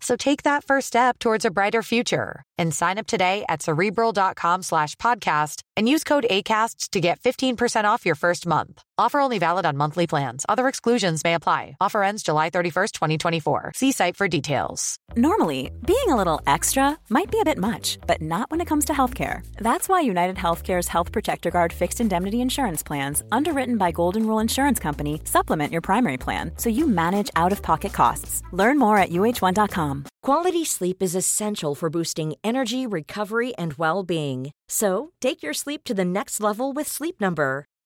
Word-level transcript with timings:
So 0.00 0.16
take 0.16 0.42
that 0.44 0.64
first 0.64 0.86
step 0.86 1.18
towards 1.18 1.44
a 1.44 1.50
brighter 1.50 1.82
future 1.82 2.42
and 2.58 2.74
sign 2.74 2.98
up 2.98 3.06
today 3.06 3.44
at 3.48 3.62
cerebral.com 3.62 4.62
slash 4.62 4.96
podcast 4.96 5.62
and 5.76 5.88
use 5.88 6.04
code 6.04 6.26
ACasts 6.30 6.90
to 6.90 7.00
get 7.00 7.20
15% 7.20 7.84
off 7.84 8.04
your 8.04 8.14
first 8.14 8.46
month. 8.46 8.82
Offer 8.98 9.20
only 9.20 9.38
valid 9.38 9.64
on 9.64 9.78
monthly 9.78 10.06
plans. 10.06 10.44
Other 10.46 10.68
exclusions 10.68 11.24
may 11.24 11.32
apply. 11.32 11.76
Offer 11.80 12.02
ends 12.02 12.22
July 12.22 12.50
31st, 12.50 12.92
2024. 12.92 13.72
See 13.74 13.92
site 13.92 14.16
for 14.16 14.28
details. 14.28 14.96
Normally, 15.16 15.70
being 15.86 16.08
a 16.08 16.16
little 16.16 16.40
extra 16.46 16.98
might 17.08 17.30
be 17.30 17.40
a 17.40 17.44
bit 17.50 17.56
much, 17.56 17.98
but 18.06 18.20
not 18.20 18.50
when 18.50 18.60
it 18.60 18.66
comes 18.66 18.84
to 18.86 18.92
healthcare. 18.92 19.40
That's 19.56 19.88
why 19.88 20.00
United 20.02 20.36
Healthcare's 20.36 20.88
Health 20.88 21.12
Protector 21.12 21.50
Guard 21.50 21.72
fixed 21.72 22.00
indemnity 22.00 22.42
insurance 22.42 22.82
plans, 22.82 23.22
underwritten 23.32 23.78
by 23.78 23.90
Golden 23.90 24.26
Rule 24.26 24.38
Insurance 24.38 24.78
Company, 24.78 25.22
supplement 25.24 25.72
your 25.72 25.80
primary 25.82 26.18
plan 26.18 26.52
so 26.58 26.68
you 26.68 26.86
manage 26.86 27.30
out 27.36 27.52
of 27.52 27.62
pocket 27.62 27.94
costs. 27.94 28.42
Learn 28.52 28.78
more 28.78 28.98
at 28.98 29.10
uh1.com. 29.10 29.89
Quality 30.22 30.64
sleep 30.64 31.02
is 31.02 31.14
essential 31.14 31.74
for 31.74 31.90
boosting 31.90 32.34
energy, 32.44 32.86
recovery, 32.86 33.54
and 33.56 33.74
well 33.74 34.02
being. 34.02 34.50
So, 34.68 35.10
take 35.20 35.42
your 35.42 35.54
sleep 35.54 35.84
to 35.84 35.94
the 35.94 36.04
next 36.04 36.40
level 36.40 36.72
with 36.72 36.88
Sleep 36.88 37.20
Number. 37.20 37.64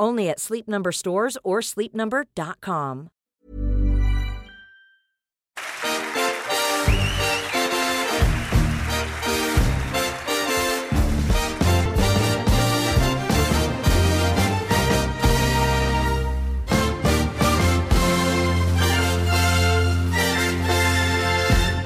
Only 0.00 0.30
at 0.30 0.40
Sleep 0.40 0.66
Number 0.68 0.92
stores 0.92 1.38
or 1.44 1.60
sleepnumber.com. 1.60 3.08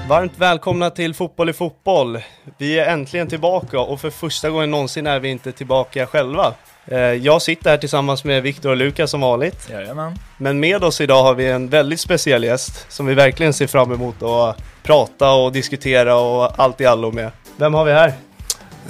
Varmt 0.09 0.39
välkomna 0.39 0.91
till 0.91 1.15
Fotboll 1.15 1.49
i 1.49 1.53
fotboll. 1.53 2.19
Vi 2.59 2.79
är 2.79 2.93
äntligen 2.93 3.29
tillbaka 3.29 3.81
och 3.81 4.01
för 4.01 4.11
första 4.11 4.51
gången 4.51 4.71
någonsin 4.71 5.07
är 5.07 5.21
vi 5.21 5.29
inte 5.29 5.53
tillbaka 5.53 6.07
själva. 6.07 6.55
Eh, 6.91 6.99
Jag 6.99 7.43
sitter 7.43 7.71
här 7.71 7.77
tillsammans 7.77 8.25
med 8.25 8.43
Viktor 8.43 8.71
och 8.71 8.77
Lukas 8.77 9.11
som 9.11 9.21
vanligt. 9.21 9.69
Jajamän. 9.71 10.19
Men 10.39 10.61
med 10.61 10.85
oss 10.85 11.01
idag 11.01 11.23
har 11.23 11.35
vi 11.35 11.47
en 11.51 11.69
väldigt 11.69 12.01
speciell 12.01 12.45
gäst 12.45 12.87
som 12.93 13.07
vi 13.07 13.15
verkligen 13.15 13.53
ser 13.53 13.67
fram 13.67 13.93
emot 13.93 14.23
att 14.23 14.57
prata 14.83 15.33
och 15.33 15.53
diskutera 15.53 16.17
och 16.17 16.61
allt 16.61 16.81
i 16.81 16.87
allo 16.87 17.13
med. 17.13 17.31
Vem 17.57 17.75
har 17.75 17.85
vi 17.85 17.93
här? 17.93 18.13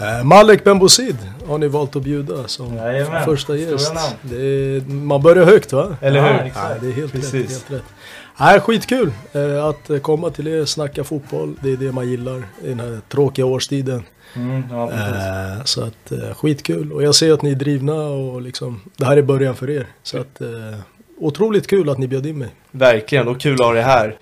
Eh, 0.00 0.24
Malek 0.24 0.64
Benbosid 0.64 1.16
har 1.46 1.58
ni 1.58 1.68
valt 1.68 1.96
att 1.96 2.02
bjuda 2.02 2.48
som 2.48 2.76
Jajamän, 2.76 3.24
första 3.24 3.56
gäst. 3.56 3.92
är, 4.32 4.90
man 4.92 5.22
börjar 5.22 5.44
högt 5.44 5.72
va? 5.72 5.96
Eller 6.00 6.20
Ja, 6.20 6.26
hur? 6.26 6.46
exakt. 6.46 6.68
Nej, 6.68 6.78
det 6.80 6.88
är 6.88 6.92
helt 6.92 7.12
Precis. 7.12 7.34
rätt. 7.34 7.50
Helt 7.50 7.70
rätt. 7.70 7.84
Nej, 8.40 8.60
skitkul 8.60 9.12
eh, 9.32 9.64
att 9.64 10.02
komma 10.02 10.30
till 10.30 10.48
er, 10.48 10.64
snacka 10.64 11.04
fotboll. 11.04 11.54
Det 11.62 11.72
är 11.72 11.76
det 11.76 11.92
man 11.92 12.08
gillar 12.08 12.38
i 12.64 12.68
den 12.68 12.80
här 12.80 13.00
tråkiga 13.08 13.46
årstiden. 13.46 14.02
Mm, 14.36 14.62
ja. 14.70 14.90
Eh, 14.92 15.64
så 15.64 15.82
att 15.84 16.12
eh, 16.12 16.34
skitkul. 16.34 16.92
Och 16.92 17.02
jag 17.02 17.14
ser 17.14 17.32
att 17.32 17.42
ni 17.42 17.50
är 17.50 17.54
drivna 17.54 17.94
och 17.94 18.42
liksom, 18.42 18.80
det 18.96 19.04
här 19.04 19.16
är 19.16 19.22
början 19.22 19.56
för 19.56 19.70
er. 19.70 19.86
Så 20.02 20.18
att 20.18 20.40
eh, 20.40 20.48
otroligt 21.18 21.66
kul 21.66 21.88
att 21.90 21.98
ni 21.98 22.06
bjöd 22.08 22.26
in 22.26 22.38
mig. 22.38 22.48
Verkligen, 22.70 23.28
och 23.28 23.40
kul 23.40 23.54
att 23.60 23.66
ha 23.66 23.72
dig 23.72 23.82
här. 23.82 24.16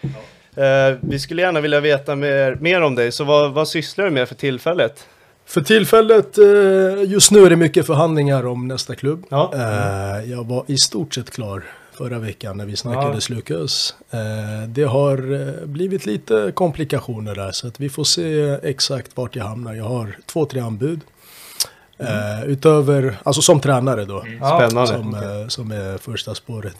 Vi 1.00 1.18
skulle 1.18 1.42
gärna 1.42 1.60
vilja 1.60 1.80
veta 1.80 2.16
mer, 2.16 2.56
mer 2.60 2.80
om 2.82 2.94
dig, 2.94 3.12
så 3.12 3.24
vad, 3.24 3.52
vad 3.52 3.68
sysslar 3.68 4.04
du 4.04 4.10
med 4.10 4.28
för 4.28 4.34
tillfället? 4.34 5.06
För 5.46 5.60
tillfället, 5.60 6.38
eh, 6.38 7.10
just 7.10 7.30
nu 7.30 7.44
är 7.46 7.50
det 7.50 7.56
mycket 7.56 7.86
förhandlingar 7.86 8.46
om 8.46 8.68
nästa 8.68 8.94
klubb. 8.94 9.26
Ja. 9.28 9.52
Eh, 9.54 10.30
jag 10.30 10.46
var 10.46 10.64
i 10.66 10.76
stort 10.78 11.14
sett 11.14 11.30
klar 11.30 11.64
förra 11.92 12.18
veckan 12.18 12.56
när 12.56 12.66
vi 12.66 12.76
snackade 12.76 13.14
Ja. 13.14 13.20
Slukös. 13.20 13.94
Eh, 14.10 14.68
det 14.68 14.82
har 14.84 15.66
blivit 15.66 16.06
lite 16.06 16.52
komplikationer 16.54 17.34
där 17.34 17.52
så 17.52 17.66
att 17.68 17.80
vi 17.80 17.88
får 17.88 18.04
se 18.04 18.58
exakt 18.62 19.10
vart 19.16 19.36
jag 19.36 19.44
hamnar. 19.44 19.74
Jag 19.74 19.84
har 19.84 20.16
två, 20.26 20.46
tre 20.46 20.60
anbud. 20.60 21.00
Eh, 21.98 22.44
utöver, 22.44 23.16
alltså 23.22 23.42
som 23.42 23.60
tränare 23.60 24.04
då. 24.04 24.24
Ja, 24.40 24.58
Spännande. 24.58 24.92
Som, 24.92 25.14
eh, 25.14 25.48
som 25.48 25.70
är 25.70 25.98
första 25.98 26.34
spåret. 26.34 26.76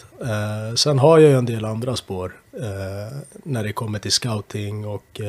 Sen 0.76 0.98
har 0.98 1.18
jag 1.18 1.30
ju 1.30 1.36
en 1.38 1.46
del 1.46 1.64
andra 1.64 1.96
spår. 1.96 2.32
När 3.44 3.64
det 3.64 3.72
kommer 3.72 3.98
till 3.98 4.12
scouting 4.12 4.86
och 4.86 5.20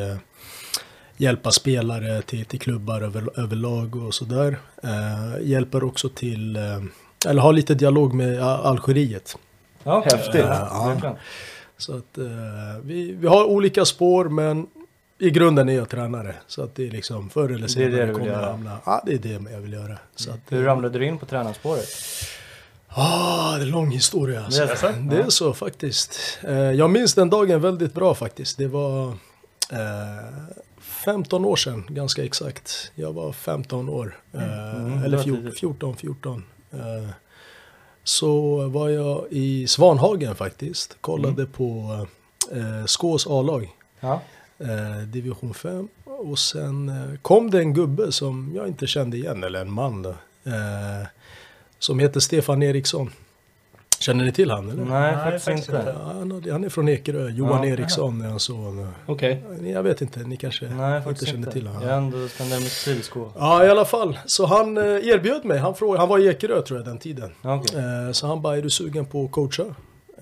hjälpa 1.17 1.51
spelare 1.51 2.21
till, 2.21 2.45
till 2.45 2.59
klubbar 2.59 3.01
över, 3.01 3.39
överlag 3.39 3.95
och 3.95 4.13
sådär. 4.13 4.57
Eh, 4.83 5.41
hjälper 5.47 5.83
också 5.83 6.09
till, 6.09 6.55
eh, 6.55 6.63
eller 7.27 7.41
har 7.41 7.53
lite 7.53 7.73
dialog 7.75 8.13
med 8.13 8.43
Al- 8.43 8.65
Algeriet. 8.65 9.37
Ja, 9.83 10.03
häftigt. 10.11 10.45
Ja, 10.45 10.85
verkligen. 10.93 11.15
Så 11.77 11.97
att 11.97 12.17
eh, 12.17 12.23
vi, 12.83 13.11
vi 13.11 13.27
har 13.27 13.43
olika 13.45 13.85
spår 13.85 14.25
men 14.25 14.67
i 15.19 15.29
grunden 15.29 15.69
är 15.69 15.73
jag 15.75 15.89
tränare. 15.89 16.35
Så 16.47 16.63
att 16.63 16.75
det 16.75 16.87
är 16.87 16.91
liksom 16.91 17.29
förr 17.29 17.49
eller 17.49 17.57
Det 17.57 17.63
är 17.65 17.67
senare 17.67 17.91
det 17.91 17.97
du 18.01 18.05
vill 18.05 18.15
kommer 18.15 18.31
jag 18.31 18.39
hamna. 18.51 18.77
Ja, 18.85 19.03
det 19.05 19.13
är 19.13 19.17
det 19.17 19.51
jag 19.51 19.59
vill 19.61 19.73
göra. 19.73 19.97
Så 20.15 20.31
att, 20.31 20.39
Hur 20.49 20.63
ramlade 20.63 20.99
du 20.99 21.05
in 21.05 21.17
på 21.17 21.25
tränarspåret? 21.25 21.87
Ah, 22.87 23.51
det 23.55 23.61
är 23.61 23.61
en 23.61 23.69
lång 23.71 23.91
historia 23.91 24.45
alltså. 24.45 24.65
Det 24.65 24.71
är 24.71 24.75
så? 24.75 24.87
Det 25.09 25.17
är 25.21 25.29
så 25.29 25.53
faktiskt. 25.53 26.19
Eh, 26.43 26.53
jag 26.55 26.89
minns 26.89 27.13
den 27.13 27.29
dagen 27.29 27.61
väldigt 27.61 27.93
bra 27.93 28.15
faktiskt. 28.15 28.57
Det 28.57 28.67
var 28.67 29.07
eh, 29.71 30.57
15 31.05 31.45
år 31.45 31.55
sedan, 31.55 31.83
ganska 31.89 32.23
exakt. 32.25 32.91
Jag 32.95 33.13
var 33.13 33.31
15 33.31 33.89
år. 33.89 34.17
Eh, 34.33 34.75
Mm, 34.75 34.97
eller 34.97 35.09
det 35.09 35.17
var 35.17 35.23
fjor- 35.23 35.35
tidigt. 35.37 35.59
14, 35.59 35.95
14. 35.97 36.43
Eh, 36.71 37.09
så 38.03 38.61
var 38.67 38.89
jag 38.89 39.25
i 39.29 39.67
Svanhagen 39.67 40.35
faktiskt. 40.35 40.97
Kollade 41.01 41.41
Mm. 41.41 41.51
på 41.51 41.97
eh, 42.51 42.85
Skås 42.85 43.27
A-lag. 43.27 43.69
Ja. 43.99 44.21
Eh, 44.59 44.97
division 45.07 45.53
5. 45.53 45.87
Och 46.05 46.39
sen 46.39 46.91
kom 47.21 47.51
det 47.51 47.59
en 47.59 47.73
gubbe 47.73 48.11
som 48.11 48.51
jag 48.55 48.67
inte 48.67 48.87
kände 48.87 49.17
igen, 49.17 49.43
eller 49.43 49.61
en 49.61 49.71
man 49.71 50.01
då. 50.03 50.15
Som 51.79 51.99
heter 51.99 52.19
Stefan 52.19 52.63
Eriksson. 52.63 53.09
Känner 53.99 54.25
ni 54.25 54.31
till 54.31 54.51
han 54.51 54.69
eller? 54.69 54.83
Nej, 54.85 55.13
faktiskt 55.41 55.47
inte. 55.69 55.93
Ja, 55.95 56.01
han, 56.13 56.43
han 56.51 56.63
är 56.63 56.69
från 56.69 56.89
Ekerö, 56.89 57.29
Johan 57.29 57.63
Ja, 57.63 57.69
Eriksson 57.73 58.21
är 58.21 58.29
hans 58.29 58.43
son. 58.43 58.87
Okej. 59.05 59.43
Jag 59.73 59.83
vet 59.83 60.01
inte, 60.01 60.19
ni 60.19 60.37
kanske 60.37 60.65
Nej, 60.65 60.97
inte 60.97 61.09
faktiskt 61.09 61.27
känner 61.31 61.39
inte. 61.39 61.51
till 61.51 61.67
honom. 61.67 61.87
Jag 61.89 61.97
ändå 61.97 62.27
spenderat 62.27 62.61
mitt 62.63 62.71
stilskå. 62.71 63.31
Ja, 63.39 63.65
i 63.65 63.69
alla 63.69 63.85
fall. 63.85 64.19
Så 64.25 64.45
han 64.45 64.77
eh, 64.77 64.83
erbjöd 64.83 65.45
mig, 65.45 65.57
han, 65.57 65.75
frågade, 65.75 65.99
han 65.99 66.09
var 66.09 66.19
i 66.19 66.27
Ekerö 66.27 66.61
tror 66.61 66.79
jag 66.79 66.87
den 66.87 66.97
tiden. 66.97 67.31
Okej. 67.41 67.79
Eh, 67.79 68.11
så 68.11 68.27
han 68.27 68.41
bara, 68.41 68.57
är 68.57 68.61
du 68.61 68.69
sugen 68.69 69.05
på 69.05 69.25
att 69.25 69.31
coacha? 69.31 69.63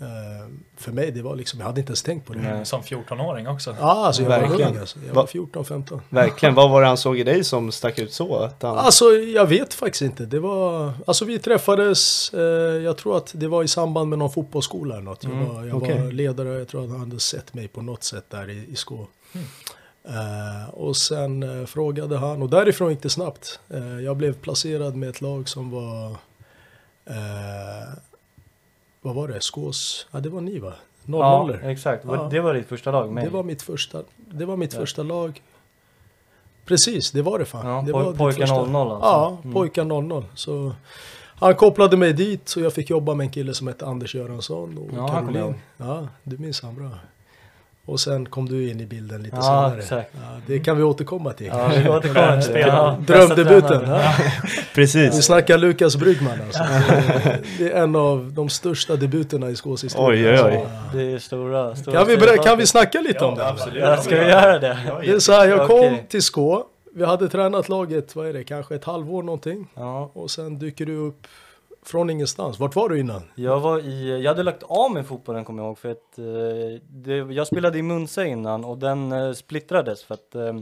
Eh, 0.01 0.47
för 0.77 0.92
mig, 0.92 1.12
det 1.12 1.21
var 1.21 1.36
liksom, 1.36 1.59
jag 1.59 1.68
hade 1.68 1.80
inte 1.80 1.89
ens 1.89 2.03
tänkt 2.03 2.27
på 2.27 2.33
det. 2.33 2.39
Nej. 2.39 2.65
Som 2.65 2.81
14-åring 2.81 3.47
också. 3.47 3.75
Ja, 3.80 4.06
alltså 4.06 4.21
jag 4.21 4.30
var 4.30 4.39
Verkligen. 4.39 4.71
ung 4.71 4.77
alltså. 4.80 5.00
Jag 5.07 5.13
Va- 5.13 5.21
var 5.21 5.27
14-15. 5.27 6.00
Verkligen, 6.09 6.56
vad 6.56 6.69
var 6.71 6.81
det 6.81 6.88
han 6.88 6.97
såg 6.97 7.19
i 7.19 7.24
dig 7.24 7.44
som 7.44 7.71
stack 7.71 8.00
ut 8.00 8.13
så? 8.13 8.36
Att 8.36 8.62
han... 8.63 8.77
Alltså 8.77 9.06
jag 9.06 9.45
vet 9.45 9.74
faktiskt 9.74 10.01
inte. 10.01 10.25
Det 10.25 10.39
var, 10.39 10.94
alltså 11.07 11.25
vi 11.25 11.39
träffades, 11.39 12.33
eh, 12.33 12.39
jag 12.83 12.97
tror 12.97 13.18
att 13.18 13.31
det 13.36 13.47
var 13.47 13.63
i 13.63 13.68
samband 13.68 14.09
med 14.09 14.19
någon 14.19 14.31
fotbollsskola 14.31 14.95
eller 14.95 15.03
något. 15.06 15.24
Jag, 15.24 15.33
Mm, 15.33 15.53
var, 15.56 15.63
jag 15.65 15.77
okej. 15.83 16.01
var 16.01 16.12
ledare, 16.12 16.50
jag 16.50 16.68
tror 16.68 16.83
att 16.83 16.89
han 16.89 17.00
hade 17.00 17.19
sett 17.19 17.53
mig 17.53 17.68
på 17.68 17.81
något 17.81 18.03
sätt 18.03 18.25
där 18.30 18.50
i, 18.50 18.65
i 18.71 18.75
Skå. 18.75 19.07
Eh, 20.07 20.69
och 20.74 20.97
sen 20.97 21.44
eh, 21.62 21.65
frågade 21.65 22.18
han, 22.18 22.42
och 22.42 22.50
därifrån 22.50 22.89
gick 22.89 23.01
det 23.01 23.09
snabbt. 23.09 23.59
Eh, 23.69 24.00
jag 24.00 24.18
blev 24.18 24.33
placerad 24.33 24.95
med 24.95 25.09
ett 25.09 25.21
lag 25.21 25.50
som 25.50 25.71
var 25.71 26.09
eh, 27.06 27.94
vad 29.06 29.16
var 29.16 29.28
det? 29.28 29.42
Skås? 29.42 30.07
Ja, 30.12 30.19
det 30.19 30.30
var 30.30 30.42
ni 30.42 30.60
va? 30.60 30.74
Ja, 31.06 31.44
00 31.48 31.60
exakt. 31.63 32.06
Ja. 32.07 32.28
Det 32.31 32.40
var 32.40 32.54
ditt 32.54 32.68
första 32.68 32.92
lag 32.92 33.12
med 33.12 33.24
Det 33.25 33.30
var 33.30 33.44
mitt 33.44 33.62
första, 33.62 34.02
det 34.16 34.46
var 34.46 34.57
mitt 34.57 34.74
Ja. 34.74 34.80
första 34.80 35.04
lag. 35.04 35.42
Precis, 36.66 37.12
det 37.12 37.22
var 37.22 37.40
det 37.40 37.46
fan. 37.46 37.68
Ja, 37.68 37.81
det 37.86 37.92
poj- 37.94 38.04
var 38.04 38.13
pojkar 38.13 38.40
första. 38.42 38.66
00 38.66 38.92
alltså. 38.92 39.07
Ja, 39.10 39.38
Mm. 39.44 39.54
pojkar 39.54 39.84
00. 39.86 40.25
Så 40.36 40.74
han 41.40 41.56
kopplade 41.56 41.98
mig 41.98 42.13
dit 42.13 42.50
så 42.50 42.60
jag 42.60 42.74
fick 42.74 42.90
jobba 42.90 43.13
med 43.13 43.25
en 43.25 43.31
kille 43.31 43.54
som 43.54 43.68
hette 43.68 43.86
Anders 43.86 44.16
Göransson 44.16 44.78
och 44.78 44.98
Ja, 44.98 45.07
Caroline. 45.07 45.56
Ja, 45.78 46.07
du 46.24 46.38
minns 46.38 46.62
han 46.62 46.75
bra. 46.75 46.90
Och 47.88 48.00
sen 48.00 48.26
kom 48.26 48.46
du 48.50 48.70
in 48.70 48.82
i 48.82 48.86
bilden 48.86 49.24
lite 49.24 49.36
Ja, 49.36 49.42
senare. 49.42 49.80
exakt. 49.80 50.12
Ja, 50.14 50.22
det 50.48 50.60
kan 50.60 50.78
vi 50.78 50.84
återkomma 50.84 51.34
till. 51.34 51.48
Ja, 51.48 51.68
vi 51.84 51.90
återkommer 51.90 52.42
till 52.42 52.54
det. 52.54 52.60
Ja, 52.60 52.98
Drömdebuten. 53.08 53.62
bästa 53.62 53.80
tränare. 53.80 54.12
Vi 54.44 54.74
Precis. 54.76 55.26
snackar 55.26 55.58
Lukas 55.58 55.96
Bryggman 55.98 56.34
alltså. 56.46 56.64
Det- 57.58 57.72
är 57.72 57.84
en 57.84 57.96
av 57.96 58.32
de 58.34 58.50
största 58.50 58.96
debuterna 58.96 59.50
i 59.50 59.56
Skås 59.56 59.84
historia. 59.84 60.32
Oj, 60.32 60.40
oj, 60.40 60.52
oj. 60.52 60.60
Ja, 60.64 60.98
Det 61.00 61.12
är 61.14 61.20
stora, 61.20 61.76
stora 61.76 61.96
Kan 61.98 62.08
vi, 62.08 62.18
ber- 62.18 62.44
kan 62.44 62.58
vi 62.58 62.66
snacka 62.68 63.02
lite 63.02 63.26
om 63.26 63.36
det? 63.36 63.56
Ja, 63.80 63.98
ska 63.98 64.16
vi 64.16 64.28
göra 64.30 64.60
det? 64.60 64.78
Det 65.06 65.12
är 65.12 65.20
så 65.20 65.31
här, 65.31 65.48
jag 65.48 65.68
kom 65.68 65.98
till 66.10 66.22
Skå. 66.24 66.66
Vi 66.96 67.06
hade 67.06 67.30
tränat 67.30 67.70
laget, 67.70 68.16
vad 68.16 68.28
är 68.28 68.34
det, 68.34 68.44
kanske 68.44 68.76
ett 68.76 68.86
halvår 68.86 69.24
någonting. 69.24 69.68
Ja. 69.76 70.12
Och 70.14 70.31
sen 70.31 70.60
dyker 70.60 70.86
du 70.86 70.96
upp 70.98 71.28
från 71.88 72.10
ingenstans. 72.10 72.60
Vart 72.60 72.76
var 72.76 72.90
du 72.90 73.00
innan? 73.00 73.22
Jag 73.36 73.60
var 73.60 73.80
i, 73.80 74.22
jag 74.24 74.32
hade 74.32 74.44
lagt 74.44 74.64
av 74.64 74.92
med 74.92 75.08
fotbollen 75.08 75.46
kommer 75.46 75.64
jag 75.64 75.68
ihåg 75.68 75.78
för 75.78 75.92
att 75.92 76.18
eh, 76.20 76.82
det, 76.90 77.16
jag 77.34 77.48
spelade 77.48 77.78
i 77.78 77.82
Munse 77.82 78.26
innan 78.26 78.66
och 78.66 78.78
den 78.78 79.12
eh, 79.12 79.32
splittrades 79.34 80.04
för 80.04 80.14
att 80.14 80.36
eh, 80.36 80.54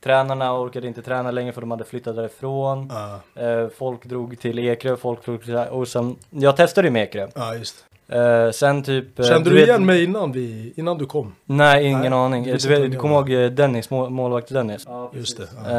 tränarna 0.00 0.60
orkade 0.60 0.86
inte 0.86 1.02
träna 1.02 1.30
längre 1.30 1.52
för 1.52 1.60
de 1.60 1.70
hade 1.70 1.84
flyttat 1.84 2.16
därifrån. 2.16 2.90
Ja, 2.92 3.20
Eh, 3.42 3.68
folk 3.68 4.04
drog 4.04 4.38
till 4.40 4.58
Ekerö, 4.58 4.96
folk 4.96 5.24
drog 5.24 5.44
till, 5.44 5.56
och 5.56 5.88
sen, 5.88 6.16
jag 6.30 6.56
testade 6.56 6.88
ju 6.88 6.92
med 6.92 7.02
Ekerö. 7.02 7.28
ja 7.34 7.54
just 7.54 7.84
Eh, 8.12 8.50
sen 8.50 8.82
typ... 8.82 9.18
eh, 9.18 9.24
Kände 9.26 9.50
du, 9.50 9.56
vet- 9.56 9.68
igen 9.68 9.86
mig 9.86 10.04
innan, 10.04 10.32
vi, 10.32 10.72
innan 10.76 10.98
du 10.98 11.06
kom? 11.06 11.34
Nej, 11.44 11.86
ingen 11.86 12.00
Nej, 12.00 12.12
aning. 12.12 12.44
du 12.44 12.56
Du, 12.56 12.68
vet, 12.68 12.90
du 12.92 12.98
kommer 12.98 13.14
ihåg 13.14 13.30
eh, 13.32 13.50
Dennis, 13.50 13.90
mål, 13.90 14.10
målvakt 14.10 14.48
Dennis? 14.48 14.82
Ja, 14.86 15.10
Just 15.14 15.36
det. 15.36 15.48
Ja. 15.64 15.70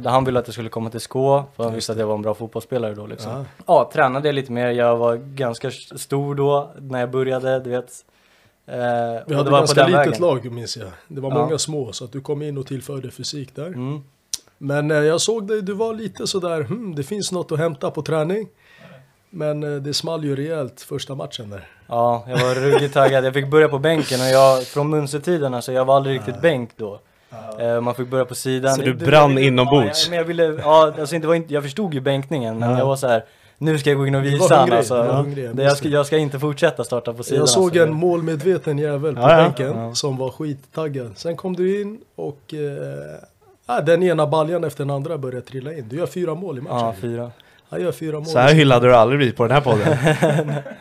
Där 0.00 0.10
han 0.10 0.24
ville 0.24 0.38
att 0.38 0.46
jag 0.46 0.54
skulle 0.54 0.68
komma 0.68 0.90
till 0.90 1.00
Skå, 1.00 1.44
för 1.56 1.64
han 1.64 1.74
visste 1.74 1.92
att 1.92 1.98
jag 1.98 2.06
var 2.06 2.14
en 2.14 2.22
bra 2.22 2.34
fotbollsspelare 2.34 2.94
då 2.94 3.06
liksom. 3.06 3.32
Ja. 3.32 3.44
Ja, 3.66 3.90
tränade 3.92 4.32
lite 4.32 4.52
mer. 4.52 4.68
Jag 4.70 4.96
var 4.96 5.16
ganska 5.16 5.70
stor 5.96 6.34
då 6.34 6.70
när 6.80 7.00
jag 7.00 7.10
började, 7.10 7.60
du 7.60 7.70
vet. 7.70 7.90
Eh, 8.66 8.74
Vi 8.76 8.78
hade 8.78 9.24
det 9.26 9.34
var 9.36 9.44
på 9.44 9.50
ganska 9.50 9.80
den 9.82 9.90
litet 9.90 10.06
vägen. 10.06 10.22
lag 10.22 10.52
minns 10.52 10.76
jag. 10.76 10.88
Det 11.08 11.20
var 11.20 11.30
Ja. 11.30 11.34
många 11.38 11.58
små 11.58 11.92
så 11.92 12.04
att 12.04 12.12
du 12.12 12.20
kom 12.20 12.42
in 12.42 12.58
och 12.58 12.66
tillförde 12.66 13.10
fysik 13.10 13.54
där. 13.56 13.66
Mm. 13.66 14.00
Men 14.58 14.90
jag 14.90 15.20
såg 15.20 15.48
dig, 15.48 15.62
du 15.62 15.72
var 15.72 15.94
lite 15.94 16.26
sådär, 16.26 16.62
hmm, 16.62 16.94
det 16.94 17.02
finns 17.02 17.32
något 17.32 17.52
att 17.52 17.58
hämta 17.58 17.90
på 17.90 18.02
träning. 18.02 18.48
Men 19.30 19.82
det 19.82 19.94
small 19.94 20.24
ju 20.24 20.36
rejält 20.36 20.80
första 20.80 21.14
matchen 21.14 21.50
där. 21.50 21.68
Ja, 21.90 22.24
jag 22.28 22.38
var 22.38 22.54
ruggigt 22.54 22.94
taggad. 22.94 23.24
Jag 23.24 23.34
fick 23.34 23.50
börja 23.50 23.68
på 23.68 23.78
bänken 23.78 24.20
och 24.20 24.26
jag, 24.26 24.62
från 24.62 24.90
Munse-tiden 24.90 25.54
alltså, 25.54 25.72
jag 25.72 25.84
var 25.84 25.96
aldrig 25.96 26.14
riktigt 26.16 26.40
bänk 26.40 26.70
då. 26.76 27.00
Eh, 27.60 27.80
man 27.80 27.94
fick 27.94 28.08
börja 28.08 28.24
på 28.24 28.34
sidan. 28.34 28.74
Så 28.74 28.82
du 28.82 28.94
brann 28.94 29.34
det- 29.34 29.42
inombords? 29.42 30.04
Ja, 30.04 30.10
men 30.10 30.18
jag 30.18 30.24
ville, 30.24 30.44
ja, 30.44 30.92
alltså 31.00 31.14
inte 31.14 31.28
var 31.28 31.34
inte, 31.34 31.54
jag 31.54 31.62
förstod 31.62 31.94
ju 31.94 32.00
bänkningen 32.00 32.58
men 32.58 32.70
Ja. 32.70 32.78
jag 32.78 32.86
var 32.86 32.96
så 32.96 33.08
här. 33.08 33.24
Nu 33.58 33.78
ska 33.78 33.90
jag 33.90 33.98
gå 33.98 34.06
in 34.06 34.14
och 34.14 34.24
visa 34.24 34.56
hungrig, 34.58 34.76
alltså. 34.76 35.02
hungrig, 35.02 35.44
jag 35.44 35.56
Det, 35.56 35.62
jag, 35.62 35.68
minns 35.68 35.78
ska, 35.78 35.88
jag 35.88 36.06
ska 36.06 36.16
inte 36.18 36.38
fortsätta 36.38 36.84
starta 36.84 37.12
på 37.12 37.22
sidan. 37.22 37.38
Jag 37.38 37.48
såg 37.48 37.64
alltså. 37.64 37.82
en 37.82 37.92
målmedveten 37.92 38.78
jävel 38.78 39.14
på 39.14 39.20
Ja, 39.20 39.36
bänken 39.36 39.78
Ja. 39.78 39.94
som 39.94 40.16
var 40.16 40.30
skittaggad. 40.30 41.12
Sen 41.16 41.36
kom 41.36 41.56
du 41.56 41.80
in 41.80 41.98
och 42.16 42.54
eh, 42.54 42.60
ja, 43.66 43.80
den 43.80 44.02
ena 44.02 44.26
baljan 44.26 44.64
efter 44.64 44.84
den 44.84 44.90
andra 44.90 45.18
började 45.18 45.46
trilla 45.46 45.72
in. 45.72 45.88
Du 45.88 45.96
gör 45.96 46.06
fyra 46.06 46.34
mål 46.34 46.58
i 46.58 46.60
matchen. 46.60 46.76
Ja, 46.78 46.94
fyra. 47.00 47.30
Han 47.70 47.80
gör 47.80 47.92
fyra 47.92 48.16
mål. 48.16 48.26
Så 48.26 48.38
här 48.38 48.54
hyllade 48.54 48.86
du 48.86 48.94
aldrig 48.94 49.18
blivit 49.18 49.36
på 49.36 49.42
den 49.42 49.52
här 49.52 49.60
podden. 49.60 49.88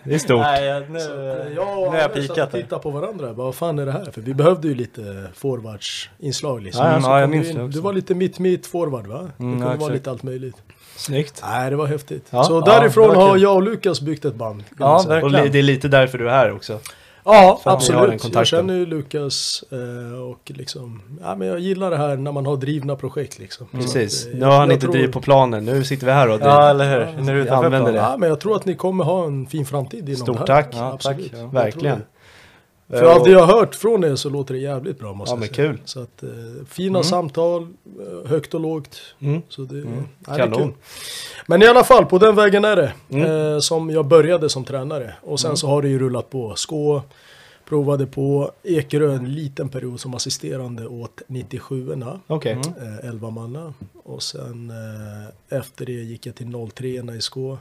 Det 0.03 0.13
är 0.15 0.19
stort. 0.19 0.39
Nej, 0.39 0.85
nu, 0.89 0.99
Så 0.99 1.11
eh, 1.11 1.45
nu 1.45 1.53
jag 1.55 1.79
och 1.79 1.91
har 1.91 1.99
jag 1.99 2.13
pikat 2.13 2.51
det. 2.51 2.61
tittade 2.61 2.81
på 2.81 2.89
varandra. 2.89 3.33
Bara, 3.33 3.45
Vad 3.45 3.55
fan 3.55 3.79
är 3.79 3.85
det 3.85 3.91
här? 3.91 4.05
För 4.11 4.21
vi 4.21 4.33
behövde 4.33 4.67
ju 4.67 4.75
lite 4.75 5.25
forwardsinslag 5.35 6.61
liksom. 6.61 6.85
Ja, 6.85 6.91
ja, 6.91 6.99
ja, 7.03 7.19
jag 7.19 7.29
minns 7.29 7.47
in. 7.47 7.55
det 7.55 7.63
också. 7.63 7.77
Du 7.77 7.81
var 7.81 7.93
lite 7.93 8.15
mitt-mitt 8.15 8.67
forward 8.67 9.07
va? 9.07 9.17
Mm, 9.19 9.29
det 9.29 9.37
kunde 9.37 9.57
ja, 9.59 9.65
vara 9.65 9.73
exakt. 9.75 9.93
lite 9.93 10.11
allt 10.11 10.23
möjligt. 10.23 10.55
Snyggt. 10.95 11.43
Nej, 11.45 11.69
det 11.69 11.75
var 11.75 11.85
häftigt. 11.87 12.27
Ja, 12.29 12.43
så 12.43 12.63
ja, 12.65 12.79
därifrån 12.79 13.07
var 13.07 13.15
har 13.27 13.37
jag 13.37 13.55
och 13.55 13.63
Lukas 13.63 14.01
byggt 14.01 14.25
ett 14.25 14.35
band. 14.35 14.63
Ja. 14.79 15.21
Och 15.23 15.31
det 15.31 15.59
är 15.59 15.63
lite 15.63 15.87
därför 15.87 16.17
du 16.17 16.29
är 16.29 16.33
här 16.33 16.51
också. 16.51 16.79
Ja, 17.33 17.59
För 17.63 17.71
absolut. 17.71 18.33
Jag 18.35 18.47
känner 18.47 18.73
ju 18.73 18.85
Lukas 18.85 19.63
eh, 19.71 20.19
och 20.21 20.39
liksom, 20.45 21.01
ja 21.21 21.35
men 21.35 21.47
jag 21.47 21.59
gillar 21.59 21.91
det 21.91 21.97
här 21.97 22.17
när 22.17 22.31
man 22.31 22.45
har 22.45 22.57
drivna 22.57 22.95
projekt 22.95 23.39
liksom. 23.39 23.67
Så 23.71 23.77
Precis. 23.77 24.25
att, 24.27 24.33
eh, 24.33 24.39
Nu 24.39 24.45
har 24.45 24.57
han 24.59 24.71
inte 24.71 24.81
tror- 24.81 24.93
drivit 24.93 25.11
på 25.11 25.21
planen. 25.21 25.65
Nu 25.65 25.83
sitter 25.83 26.05
vi 26.05 26.11
här 26.11 26.29
och 26.29 26.41
Ja, 26.41 26.69
eller 26.69 26.89
hur? 26.91 26.99
Ja, 27.17 27.23
nu 27.23 27.41
är 27.41 27.45
du 27.45 27.49
använder 27.51 27.79
planen. 27.79 27.95
Ja, 27.95 28.15
men 28.17 28.29
jag 28.29 28.39
tror 28.39 28.55
att 28.55 28.65
ni 28.65 28.75
kommer 28.75 29.03
ha 29.03 29.25
en 29.25 29.47
fin 29.47 29.65
framtid 29.65 30.09
inom 30.09 30.21
Stort 30.21 30.45
det 30.47 30.53
här. 30.53 30.61
tack. 30.63 30.75
Ja, 30.77 30.91
absolut. 30.93 31.31
tack. 31.31 31.53
Verkligen. 31.53 32.01
Det. 32.89 32.97
För 32.97 33.05
allt 33.05 33.23
det 33.23 33.31
jag 33.31 33.45
har 33.45 33.59
hört 33.59 33.75
från 33.75 34.03
er 34.03 34.15
så 34.15 34.29
låter 34.29 34.53
det 34.53 34.59
jävligt 34.59 34.99
bra 34.99 35.13
måste 35.13 35.35
Ja, 35.35 35.41
jag 35.45 35.55
säga. 35.55 35.67
kul. 35.69 35.81
Så 35.85 36.01
att, 36.01 36.23
eh, 36.23 36.29
fina 36.69 37.03
samtal, 37.03 37.61
eh, 37.63 38.29
högt 38.29 38.53
och 38.53 38.59
lågt. 38.59 39.01
Mm. 39.19 39.41
Så 39.49 39.61
det, 39.61 39.77
ja, 39.77 39.83
det 40.19 40.31
är 40.31 40.37
Kanon. 40.37 40.59
kul. 40.59 40.73
Men 41.47 41.61
i 41.61 41.67
alla 41.67 41.83
fall, 41.83 42.05
på 42.05 42.17
den 42.17 42.35
vägen 42.35 42.65
är 42.65 42.75
det. 42.75 42.93
Mm. 43.09 43.53
Eh, 43.53 43.59
som 43.59 43.89
jag 43.89 44.05
började 44.05 44.49
som 44.49 44.63
tränare. 44.65 45.13
Och 45.21 45.39
sen 45.39 45.57
så 45.57 45.67
har 45.67 45.81
det 45.81 45.89
ju 45.89 45.99
rullat 45.99 46.29
på. 46.29 46.55
Skå 46.55 47.01
provade 47.69 48.05
på 48.05 48.51
Ekerö 48.63 49.13
en 49.15 49.33
liten 49.33 49.69
period 49.69 49.99
som 49.99 50.13
assisterande 50.13 50.87
åt 50.87 51.21
97orna. 51.27 52.19
Okej. 52.27 52.53
Eh, 52.53 53.09
11 53.09 53.29
manna. 53.29 53.73
Och 54.03 54.23
sen 54.23 54.69
eh, 55.49 55.57
efter 55.59 55.85
det 55.85 55.91
gick 55.91 56.25
jag 56.25 56.35
till 56.35 56.69
03 56.75 56.87
i 57.17 57.21
Skå. 57.21 57.57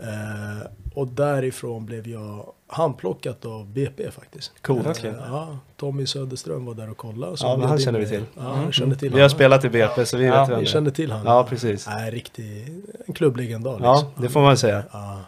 Eh, 0.00 0.66
och 0.94 1.08
därifrån 1.08 1.86
blev 1.86 2.08
jag 2.08 2.52
handplockat 2.66 3.44
av 3.44 3.66
BP 3.66 4.10
faktiskt. 4.10 4.62
Coolt. 4.62 5.04
Eh. 5.04 5.12
Ja, 5.28 5.58
Tommy 5.76 6.06
Söderström 6.06 6.64
var 6.66 6.74
där 6.74 6.90
och 6.90 6.96
kollade. 6.96 7.36
så 7.36 7.46
Ja, 7.46 7.56
men 7.56 7.68
han 7.68 7.78
in 7.78 7.84
känner 7.84 7.98
vi 7.98 8.08
till. 8.08 8.24
Ja, 8.36 8.42
han 8.42 8.72
kände 8.72 8.96
till 8.96 9.08
Vi 9.08 9.14
har 9.14 9.20
han. 9.20 9.30
spelat 9.30 9.64
i 9.64 9.68
BP 9.68 10.06
så 10.06 10.16
vi 10.16 10.26
Ja, 10.26 10.40
vet 10.40 10.48
vem 10.50 10.58
det 10.58 10.64
är. 10.64 10.66
kände 10.66 10.90
till 10.90 11.12
han? 11.12 11.26
Ja, 11.26 11.46
precis. 11.48 11.86
Nej, 11.86 12.10
riktig 12.10 12.68
en 13.06 13.14
klubblegendar. 13.14 13.78
Ja, 13.82 13.92
liksom. 13.94 14.22
det 14.22 14.28
får 14.28 14.40
man 14.40 14.56
säga. 14.58 14.82
Ja. 14.92 15.20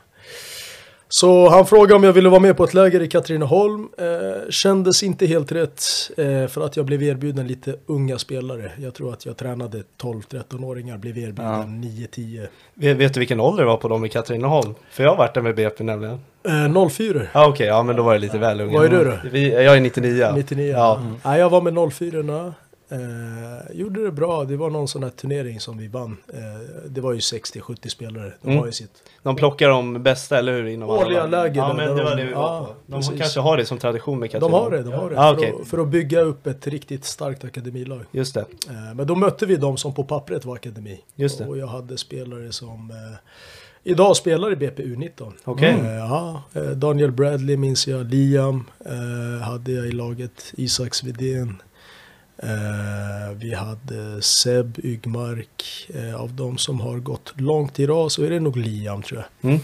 Så 1.13 1.49
han 1.49 1.67
frågade 1.67 1.95
om 1.95 2.05
jag 2.05 2.13
ville 2.13 2.29
vara 2.29 2.41
med 2.41 2.57
på 2.57 2.65
ett 2.65 2.75
läger 2.75 3.03
i 3.03 3.09
Katrineholm. 3.09 3.89
Eh, 3.99 4.51
kändes 4.51 5.03
inte 5.03 5.27
helt 5.27 5.53
rätt 5.53 5.83
eh, 6.17 6.47
för 6.47 6.61
att 6.65 6.77
jag 6.77 6.87
blev 6.87 7.03
erbjuden 7.03 7.47
lite 7.47 7.77
unga 7.87 8.19
spelare. 8.19 8.73
Jag 8.79 8.95
tror 8.95 9.13
att 9.13 9.27
jag 9.27 9.37
tränade 9.37 9.83
12-13-åringar, 10.03 10.99
blev 10.99 11.19
erbjuden 11.19 11.53
Ja. 11.53 11.65
9-10. 12.17 12.47
Vet, 12.75 12.97
vet 12.97 13.15
du 13.15 13.21
vilken 13.21 13.41
ålder 13.41 13.63
det 13.63 13.69
var 13.71 13.77
på 13.77 13.89
dem 13.89 14.05
i 14.05 14.09
Katrineholm? 14.09 14.75
För 14.91 15.03
jag 15.03 15.11
har 15.11 15.17
varit 15.17 15.35
där 15.35 15.43
med 15.43 15.55
BP 15.55 15.85
nämligen. 15.85 16.21
Eh, 16.49 16.89
04. 16.89 17.23
Ja 17.33 17.49
okej, 17.49 17.67
ja 17.67 17.83
men 17.83 17.97
då 17.97 18.03
var 18.03 18.13
det 18.13 18.19
lite 18.21 18.39
väl 18.39 18.61
unga. 18.61 18.73
Vad 18.79 18.87
är 18.87 18.91
du 18.91 19.05
då? 19.05 19.13
Vi, 19.33 19.65
jag 19.65 19.77
är 19.77 19.81
99. 19.81 20.33
99. 20.35 20.73
Ja. 20.73 20.97
Mm. 20.99 21.15
Nej, 21.25 21.41
jag 21.41 21.51
var 21.51 21.61
med 21.61 21.93
04 21.93 22.55
eh, 22.91 23.77
Gjorde 23.77 24.05
det 24.05 24.11
bra. 24.13 24.45
Det 24.45 24.57
var 24.57 24.71
någon 24.71 24.89
sån 24.89 25.03
här 25.03 25.11
turnering 25.11 25.61
som 25.61 25.79
vi 25.79 25.89
vann. 25.89 26.17
Eh, 26.33 26.39
det 26.89 27.01
var 27.01 27.13
ju 27.13 27.19
60-70 27.19 27.89
spelare. 27.89 28.33
De 28.43 28.49
Mm. 28.49 28.59
har 28.59 28.67
ju 28.67 28.73
sitt. 28.73 28.91
De 29.23 29.37
plockar 29.37 29.69
de 29.69 30.03
bästa, 30.03 30.39
eller 30.39 30.53
hur? 30.53 30.67
Inom 30.67 30.91
Årliga 30.91 31.27
läger 31.27 31.57
Ja 31.61 31.75
men 31.75 31.89
det 31.89 31.95
de- 31.97 32.05
var 32.05 32.17
det 32.17 32.25
vi 32.25 32.33
var 32.33 32.43
ja, 32.43 32.67
på. 32.67 32.93
De 32.93 32.97
precis. 32.97 33.19
kanske 33.19 33.41
har 33.41 33.57
det 33.57 33.65
som 33.67 33.79
tradition 33.79 34.19
med 34.19 34.29
De 34.29 34.33
Katrineholm. 34.33 34.65
har 34.65 34.71
det, 34.71 34.83
de 34.83 34.93
har 34.93 35.11
det. 35.11 35.17
Ja, 35.17 35.23
för, 35.31 35.37
okej. 35.39 35.55
att, 35.63 35.69
för 35.69 35.79
att 35.79 35.89
bygga 35.89 36.21
upp 36.21 36.47
ett 36.47 36.67
riktigt 36.67 37.05
starkt 37.05 37.45
akademilag. 37.45 38.01
Just 38.13 38.35
det. 38.35 38.41
Eh, 38.69 38.95
Men 38.95 39.07
då 39.07 39.15
mötte 39.15 39.47
vi 39.47 39.57
de 39.57 39.77
som 39.77 39.95
på 39.95 40.05
pappret 40.05 40.45
var 40.45 40.55
akademi. 40.55 41.01
Just 41.15 41.39
det. 41.39 41.47
Och 41.47 41.59
jag 41.59 41.67
hade 41.67 41.97
spelare 41.99 42.53
som 42.53 42.91
eh, 42.91 43.17
idag 43.85 44.17
spelar 44.17 44.53
i 44.53 44.57
BP 44.57 44.83
U19. 44.83 45.33
Okej. 45.45 45.75
Eh, 45.85 45.95
ja, 45.95 46.43
eh, 46.53 46.63
Daniel 46.63 47.13
Bradley 47.13 47.57
minns 47.57 47.87
jag, 47.89 48.07
Liam 48.15 48.65
eh, 48.87 49.43
hade 49.43 49.73
jag 49.73 49.87
i 49.87 49.93
laget, 49.93 50.53
Isak 50.57 50.95
Svedén. 50.95 51.63
Eh, 52.43 53.33
vi 53.35 53.55
hade 53.55 54.23
Seb 54.23 54.79
Ygmark. 54.79 55.89
Eh, 55.95 56.21
av 56.21 56.33
de 56.35 56.59
som 56.59 56.81
har 56.81 56.99
gått 56.99 57.33
långt 57.37 57.79
i 57.81 57.87
rad 57.87 58.13
så 58.13 58.23
är 58.25 58.31
det 58.31 58.41
nog 58.41 58.57
Liam 58.57 59.03
tror 59.03 59.25
jag. 59.41 59.51
Mm. 59.51 59.61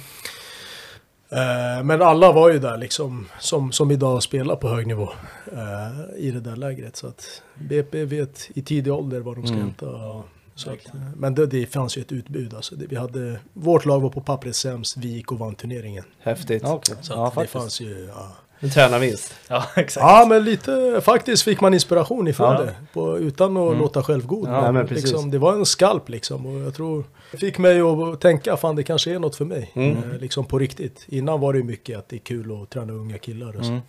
Eh, 1.30 1.85
men 1.85 2.02
alla 2.02 2.33
var 2.33 2.50
ju 2.52 2.59
där 2.59 2.76
liksom 2.76 3.28
som, 3.40 3.73
som 3.73 3.90
idag 3.90 4.23
spelar 4.23 4.56
på 4.56 4.68
hög 4.68 4.87
nivå 4.87 5.09
eh, 5.52 6.16
i 6.25 6.30
det 6.30 6.40
där 6.40 6.56
lägret. 6.56 6.97
Så 6.97 7.06
att 7.06 7.42
BP 7.54 8.04
vet 8.04 8.49
i 8.54 8.62
tidig 8.62 8.92
ålder 8.92 9.21
vad 9.21 9.37
de 9.37 9.47
ska 9.47 9.54
Mm. 9.54 9.62
hämta. 9.66 10.23
Så 10.54 10.71
att, 10.71 10.78
men 11.16 11.35
det, 11.35 11.47
det 11.47 11.66
fanns 11.66 11.97
ju 11.99 12.02
ett 12.02 12.12
utbud. 12.12 12.54
Alltså. 12.54 12.75
Det, 12.76 12.87
vi 12.87 12.97
hade, 12.97 13.40
vårt 13.52 13.85
lag 13.85 14.00
var 14.00 14.11
på 14.11 14.21
pappret 14.21 14.56
sämst, 14.56 14.97
vi 14.97 15.09
gick 15.09 15.33
och 15.33 15.38
vann 15.38 15.54
turneringen. 15.54 16.04
Häftigt. 16.21 16.62
Ja, 16.62 16.75
okej. 16.75 16.97
Så 17.00 17.12
Ja, 17.12 17.25
det 17.25 17.30
faktiskt. 17.35 17.52
fanns 17.52 17.80
ju... 17.80 18.09
Ja. 18.14 18.33
En 18.61 18.71
tränarvinst. 18.71 19.35
Ja, 19.49 19.65
exakt. 19.77 20.03
ja 20.07 20.27
men 20.29 20.45
lite, 20.45 21.01
faktiskt 21.05 21.43
fick 21.43 21.61
man 21.61 21.75
inspiration 21.75 22.29
ifrån 22.29 22.53
Ja. 22.53 22.61
det. 22.63 22.75
På, 22.93 23.19
utan 23.19 23.57
att 23.57 23.77
låta 23.77 24.03
självgod. 24.03 24.49
Ja, 24.49 24.73
men 24.73 24.87
precis. 24.87 25.05
liksom, 25.05 25.31
det 25.31 25.39
var 25.39 25.53
en 25.53 25.67
skalp 25.67 26.09
liksom. 26.09 26.47
Och 26.47 26.61
jag 26.67 26.75
tror 26.75 27.05
det 27.31 27.37
fick 27.39 27.59
mig 27.59 27.81
att 27.81 28.21
tänka, 28.21 28.57
fan 28.57 28.77
det 28.77 28.83
kanske 28.83 29.11
är 29.15 29.19
något 29.19 29.37
för 29.37 29.45
mig. 29.45 29.73
Mm. 29.75 29.91
Eh, 30.13 30.19
liksom 30.21 30.45
på 30.45 30.59
riktigt. 30.59 31.05
Innan 31.09 31.41
var 31.41 31.53
det 31.53 31.59
ju 31.59 31.65
mycket 31.65 31.99
att 31.99 32.09
det 32.09 32.17
är 32.17 32.21
kul 32.21 32.63
att 32.63 32.71
träna 32.71 32.93
unga 32.93 33.19
killar 33.19 33.57
och 33.57 33.65
så. 33.65 33.71
Mm. 33.71 33.81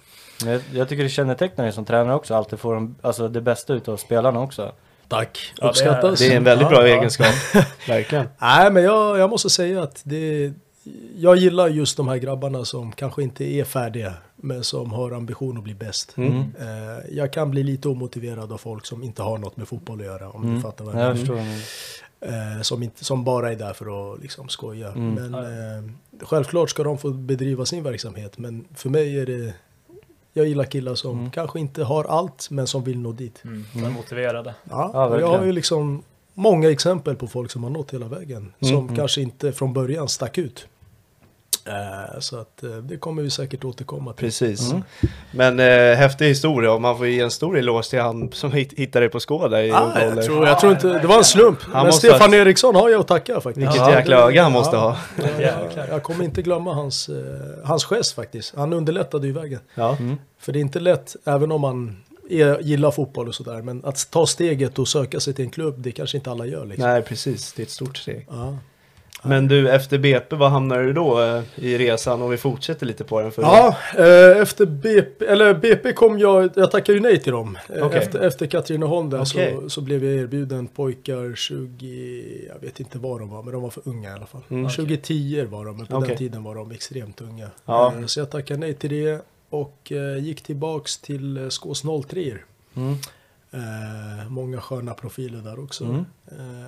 Jag, 0.46 0.62
jag 0.74 0.90
tycker 0.90 1.04
det 1.04 1.10
kännetecknar 1.10 1.64
dig 1.66 1.74
som 1.74 1.86
tränare 1.86 2.16
också, 2.16 2.34
alltid 2.36 2.60
får 2.60 2.74
de, 2.76 2.96
alltså 3.02 3.28
det 3.28 3.42
bästa 3.42 3.74
utav 3.74 3.98
spelarna 3.98 4.40
också. 4.40 4.72
Tack, 5.08 5.54
Ja, 5.56 5.62
det 5.62 5.66
är- 5.66 5.70
uppskattas. 5.70 6.20
Det 6.20 6.34
är 6.34 6.38
en 6.38 6.44
väldigt 6.44 6.70
bra 6.70 6.88
ja. 6.88 6.96
egenskap. 6.98 7.34
Verkligen. 7.88 8.28
Nej 8.42 8.72
men 8.72 8.84
jag, 8.84 9.20
jag 9.20 9.30
måste 9.30 9.50
säga 9.50 9.84
att 9.84 10.02
det, 10.04 10.52
jag 11.18 11.36
gillar 11.38 11.68
just 11.68 11.98
de 11.98 12.08
här 12.08 12.18
grabbarna 12.18 12.66
som 12.66 12.92
kanske 12.92 13.24
inte 13.24 13.44
är 13.44 13.64
färdiga 13.64 14.14
men 14.38 14.64
som 14.64 14.92
har 14.92 15.12
ambition 15.12 15.58
att 15.58 15.64
bli 15.64 15.74
bäst. 15.76 16.14
Mm. 16.18 16.40
Eh, 16.60 17.16
jag 17.18 17.34
kan 17.34 17.52
bli 17.52 17.64
lite 17.64 17.90
omotiverad 17.90 18.52
av 18.52 18.58
folk 18.58 18.86
som 18.86 19.04
inte 19.04 19.22
har 19.24 19.38
något 19.38 19.58
med 19.58 19.68
fotboll 19.68 20.00
att 20.00 20.06
göra 20.06 20.30
om 20.30 20.44
Mm. 20.44 20.56
du 20.56 20.62
fattar 20.62 20.86
vad 20.86 20.96
jag 20.96 21.18
menar. 21.18 21.44
Eh, 22.22 22.62
som, 22.62 22.84
inte, 22.84 23.04
som 23.06 23.24
bara 23.24 23.52
är 23.52 23.56
där 23.56 23.74
för 23.74 24.14
att 24.14 24.22
liksom 24.22 24.50
skoja. 24.50 24.88
Mm. 24.92 25.14
Men 25.14 25.34
eh, 25.34 25.92
självklart 26.26 26.70
ska 26.70 26.84
de 26.84 26.98
få 26.98 27.10
bedriva 27.12 27.66
sin 27.66 27.84
verksamhet. 27.84 28.38
Men 28.38 28.66
för 28.76 28.90
mig 28.90 29.20
är 29.20 29.26
det, 29.26 29.54
jag 30.34 30.48
gillar 30.48 30.64
killar 30.64 30.96
som 30.96 31.20
Mm. 31.20 31.32
kanske 31.32 31.60
inte 31.60 31.84
har 31.84 32.04
allt 32.04 32.48
men 32.52 32.68
som 32.68 32.84
vill 32.84 33.00
nå 33.00 33.12
dit. 33.12 33.42
Mm. 33.44 33.66
De 33.74 33.84
är 33.84 33.90
motiverade. 33.90 34.56
Ja, 34.70 34.92
Ja, 34.94 35.20
jag 35.20 35.28
har 35.38 35.46
ju 35.46 35.52
liksom 35.52 36.04
många 36.34 36.72
exempel 36.72 37.16
på 37.16 37.28
folk 37.28 37.52
som 37.52 37.64
har 37.64 37.70
nått 37.70 37.94
hela 37.94 38.08
vägen. 38.08 38.38
Mm, 38.60 38.76
Som 38.76 38.84
mm. 38.86 38.96
kanske 38.96 39.22
inte 39.22 39.52
från 39.52 39.74
början 39.74 40.08
stack 40.10 40.38
ut. 40.38 40.68
Eh, 41.68 42.20
så 42.20 42.38
att 42.40 42.64
eh, 42.64 42.70
det 42.70 42.98
kommer 42.98 43.22
vi 43.22 43.30
säkert 43.30 43.64
återkomma 43.66 44.14
till. 44.14 44.26
Precis. 44.26 44.72
Mm. 44.72 44.84
Men 45.32 45.60
eh, 45.60 45.96
häftig 45.98 46.26
historia 46.28 46.72
och 46.72 46.82
man 46.82 46.98
får 46.98 47.08
ge 47.08 47.20
en 47.20 47.32
stor 47.32 47.58
eloge 47.58 47.90
till 47.90 48.00
han 48.00 48.32
som 48.32 48.52
hit, 48.52 48.74
hittade 48.78 49.06
dig 49.06 49.10
på 49.10 49.20
Skåda 49.20 49.64
i 49.66 49.72
Ah, 49.72 50.02
jag, 50.02 50.24
tror, 50.24 50.48
jag 50.48 50.60
tror 50.60 50.72
inte, 50.74 50.88
det 51.00 51.08
var 51.08 51.18
en 51.18 51.24
slump. 51.24 51.60
Han 51.62 51.84
Men 51.84 51.94
Stefan 51.94 52.30
ha- 52.34 52.36
Eriksson 52.40 52.76
har 52.76 52.90
jag 52.90 53.00
att 53.00 53.08
tacka 53.08 53.34
faktiskt. 53.42 53.58
Vilket 53.58 53.76
Ja, 53.76 53.92
jäkla 53.92 54.18
öga 54.18 54.44
han 54.44 54.52
måste 54.52 54.76
ja. 54.76 54.82
ha. 54.82 54.98
Jag, 55.24 55.42
Jäklar. 55.42 55.88
jag 55.90 56.04
kommer 56.04 56.24
inte 56.26 56.42
glömma 56.42 56.74
hans, 56.74 57.10
eh, 57.10 57.16
hans 57.66 57.86
gest 57.86 58.16
faktiskt. 58.16 58.56
Han 58.56 58.74
underlättade 58.74 59.28
ju 59.28 59.34
vägen. 59.34 59.60
Ja. 59.76 59.96
Mm. 60.00 60.18
För 60.40 60.52
det 60.52 60.60
är 60.60 60.62
inte 60.62 60.80
lätt, 60.80 61.16
även 61.26 61.52
om 61.52 61.62
man 61.62 61.98
är, 62.30 62.60
gillar 62.60 62.92
fotboll 62.92 63.28
och 63.28 63.36
sådär. 63.36 63.62
Men 63.62 63.86
att 63.86 64.12
ta 64.12 64.26
steget 64.28 64.80
och 64.80 64.88
söka 64.88 65.20
sig 65.20 65.34
till 65.34 65.46
en 65.46 65.52
klubb, 65.52 65.76
det 65.78 65.92
kanske 65.92 66.18
inte 66.18 66.32
alla 66.32 66.46
gör. 66.46 66.66
Liksom. 66.66 66.90
Nej, 66.90 67.02
precis. 67.02 67.54
Det 67.54 67.62
är 67.62 67.66
ett 67.66 67.70
stort 67.72 67.98
steg. 67.98 68.28
Ja. 68.30 68.58
Men 69.28 69.48
du, 69.48 69.70
efter 69.70 69.98
BP, 69.98 70.36
vad 70.36 70.52
hamnade 70.52 70.84
du 70.84 70.94
då 70.94 71.22
eh, 71.22 71.44
i 71.56 71.78
resan? 71.78 72.22
Och 72.22 72.34
vi 72.34 72.38
fortsätter 72.38 72.86
lite 72.86 73.04
på 73.04 73.22
den. 73.22 73.32
För 73.32 73.42
Ja, 73.42 73.78
eh, 73.98 74.42
efter 74.42 74.66
BP, 74.66 75.26
eller 75.26 75.54
BP 75.54 75.94
kom 75.94 76.20
jag, 76.20 76.50
jag 76.56 76.72
tackade 76.72 76.94
ju 76.98 77.00
nej 77.00 77.20
till 77.20 77.32
dem. 77.32 77.58
Eh, 77.76 77.86
Okej. 77.86 78.00
Efter, 78.00 78.20
efter 78.20 78.48
Katrineholm 78.48 79.10
där 79.10 79.22
Okej. 79.22 79.58
så, 79.62 79.70
så 79.70 79.82
blev 79.82 80.06
jag 80.06 80.16
erbjuden 80.16 80.68
pojkar 80.68 81.36
20, 81.36 82.48
jag 82.54 82.60
vet 82.62 82.80
inte 82.80 83.00
vad 83.00 83.20
de 83.22 83.30
var, 83.30 83.44
men 83.44 83.54
de 83.54 83.62
var 83.62 83.70
för 83.70 83.82
unga 83.90 84.10
i 84.10 84.14
alla 84.14 84.26
fall. 84.26 84.42
Mm. 84.50 84.70
2010 84.70 85.46
var 85.50 85.66
de, 85.66 85.78
men 85.78 85.86
på 85.86 85.96
Okej. 85.96 86.08
den 86.10 86.18
tiden 86.18 86.44
var 86.44 86.56
de 86.56 86.72
extremt 86.72 87.22
unga. 87.22 87.48
Ja. 87.66 87.94
Eh, 88.00 88.06
Så 88.06 88.20
jag 88.20 88.30
tackade 88.32 88.60
nej 88.60 88.74
till 88.74 88.90
det 88.90 89.22
och 89.50 89.92
eh, 89.92 90.18
gick 90.24 90.42
tillbaks 90.42 90.98
till 90.98 91.48
Skås 91.52 91.84
03 92.10 92.38
Mm. 92.76 92.96
Eh, 93.52 94.30
många 94.30 94.62
sköna 94.62 94.94
profiler 94.94 95.40
där 95.40 95.60
också. 95.64 95.84
Mm. 95.84 96.06
Eh, 96.28 96.68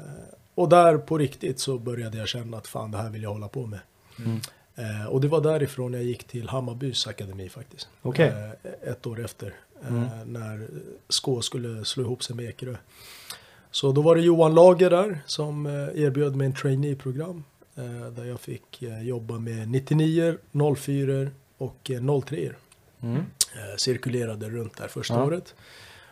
och 0.60 0.70
där 0.70 0.98
på 0.98 1.18
riktigt 1.18 1.60
så 1.60 1.78
började 1.80 2.18
jag 2.18 2.28
känna 2.28 2.58
att 2.58 2.68
fan 2.68 2.92
det 2.92 2.98
här 2.98 3.10
vill 3.10 3.24
jag 3.24 3.34
hålla 3.34 3.48
på 3.48 3.66
med. 3.66 3.80
Mm. 4.20 4.40
Eh, 4.76 5.06
och 5.06 5.22
det 5.22 5.28
var 5.28 5.42
därifrån 5.42 5.94
jag 5.94 6.04
gick 6.04 6.24
till 6.24 6.50
Hammarbys 6.50 7.08
akademi 7.08 7.50
faktiskt. 7.50 7.88
Okej. 8.02 8.28
Eh, 8.64 8.90
ett 8.92 9.08
år 9.08 9.26
efter. 9.26 9.48
Eh, 9.82 9.88
Mm. 9.88 10.34
När 10.34 10.68
Skå 11.10 11.42
skulle 11.42 11.86
slå 11.86 12.04
ihop 12.04 12.24
sig 12.24 12.36
med 12.36 12.46
Ekerö. 12.46 12.76
Så 13.72 13.92
då 13.92 14.02
var 14.02 14.16
det 14.16 14.22
Johan 14.22 14.54
Lager 14.56 14.90
där 14.90 15.20
som 15.26 15.66
erbjöd 15.96 16.36
mig 16.36 16.46
en 16.48 16.54
trainee-program. 16.54 17.44
Där 18.16 18.26
jag 18.26 18.40
fick 18.40 18.82
jobba 19.04 19.40
med 19.40 19.70
99 19.70 20.38
04 20.78 21.30
och 21.58 21.92
eh, 21.92 22.22
03 22.22 22.52
Mm. 23.04 23.24
cirkulerade 23.78 24.50
runt 24.50 24.78
där 24.78 24.88
första 24.88 25.14
Ja. 25.14 25.24
året. 25.24 25.56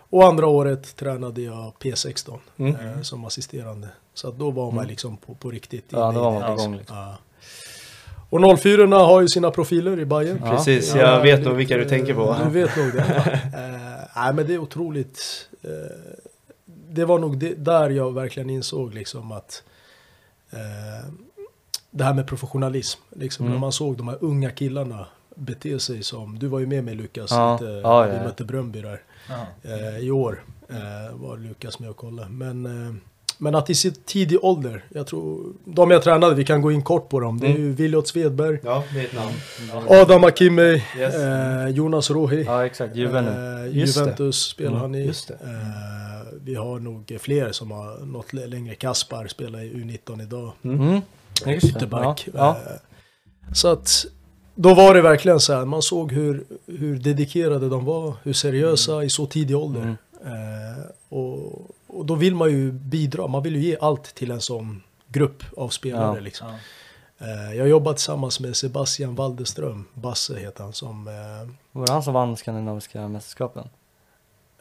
Och 0.09 0.25
andra 0.25 0.47
året 0.47 0.95
tränade 0.95 1.41
jag 1.41 1.73
P16 1.79 2.39
Mm. 2.57 3.03
som 3.03 3.25
assisterande. 3.25 3.89
Så 4.17 4.27
att 4.27 4.37
då 4.39 4.51
var 4.51 4.65
man 4.65 4.73
Mm. 4.77 4.87
liksom 4.87 5.17
på, 5.17 5.35
på 5.35 5.51
riktigt. 5.51 5.85
Ja, 5.89 6.11
då 6.11 6.19
var 6.21 6.31
man 6.31 6.41
på 6.41 6.49
liksom. 6.51 6.71
gång, 6.71 6.77
liksom. 6.79 6.97
Ja. 6.97 7.17
Och 8.29 8.59
04 8.59 8.97
har 8.97 9.21
ju 9.21 9.27
sina 9.27 9.51
profiler 9.51 9.99
i 9.99 10.05
Bayern. 10.05 10.41
Ja. 10.45 10.51
Precis, 10.51 10.95
Ja, 10.95 11.01
jag 11.01 11.21
vet 11.21 11.37
lite- 11.39 11.49
nog 11.49 11.57
vilka 11.57 11.77
du 11.77 11.85
tänker 11.85 12.13
på. 12.13 12.35
Du 12.43 12.49
vet 12.49 12.77
nog 12.77 12.93
det. 12.93 12.99
eh, 13.53 14.21
nej, 14.23 14.33
men 14.33 14.47
det 14.47 14.53
är 14.53 14.57
otroligt. 14.57 15.47
Eh, 15.63 15.69
det 16.89 17.05
var 17.05 17.19
nog 17.19 17.37
det, 17.37 17.53
där 17.55 17.89
jag 17.89 18.13
verkligen 18.13 18.49
insåg 18.49 18.93
liksom 18.93 19.31
att 19.31 19.63
eh, 20.51 21.09
det 21.91 22.03
här 22.03 22.13
med 22.13 22.27
professionalism. 22.27 22.99
Liksom, 23.15 23.45
Mm. 23.45 23.53
När 23.53 23.59
man 23.61 23.71
såg 23.71 23.97
de 23.97 24.07
här 24.07 24.17
unga 24.21 24.49
killarna 24.51 25.05
bete 25.35 25.79
sig 25.79 26.03
som, 26.03 26.39
du 26.39 26.47
var 26.47 26.59
ju 26.59 26.65
med 26.67 26.83
mig 26.83 26.95
Lukas, 26.95 27.31
Ja. 27.31 27.53
lite, 27.53 27.65
Ja, 27.71 28.01
vi 28.03 28.09
ja, 28.09 28.17
ja. 28.17 28.23
mötte 28.23 28.43
Bröndby 28.43 28.81
där. 28.81 29.01
Ja. 29.29 29.69
Eh, 29.71 29.97
I 29.97 30.11
år 30.11 30.43
eh, 30.69 31.15
var 31.15 31.37
Lukas 31.37 31.79
med 31.79 31.89
och 31.89 31.97
kollade. 31.97 32.29
Men, 32.29 32.65
eh, 32.65 32.93
men 33.37 33.55
att 33.55 33.69
i 33.69 33.75
sitt 33.75 34.05
tidig 34.05 34.43
ålder, 34.43 34.83
jag 34.89 35.07
tror, 35.07 35.53
de 35.65 35.91
jag 35.91 36.03
tränade, 36.03 36.35
vi 36.35 36.45
kan 36.45 36.61
gå 36.61 36.71
in 36.71 36.81
kort 36.83 37.09
på 37.09 37.19
dem. 37.19 37.39
Det 37.39 37.45
är 37.47 37.49
Mm. 37.49 37.61
ju 37.61 37.71
Viljot 37.73 38.07
Svedberg, 38.07 38.59
Ja. 38.63 38.83
Adam 39.89 40.23
Akimi, 40.23 40.83
Yes. 40.99 41.15
eh, 41.15 41.67
Jonas 41.67 42.09
Rohi. 42.11 42.43
Ja, 42.43 42.65
exakt. 42.65 42.95
Juve 42.95 43.21
nu. 43.21 43.29
Eh. 43.67 43.77
Juventus 43.77 44.35
spelar 44.45 44.69
Mm, 44.71 44.81
han 44.81 44.95
i. 44.95 45.05
det. 45.27 45.33
Eh, 45.33 46.33
vi 46.43 46.55
har 46.55 46.79
nog 46.79 47.17
fler 47.19 47.51
som 47.51 47.71
har 47.71 48.05
nått 48.05 48.33
längre. 48.33 48.75
Kaspar 48.75 49.27
spelar 49.27 49.59
i 49.61 49.73
U19 49.73 50.21
idag. 50.23 50.51
Mm. 50.63 51.01
Det. 51.45 51.55
Ytterback. 51.55 52.27
Ja. 52.33 52.49
Eh, 52.49 53.53
så 53.53 53.67
att 53.67 54.05
då 54.55 54.73
var 54.73 54.93
det 54.93 55.01
verkligen 55.01 55.39
så 55.39 55.53
här. 55.53 55.65
Man 55.65 55.81
såg 55.81 56.11
hur, 56.11 56.43
hur 56.65 56.95
dedikerade 56.99 57.69
de 57.69 57.85
var. 57.85 58.13
Hur 58.23 58.33
seriösa 58.33 59.03
i 59.03 59.09
så 59.09 59.25
tidig 59.25 59.57
ålder. 59.57 59.81
Mm. 59.81 59.95
Eh, 60.25 60.83
och, 61.09 61.69
och 61.87 62.05
då 62.05 62.15
vill 62.15 62.35
man 62.35 62.49
ju 62.51 62.71
bidra. 62.71 63.27
Man 63.27 63.43
vill 63.43 63.55
ju 63.55 63.61
ge 63.61 63.77
allt 63.81 64.03
till 64.15 64.31
en 64.31 64.41
sån 64.41 64.83
grupp 65.07 65.43
av 65.57 65.69
spelare. 65.69 66.15
Ja. 66.15 66.21
Liksom. 66.21 66.47
Ja. 66.47 66.57
Eh, 67.25 67.57
jag 67.57 67.67
jobbar 67.67 67.93
tillsammans 67.93 68.39
med 68.39 68.55
Sebastian 68.55 69.15
Walderström. 69.15 69.85
Basse 69.93 70.39
heter 70.39 70.63
han 70.63 70.73
som, 70.73 71.07
eh, 71.07 71.49
Var 71.71 71.85
det 71.85 71.91
han 71.91 72.03
som 72.03 72.13
vann 72.13 72.37
skandinaviska 72.37 73.07
mästerskapen? 73.07 73.69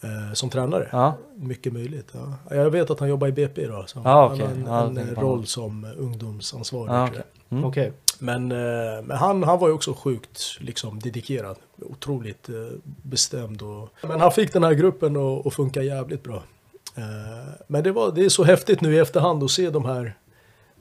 eh, 0.03 0.33
som 0.33 0.51
tränare. 0.51 0.89
Ja. 0.93 1.15
Mycket 1.37 1.73
möjligt. 1.73 2.13
Ja. 2.13 2.57
Jag 2.57 2.71
vet 2.71 2.91
att 2.91 3.01
han 3.01 3.09
jobbar 3.09 3.29
i 3.29 3.33
BP 3.33 3.63
idag. 3.63 3.89
Så 3.89 4.01
Ja, 4.05 4.29
han 4.29 4.67
har 4.67 4.87
en, 4.87 4.99
en 4.99 5.15
roll 5.15 5.47
som 5.47 5.87
ungdomsansvarig. 5.99 6.93
Jag. 6.95 7.09
okej. 7.09 7.23
Mm. 7.49 7.65
Okej. 7.65 7.93
Men, 8.19 8.49
men 9.07 9.11
han, 9.11 9.43
han 9.43 9.59
var 9.59 9.69
ju 9.69 9.75
också 9.75 9.95
sjukt 9.95 10.57
liksom, 10.61 10.99
dedikerad. 11.01 11.57
Otroligt 11.83 12.49
bestämd. 12.83 13.63
Och, 13.63 13.89
men 14.03 14.21
han 14.21 14.33
fick 14.33 14.53
den 14.53 14.65
här 14.65 14.73
gruppen 14.75 15.17
att 15.17 15.55
funka 15.55 15.83
jävligt 15.83 16.23
bra. 16.23 16.43
Eh, 16.97 17.03
men 17.67 17.83
det, 17.83 17.93
var, 17.93 18.13
det 18.15 18.25
är 18.25 18.29
så 18.29 18.45
häftigt 18.45 18.81
nu 18.81 18.95
i 18.95 18.99
efterhand 18.99 19.43
att 19.43 19.51
se 19.51 19.71
de 19.71 19.85
här. 19.85 20.15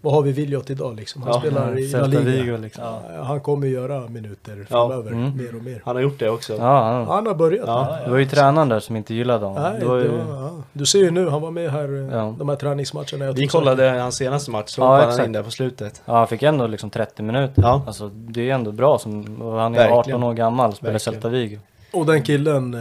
Vad 0.01 0.13
har 0.13 0.22
vi 0.22 0.31
Viljot 0.31 0.69
idag 0.69 0.95
liksom? 0.95 1.22
Han 1.24 1.31
Ja, 1.34 1.39
spelar 1.39 1.79
i 1.79 1.91
La 1.91 2.05
Liga. 2.07 2.57
Liksom. 2.57 2.84
Ja, 2.84 3.01
Ja, 3.15 3.24
Han 3.24 3.39
kommer 3.39 3.67
göra 3.67 4.07
minuter 4.07 4.57
Ja. 4.69 4.88
framöver. 4.88 5.12
Mm. 5.12 5.38
Mer 5.38 5.55
och 5.55 5.63
mer. 5.63 5.81
Han 5.86 5.95
har 5.95 6.03
gjort 6.03 6.19
det 6.19 6.29
också. 6.29 6.57
han, 6.60 7.07
Han 7.07 7.25
har 7.27 7.34
börjat. 7.36 7.63
Ja. 7.67 7.98
det 8.05 8.12
var 8.12 8.17
ju 8.17 8.25
tränaren 8.25 8.69
där 8.69 8.79
som 8.79 8.95
inte 8.95 9.13
gillade 9.13 9.45
honom. 9.45 9.63
Nej, 9.63 9.79
det 9.79 9.86
var 9.86 9.98
ju, 9.98 10.03
det 10.03 10.24
var, 10.24 10.36
ja. 10.43 10.51
Du 10.74 10.86
ser 10.86 11.00
ju 11.00 11.12
nu, 11.12 11.29
han 11.29 11.41
var 11.41 11.51
med 11.51 11.72
här 11.72 11.93
eh, 12.10 12.17
Ja. 12.17 12.36
de 12.39 12.50
här 12.50 12.55
träningsmatcherna. 12.55 13.31
Vi 13.31 13.48
kollade 13.48 13.89
hans 13.89 14.15
senaste 14.15 14.51
match, 14.51 14.69
så 14.69 14.81
Ja, 14.81 14.95
hoppade 14.95 15.12
han 15.12 15.25
in 15.25 15.31
där 15.31 15.43
på 15.43 15.51
slutet. 15.51 16.01
ja, 16.05 16.17
han 16.17 16.27
fick 16.27 16.43
ändå 16.43 16.67
liksom 16.67 16.89
30 16.89 17.24
minuter. 17.24 17.62
Ja. 17.62 17.84
Alltså, 17.88 18.07
det 18.13 18.50
är 18.50 18.53
ändå 18.55 18.72
bra. 18.72 18.98
Som, 19.00 19.41
han 19.41 19.74
är 19.75 19.77
Verkligen. 19.77 19.98
18 20.00 20.24
år 20.24 20.34
gammal 20.34 20.69
och 20.69 20.75
spelar. 20.77 20.98
Celta 20.98 21.29
Vigo. 21.29 21.60
Och 21.93 22.05
den 22.05 22.22
killen 22.24 22.74
eh, 22.74 22.79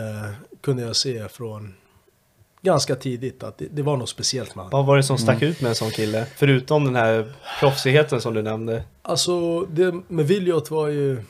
kunde 0.61 0.83
jag 0.83 0.97
se 0.97 1.29
från 1.29 1.75
ganska 2.65 2.95
tidigt 2.95 3.43
att 3.43 3.59
det, 3.59 3.67
det 3.73 3.83
var 3.83 3.97
något 3.97 4.09
speciellt 4.09 4.55
med 4.55 4.65
honom. 4.65 4.79
Vad 4.79 4.87
var 4.87 4.97
det 4.97 5.03
som 5.03 5.19
stack 5.19 5.37
Mm. 5.43 5.51
ut 5.51 5.61
med 5.61 5.69
en 5.69 5.75
sån 5.75 5.91
kille? 5.91 6.27
Förutom 6.37 6.85
den 6.85 6.97
här 6.97 7.33
proffsigheten 7.61 8.21
som 8.21 8.35
du 8.35 8.43
nämnde. 8.43 8.83
Alltså 9.03 9.61
det 9.61 9.95
med 10.09 10.27
Viljot 10.27 10.71
var 10.71 10.89
ju 10.89 11.23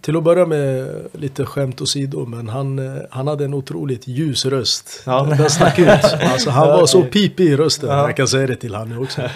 till 0.00 0.16
att 0.16 0.22
börja 0.22 0.46
med 0.46 0.88
lite 1.12 1.46
skämt 1.46 1.80
åsido 1.80 2.26
men 2.26 2.48
han, 2.48 2.78
eh, 2.78 3.02
han 3.10 3.26
hade 3.26 3.44
en 3.44 3.54
otroligt 3.54 4.08
ljus 4.08 4.46
röst. 4.46 5.02
Ja. 5.06 5.22
Den 5.38 5.50
stack 5.50 5.78
ut. 5.78 5.88
Alltså 5.88 6.50
han 6.50 6.68
var 6.78 6.86
så 6.86 7.02
pipig 7.02 7.44
i 7.44 7.56
rösten. 7.56 7.88
Ja. 7.90 8.06
Jag 8.06 8.16
kan 8.16 8.28
säga 8.28 8.46
det 8.46 8.56
till 8.56 8.74
han 8.74 8.88
nu 8.88 8.98
också. 8.98 9.22
Eh, 9.22 9.28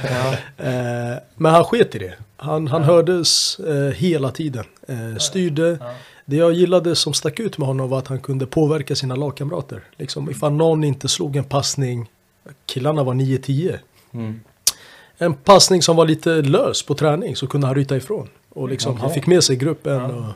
men 1.37 1.53
han 1.53 1.65
sket 1.65 1.95
i 1.95 1.99
det. 1.99 2.15
Han, 2.37 2.67
han 2.67 2.83
hördes 2.83 3.59
eh, 3.61 3.75
hela 3.95 4.31
tiden. 4.31 4.65
Styrde. 5.21 5.79
Ja. 6.25 6.31
Det 6.31 6.37
jag 6.37 6.53
gillade 6.53 6.97
som 6.97 7.15
stack 7.15 7.41
ut 7.41 7.59
med 7.59 7.69
honom 7.69 7.89
var 7.89 7.99
att 7.99 8.09
han 8.09 8.21
kunde 8.21 8.47
påverka 8.47 8.97
sina 8.97 9.15
lagkamrater. 9.17 9.85
Liksom 9.97 10.31
ifall 10.31 10.53
någon 10.53 10.85
inte 10.85 11.09
slog 11.09 11.37
en 11.37 11.45
passning. 11.45 12.11
Killarna 12.67 13.05
var 13.05 13.15
9-10. 13.15 13.79
Mm. 14.13 14.41
En 15.19 15.35
passning 15.35 15.83
som 15.83 15.97
var 15.97 16.07
lite 16.07 16.43
lös 16.43 16.83
på 16.83 16.95
träning 16.95 17.37
så 17.37 17.47
kunde 17.47 17.67
han 17.67 17.77
ryta 17.77 17.97
ifrån. 17.97 18.29
Och 18.49 18.69
liksom, 18.69 18.97
han 18.97 19.11
fick 19.11 19.27
med 19.27 19.45
sig 19.45 19.57
gruppen. 19.57 20.01
Och, 20.01 20.33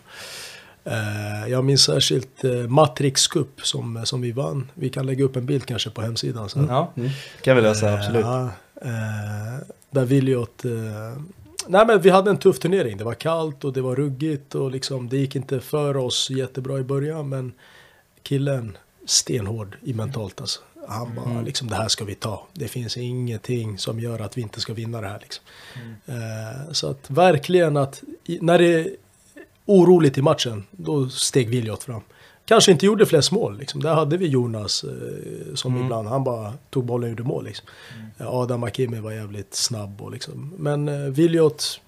eh, 0.92 1.48
jag 1.48 1.64
minns 1.64 1.82
särskilt 1.82 2.44
eh, 2.44 2.52
Matrix 2.52 3.26
Cup 3.26 3.60
som, 3.62 4.06
som 4.06 4.20
vi 4.20 4.32
vann. 4.32 4.70
Vi 4.74 4.88
kan 4.88 5.06
lägga 5.06 5.24
upp 5.24 5.36
en 5.36 5.46
bild 5.46 5.66
kanske 5.66 5.90
på 5.90 6.02
hemsidan 6.02 6.48
sen. 6.48 6.66
Ja. 6.68 6.92
Mm. 6.96 7.10
kan 7.42 7.56
vi 7.56 7.62
lösa, 7.62 7.94
absolut. 7.94 8.24
Ja, 8.24 8.50
eh, 8.82 9.66
där 9.90 10.04
Viljot... 10.04 10.64
Nej 11.68 11.86
men 11.86 12.00
vi 12.00 12.10
hade 12.10 12.30
en 12.30 12.38
tuff 12.38 12.58
turnering. 12.58 12.96
Det 12.96 13.04
var 13.04 13.14
kallt 13.14 13.64
och 13.64 13.72
det 13.72 13.80
var 13.80 13.96
ruggigt 13.96 14.54
och 14.54 14.70
liksom 14.70 15.08
det 15.08 15.16
gick 15.16 15.36
inte 15.36 15.60
för 15.60 15.96
oss 15.96 16.30
jättebra 16.30 16.78
i 16.78 16.82
början. 16.82 17.28
Men 17.28 17.52
killen 18.22 18.76
stenhård 19.06 19.76
i 19.82 19.94
mentalt 19.94 20.40
alltså. 20.40 20.60
Han 20.88 21.14
bara, 21.14 21.40
liksom, 21.42 21.68
det 21.68 21.74
här 21.74 21.88
ska 21.88 22.04
vi 22.04 22.14
ta. 22.14 22.46
Det 22.52 22.68
finns 22.68 22.96
ingenting 22.96 23.78
som 23.78 24.00
gör 24.00 24.20
att 24.20 24.38
vi 24.38 24.42
inte 24.42 24.60
ska 24.60 24.72
vinna 24.72 25.00
det 25.00 25.08
här. 25.08 25.18
Liksom. 25.20 25.44
Eh, 26.06 26.72
så 26.72 26.90
att 26.90 27.10
verkligen 27.10 27.76
att 27.76 28.02
när 28.40 28.58
det 28.58 28.74
är 28.74 28.90
oroligt 29.66 30.18
i 30.18 30.22
matchen, 30.22 30.64
då 30.70 31.08
steg 31.08 31.48
Williot 31.48 31.82
fram. 31.82 32.02
Kanske 32.46 32.72
inte 32.72 32.86
gjorde 32.86 33.06
flest 33.06 33.32
mål. 33.32 33.58
Liksom. 33.58 33.82
Där 33.82 33.94
hade 33.94 34.16
vi 34.16 34.26
Jonas 34.26 34.84
eh, 34.84 35.54
som 35.54 35.84
ibland, 35.84 36.08
han 36.08 36.24
bara 36.24 36.52
tog 36.70 36.84
bollen 36.84 37.04
och 37.04 37.10
gjorde 37.10 37.22
mål. 37.22 37.44
Liksom. 37.44 37.66
Eh, 38.18 38.34
Adam 38.34 38.62
Akimi 38.64 39.00
var 39.00 39.12
jävligt 39.12 39.54
snabb. 39.54 40.02
Och, 40.02 40.10
liksom. 40.12 40.54
Men 40.58 40.88
eh, 40.88 40.94
Williot 41.10 41.80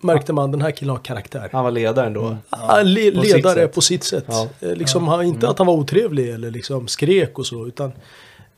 märkte 0.00 0.32
man, 0.32 0.50
den 0.52 0.60
här 0.62 0.70
killen 0.70 0.90
har 0.90 1.02
karaktär. 1.02 1.48
Han 1.52 1.64
var 1.64 1.70
ledaren 1.70 2.12
då. 2.12 2.36
Ah, 2.50 2.82
le 2.82 3.10
På 3.12 3.22
sitt 3.22 3.34
ledare 3.36 3.54
sätt. 3.54 3.74
på 3.74 3.80
sitt 3.80 4.04
sätt. 4.04 4.24
Ja. 4.28 4.48
Eh, 4.60 4.72
Liksom, 4.74 5.08
han, 5.08 5.22
inte 5.24 5.48
att 5.48 5.58
han 5.58 5.66
var 5.66 5.74
otrevlig 5.74 6.28
eller 6.30 6.50
liksom 6.50 6.88
skrek 6.88 7.38
och 7.38 7.46
så, 7.46 7.66
utan 7.66 7.92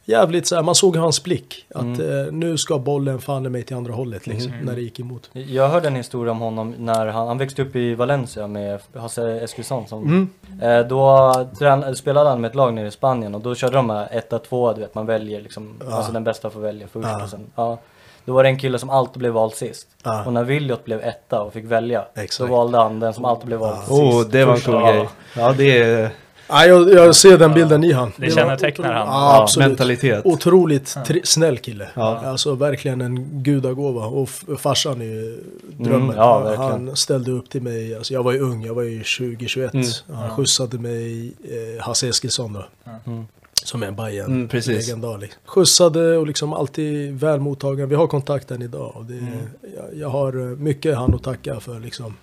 jävligt 0.05 0.47
så 0.47 0.55
här, 0.55 0.63
man 0.63 0.75
såg 0.75 0.97
hans 0.97 1.23
blick. 1.23 1.67
Att 1.75 1.85
eh, 1.85 2.33
nu 2.33 2.59
ska 2.59 2.79
bollen 2.79 3.19
fan 3.21 3.47
i 3.47 3.49
mig 3.49 3.63
till 3.63 3.77
andra 3.77 3.93
hållet 3.93 4.27
liksom, 4.27 4.53
när 4.63 4.75
det 4.75 4.81
gick 4.81 5.01
emot. 5.01 5.31
Jag 5.33 5.69
hörde 5.69 5.87
en 5.89 5.97
historia 5.97 6.33
om 6.33 6.41
honom 6.41 6.75
när 6.79 7.07
han, 7.07 7.29
han 7.29 7.39
växte 7.39 7.63
upp 7.63 7.77
i 7.77 7.95
Valencia 7.95 8.47
med 8.47 8.81
Hasse 8.95 9.41
Eskilsson 9.41 9.87
som 9.89 10.03
Mm. 10.03 10.29
eh, 10.63 10.87
Då 10.87 11.33
trän, 11.59 11.97
spelade 11.97 12.29
han 12.31 12.41
med 12.41 12.49
ett 12.49 12.55
lag 12.55 12.75
nere 12.75 12.87
i 12.87 12.91
Spanien 12.91 13.35
och 13.35 13.41
då 13.41 13.55
körde 13.55 13.77
de 13.77 13.91
här 13.91 14.09
etta, 14.11 14.39
tvåa, 14.39 14.73
du 14.75 14.81
vet 14.81 14.95
man 14.95 15.07
väljer 15.07 15.41
liksom, 15.41 15.81
alltså 15.91 16.13
den 16.13 16.25
bästa 16.25 16.51
får 16.51 16.61
välja 16.61 16.87
först 16.93 17.09
Ja. 17.09 17.23
och 17.25 17.31
sen, 17.31 17.47
ja. 17.55 17.79
Då 18.25 18.33
var 18.33 18.43
det 18.43 18.49
en 18.49 18.59
kille 18.59 18.79
som 18.79 18.91
alltid 18.91 19.19
blev 19.19 19.33
vald 19.33 19.53
sist. 19.53 19.89
Ja. 20.05 20.25
Och 20.27 20.33
när 20.33 20.45
Williot 20.45 20.85
blev 20.85 21.01
etta 21.01 21.43
och 21.43 21.53
fick 21.53 21.65
välja, 21.65 22.05
Exakt. 22.15 22.39
då 22.51 22.57
valde 22.57 22.79
han 22.79 23.01
den 23.01 23.15
som 23.15 23.25
alltid 23.25 23.47
blev 23.47 23.59
vald 23.59 23.79
sist. 23.79 23.91
Åh, 23.91 24.23
det 24.31 24.45
var 24.45 24.55
en 24.55 24.61
cool 24.61 24.75
Ja. 24.75 24.93
grej. 24.93 25.09
Ja, 25.37 25.53
det 25.57 25.79
är 25.83 26.11
Ja, 26.53 26.67
jag, 26.67 26.93
jag 26.93 27.17
ser 27.17 27.39
den 27.39 27.55
bilden 27.55 27.85
i 27.85 27.93
han. 27.93 28.13
Det 28.17 28.31
kännetecknar 28.31 28.93
han. 28.93 29.07
Ja, 29.07 29.43
absolut. 29.43 29.69
mentalitet. 29.69 30.21
Otroligt 30.27 30.85
tri- 30.97 31.21
snäll 31.25 31.59
kille. 31.59 31.89
Ja. 31.95 32.21
Alltså 32.27 32.55
verkligen 32.55 33.01
en 33.01 33.43
gudagåva. 33.43 34.07
Och 34.07 34.29
f- 34.29 34.45
farsan 34.59 35.01
är 35.01 35.05
ju 35.05 35.39
drömmen. 35.79 36.03
Mm, 36.03 36.17
ja, 36.17 36.55
han 36.57 36.97
ställde 36.97 37.31
upp 37.31 37.51
till 37.51 37.63
mig. 37.63 37.95
Alltså 37.97 38.15
jag 38.15 38.23
var 38.23 38.33
ju 38.33 38.41
ung, 38.41 38.65
jag 38.67 38.75
var 38.75 38.83
ju 38.83 39.03
20-21. 39.03 39.71
Mm. 39.75 40.19
Han 40.21 40.31
skjutsade 40.31 40.79
mig, 40.79 41.33
eh, 41.45 41.83
Hasse 41.85 42.09
Eskilsson 42.09 42.53
då. 42.53 42.65
Mm. 43.07 43.27
Som 43.65 43.83
är 43.83 43.87
en 43.87 43.95
Bajen 43.97 44.27
Mm, 44.27 44.49
precis. 44.49 44.77
legendar. 44.87 45.19
Liksom. 45.19 45.41
Skjutsade 45.45 46.17
och 46.19 46.27
liksom 46.27 46.53
alltid 46.53 47.21
väl 47.21 47.41
mottagen. 47.41 47.89
Vi 47.89 47.95
har 47.95 48.07
kontakt 48.07 48.51
än 48.51 48.63
idag. 48.63 48.93
Och 48.97 49.05
det, 49.05 49.19
Mm. 49.19 49.33
jag, 49.77 49.85
jag 50.01 50.09
har 50.09 50.39
eh, 50.39 50.57
mycket 50.57 50.97
han 50.97 51.15
att 51.15 51.23
tacka 51.23 51.61
för 51.61 51.81
liksom. 51.81 52.17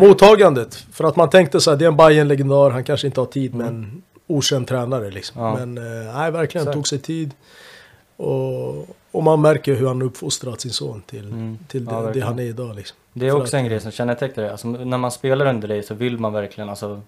Mottagandet. 0.00 0.74
För 0.92 1.04
att 1.04 1.16
man 1.16 1.30
tänkte 1.30 1.60
så 1.60 1.70
här, 1.70 1.76
det 1.78 1.84
är 1.84 1.88
en 1.88 1.96
Bajen 1.96 2.28
legendar 2.28 2.70
han 2.70 2.84
kanske 2.84 3.06
inte 3.06 3.20
har 3.20 3.26
tid 3.26 3.54
men 3.54 4.02
okänd 4.26 4.66
tränare 4.68 5.10
liksom. 5.10 5.42
Ja. 5.42 5.54
Men 5.54 5.78
eh, 5.78 6.14
nej, 6.14 6.30
verkligen 6.30 6.62
Exakt. 6.62 6.74
tog 6.74 6.88
sig 6.88 6.98
tid. 6.98 7.30
Och, 8.16 8.86
och 9.10 9.22
man 9.22 9.40
märker 9.40 9.74
hur 9.74 9.86
han 9.88 10.02
uppfostrat 10.02 10.60
sin 10.60 10.70
son 10.70 11.02
till, 11.06 11.24
Mm. 11.26 11.58
till 11.68 11.84
Ja, 11.84 11.90
det, 11.90 11.96
det 11.98 12.04
verkligen. 12.04 12.28
han 12.28 12.38
är 12.38 12.42
idag 12.42 12.76
liksom. 12.76 12.96
Det 13.12 13.26
är 13.26 13.30
För 13.30 13.40
också 13.40 13.56
att- 13.56 13.60
en 13.60 13.68
grej 13.68 13.80
som 13.80 13.90
kännetecknar 13.90 14.44
det. 14.44 14.50
Alltså, 14.50 14.68
när 14.68 14.98
man 14.98 15.10
spelar 15.10 15.46
under 15.46 15.68
dig 15.68 15.82
så 15.82 15.94
vill 15.94 16.18
man 16.18 16.32
verkligen 16.32 16.68
alltså 16.70 17.00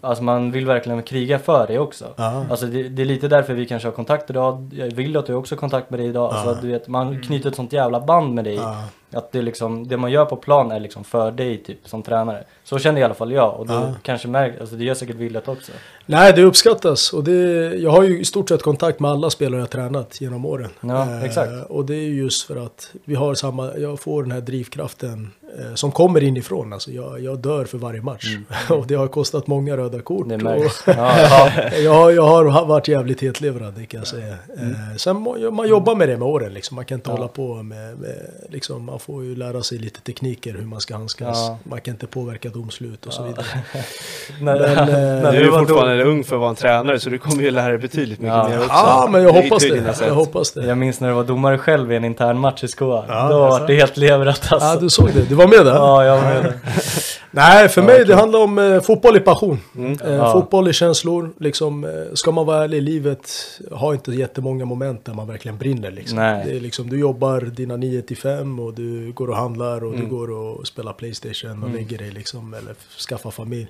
Alltså 0.00 0.24
man 0.24 0.50
vill 0.50 0.66
verkligen 0.66 1.02
kriga 1.02 1.38
för 1.38 1.66
dig 1.66 1.78
också. 1.78 2.04
Alltså 2.50 2.66
det, 2.66 2.88
det 2.88 3.02
är 3.02 3.06
lite 3.06 3.28
därför 3.28 3.54
vi 3.54 3.66
kanske 3.66 3.88
har 3.88 3.92
kontakt 3.92 4.30
idag. 4.30 4.70
Jag 4.74 4.90
vill 4.90 5.16
att 5.16 5.26
du 5.26 5.32
har 5.32 5.40
också 5.40 5.56
kontakt 5.56 5.90
med 5.90 6.00
dig 6.00 6.08
idag. 6.08 6.34
Alltså 6.34 6.62
du 6.62 6.68
vet, 6.68 6.88
man 6.88 7.22
knyter 7.22 7.48
ett 7.48 7.56
sånt 7.56 7.72
jävla 7.72 8.00
band 8.00 8.34
med 8.34 8.44
dig. 8.44 8.54
Ja. 8.54 8.84
Att 9.12 9.32
det 9.32 9.42
liksom, 9.42 9.88
det 9.88 9.96
man 9.96 10.10
gör 10.10 10.24
på 10.24 10.36
plan 10.36 10.70
är 10.72 10.80
liksom 10.80 11.04
för 11.04 11.30
dig 11.30 11.58
typ 11.62 11.78
som 11.88 12.02
tränare. 12.02 12.44
Så 12.64 12.78
kände 12.78 13.00
i 13.00 13.04
alla 13.04 13.14
fall 13.14 13.32
jag 13.32 13.60
och 13.60 13.66
då 13.66 13.74
Ja. 13.74 13.94
kanske 14.02 14.28
märk, 14.28 14.60
alltså 14.60 14.76
det 14.76 14.84
gör 14.84 14.94
säkert 14.94 15.16
Willet 15.16 15.48
också. 15.48 15.72
Nej, 16.06 16.32
det 16.32 16.42
uppskattas. 16.42 17.12
Och 17.12 17.24
det, 17.24 17.32
jag 17.74 17.90
har 17.90 18.02
ju 18.02 18.20
i 18.20 18.24
stort 18.24 18.48
sett 18.48 18.62
kontakt 18.62 19.00
med 19.00 19.10
alla 19.10 19.30
spelare 19.30 19.60
jag 19.60 19.70
tränat 19.70 20.20
genom 20.20 20.44
åren. 20.44 20.70
Ja, 20.80 21.24
exakt. 21.24 21.52
Och 21.68 21.84
det 21.84 21.94
är 21.94 22.02
ju 22.08 22.14
just 22.22 22.46
för 22.46 22.56
att 22.66 22.90
vi 23.04 23.14
har 23.14 23.34
samma, 23.34 23.76
jag 23.76 24.00
får 24.00 24.22
den 24.22 24.32
här 24.32 24.40
drivkraften 24.40 25.30
eh, 25.58 25.74
som 25.74 25.92
kommer 25.92 26.22
inifrån. 26.22 26.72
Alltså 26.72 26.90
jag, 26.90 27.20
jag 27.20 27.38
dör 27.38 27.64
för 27.64 27.78
varje 27.78 28.02
match. 28.02 28.24
och 28.70 28.86
det 28.86 28.94
har 28.94 29.08
kostat 29.08 29.46
många 29.46 29.76
röda 29.76 30.00
kort. 30.02 30.28
Det 30.28 30.34
och, 30.34 30.42
märks. 30.42 30.82
Ja, 30.86 30.92
ja. 31.20 31.50
jag, 31.84 31.92
har- 31.94 32.10
jag 32.10 32.22
har 32.22 32.66
varit 32.66 32.88
jävligt 32.88 33.20
hetlevrad, 33.22 33.74
det 33.74 33.86
kan 33.86 33.98
jag 33.98 34.06
säga. 34.08 34.28
Eh, 34.32 34.96
sen 34.96 35.16
må, 35.16 35.50
man 35.50 35.68
jobbar 35.68 35.94
med 35.94 36.08
det 36.08 36.16
med 36.16 36.28
åren, 36.28 36.54
liksom. 36.54 36.74
man 36.74 36.84
kan 36.84 36.98
inte 36.98 37.10
hålla 37.10 37.28
på 37.28 37.62
med, 37.62 37.98
med 37.98 38.30
liksom, 38.48 38.88
får 39.00 39.24
ju 39.24 39.36
lära 39.36 39.62
sig 39.62 39.78
lite 39.78 40.00
tekniker 40.00 40.54
hur 40.54 40.64
man 40.66 40.80
ska 40.80 40.94
handskas. 40.96 41.36
Ja. 41.38 41.58
Man 41.64 41.80
kan 41.80 41.94
inte 41.94 42.06
påverka 42.06 42.48
domslut 42.48 43.06
och 43.06 43.12
så 43.12 43.22
vidare. 43.22 43.46
Men, 44.40 44.56
eh, 44.64 45.32
Du 45.32 45.46
är 45.54 45.58
fortfarande 45.58 46.04
ung 46.04 46.24
för 46.24 46.36
att 46.36 46.40
vara 46.40 46.50
en 46.50 46.56
tränare 46.56 47.00
så 47.00 47.10
du 47.10 47.18
kommer 47.18 47.42
ju 47.42 47.50
lära 47.50 47.68
dig 47.68 47.78
betydligt 47.78 48.18
mycket 48.20 48.34
Ja. 48.34 48.48
mer 48.48 48.56
också. 48.58 48.68
Ja, 48.70 49.08
men 49.12 49.22
jag 49.22 49.32
hoppas 49.32 49.62
det. 49.62 49.94
Jag 50.06 50.14
hoppas 50.14 50.52
det. 50.52 50.66
Jag 50.66 50.78
minns 50.78 51.00
när 51.00 51.08
du 51.08 51.14
var 51.14 51.24
domare 51.24 51.58
själv 51.58 51.92
i 51.92 51.96
en 51.96 52.04
intern 52.04 52.38
match 52.38 52.64
i 52.64 52.68
SKA. 52.68 53.04
Ja, 53.08 53.28
Då 53.28 53.38
var 53.38 53.66
det 53.66 53.74
helt 53.74 53.96
leverat 53.96 54.52
alltså. 54.52 54.68
Ja, 54.68 54.76
du 54.80 54.90
såg 54.90 55.10
det. 55.14 55.28
Du 55.28 55.34
var 55.34 55.46
med 55.48 55.66
där? 55.66 55.74
Ja, 55.74 56.04
jag 56.04 56.16
var 56.16 56.22
med 56.22 56.42
det. 56.44 56.52
Nej, 57.32 57.68
för 57.68 57.82
mig 57.82 58.04
det 58.04 58.14
handlar 58.14 58.40
om 58.40 58.58
eh, 58.58 58.80
fotboll 58.80 59.16
i 59.16 59.20
passion. 59.20 59.58
Eh, 60.04 60.14
Ja. 60.14 60.32
Fotboll 60.32 60.68
i 60.68 60.72
känslor. 60.72 61.30
Liksom, 61.38 61.84
eh, 61.84 61.90
ska 62.14 62.30
man 62.32 62.46
vara 62.46 62.64
ärlig, 62.64 62.78
i 62.78 62.80
livet 62.80 63.30
har 63.72 63.94
inte 63.94 64.12
jättemånga 64.12 64.64
moment 64.64 65.04
där 65.04 65.12
man 65.12 65.26
verkligen 65.26 65.58
brinner. 65.58 65.90
Liksom. 65.90 66.18
Nej. 66.18 66.44
Det 66.46 66.56
är 66.56 66.60
liksom, 66.60 66.90
du 66.90 66.98
jobbar 66.98 67.40
dina 67.40 67.76
9 67.76 68.02
till 68.02 68.16
5 68.16 68.60
och 68.60 68.74
du 68.74 68.89
går 69.12 69.30
och 69.30 69.36
handlar 69.36 69.84
och 69.84 69.94
Mm. 69.94 70.04
du 70.04 70.10
går 70.10 70.30
och 70.30 70.66
spelar 70.66 70.92
Playstation 70.92 71.62
och 71.64 71.70
lägger 71.70 71.98
dig 71.98 72.10
liksom, 72.10 72.54
eller 72.54 72.74
skaffar 73.08 73.30
familj. 73.30 73.68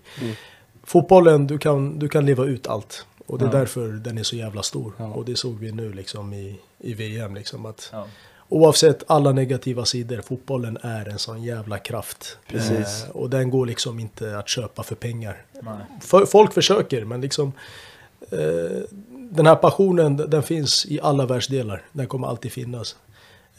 Fotbollen, 0.83 1.47
du 1.47 1.59
kan, 1.59 1.99
du 1.99 2.09
kan 2.09 2.27
leva 2.27 2.45
ut 2.45 2.67
allt. 2.67 3.07
Och 3.27 3.39
det 3.39 3.45
är 3.45 3.53
Ja. 3.53 3.59
därför 3.59 3.89
den 3.89 4.19
är 4.19 4.23
så 4.23 4.37
jävla 4.37 4.63
stor. 4.63 4.93
Ja. 4.97 5.07
Och 5.07 5.25
det 5.25 5.37
såg 5.37 5.59
vi 5.59 5.73
nu 5.73 5.93
liksom 5.93 6.33
i, 6.33 6.61
i 6.79 6.95
VM. 6.95 7.35
Liksom, 7.35 7.67
att 7.67 7.89
Ja. 7.93 8.07
Oavsett 8.53 9.03
alla 9.07 9.33
negativa 9.33 9.85
sidor, 9.85 10.21
fotbollen 10.21 10.79
är 10.83 11.09
en 11.09 11.19
sån 11.19 11.43
jävla 11.43 11.79
kraft. 11.79 12.39
Eh, 12.53 13.11
och 13.13 13.31
den 13.31 13.51
går 13.51 13.67
liksom 13.67 14.01
inte 14.01 14.39
att 14.39 14.49
köpa 14.49 14.83
för 14.83 14.95
pengar. 14.95 15.43
För, 16.01 16.27
folk 16.27 16.53
försöker, 16.53 17.05
men 17.05 17.21
liksom 17.21 17.53
eh, 18.31 18.81
den 19.11 19.47
här 19.47 19.57
passionen, 19.57 20.17
den 20.17 20.43
finns 20.43 20.87
i 20.87 21.01
alla 21.03 21.27
världsdelar. 21.27 21.83
Den 21.93 22.07
kommer 22.07 22.27
alltid 22.29 22.53
finnas. 22.53 22.97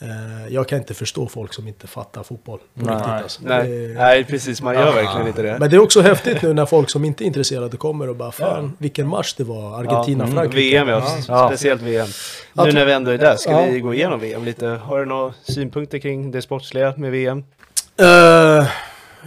Eh, 0.01 0.53
jag 0.53 0.67
kan 0.67 0.77
inte 0.79 0.93
förstå 0.93 1.27
folk 1.27 1.53
som 1.53 1.67
inte 1.67 1.87
fattar 1.87 2.23
fotboll. 2.23 2.59
Nej. 2.73 2.95
riktigt, 2.95 3.09
alltså. 3.11 3.41
Nej, 3.45 3.67
Det- 3.87 3.93
nej, 3.93 4.23
precis. 4.23 4.61
Man 4.61 4.73
gör 4.75 4.93
verkligen 4.93 5.27
inte 5.27 5.41
det. 5.41 5.57
men 5.59 5.69
det 5.69 5.75
är 5.75 5.79
också 5.79 6.01
häftigt 6.01 6.41
nu 6.41 6.53
när 6.53 6.65
folk 6.65 6.89
som 6.89 7.05
inte 7.05 7.23
är 7.23 7.25
intresserade 7.25 7.77
kommer 7.77 8.09
och 8.09 8.15
bara 8.15 8.31
fan 8.31 8.73
vilken 8.77 9.07
match 9.07 9.33
det 9.37 9.43
var, 9.43 9.79
Argentina-Frankrike. 9.79 10.55
VM 10.57 10.87
ja, 10.87 11.17
Ja. 11.27 11.47
speciellt 11.47 11.81
VM. 11.81 12.07
Att- 12.55 12.65
Nu 12.67 12.71
när 12.73 12.85
vi 12.85 12.91
ändå 12.91 13.11
är 13.11 13.17
där, 13.17 13.35
ska 13.35 13.51
Ja. 13.51 13.65
vi 13.71 13.79
gå 13.79 13.93
igenom 13.93 14.19
VM 14.19 14.45
lite? 14.45 14.65
Har 14.67 14.99
du 14.99 15.05
några 15.05 15.33
synpunkter 15.43 15.99
kring 15.99 16.31
det 16.31 16.41
sportsliga 16.41 16.93
med 16.97 17.11
VM? 17.11 17.43
Eh, 17.99 18.67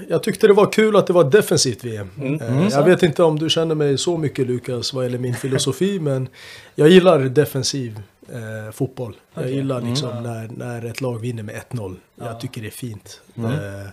jag 0.09 0.23
tyckte 0.23 0.47
det 0.47 0.53
var 0.53 0.73
kul 0.73 0.97
att 0.97 1.07
det 1.07 1.13
var 1.13 1.25
defensivt 1.25 1.85
VM. 1.85 2.11
Mm. 2.19 2.41
Eh, 2.41 2.69
jag 2.71 2.83
vet 2.85 3.03
inte 3.03 3.23
om 3.23 3.39
du 3.39 3.51
känner 3.51 3.75
mig 3.75 3.99
så 3.99 4.17
mycket 4.17 4.47
Lukas 4.47 4.93
vad 4.95 5.05
gäller 5.05 5.19
min 5.19 5.35
filosofi 5.35 6.01
men 6.01 6.29
jag 6.75 6.89
gillar 6.89 7.19
defensiv 7.19 8.01
eh, 8.29 8.73
fotboll. 8.73 9.17
Jag 9.35 9.51
gillar 9.51 9.81
liksom 9.81 10.23
när, 10.23 10.49
när 10.49 10.85
ett 10.85 11.01
lag 11.01 11.19
vinner 11.19 11.43
med 11.43 11.55
1-0. 11.71 11.97
Jag 12.15 12.41
tycker 12.41 12.61
det 12.61 12.67
är 12.67 12.71
fint. 12.71 13.21
Eh, 13.37 13.89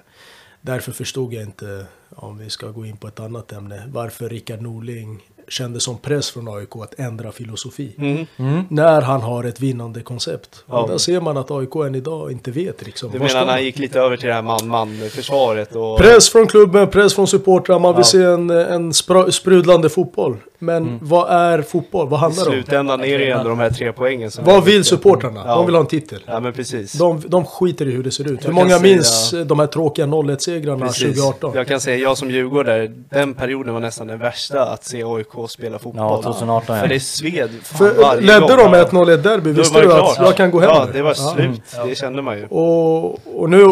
därför 0.62 0.92
förstod 0.92 1.34
jag 1.34 1.44
inte, 1.44 1.86
om 2.10 2.38
vi 2.38 2.50
ska 2.50 2.68
gå 2.68 2.86
in 2.86 2.98
på 2.98 3.08
ett 3.08 3.20
annat 3.20 3.52
ämne, 3.52 3.84
varför 3.88 4.30
Rickard 4.30 4.62
Norling 4.62 5.22
kände 5.48 5.80
som 5.80 5.98
press 5.98 6.30
från 6.32 6.48
AIK 6.48 6.70
att 6.84 7.00
ändra 7.00 7.32
filosofi. 7.32 7.96
Mm. 8.38 8.64
När 8.70 9.02
han 9.02 9.22
har 9.22 9.44
ett 9.44 9.60
vinnande 9.60 10.02
koncept. 10.02 10.64
Ja. 10.70 10.82
Och 10.82 10.90
där 10.90 10.98
ser 10.98 11.22
man 11.22 11.38
att 11.38 11.52
AIK 11.52 11.76
än 11.76 11.96
idag 11.96 12.32
inte 12.32 12.52
vet 12.52 12.86
liksom. 12.86 13.12
Du 13.12 13.20
menar 13.20 13.46
när 13.46 13.52
han 13.52 13.64
gick 13.64 13.80
lite 13.80 14.00
över 14.00 14.18
till 14.18 14.28
det 14.28 14.34
här 14.34 14.42
man-man-försvaret 14.42 15.76
och... 15.76 15.98
Press 15.98 16.30
från 16.30 16.48
klubben, 16.48 16.88
press 16.88 17.14
från 17.16 17.28
supportrar, 17.28 17.80
man 17.80 17.94
vill 17.96 18.00
Ja. 18.00 18.04
se 18.04 18.24
en, 18.24 18.50
en 18.50 18.94
sprudlande 19.32 19.90
fotboll. 19.90 20.38
Men 20.60 21.00
vad 21.02 21.30
är 21.30 21.62
fotboll? 21.62 22.08
Vad 22.10 22.20
I 22.20 22.22
handlar 22.22 22.44
det 22.44 22.50
om? 22.50 22.54
slutändan 22.56 23.00
är 23.04 23.18
det 23.20 23.26
ju 23.26 23.32
ändå 23.32 23.50
de 23.50 23.60
här 23.60 23.70
tre 23.70 23.92
poängen 23.94 24.32
som... 24.32 24.46
Vad 24.46 24.64
vill 24.66 24.84
supportrarna? 24.84 25.44
Ja. 25.46 25.56
De 25.56 25.66
vill 25.66 25.76
ha 25.76 25.82
en 25.82 25.88
titel. 25.88 26.20
Ja 26.26 26.40
men 26.40 26.54
precis. 26.54 26.94
De, 26.94 27.22
de 27.28 27.46
skiter 27.46 27.88
i 27.88 27.92
hur 27.92 28.04
det 28.04 28.12
ser 28.12 28.24
ut. 28.24 28.32
Hur 28.40 28.46
kan 28.46 28.54
många 28.54 28.68
säga- 28.70 28.80
minns 28.96 29.34
de 29.46 29.60
här 29.60 29.68
tråkiga 29.68 30.06
0-1-segrarna 30.06 30.86
Precis. 30.86 31.02
2018? 31.04 31.52
Jag 31.56 31.68
kan 31.68 31.80
säga, 31.80 31.98
jag 31.98 32.18
som 32.18 32.32
djurgårdare, 32.32 32.88
den 33.10 33.34
perioden 33.34 33.74
var 33.74 33.82
nästan 33.82 34.08
den 34.08 34.20
värsta 34.20 34.64
att 34.66 34.86
se 34.86 35.04
AIK 35.04 35.31
spela 35.48 35.80
fotboll. 35.80 36.02
Ja, 36.04 36.22
2018 36.24 36.66
För 36.66 36.76
ja. 36.84 36.88
det 36.88 37.00
sved 37.00 37.50
fan 37.64 37.78
För, 37.78 38.22
ledde 38.22 38.40
gång. 38.40 38.50
de 38.58 38.72
med 38.72 38.86
1-0 38.88 39.10
i 39.10 39.14
ett 39.14 39.24
derby, 39.24 39.52
visste 39.52 39.82
du 39.82 39.88
klart. 39.88 40.20
att 40.20 40.26
jag 40.26 40.38
kan 40.38 40.52
gå 40.52 40.60
hem 40.60 40.70
Ja, 40.70 40.86
nu? 40.86 40.92
det 40.94 41.02
var 41.02 41.10
Ja. 41.18 41.34
slut. 41.36 41.62
Det 41.88 41.96
kände 41.98 42.22
man 42.22 42.38
ju. 42.38 42.46
Och, 42.48 43.40
och 43.42 43.50
nu 43.50 43.66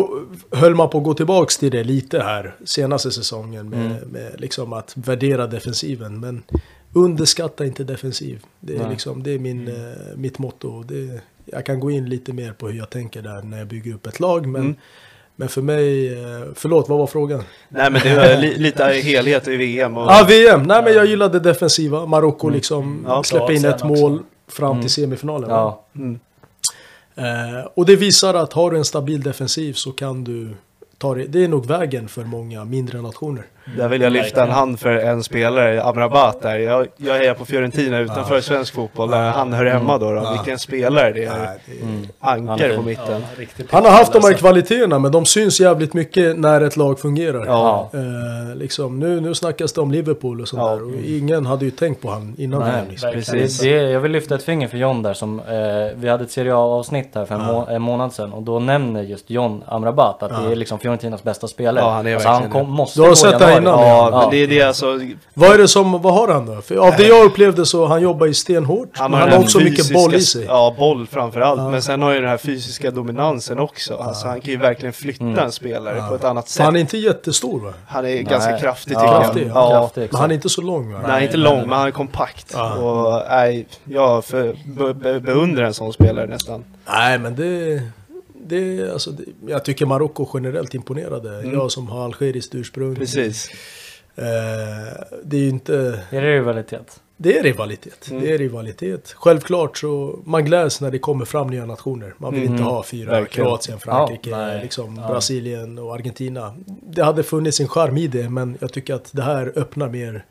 höll 0.51 0.75
man 0.75 0.89
på 0.89 0.97
att 0.97 1.03
gå 1.03 1.13
tillbaks 1.13 1.57
till 1.57 1.71
det 1.71 1.83
lite 1.83 2.19
här 2.19 2.55
senaste 2.65 3.11
säsongen 3.11 3.69
med, 3.69 3.79
Mm. 3.85 4.07
med 4.09 4.41
liksom 4.41 4.73
att 4.73 4.91
värdera 4.95 5.47
defensiven. 5.47 6.19
Men 6.19 6.43
underskatta 6.93 7.65
inte 7.65 7.83
defensiv. 7.83 8.43
Det 8.59 8.75
är, 8.75 8.79
Nej. 8.79 8.89
liksom, 8.89 9.23
det 9.23 9.31
är 9.31 9.39
min, 9.39 9.67
eh, 9.67 9.73
mitt 10.15 10.39
motto. 10.39 10.83
Det, 10.83 11.19
jag 11.45 11.65
kan 11.65 11.79
gå 11.79 11.91
in 11.91 12.09
lite 12.09 12.33
mer 12.33 12.51
på 12.53 12.67
hur 12.67 12.77
jag 12.77 12.89
tänker 12.89 13.21
där 13.21 13.41
när 13.41 13.57
jag 13.57 13.67
bygger 13.67 13.93
upp 13.93 14.07
ett 14.07 14.19
lag. 14.19 14.45
Men, 14.47 14.61
Mm. 14.61 14.75
Men 15.39 15.49
för 15.49 15.61
mig, 15.61 16.13
eh, 16.13 16.41
förlåt 16.55 16.89
vad 16.89 16.99
var 16.99 17.07
frågan? 17.07 17.43
Nej 17.69 17.91
men 17.91 18.01
det 18.03 18.15
var 18.15 18.41
li, 18.41 18.57
lite 18.57 18.83
helhet 18.85 19.47
i 19.47 19.57
VM 19.57 19.97
och... 19.97 20.03
Ja, 20.11 20.25
VM. 20.27 20.63
Nej 20.63 20.83
men 20.83 20.93
jag 20.93 21.05
gillade 21.05 21.39
defensiva. 21.39 22.05
Marocko 22.05 22.49
liksom 22.49 23.05
Ja, 23.07 23.23
släppa 23.23 23.53
in 23.53 23.65
ett 23.65 23.73
också. 23.73 23.85
mål. 23.85 24.19
fram 24.47 24.81
till 24.81 24.89
semifinalen. 24.89 25.49
va? 25.49 25.55
Ja, 25.55 25.85
Mm. 25.95 26.19
Eh, 27.15 27.65
och 27.73 27.85
det 27.85 27.95
visar 27.95 28.33
att 28.33 28.53
har 28.53 28.71
du 28.71 28.77
en 28.77 28.85
stabil 28.85 29.21
defensiv 29.21 29.73
så 29.73 29.91
kan 29.91 30.23
du 30.23 30.49
ta 30.97 31.15
det. 31.15 31.25
Det 31.27 31.43
är 31.43 31.47
nog 31.47 31.65
vägen 31.65 32.07
för 32.07 32.23
många 32.23 32.65
mindre 32.65 33.01
nationer. 33.01 33.45
Där 33.77 33.87
vill 33.87 34.01
jag 34.01 34.11
lyfta 34.13 34.43
en 34.43 34.49
hand 34.49 34.79
för 34.79 34.89
en 34.95 35.23
spelare, 35.23 35.83
Amrabat 35.83 36.41
där. 36.41 36.59
Jag, 36.59 36.87
jag 36.97 37.13
hejar 37.13 37.33
på 37.33 37.45
Fiorentina 37.45 37.99
utanför 37.99 38.41
svensk 38.41 38.73
fotboll, 38.73 39.11
där 39.11 39.31
han 39.31 39.53
hör 39.53 39.65
hemma 39.65 39.97
då. 39.97 40.11
då. 40.11 40.31
Vilken 40.31 40.59
spelare 40.59 41.11
det 41.11 41.23
är. 41.25 41.49
Mm. 41.81 42.07
Ankare 42.19 42.69
på 42.69 42.73
Ja, 42.73 42.81
mitten. 42.81 43.23
Han 43.71 43.85
har 43.85 43.91
haft 43.91 44.13
de 44.13 44.19
här 44.19 44.27
alltså. 44.29 44.41
kvaliteterna 44.45 44.99
men 44.99 45.11
de 45.11 45.25
syns 45.25 45.59
jävligt 45.59 45.93
mycket 45.93 46.39
när 46.39 46.61
ett 46.61 46.77
lag 46.77 46.99
fungerar. 46.99 47.45
Ja. 47.45 47.89
Eh, 47.93 48.55
liksom, 48.55 48.99
nu, 48.99 49.21
nu 49.21 49.35
snackas 49.35 49.73
det 49.73 49.81
om 49.81 49.91
Liverpool 49.91 50.41
och 50.41 50.47
sånt 50.47 50.61
Ja. 50.63 50.69
där. 50.75 50.83
Och 50.83 50.91
ingen 51.05 51.45
hade 51.45 51.65
ju 51.65 51.71
tänkt 51.71 52.01
på 52.01 52.09
han 52.09 52.35
innan 52.37 52.59
Nej. 52.59 52.83
Liksom. 52.89 53.11
Precis. 53.11 53.59
Det, 53.59 53.69
jag 53.69 53.99
vill 53.99 54.11
lyfta 54.11 54.35
ett 54.35 54.43
finger 54.43 54.67
för 54.67 54.77
John 54.77 55.03
där 55.03 55.13
som, 55.13 55.39
eh, 55.39 55.45
vi 55.95 56.09
hade 56.09 56.23
ett 56.23 56.31
Serie 56.31 56.53
A-avsnitt 56.55 57.09
här 57.15 57.25
för 57.25 57.35
en, 57.35 57.41
må, 57.45 57.65
en 57.69 57.81
månad 57.81 58.13
sedan 58.13 58.33
och 58.33 58.43
då 58.43 58.59
nämner 58.59 59.01
just 59.03 59.29
John 59.29 59.63
Amrabat 59.67 60.23
att 60.23 60.43
det 60.45 60.51
är 60.51 60.55
liksom 60.55 60.79
Fiorentinas 60.79 61.23
bästa 61.23 61.47
spelare. 61.47 61.85
Ja, 61.85 61.91
han 61.91 62.07
är 62.07 62.13
alltså, 62.13 62.29
han 62.29 62.49
kom, 62.49 62.69
måste 62.69 62.99
Du 62.99 63.07
har 63.07 63.15
sett 63.15 63.39
det. 63.39 63.58
Innan, 63.61 63.79
Ja, 63.79 64.09
Ja. 64.11 64.19
men 64.21 64.29
det 64.29 64.37
är 64.43 64.47
det 64.47 64.61
alltså. 64.61 64.99
Vad 65.33 65.51
är 65.53 65.57
det 65.57 65.67
som, 65.67 66.01
vad 66.01 66.13
har 66.13 66.27
han 66.27 66.45
då? 66.45 66.61
För 66.61 66.75
av 66.75 66.93
det 66.97 67.03
jag 67.07 67.25
upplevde 67.25 67.65
så 67.65 67.85
han 67.85 68.01
jobbar 68.01 68.25
ju 68.25 68.33
stenhårt. 68.33 68.89
Han 68.97 69.13
har, 69.13 69.19
han 69.19 69.29
har 69.31 69.39
också 69.39 69.57
mycket 69.59 69.77
fysiska- 69.77 69.93
boll 69.93 70.15
i 70.15 70.21
sig. 70.21 70.45
Ja, 70.45 70.75
boll 70.77 71.07
framförallt. 71.07 71.71
Men 71.71 71.81
sen 71.81 72.01
har 72.01 72.13
ju 72.13 72.19
den 72.21 72.29
här 72.29 72.37
fysiska 72.37 72.91
dominansen 72.91 73.59
också. 73.59 73.95
Alltså 73.97 74.27
han 74.27 74.41
kan 74.41 74.51
ju 74.51 74.57
verkligen 74.57 74.93
flytta 74.93 75.43
en 75.43 75.51
spelare 75.51 76.03
på 76.09 76.15
ett 76.15 76.23
annat 76.23 76.49
sätt. 76.49 76.65
han 76.65 76.75
är 76.75 76.79
inte 76.79 76.97
jättestor 76.97 77.59
va? 77.59 77.73
Han 77.87 78.05
är 78.05 78.21
ganska 78.21 78.51
Nej. 78.51 78.61
kraftig 78.61 78.93
Ja, 78.95 78.99
tycker 79.01 79.21
kraftig, 79.21 79.41
jag. 79.41 79.49
ja. 79.49 79.71
Ja. 79.73 79.79
Kraftig, 79.79 80.07
Men 80.11 80.21
han 80.21 80.31
är 80.31 80.35
inte 80.35 80.49
så 80.49 80.61
lång 80.61 80.93
va? 80.93 80.99
Nej, 81.07 81.23
inte 81.25 81.37
lång, 81.37 81.59
men 81.69 81.77
han 81.77 81.87
är 81.87 81.91
kompakt. 81.91 82.51
Ja. 82.53 82.73
Och 82.75 83.23
nej, 83.29 83.67
jag 83.83 84.25
för, 84.25 84.55
be, 84.65 84.93
be, 84.93 85.19
beundrar 85.19 85.63
en 85.63 85.73
sån 85.73 85.93
spelare 85.93 86.27
nästan. 86.27 86.63
Nej 86.91 87.19
men 87.19 87.35
det... 87.35 87.81
det, 88.49 88.91
alltså, 88.91 89.11
det 89.11 89.23
jag 89.47 89.65
tycker 89.65 89.85
Marocko 89.85 90.27
generellt 90.33 90.73
imponerade. 90.73 91.43
Jag 91.43 91.71
som 91.71 91.87
har 91.87 92.05
algeriskt 92.05 92.55
ursprung. 92.55 92.95
Precis. 92.95 93.49
Eh, 94.15 94.25
det 95.23 95.37
är 95.37 95.41
ju 95.41 95.49
inte... 95.49 96.03
Är 96.09 96.21
det 96.21 96.35
rivalitet? 96.35 97.01
Det 97.17 97.37
är 97.37 97.43
rivalitet. 97.43 98.07
Mm. 98.11 98.23
Det 98.23 98.33
är 98.33 98.37
rivalitet. 98.37 99.13
Självklart 99.17 99.77
så 99.77 100.19
man 100.25 100.45
gläds 100.45 100.81
när 100.81 100.91
det 100.91 100.99
kommer 100.99 101.25
fram 101.25 101.47
nya 101.47 101.65
nationer. 101.65 102.13
Man 102.17 102.33
vill 102.33 102.43
inte 102.43 102.63
ha 102.63 102.83
fyra 102.83 103.09
Mm. 103.09 103.21
Verkligen. 103.21 103.47
Kroatien, 103.47 103.79
Frankrike, 103.79 104.29
Ja, 104.29 104.61
liksom 104.61 104.95
Brasilien 104.95 105.77
och 105.77 105.93
Argentina. 105.93 106.55
Det 106.65 107.03
hade 107.03 107.23
funnits 107.23 107.59
en 107.59 107.67
charm 107.67 107.97
i 107.97 108.07
det 108.07 108.29
men 108.29 108.57
jag 108.61 108.73
tycker 108.73 108.93
att 108.93 109.09
det 109.13 109.21
här 109.21 109.53
öppnar 109.55 109.89
mer 109.89 110.25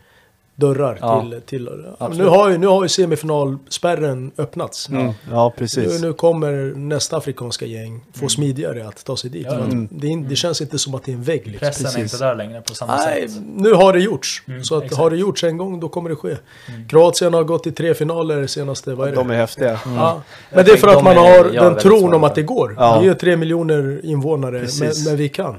dörrar 0.60 0.98
Ja. 1.00 1.20
till... 1.20 1.40
till 1.46 1.70
nu, 2.10 2.24
har 2.24 2.50
ju, 2.50 2.58
nu 2.58 2.66
har 2.66 2.82
ju 2.82 2.88
semifinalspärren 2.88 4.30
öppnats. 4.38 4.88
Mm. 4.88 5.12
Ja, 5.30 5.52
Nu, 5.56 5.58
precis. 5.58 6.02
nu 6.02 6.12
kommer 6.12 6.72
nästa 6.76 7.16
afrikanska 7.16 7.66
gäng 7.66 8.00
få 8.14 8.28
smidigare 8.28 8.88
att 8.88 9.04
ta 9.04 9.16
sig 9.16 9.30
dit. 9.30 9.46
Mm. 9.46 9.88
det, 9.90 10.06
är 10.12 10.16
det 10.28 10.36
känns 10.36 10.60
inte 10.60 10.78
som 10.78 10.94
att 10.94 11.04
det 11.04 11.12
är 11.12 11.14
en 11.14 11.22
vägg. 11.22 11.46
Liksom. 11.46 11.58
Pressen 11.66 11.86
är 11.86 11.90
Precis. 11.90 12.12
inte 12.14 12.24
där 12.24 12.34
längre 12.34 12.60
på 12.60 12.74
samma 12.74 12.96
Nej, 12.96 13.28
sätt. 13.28 13.42
nu 13.56 13.72
har 13.72 13.92
det 13.92 14.00
gjorts. 14.00 14.42
Mm, 14.48 14.64
så 14.64 14.76
att 14.76 14.82
exakt. 14.84 15.00
har 15.00 15.10
det 15.10 15.16
gjorts 15.16 15.44
en 15.44 15.56
gång, 15.56 15.80
då 15.80 15.88
kommer 15.88 16.10
det 16.10 16.16
ske. 16.16 16.36
Kroatien 16.88 17.34
har 17.34 17.44
gått 17.44 17.66
i 17.66 17.72
tre 17.72 17.94
finaler 17.94 18.46
senaste, 18.46 18.94
vad 18.94 19.08
är 19.08 19.12
det? 19.12 19.16
De 19.16 19.30
är 19.30 19.34
häftiga. 19.36 19.80
Ja. 19.96 20.22
Men 20.54 20.64
det 20.64 20.70
är 20.72 20.76
för 20.76 20.88
att 20.88 21.04
man 21.04 21.16
är- 21.16 21.20
har 21.20 21.44
är 21.44 21.52
den 21.52 21.76
tron 21.76 22.14
om 22.14 22.24
att 22.24 22.34
det 22.34 22.42
går. 22.42 22.74
Ja. 22.78 23.00
Vi 23.00 23.08
är 23.08 23.14
tre 23.14 23.36
miljoner 23.36 24.00
invånare, 24.04 24.52
men, 24.52 24.60
Precis. 24.60 25.06
men 25.06 25.16
vi 25.16 25.28
kan. 25.28 25.56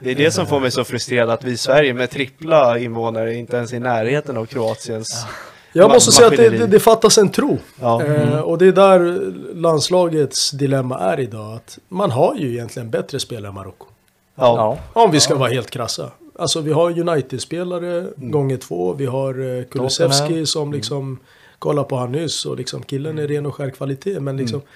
Det 0.00 0.10
är 0.10 0.14
det 0.14 0.30
som 0.30 0.46
får 0.46 0.60
mig 0.60 0.70
så 0.70 0.84
frustrerad 0.84 1.30
att 1.30 1.44
vi 1.44 1.50
i 1.50 1.56
Sverige 1.56 1.94
med 1.94 2.10
trippla 2.10 2.78
invånare 2.78 3.34
inte 3.34 3.56
ens 3.56 3.72
i 3.72 3.78
närheten 3.78 4.36
av 4.36 4.46
Kroatiens. 4.46 5.26
Jag 5.72 5.90
måste 5.90 6.12
säga 6.12 6.26
att 6.28 6.36
det, 6.36 6.48
det, 6.48 6.66
det 6.66 6.80
fattas 6.80 7.18
en 7.18 7.28
tro. 7.30 7.58
Ja. 7.80 8.02
Mm. 8.02 8.28
Eh, 8.32 8.38
och 8.40 8.58
det 8.58 8.66
är 8.66 8.72
där 8.72 9.32
landslagets 9.54 10.50
dilemma 10.50 10.98
är 10.98 11.20
idag. 11.20 11.54
Att 11.56 11.78
man 11.88 12.10
har 12.10 12.34
ju 12.38 12.52
egentligen 12.52 12.90
bättre 12.90 13.20
spelare 13.20 13.48
än 13.48 13.54
Marocko. 13.54 13.86
Ja. 14.34 14.78
Ja. 14.94 15.02
Om 15.02 15.10
vi 15.10 15.20
ska 15.20 15.34
vara 15.34 15.50
helt 15.50 15.70
krassa. 15.70 16.10
Alltså 16.38 16.60
vi 16.60 16.72
har 16.72 17.00
United-spelare 17.00 17.98
Mm. 18.00 18.30
gånger 18.30 18.56
två. 18.56 18.92
Vi 18.92 19.06
har 19.06 19.58
eh, 19.58 19.64
Kulusevski 19.64 20.46
som 20.46 20.72
liksom 20.72 21.18
kollar 21.58 21.84
på 21.84 21.96
han 21.96 22.12
nyss 22.12 22.46
och 22.46 22.56
liksom 22.56 22.82
killen 22.82 23.18
är 23.18 23.28
ren 23.28 23.46
och 23.46 23.54
skär 23.54 23.70
kvalitet. 23.70 24.20
Men 24.20 24.36
liksom 24.36 24.58
Mm. 24.60 24.68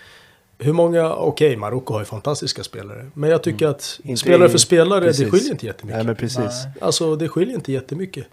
Hur 0.60 0.72
många, 0.72 1.14
okej 1.14 1.56
Marocko 1.56 1.92
har 1.92 2.00
ju 2.00 2.04
fantastiska 2.06 2.64
spelare. 2.64 3.10
Men 3.14 3.30
jag 3.30 3.42
tycker 3.42 3.66
att 3.66 3.98
Mm. 4.02 4.10
Inte 4.10 4.20
spelare 4.20 4.48
i- 4.48 4.50
för 4.50 4.58
spelare, 4.58 5.00
precis. 5.00 5.24
det 5.24 5.30
skiljer 5.30 5.50
inte 5.52 5.66
jättemycket. 5.66 5.96
Nej 5.96 6.06
men 6.06 6.16
precis. 6.16 6.38
Nej. 6.64 6.72
Alltså 6.80 7.16
det 7.16 7.28
skiljer 7.28 7.54
inte 7.54 7.72
jättemycket. 7.72 8.26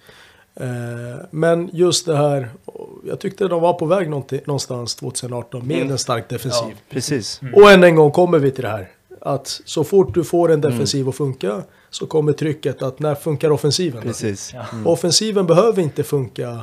Eh, 0.59 0.67
men 1.31 1.69
just 1.73 2.05
det 2.05 2.17
här, 2.17 2.49
jag 3.07 3.19
tyckte 3.19 3.47
de 3.47 3.61
var 3.61 3.73
på 3.73 3.85
väg 3.85 4.09
någonstans 4.09 4.95
2018 4.95 5.67
med 5.67 5.77
Mm. 5.77 5.91
en 5.91 5.97
stark 5.97 6.29
defensiv. 6.29 6.75
Precis. 6.89 7.41
Och 7.55 7.71
än 7.71 7.83
en 7.83 7.95
gång 7.95 8.11
kommer 8.11 8.39
vi 8.39 8.51
till 8.51 8.63
det 8.63 8.69
här. 8.69 8.89
Att 9.21 9.61
så 9.65 9.83
fort 9.83 10.13
du 10.13 10.23
får 10.23 10.51
en 10.51 10.61
defensiv 10.61 11.09
att 11.09 11.15
funka 11.15 11.63
så 11.89 12.05
kommer 12.07 12.33
trycket 12.33 12.81
att 12.81 12.99
när 12.99 13.15
funkar 13.15 13.49
offensiven? 13.51 14.01
Precis. 14.01 14.51
Ja. 14.53 14.65
Offensiven 14.85 15.45
behöver 15.47 15.81
inte 15.81 16.03
funka 16.03 16.59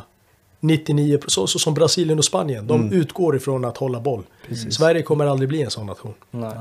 99 0.64 1.18
så, 1.26 1.46
så 1.46 1.58
som 1.58 1.74
Brasilien 1.74 2.18
och 2.18 2.24
Spanien. 2.24 2.66
De 2.66 2.80
Mm. 2.80 2.92
utgår 2.92 3.36
ifrån 3.36 3.64
att 3.64 3.76
hålla 3.76 4.00
boll. 4.00 4.22
Sverige 4.70 5.02
kommer 5.02 5.26
aldrig 5.26 5.48
bli 5.48 5.62
en 5.62 5.70
sån 5.70 5.86
nation. 5.86 6.14
Nej. 6.30 6.52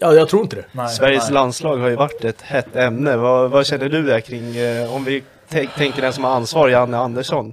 Ja, 0.00 0.14
jag 0.14 0.28
tror 0.28 0.42
inte 0.42 0.56
det. 0.56 0.64
Nej. 0.72 0.88
Sveriges 0.88 1.24
Nej. 1.24 1.32
landslag 1.34 1.76
har 1.76 1.88
ju 1.88 1.96
varit 1.96 2.24
ett 2.24 2.42
hett 2.42 2.76
ämne. 2.76 3.16
Vad, 3.16 3.50
vad 3.50 3.66
känner 3.66 3.88
du 3.88 4.02
där 4.02 4.20
kring, 4.20 4.56
eh, 4.56 4.94
om 4.94 5.04
vi 5.04 5.22
tänk, 5.48 5.74
tänker 5.74 6.02
den 6.02 6.12
som 6.12 6.24
har 6.24 6.30
ansvar, 6.30 6.68
Janne 6.68 6.96
Andersson. 6.98 7.52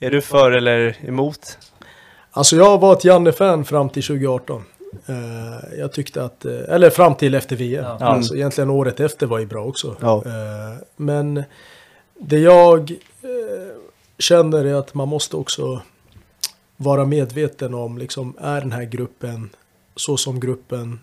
Är 0.00 0.10
du 0.10 0.20
för 0.20 0.50
eller 0.50 0.96
emot? 1.06 1.58
Alltså 2.30 2.56
jag 2.56 2.80
var 2.80 2.92
ett 2.92 3.04
Janne-fan 3.04 3.64
fram 3.64 3.88
till 3.88 4.02
2018. 4.02 4.62
Eh, 5.06 5.78
jag 5.78 5.92
tyckte 5.92 6.24
att, 6.24 6.44
eh, 6.44 6.52
eller 6.68 6.90
fram 6.90 7.14
till 7.14 7.34
efter 7.34 7.56
VM. 7.56 7.84
Ja. 7.84 8.06
Alltså 8.06 8.34
egentligen 8.36 8.70
året 8.70 9.00
efter 9.00 9.26
var 9.26 9.38
ju 9.38 9.46
bra 9.46 9.64
också. 9.64 9.96
Ja. 10.00 10.22
Men 10.96 11.42
det 12.20 12.38
jag 12.38 12.92
känner 14.22 14.64
är 14.64 14.74
att 14.74 14.94
man 14.94 15.08
måste 15.08 15.36
också 15.36 15.82
vara 16.76 17.04
medveten 17.04 17.74
om, 17.74 17.98
liksom, 17.98 18.34
är 18.40 18.60
den 18.60 18.72
här 18.72 18.84
gruppen 18.84 19.50
så 19.96 20.16
som 20.16 20.40
gruppen, 20.40 21.00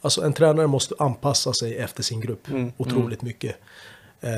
alltså 0.00 0.22
en 0.22 0.32
tränare 0.32 0.66
måste 0.66 0.94
anpassa 0.98 1.52
sig 1.52 1.76
efter 1.78 2.02
sin 2.02 2.20
grupp 2.20 2.48
Mm. 2.50 2.72
otroligt 2.76 3.22
mycket. 3.22 3.56
Eh, 4.20 4.30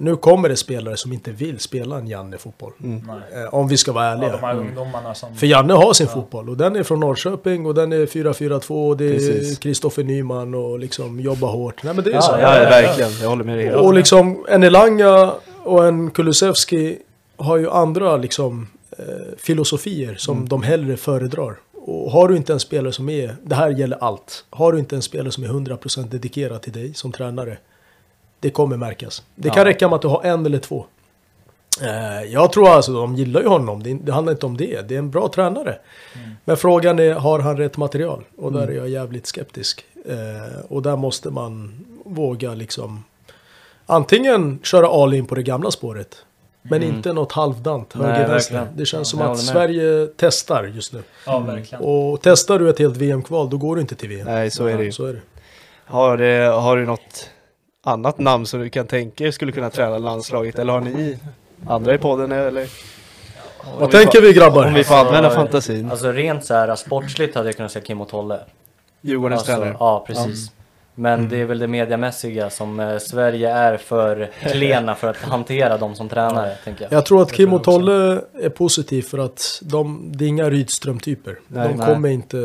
nu 0.00 0.16
kommer 0.16 0.48
det 0.48 0.56
spelare 0.56 0.96
som 0.96 1.12
inte 1.12 1.30
vill 1.30 1.58
spela 1.58 1.98
en 1.98 2.06
Janne-fotboll. 2.08 2.72
Nej. 2.78 3.16
Eh, 3.34 3.54
om 3.54 3.68
vi 3.68 3.76
ska 3.76 3.92
vara 3.92 4.04
ärliga. 4.06 4.28
Ja, 4.28 4.36
de 4.36 4.46
här 4.46 4.56
ungdomarna 4.56 5.14
som... 5.14 5.36
För 5.36 5.46
Janne 5.46 5.72
har 5.74 5.92
sin 5.92 6.08
fotboll 6.08 6.48
och 6.50 6.56
den 6.56 6.76
är 6.76 6.82
från 6.82 7.00
Norrköping 7.00 7.66
och 7.66 7.74
den 7.74 7.92
är 7.92 8.06
4-4-2 8.06 8.88
och 8.88 8.96
det 8.96 9.04
är. 9.16 9.60
Kristoffer 9.60 10.04
Nyman 10.04 10.54
och 10.54 10.78
liksom 10.78 11.20
jobba 11.20 11.46
hårt. 11.46 11.82
Nej 11.82 11.94
men 11.94 12.04
det 12.04 12.12
är 12.12 12.20
så. 12.20 12.32
Ja, 12.32 12.40
Ja, 12.40 12.56
ja, 12.56 12.62
ja. 12.62 12.70
verkligen. 12.70 13.10
Jag 13.22 13.28
håller 13.28 13.44
med 13.44 13.58
dig. 13.58 13.74
Och 13.74 13.94
liksom 13.94 14.44
en 14.48 14.62
Elanga 14.62 15.32
och 15.64 15.86
en 15.86 16.10
Kulusevski 16.10 16.98
har 17.38 17.56
ju 17.56 17.70
andra 17.70 18.16
liksom 18.16 18.66
eh, 18.98 19.04
filosofier 19.38 20.14
som 20.14 20.36
Mm. 20.36 20.48
de 20.48 20.62
hellre 20.62 20.96
föredrar. 20.96 21.56
Och 21.72 22.10
har 22.10 22.28
du 22.28 22.36
inte 22.36 22.52
en 22.52 22.60
spelare 22.60 22.92
som 22.92 23.08
är, 23.08 23.36
det 23.42 23.54
här 23.54 23.70
gäller 23.70 23.96
allt. 24.00 24.44
Har 24.50 24.72
du 24.72 24.78
inte 24.78 24.96
en 24.96 25.02
spelare 25.02 25.30
som 25.32 25.44
är 25.44 25.48
100% 25.48 26.08
dedikerad 26.08 26.62
till 26.62 26.72
dig 26.72 26.94
som 26.94 27.12
tränare. 27.12 27.58
Det 28.40 28.50
kommer 28.50 28.76
märkas. 28.76 29.22
Det 29.34 29.48
kan 29.50 29.58
Ja. 29.58 29.64
räcka 29.64 29.88
med 29.88 29.96
att 29.96 30.02
du 30.02 30.08
har 30.08 30.22
en 30.24 30.46
eller 30.46 30.58
två. 30.58 30.86
Eh, 31.82 32.22
jag 32.32 32.52
tror 32.52 32.68
alltså 32.68 32.92
de 32.92 33.14
gillar 33.16 33.40
ju 33.40 33.46
honom. 33.48 33.82
Det, 33.82 33.94
det 33.94 34.12
handlar 34.12 34.32
inte 34.32 34.46
om 34.46 34.56
det. 34.56 34.88
Det 34.88 34.94
är 34.94 34.98
en 34.98 35.10
bra 35.10 35.28
tränare. 35.28 35.78
Men 36.44 36.56
frågan 36.56 36.98
är, 36.98 37.12
har 37.14 37.38
han 37.38 37.56
rätt 37.56 37.76
material? 37.76 38.24
Och 38.36 38.52
där 38.52 38.68
är 38.68 38.72
jag 38.72 38.88
jävligt 38.88 39.26
skeptisk. 39.26 39.84
Eh, 40.06 40.60
och 40.68 40.82
där 40.82 40.96
måste 40.96 41.30
man 41.30 41.84
våga 42.04 42.54
liksom 42.54 43.04
antingen 43.86 44.58
köra 44.62 44.88
all 44.88 45.14
in 45.14 45.26
på 45.26 45.34
det 45.34 45.42
gamla 45.42 45.70
spåret. 45.70 46.16
Men 46.62 46.82
inte 46.82 47.12
något 47.12 47.32
halvdant 47.32 47.92
höger-vänster. 47.92 48.66
Det 48.74 48.86
känns 48.86 49.10
som 49.10 49.20
att. 49.22 49.38
Sverige 49.38 50.08
testar 50.16 50.64
just 50.64 50.92
nu. 50.92 51.02
Ja, 51.26 51.38
verkligen. 51.38 51.84
Och 51.84 52.20
testar 52.22 52.58
du 52.58 52.70
ett 52.70 52.78
helt 52.78 52.96
VM-kval, 52.96 53.50
då 53.50 53.56
går 53.56 53.74
du 53.76 53.80
inte 53.80 53.94
till 53.94 54.08
VM. 54.08 54.26
Nej, 54.26 54.50
så 54.50 54.66
är 54.66 54.78
det 54.78 54.84
ju. 54.84 54.92
Så 54.92 55.06
är 55.06 55.12
det. 55.12 55.20
Har, 55.84 56.16
det, 56.16 56.46
har 56.46 56.76
du 56.76 56.86
något 56.86 57.30
annat 57.84 58.18
namn 58.18 58.46
som 58.46 58.60
du 58.60 58.70
kan 58.70 58.86
tänka 58.86 59.24
er 59.24 59.30
skulle 59.30 59.52
kunna 59.52 59.70
träna 59.70 59.98
landslaget? 59.98 60.58
Eller 60.58 60.72
har 60.72 60.80
ni 60.80 61.18
andra 61.66 61.94
i 61.94 61.98
podden? 61.98 62.32
Eller? 62.32 62.68
Vad 63.78 63.90
tänker 63.90 64.20
vi 64.22 64.32
grabbar? 64.32 64.66
Om 64.66 64.74
vi 64.74 64.84
får 64.84 64.94
använda 64.94 65.30
fantasin. 65.30 65.90
Alltså 65.90 66.12
rent 66.12 66.44
så 66.44 66.54
här 66.54 66.76
sportsligt 66.76 67.34
hade 67.34 67.48
jag 67.48 67.56
kunnat 67.56 67.72
säga 67.72 67.84
Kim 67.84 68.00
och 68.00 68.08
Tolle. 68.08 68.40
Djurgårdens 69.00 69.40
Alltså, 69.40 69.52
tränare. 69.56 69.76
ja, 69.80 70.04
precis. 70.06 70.50
Men 70.98 71.28
det 71.28 71.36
är 71.40 71.44
väl 71.44 71.58
det 71.58 71.66
mediamässiga 71.68 72.50
som 72.50 72.80
eh, 72.80 72.98
Sverige 72.98 73.50
är 73.52 73.76
för 73.76 74.30
klena 74.40 74.94
för 74.94 75.08
att 75.08 75.16
hantera 75.16 75.78
dem 75.78 75.94
som 75.94 76.08
tränare, 76.08 76.54
tänker 76.64 76.82
jag. 76.84 76.92
Jag 76.92 77.06
tror 77.06 77.22
att 77.22 77.32
Kim 77.32 77.52
och 77.52 77.58
jag. 77.58 77.64
Tolle 77.64 78.20
är 78.40 78.48
positiv 78.48 79.02
för 79.02 79.18
att 79.18 79.60
de, 79.62 80.12
det 80.14 80.24
är 80.24 80.28
inga 80.28 80.50
Rydström-typer. 80.50 81.38
De 81.48 81.58
nej. 81.58 81.86
kommer 81.86 82.08
inte... 82.08 82.36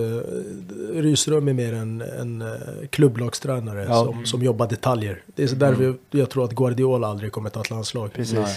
Rydström 0.93 1.47
är 1.47 1.53
mer 1.53 1.73
en, 1.73 2.01
en 2.01 2.41
eh, 2.41 2.47
klubblagstränare 2.89 3.85
Ja. 3.89 4.03
som, 4.05 4.25
som 4.25 4.43
jobbar 4.43 4.67
detaljer. 4.67 5.23
Det 5.35 5.43
är 5.43 5.47
så 5.47 5.55
Mm. 5.55 5.69
därför 5.69 5.95
jag 6.11 6.29
tror 6.29 6.43
att 6.43 6.51
Guardiola 6.51 7.07
aldrig 7.07 7.31
kommer 7.31 7.49
ta 7.49 7.61
ett 7.61 7.69
landslag. 7.69 8.13
Precis. 8.13 8.33
Nej. 8.39 8.55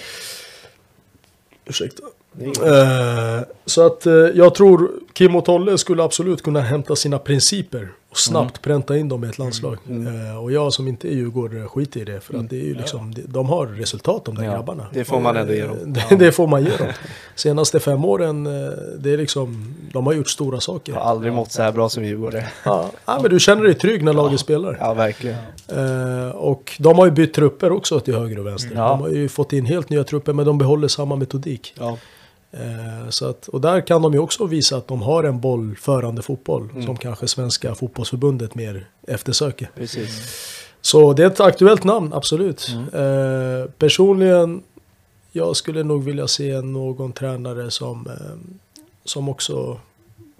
Ursäkta. 1.64 2.02
Eh, 2.40 3.40
så 3.66 3.87
att 3.87 4.06
eh, 4.06 4.12
jag 4.12 4.54
tror 4.54 4.90
Kim 5.12 5.37
och 5.37 5.44
Tolle 5.44 5.78
skulle 5.78 6.02
absolut 6.02 6.42
kunna 6.42 6.61
hämta 6.61 6.96
sina 6.96 7.18
principer 7.18 7.88
och 8.16 8.20
snabbt 8.20 8.62
pränta 8.62 8.96
in 8.96 9.09
dem 9.09 9.24
i 9.24 9.29
ett 9.29 9.38
landslag. 9.38 9.76
Eh, 9.90 10.42
och 10.42 10.52
jag 10.52 10.72
som 10.72 10.88
inte 10.88 11.09
är 11.09 11.12
djurgårdare 11.12 11.68
skiter 11.68 12.00
i 12.00 12.05
det. 12.05 12.20
För 12.20 12.38
att 12.38 12.50
det 12.50 12.57
är 12.57 12.64
ju 12.64 12.74
liksom, 12.74 13.14
de- 13.29 13.46
har 13.48 13.66
resultat 13.66 14.24
de 14.24 14.35
där 14.35 14.44
Ja, 14.44 14.50
grabbarna. 14.52 14.87
det 14.92 15.05
får 15.05 15.20
man 15.20 15.37
ändå 15.37 15.52
ge 15.52 15.62
dem. 15.66 15.76
Eh, 15.96 16.02
Det, 16.09 16.16
det 16.24 16.33
får 16.33 16.46
man 16.46 16.64
ge 16.64 16.70
dem. 16.76 16.87
Senaste 17.35 17.81
fem 17.81 18.05
åren, 18.05 18.46
eh, 18.46 18.52
det 18.98 19.11
är 19.12 19.16
liksom, 19.16 19.74
de 19.92 20.07
har 20.07 20.12
gjort 20.12 20.29
stora 20.29 20.61
saker. 20.61 20.92
Jag 20.92 21.00
har 21.00 21.11
aldrig 21.11 21.33
mått 21.33 21.52
så 21.52 21.62
här 21.62 21.72
bra 21.72 21.88
som 21.88 22.05
Djurgårdare. 22.05 22.44
Ja, 22.64 22.90
ja, 23.07 23.18
men 23.22 23.31
du 23.31 23.40
känner 23.40 23.62
dig 23.64 23.74
trygg 23.74 24.05
när 24.05 24.12
laget 24.12 24.40
spelar. 24.40 24.76
Ja, 24.81 24.94
verkligen. 24.94 25.37
Eh, 25.68 26.29
och 26.31 26.76
de 26.79 26.98
har 26.98 27.05
ju 27.07 27.12
bytt 27.12 27.35
trupper 27.35 27.72
också 27.72 28.00
till 28.00 28.14
höger 28.14 28.38
och 28.38 28.46
vänster. 28.46 28.70
Ja. 28.74 28.88
De 28.88 29.00
har 29.00 29.09
ju 29.09 29.29
fått 29.29 29.52
in 29.52 29.66
helt 29.66 29.90
nya 29.90 30.05
trupper 30.05 30.33
men 30.33 30.46
de 30.46 30.59
behåller 30.59 30.88
samma 30.88 31.16
metodik. 31.16 31.74
Ja. 31.79 31.98
Eh, 32.61 33.09
så 33.09 33.27
att, 33.29 33.49
och 33.49 33.61
där 33.61 33.81
kan 33.81 34.03
de 34.03 34.12
ju 34.12 34.19
också 34.19 34.47
visa 34.47 34.77
att 34.77 34.88
de 34.88 35.03
har 35.03 35.25
en 35.25 35.40
bollförande 35.40 36.23
fotboll 36.23 36.69
Mm. 36.71 36.87
som 36.87 36.97
kanske 36.97 37.29
Svenska 37.29 37.75
fotbollsförbundet 37.75 38.55
mer 38.55 38.88
eftersöker. 39.07 39.71
Precis. 39.75 40.35
Så 40.81 41.12
det 41.12 41.23
är 41.23 41.27
ett 41.27 41.40
aktuellt 41.40 41.85
namn, 41.85 42.12
absolut. 42.12 42.69
Mm. 42.73 42.85
Eh, 43.62 43.66
personligen, 43.79 44.62
jag 45.33 45.57
skulle 45.57 45.83
nog 45.83 46.05
vilja 46.05 46.29
se 46.29 46.61
någon 46.61 47.12
tränare 47.12 47.71
som, 47.71 48.07
eh, 48.07 48.53
som 49.05 49.29
också 49.29 49.81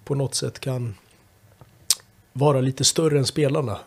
på 0.05 0.15
något 0.15 0.35
sätt 0.35 0.59
kan 0.61 0.95
vara 2.33 2.61
lite 2.61 2.85
större 2.85 3.19
än 3.19 3.27
spelarna. 3.27 3.79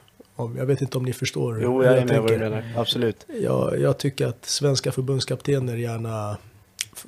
Jag 0.58 0.66
vet 0.66 0.82
inte 0.82 0.98
om 0.98 1.04
ni 1.04 1.14
förstår 1.14 1.62
Jo, 1.62 1.78
hur 1.82 1.84
jag 1.90 1.98
är 1.98 2.06
med 2.06 2.22
vad 2.22 2.32
du 2.32 2.38
tänker. 2.40 2.50
menar. 2.50 2.64
Absolut. 2.78 3.26
Jag, 3.44 3.80
jag 3.80 3.98
tycker 3.98 4.28
att 4.28 4.46
svenska 4.46 4.92
förbundskaptener 4.92 5.76
gärna... 5.76 6.38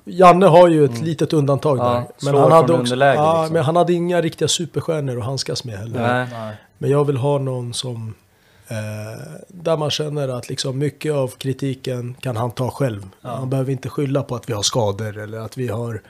Janne 0.06 0.46
har 0.46 0.68
ju 0.68 0.86
ett 0.86 1.02
litet 1.02 1.34
undantag 1.34 1.80
Mm. 1.80 1.88
Ja, 1.88 1.94
där. 1.94 2.32
Men 2.32 2.42
han, 2.42 2.52
hade 2.52 2.74
också, 2.74 2.96
ja, 2.96 3.42
liksom. 3.42 3.54
men 3.54 3.64
han 3.64 3.76
hade 3.76 3.94
inga 3.94 4.22
riktiga 4.22 4.48
superstjärnor 4.48 5.18
att 5.18 5.26
handskas 5.26 5.64
med 5.64 5.78
heller. 5.78 6.02
Nej. 6.02 6.28
Nej. 6.32 6.56
Men 6.78 6.90
jag 6.90 7.06
vill 7.06 7.18
ha 7.18 7.38
någon 7.38 7.74
som... 7.74 8.14
Eh, 8.68 8.78
där 9.48 9.78
man 9.78 9.90
känner 9.92 10.28
att 10.28 10.50
liksom 10.50 10.78
mycket 10.78 11.14
av 11.14 11.28
kritiken 11.28 12.16
kan 12.20 12.38
han 12.38 12.52
ta 12.52 12.72
själv. 12.72 13.08
Han 13.22 13.50
behöver 13.50 13.72
inte 13.72 13.90
skylla 13.90 14.24
på 14.24 14.36
att 14.36 14.50
vi 14.50 14.54
har 14.54 14.62
skador 14.62 15.18
eller 15.18 15.40
att 15.40 15.58
vi 15.58 15.68
har... 15.68 16.02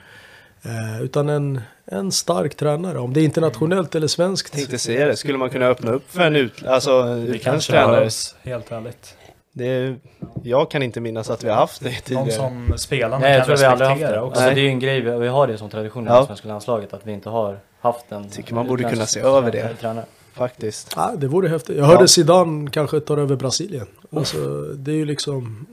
Eh, 0.62 1.02
utan 1.02 1.28
en, 1.28 1.60
en 1.86 2.12
stark 2.12 2.54
tränare. 2.54 2.98
Om 2.98 3.12
det 3.12 3.20
är 3.20 3.24
internationellt 3.24 3.94
eller 3.94 4.06
svenskt. 4.06 4.52
Tänkte 4.52 4.78
säga 4.78 5.06
det. 5.06 5.16
Skulle 5.16 5.38
man 5.38 5.50
kunna 5.50 5.66
öppna 5.66 5.90
upp 5.92 6.10
för 6.10 6.20
en 6.20 6.36
ut... 6.36 6.66
Alltså, 6.66 7.08
utländsk 7.08 7.44
kanske 7.44 7.72
tränare? 7.72 8.10
helt 8.42 8.72
ärligt. 8.72 9.16
Det 9.52 9.66
är... 9.66 9.96
Jag 10.42 10.70
kan 10.70 10.82
inte 10.82 11.00
minnas 11.00 11.30
att 11.30 11.44
vi 11.44 11.48
har 11.48 11.56
haft 11.56 11.80
det 11.82 11.90
Någon 11.90 12.00
tidigare. 12.04 12.30
som 12.30 12.74
spelarna 12.78 13.18
Nej, 13.18 13.30
jag 13.32 13.38
kan 13.38 13.46
tror 13.46 13.56
vi 13.56 13.64
aldrig 13.64 13.88
haft 13.88 14.00
respektera 14.00 14.20
det. 14.20 14.26
också. 14.26 14.40
Alltså, 14.40 14.54
det 14.54 14.60
är 14.60 14.62
ju 14.62 14.68
en 14.68 14.78
grej, 14.78 15.00
vi 15.00 15.10
vi 15.18 15.28
har 15.28 15.46
det 15.46 15.58
som 15.58 15.70
tradition 15.70 16.04
i 16.04 16.06
Ja. 16.10 16.26
svenska 16.26 16.48
landslaget 16.48 16.94
att 16.94 17.06
vi 17.06 17.12
inte 17.12 17.28
har 17.28 17.58
haft 17.80 18.12
en 18.12 18.28
Tycker 18.30 18.54
man 18.54 18.66
borde 18.66 18.84
kunna 18.90 19.06
se 19.06 19.20
över 19.20 19.52
det. 19.52 19.74
tränare. 19.80 20.04
Faktiskt. 20.32 20.92
Ja, 20.96 21.12
det 21.16 21.26
vore 21.26 21.48
häftigt. 21.48 21.76
Jag 21.78 21.84
hörde 21.84 22.00
Ja. 22.02 22.06
Zidane 22.06 22.70
kanske 22.70 23.00
tar 23.00 23.16
över 23.18 23.36
Brasilien. 23.36 23.86
Alltså, 24.16 24.62
det 24.76 24.90
är 24.90 24.96
ju 24.96 25.04
liksom... 25.04 25.66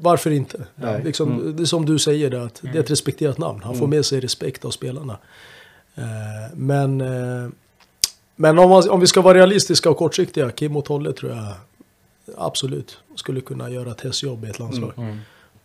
Varför 0.00 0.30
inte? 0.30 0.66
Nej. 0.74 1.02
Liksom, 1.04 1.56
Det 1.56 1.62
är 1.62 1.66
som 1.66 1.86
du 1.86 1.98
säger, 1.98 2.30
det, 2.30 2.42
att 2.44 2.60
det 2.62 2.78
är 2.78 2.80
ett 2.82 2.90
respekterat 2.90 3.38
namn. 3.38 3.60
Han 3.64 3.74
får 3.78 3.86
med 3.86 4.04
sig 4.06 4.20
respekt 4.20 4.64
av 4.64 4.70
spelarna. 4.70 5.16
Eh, 5.94 6.02
men 6.54 7.00
eh, 7.00 7.48
men 8.36 8.58
om, 8.58 8.70
man, 8.70 8.90
om 8.90 9.00
vi 9.00 9.06
ska 9.06 9.20
vara 9.20 9.34
realistiska 9.38 9.90
och 9.90 9.96
kortsiktiga, 9.96 10.50
Kim 10.50 10.76
och 10.76 10.84
Tolle 10.84 11.12
tror 11.12 11.32
jag 11.32 11.46
absolut 12.36 12.98
skulle 13.16 13.40
kunna 13.40 13.70
göra 13.70 13.90
ett 13.90 14.00
hästjobb 14.00 14.44
i 14.44 14.48
ett 14.48 14.58
landslag. 14.58 14.92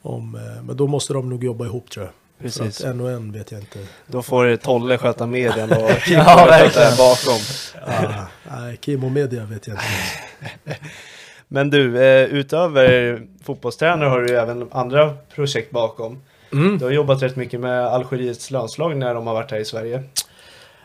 Om, 0.01 0.35
eh, 0.35 0.63
men 0.63 0.77
då 0.77 0.87
måste 0.87 1.13
de 1.13 1.29
nog 1.29 1.43
jobba 1.43 1.65
ihop 1.65 1.89
tror 1.89 2.05
jag. 2.05 2.13
Precis. 2.41 2.77
För 2.77 2.87
att 2.87 2.93
en 2.93 3.01
och 3.01 3.11
en 3.11 3.31
vet 3.31 3.51
jag 3.51 3.61
inte. 3.61 3.79
Då 4.07 4.21
får 4.21 4.55
Tolle 4.55 4.97
sköta 4.97 5.25
medien 5.27 5.71
och 5.71 5.89
Kim 6.05 6.17
Ja, 6.17 6.45
verkligen. 6.49 6.97
bakom. 6.97 7.39
Ah, 7.85 8.25
nej, 8.59 8.77
Kim 8.77 9.03
och 9.03 9.11
media 9.11 9.45
vet 9.45 9.67
jag 9.67 9.75
inte. 9.75 10.77
Men 11.47 11.69
du, 11.69 12.03
eh, 12.03 12.23
utöver 12.25 13.21
fotbollstränare 13.43 14.09
har 14.09 14.19
du 14.19 14.27
ju 14.27 14.35
även 14.35 14.67
andra 14.71 15.17
projekt 15.35 15.71
bakom. 15.71 16.21
Mm. 16.51 16.77
Du 16.77 16.85
har 16.85 16.91
jobbat 16.91 17.21
rätt 17.23 17.35
mycket 17.35 17.59
med 17.59 17.85
Algeriets 17.87 18.51
landslag 18.51 18.97
när 18.97 19.13
de 19.13 19.27
har 19.27 19.33
varit 19.33 19.51
här 19.51 19.59
i 19.59 19.65
Sverige. 19.65 20.03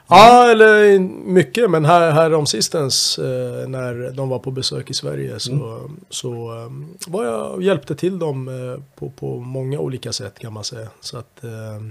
Ja, 0.08 0.50
eller 0.50 0.98
mycket, 1.24 1.70
men 1.70 1.84
här, 1.84 2.10
här 2.10 2.34
om 2.34 2.46
sistens 2.46 3.18
eh, 3.18 3.68
när 3.68 4.12
de 4.12 4.28
var 4.28 4.38
på 4.38 4.50
besök 4.50 4.90
i 4.90 4.94
Sverige 4.94 5.40
så, 5.40 5.90
så 6.10 6.30
eh, 6.30 6.70
var 7.12 7.24
jag 7.24 7.52
och 7.52 7.62
hjälpte 7.62 7.94
till 7.94 8.18
dem 8.18 8.48
eh, 8.48 8.82
på, 8.96 9.10
på 9.10 9.38
många 9.38 9.78
olika 9.78 10.12
sätt 10.12 10.38
kan 10.38 10.52
man 10.52 10.64
säga. 10.64 10.88
Så 11.00 11.18
att 11.18 11.44
eh, 11.44 11.82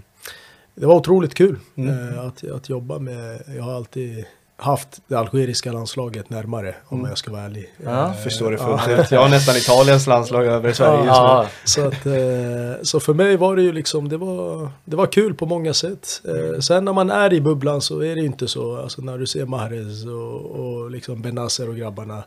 det 0.76 0.86
var 0.86 0.95
otroligt 0.95 1.34
kul 1.34 1.60
eh, 1.76 2.26
att, 2.26 2.43
att 2.43 2.69
jobba 2.69 2.99
med, 2.99 3.41
jag 3.58 3.63
har 3.63 3.76
alltid 3.76 4.26
haft 4.63 5.02
det 5.08 5.15
algeriska 5.15 5.71
landslaget 5.71 6.30
närmare 6.30 6.76
om 6.86 7.06
jag 7.10 7.17
ska 7.17 7.32
vara 7.32 7.41
ärlig. 7.41 7.73
Ja, 7.84 8.06
Eh, 8.08 8.13
Förstår 8.13 8.52
det 8.52 8.58
ja. 8.58 8.78
fullt 8.78 8.99
ut. 8.99 9.12
Jag 9.12 9.21
har 9.21 9.30
nästan 9.30 9.56
Italiens 9.56 10.08
landslag 10.08 10.45
över 10.45 10.73
Sverige 10.73 10.97
just 10.97 11.06
nu. 11.06 11.10
Ja, 11.12 11.47
Så, 11.63 11.88
att, 11.88 12.06
eh, 12.06 12.84
så 12.84 12.99
för 12.99 13.13
mig 13.13 13.38
var 13.38 13.56
det 13.56 13.62
ju 13.62 13.71
liksom, 13.73 14.10
det 14.10 14.17
var, 14.17 14.69
det 14.86 14.95
var 14.95 15.06
kul 15.08 15.34
på 15.34 15.45
många 15.45 15.73
sätt. 15.73 16.21
Eh, 16.28 16.60
sen 16.60 16.86
när 16.86 16.93
man 16.93 17.10
är 17.12 17.34
i 17.34 17.41
bubblan 17.41 17.82
så 17.82 17.99
är 18.04 18.15
det 18.15 18.21
inte 18.21 18.47
så. 18.47 18.78
Alltså 18.78 19.02
när 19.02 19.17
du 19.17 19.28
ser 19.28 19.45
Mahrez 19.45 20.06
och, 20.06 20.41
och 20.60 20.91
liksom 20.91 21.21
Benazer 21.21 21.69
och 21.69 21.76
grabbarna. 21.76 22.23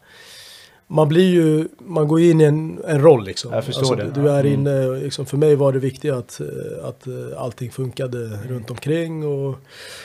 Man 0.88 1.08
blir 1.08 1.30
ju, 1.34 1.68
man 1.78 2.08
går 2.08 2.20
in 2.20 2.40
i 2.40 2.44
en, 2.44 2.80
en 2.86 3.00
roll 3.02 3.24
liksom. 3.24 3.52
Jag 3.52 3.64
förstår 3.64 3.80
alltså, 4.00 4.20
det. 4.20 4.20
Du 4.22 4.30
är 4.30 4.46
inne, 4.46 4.86
liksom, 5.00 5.26
för 5.26 5.36
mig 5.36 5.56
var 5.56 5.72
det 5.72 5.78
viktigt 5.78 6.12
att, 6.12 6.40
eh, 6.40 6.46
att 6.88 7.06
eh, 7.06 7.12
allting 7.42 7.70
funkade 7.70 8.38
runt 8.48 8.70
omkring 8.70 9.26
och 9.26 9.56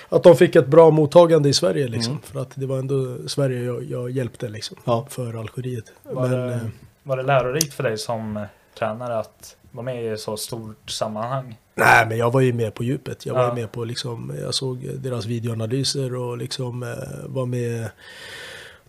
att 0.09 0.23
de 0.23 0.35
fick 0.35 0.55
ett 0.55 0.67
bra 0.67 0.89
mottagande 0.91 1.49
i 1.49 1.53
Sverige 1.53 1.87
liksom. 1.87 2.19
För 2.23 2.39
att 2.41 2.51
det 2.55 2.65
var 2.65 2.79
ändå 2.79 3.17
Sverige 3.27 3.63
jag, 3.63 3.83
jag 3.83 4.11
hjälpte 4.11 4.49
liksom. 4.49 4.77
Ja. 4.85 5.07
För 5.09 5.39
Algeriet. 5.39 5.85
Var, 6.03 6.27
Men, 6.29 6.47
det, 6.47 6.53
eh, 6.53 6.59
var 7.03 7.17
det 7.17 7.23
lärorikt 7.23 7.73
för 7.73 7.83
dig 7.83 7.97
som 7.97 8.45
tränare 8.79 9.19
att 9.19 9.55
vara 9.71 9.83
med 9.85 10.13
i 10.13 10.17
så 10.17 10.37
stort 10.37 10.89
sammanhang? 10.89 11.57
Nej, 11.75 12.05
men 12.07 12.17
jag 12.17 12.31
var 12.31 12.41
ju 12.41 12.53
med 12.53 12.73
på 12.73 12.83
djupet. 12.83 13.25
Jag 13.25 13.33
var 13.33 13.41
Ja. 13.41 13.49
ju 13.49 13.55
med 13.61 13.71
på 13.71 13.83
liksom, 13.83 14.33
jag 14.41 14.53
såg 14.53 14.89
deras 14.97 15.25
videoanalyser 15.25 16.15
och 16.15 16.37
liksom 16.37 16.83
eh, 16.83 16.89
var 17.25 17.45
med 17.45 17.89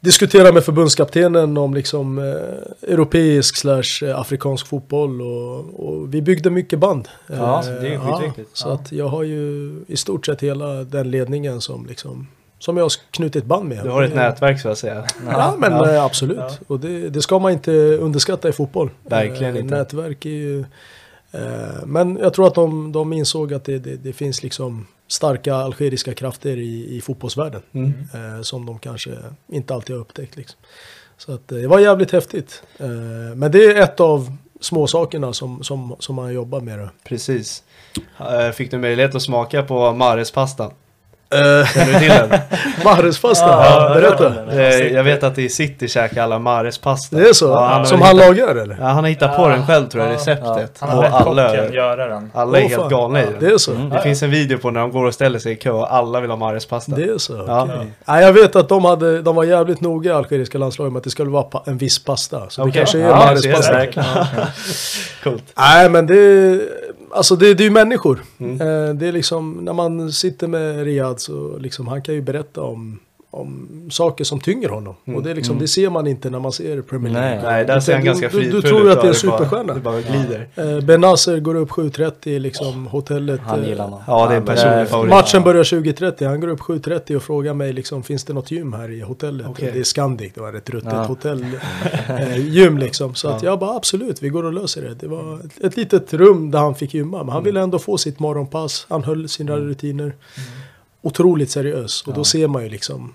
diskutera 0.03 0.53
med 0.53 0.65
förbundskaptenen 0.65 1.57
om 1.57 1.75
liksom 1.75 2.19
eh, 2.19 2.91
europeisk 2.93 3.57
slash 3.57 4.03
eh, 4.09 4.21
afrikansk 4.21 4.67
fotboll 4.67 5.23
och, 5.23 5.59
och 5.89 6.15
vi 6.15 6.23
byggde 6.23 6.51
mycket 6.51 6.79
band. 6.79 7.09
Ja, 7.27 7.63
Eh, 7.69 7.81
det 7.81 7.89
är 7.89 7.93
ju 7.93 7.99
skitviktigt. 7.99 8.51
så 8.57 8.69
Ja. 8.69 8.73
att 8.75 8.93
jag 8.93 9.09
har 9.09 9.23
ju 9.23 9.73
i 9.87 9.97
stort 9.97 10.27
sett 10.27 10.41
hela 10.43 10.67
den 10.85 11.11
ledningen 11.11 11.61
som 11.61 11.87
liksom 11.87 12.27
som 12.59 12.77
jag 12.77 12.85
har 12.85 12.93
knutit 13.11 13.45
band 13.45 13.69
med. 13.69 13.85
Du 13.85 13.91
har 13.91 14.03
ett 14.03 14.11
Eh, 14.11 14.17
nätverk 14.17 14.61
så 14.61 14.69
att 14.69 14.79
säga. 14.79 15.05
Ja, 15.31 15.55
men 15.59 15.73
eh, 15.73 16.05
absolut. 16.05 16.39
Ja. 16.39 16.51
Och 16.67 16.81
det, 16.81 17.09
det 17.09 17.23
ska 17.23 17.39
man 17.39 17.53
inte 17.53 17.73
underskatta 17.97 18.49
i 18.49 18.53
fotboll. 18.53 18.91
Verkligen 19.09 19.57
Eh, 19.57 19.63
inte. 19.63 19.75
Nätverk 19.77 20.25
är 20.27 20.31
ju... 20.31 20.61
Eh, 21.33 21.41
men 21.87 22.17
jag 22.23 22.35
tror 22.35 22.47
att 22.47 22.55
de, 22.55 22.93
de 22.93 23.13
insåg 23.13 23.55
att 23.55 23.65
det, 23.65 23.79
det, 23.79 23.97
det 23.97 24.13
finns 24.13 24.43
liksom 24.43 24.87
starka 25.13 25.55
algeriska 25.55 26.15
krafter 26.15 26.57
i, 26.57 26.97
i 26.97 27.01
fotbollsvärlden. 27.01 27.63
Mm. 27.73 27.93
Eh, 28.15 28.43
som 28.43 28.67
de 28.67 28.79
kanske 28.79 29.11
inte 29.49 29.75
alltid 29.75 29.97
har 29.97 30.01
upptäckt. 30.01 30.37
Liksom. 30.37 30.61
Så 31.17 31.35
att, 31.35 31.53
eh, 31.53 31.59
det 31.59 31.69
var 31.69 31.79
jävligt 31.79 32.11
häftigt. 32.11 32.63
Eh, 32.79 32.89
men 33.37 33.53
det 33.53 33.65
är 33.65 33.83
ett 33.83 34.01
av 34.01 34.37
små 34.61 34.87
sakerna 34.87 35.33
som, 35.33 35.63
som, 35.63 35.97
som 35.99 36.15
man 36.15 36.35
jobbar 36.35 36.61
med. 36.61 36.89
Precis. 37.05 37.63
Eh, 38.19 38.51
Fick 38.51 38.71
du 38.71 38.79
möjlighet 38.79 39.15
att 39.15 39.23
smaka 39.23 39.63
på 39.63 39.93
Mares-pastan? 39.93 40.67
Eh, 40.67 40.73
Känner 41.33 41.93
du 41.93 41.99
till 41.99 42.09
den? 42.09 42.29
Mahrez-pasta, 42.85 43.47
Ja, 43.47 43.91
berätta. 43.95 44.33
Eh, 44.53 44.93
Jag 44.93 45.05
vet 45.05 45.23
att 45.23 45.39
i 45.39 45.49
City 45.49 45.89
käkar 45.89 46.23
alla 46.23 46.39
Mares-pasta. 46.39 47.17
Det 47.17 47.29
är 47.29 47.33
så? 47.33 47.47
Ja, 47.47 47.67
han 47.67 47.87
som 47.87 48.03
han 48.03 48.17
hittat- 48.19 48.29
lagar 48.37 48.55
eller? 48.57 48.77
Ja, 48.81 48.87
han 48.87 49.05
har 49.05 49.09
hittat 49.11 49.37
på 49.37 49.49
den 49.49 49.67
själv 49.67 49.89
tror 49.89 50.05
jag, 50.05 50.13
receptet. 50.15 50.77
Han 50.81 50.91
har 50.91 51.03
bett 51.03 51.13
alla, 51.13 51.49
kocken 51.49 51.73
göra 51.73 52.09
den. 52.09 52.31
alla 52.35 52.59
är 52.59 52.65
Åh, 52.65 52.69
helt 52.69 52.91
galna 52.91 53.23
i 53.23 53.27
Det 53.27 53.33
den. 53.47 53.55
är 53.55 53.59
så? 53.59 53.73
Det 53.73 54.03
finns 54.03 54.23
en 54.23 54.31
video 54.31 54.59
på 54.59 54.71
när 54.71 54.81
de 54.81 54.91
går 54.93 55.05
och 55.05 55.15
ställer 55.15 55.39
sig 55.39 55.53
i 55.53 55.57
kö 55.57 55.71
och 55.71 55.95
alla 55.95 56.21
vill 56.21 56.31
ha 56.31 56.37
Mares-pasta. 56.37 56.93
Det 56.97 57.03
är 57.05 57.19
så? 57.19 57.45
Ja. 57.47 57.63
okej. 57.65 57.93
Nej, 58.05 58.25
jag 58.25 58.33
vet 58.33 58.57
att 58.57 58.69
de, 58.69 58.85
hade, 58.85 59.23
de 59.23 59.37
var 59.37 59.45
jävligt 59.45 59.81
noga 59.81 60.11
i 60.11 60.15
algeriska 60.15 60.59
landslaget 60.59 60.93
med 60.93 60.99
att 61.01 61.05
det 61.05 61.11
skulle 61.11 61.31
vara 61.31 61.47
en 61.67 61.79
viss 61.79 62.05
pasta. 62.05 62.51
Så 62.51 62.63
Okej. 62.63 62.73
det 62.73 62.79
kanske 62.79 62.99
är 62.99 63.03
Ja, 63.03 63.17
Mahrez 63.17 63.43
så 63.43 63.49
är 63.49 63.53
det 63.53 63.57
pasta. 63.57 63.73
verkligen. 63.73 64.09
Coolt. 65.25 65.45
Nej, 65.57 65.89
men 65.91 66.07
det, 66.07 66.61
alltså 67.13 67.37
det, 67.37 67.55
det 67.55 67.63
är 67.63 67.65
ju 67.65 67.71
människor. 67.71 68.23
Mm. 68.39 68.61
Eh, 68.61 68.95
Det 68.95 69.09
är 69.09 69.13
liksom, 69.13 69.53
när 69.65 69.73
man 69.73 70.13
sitter 70.13 70.47
med 70.49 70.85
Riyad 70.85 71.21
så 71.21 71.59
liksom, 71.59 71.89
han 71.89 72.03
kan 72.03 72.15
ju 72.15 72.23
berätta 72.23 72.63
om, 72.63 72.99
om 73.35 73.69
saker 73.93 74.25
som 74.25 74.41
tynger 74.41 74.69
honom. 74.69 74.95
Och 75.17 75.23
det, 75.23 75.31
är 75.31 75.35
liksom, 75.35 75.59
det 75.59 75.69
ser 75.69 75.91
man 75.91 76.07
inte 76.07 76.31
när 76.31 76.39
man 76.41 76.53
ser 76.53 76.83
Premier 76.83 77.13
League. 77.13 77.31
Nej. 77.31 77.43
Nej, 77.43 77.65
där 77.65 77.81
ser 77.81 77.93
han 77.93 78.01
Du- 78.03 78.07
ganska 78.07 78.27
du, 78.29 78.33
fridfull 78.33 78.61
du, 78.61 78.69
tror 78.69 78.91
att 78.91 79.03
det 79.03 79.09
är 79.09 79.25
en 79.25 79.29
bara- 79.31 79.39
superstjärna. 79.39 79.75
Det 79.75 79.81
bara 79.81 80.01
glider. 80.01 80.49
Eh, 80.55 80.81
Benazer 80.85 81.41
går 81.41 81.55
upp 81.55 81.71
7.30 81.71 82.39
liksom, 82.39 82.87
hotellet. 82.87 83.41
Han 83.45 83.63
eh, 83.63 83.69
gillar 83.69 83.91
man. 83.91 84.01
Ja, 84.07 84.27
det 84.29 84.35
är 84.35 84.39
en 84.39 84.45
personlig 84.45 84.89
favorit. 84.89 85.11
Matchen 85.11 85.43
börjar 85.43 85.63
20.30, 85.63 86.27
han 86.29 86.41
går 86.41 86.49
upp 86.49 86.61
7.30 86.61 87.17
och 87.17 87.23
frågar 87.23 87.55
mig 87.55 87.73
liksom, 87.73 88.03
finns 88.03 88.25
det 88.25 88.33
något 88.33 88.51
gym 88.51 88.73
här 88.73 88.91
i 88.91 89.01
hotellet? 89.01 89.47
Okej. 89.51 89.71
Det 89.75 89.81
är 89.81 89.85
Scandic, 89.85 90.33
det 90.35 90.41
var 90.41 90.53
ett 90.55 90.71
ruttet 90.71 90.93
Ja. 90.93 91.03
hotell. 91.05 91.47
Eh, 92.09 92.39
gym 92.49 92.79
liksom. 92.79 93.15
Så 93.15 93.29
att 93.29 93.43
jag 93.43 93.59
bara 93.59 93.77
absolut, 93.77 94.23
vi 94.23 94.29
går 94.29 94.45
och 94.45 94.53
löser 94.53 94.83
det. 94.83 94.95
Det 94.95 95.09
var 95.09 95.41
ett, 95.45 95.65
ett 95.65 95.77
litet 95.77 96.15
rum 96.15 96.51
där 96.51 96.59
han 96.59 96.75
fick 96.75 96.95
gymma, 96.95 97.19
men 97.25 97.29
han 97.33 97.45
ville 97.45 97.61
ändå 97.61 97.79
få 97.79 97.99
sitt 97.99 98.19
morgonpass, 98.19 98.87
han 98.89 99.05
höll 99.05 99.29
sina 99.29 99.57
rutiner. 99.57 100.15
otroligt 101.05 101.51
seriös. 101.51 102.03
Och 102.03 102.09
Ja. 102.13 102.15
då 102.17 102.25
ser 102.25 102.47
man 102.49 102.63
ju 102.63 102.69
liksom, 102.69 103.15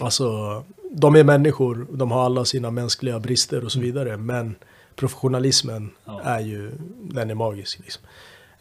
alltså, 0.00 0.62
de 0.92 1.16
är 1.16 1.24
människor, 1.24 1.86
de 1.92 2.10
har 2.10 2.24
alla 2.24 2.44
sina 2.44 2.70
mänskliga 2.70 3.18
brister 3.20 3.64
och 3.64 3.72
så 3.72 3.80
vidare. 3.80 4.16
Men 4.16 4.54
professionalismen 4.96 5.90
Ja. 6.04 6.20
är 6.24 6.40
ju, 6.40 6.70
den 7.10 7.30
är 7.30 7.34
magisk. 7.34 7.78
Liksom. 7.84 8.02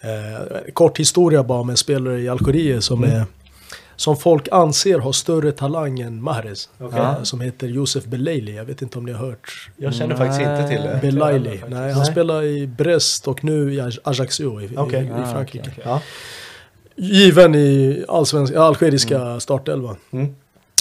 Eh, 0.01 0.71
kort 0.73 0.99
historia 0.99 1.43
bara 1.43 1.59
om 1.59 1.69
en 1.69 1.77
spelare 1.77 2.19
i 2.21 2.29
Algeriet 2.29 2.83
som 2.83 3.03
är 3.03 3.23
som 3.95 4.17
folk 4.17 4.47
anser 4.51 4.99
har 4.99 5.11
större 5.11 5.51
talang 5.51 5.99
än 5.99 6.21
Mahrez. 6.23 6.69
Okej. 6.79 6.99
Eh, 6.99 7.23
som 7.23 7.41
heter 7.41 7.67
Josef 7.67 8.05
Belaili. 8.05 8.55
Jag 8.55 8.65
vet 8.65 8.81
inte 8.81 8.97
om 8.97 9.05
ni 9.05 9.11
har 9.11 9.27
hört. 9.27 9.69
Jag 9.77 9.93
känner 9.93 10.15
faktiskt 10.15 10.41
inte 10.41 10.67
till 10.67 10.81
det. 10.81 10.99
Belaili. 11.01 11.49
faktiskt. 11.49 11.69
Nej, 11.69 11.91
han 11.91 12.01
Nej. 12.03 12.11
spelar 12.11 12.43
i 12.43 12.67
Brest 12.67 13.27
och 13.27 13.43
nu 13.43 13.73
i 13.73 13.79
Aj- 13.81 13.99
Ajaccio 14.03 14.61
i, 14.61 14.69
Okej. 14.77 15.03
i, 15.03 15.07
i 15.07 15.11
Ah, 15.11 15.31
Frankrike. 15.33 15.69
okej, 15.71 15.83
Ja. 15.85 16.01
Given 16.95 17.55
i 17.55 18.03
allsvensk, 18.07 18.53
algeriska 18.55 19.39
startelvan. 19.39 19.95
Mm. 20.11 20.35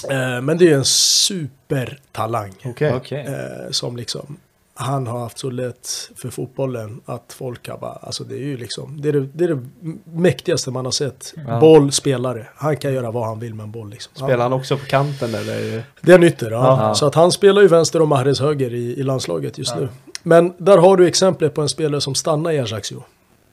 Eh, 0.05 0.41
men 0.41 0.59
det 0.59 0.71
är 0.71 0.75
en 0.75 0.85
supertalang. 0.85 2.55
Okej. 2.65 2.93
Okej. 2.95 3.27
Eh, 3.27 3.71
som 3.71 3.97
liksom, 3.97 4.37
han 4.75 5.07
har 5.07 5.19
haft 5.19 5.39
så 5.39 5.51
lätt 5.51 6.11
för 6.17 6.31
fotbollen 6.31 7.01
att 7.05 7.33
folk 7.33 7.69
har 7.69 7.79
bara, 7.79 7.93
alltså 7.93 8.25
det 8.25 8.35
är 8.35 8.47
ju 8.47 8.57
liksom, 8.57 9.01
det 9.01 9.09
är 9.09 9.13
det, 9.13 9.29
det, 9.33 9.45
är 9.45 9.49
det 9.49 9.63
mäktigaste 10.05 10.71
man 10.71 10.85
har 10.85 10.93
sett. 10.93 11.35
Ja. 11.47 11.61
Boll, 11.61 11.93
spelare. 11.93 12.47
Han 12.57 12.77
kan 12.77 12.95
göra 12.95 13.11
vad 13.11 13.27
han 13.27 13.41
vill 13.41 13.55
med 13.55 13.65
en 13.65 13.71
boll 13.71 13.91
liksom. 13.91 14.13
Spelar 14.15 14.39
han 14.39 14.53
också 14.53 14.77
på 14.77 14.87
kanten 14.87 15.35
eller? 15.35 15.83
Det 16.01 16.13
är 16.13 16.19
en 16.19 16.25
ytter, 16.25 16.51
ja. 16.51 16.89
Ja. 16.89 16.95
Så 16.95 17.07
att 17.07 17.15
han 17.15 17.33
spelar 17.33 17.63
ju 17.63 17.69
vänster 17.69 18.03
och 18.03 18.09
Mahrez 18.09 18.41
höger 18.41 18.75
i, 18.75 19.01
i 19.01 19.03
landslaget 19.03 19.59
just 19.59 19.77
nu. 19.77 19.89
Men 20.23 20.53
där 20.59 20.79
har 20.79 20.97
du 20.97 21.07
exemplet 21.07 21.55
på 21.55 21.63
en 21.63 21.69
spelare 21.69 22.01
som 22.01 22.15
stannar 22.15 22.51
i 22.51 22.59
Ajaccio. 22.59 23.03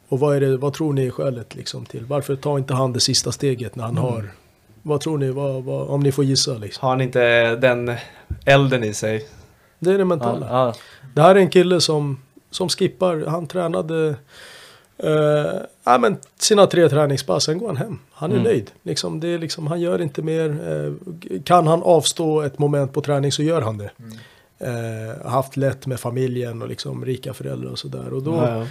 Och 0.09 0.19
vad, 0.19 0.35
är 0.35 0.41
det, 0.41 0.57
vad 0.57 0.73
tror 0.73 0.93
ni 0.93 1.05
är 1.05 1.11
skälet 1.11 1.55
liksom 1.55 1.85
till? 1.85 2.05
Varför 2.05 2.35
tar 2.35 2.57
inte 2.57 2.73
han 2.73 2.93
det 2.93 2.99
sista 2.99 3.31
steget 3.31 3.75
när 3.75 3.83
han 3.83 3.97
har... 3.97 4.31
Vad 4.87 5.01
tror 5.01 5.17
ni, 5.17 5.31
vad, 5.31 5.63
vad, 5.63 5.87
om 5.87 5.99
ni 5.99 6.11
får 6.11 6.23
gissa 6.25 6.53
liksom? 6.53 6.81
Har 6.81 6.89
han 6.89 7.01
inte 7.01 7.55
den 7.55 7.91
elden 8.45 8.83
i 8.83 8.93
sig? 8.93 9.27
Det 9.79 9.89
är 9.89 9.93
det 9.93 9.99
Ja, 9.99 10.05
mentala. 10.05 10.47
ja. 10.49 10.73
Det 11.15 11.21
här 11.21 11.35
är 11.35 11.39
en 11.39 11.49
kille 11.49 11.81
som, 11.81 12.19
som 12.51 12.69
skippar, 12.69 13.25
han 13.27 13.47
tränade 13.47 14.15
eh, 14.97 15.61
ja, 15.83 15.97
men 15.97 16.17
sina 16.39 16.67
tre 16.67 16.89
träningspass, 16.89 17.43
sen 17.43 17.57
går 17.57 17.67
han 17.67 17.77
hem. 17.77 17.99
Han 18.11 18.31
är 18.31 18.35
Mm. 18.35 18.43
nöjd. 18.47 18.71
Liksom, 18.83 19.19
det 19.19 19.27
är 19.27 19.37
liksom, 19.39 19.67
han 19.67 19.81
gör 19.81 20.01
inte 20.01 20.21
mer. 20.21 20.49
Eh, 20.49 20.93
kan 21.43 21.67
han 21.67 21.83
avstå 21.83 22.41
ett 22.41 22.59
moment 22.59 22.93
på 22.93 23.01
träning 23.01 23.31
så 23.31 23.43
gör 23.43 23.61
han 23.61 23.77
det. 23.77 23.89
Eh, 24.59 25.27
haft 25.31 25.57
lätt 25.57 25.85
med 25.87 25.99
familjen 25.99 26.61
och 26.61 26.67
liksom 26.67 27.05
rika 27.05 27.33
föräldrar 27.33 27.71
och 27.71 27.79
sådär. 27.79 28.13
Och 28.13 28.23
då, 28.23 28.35
Ja, 28.35 28.59
ja. 28.59 28.67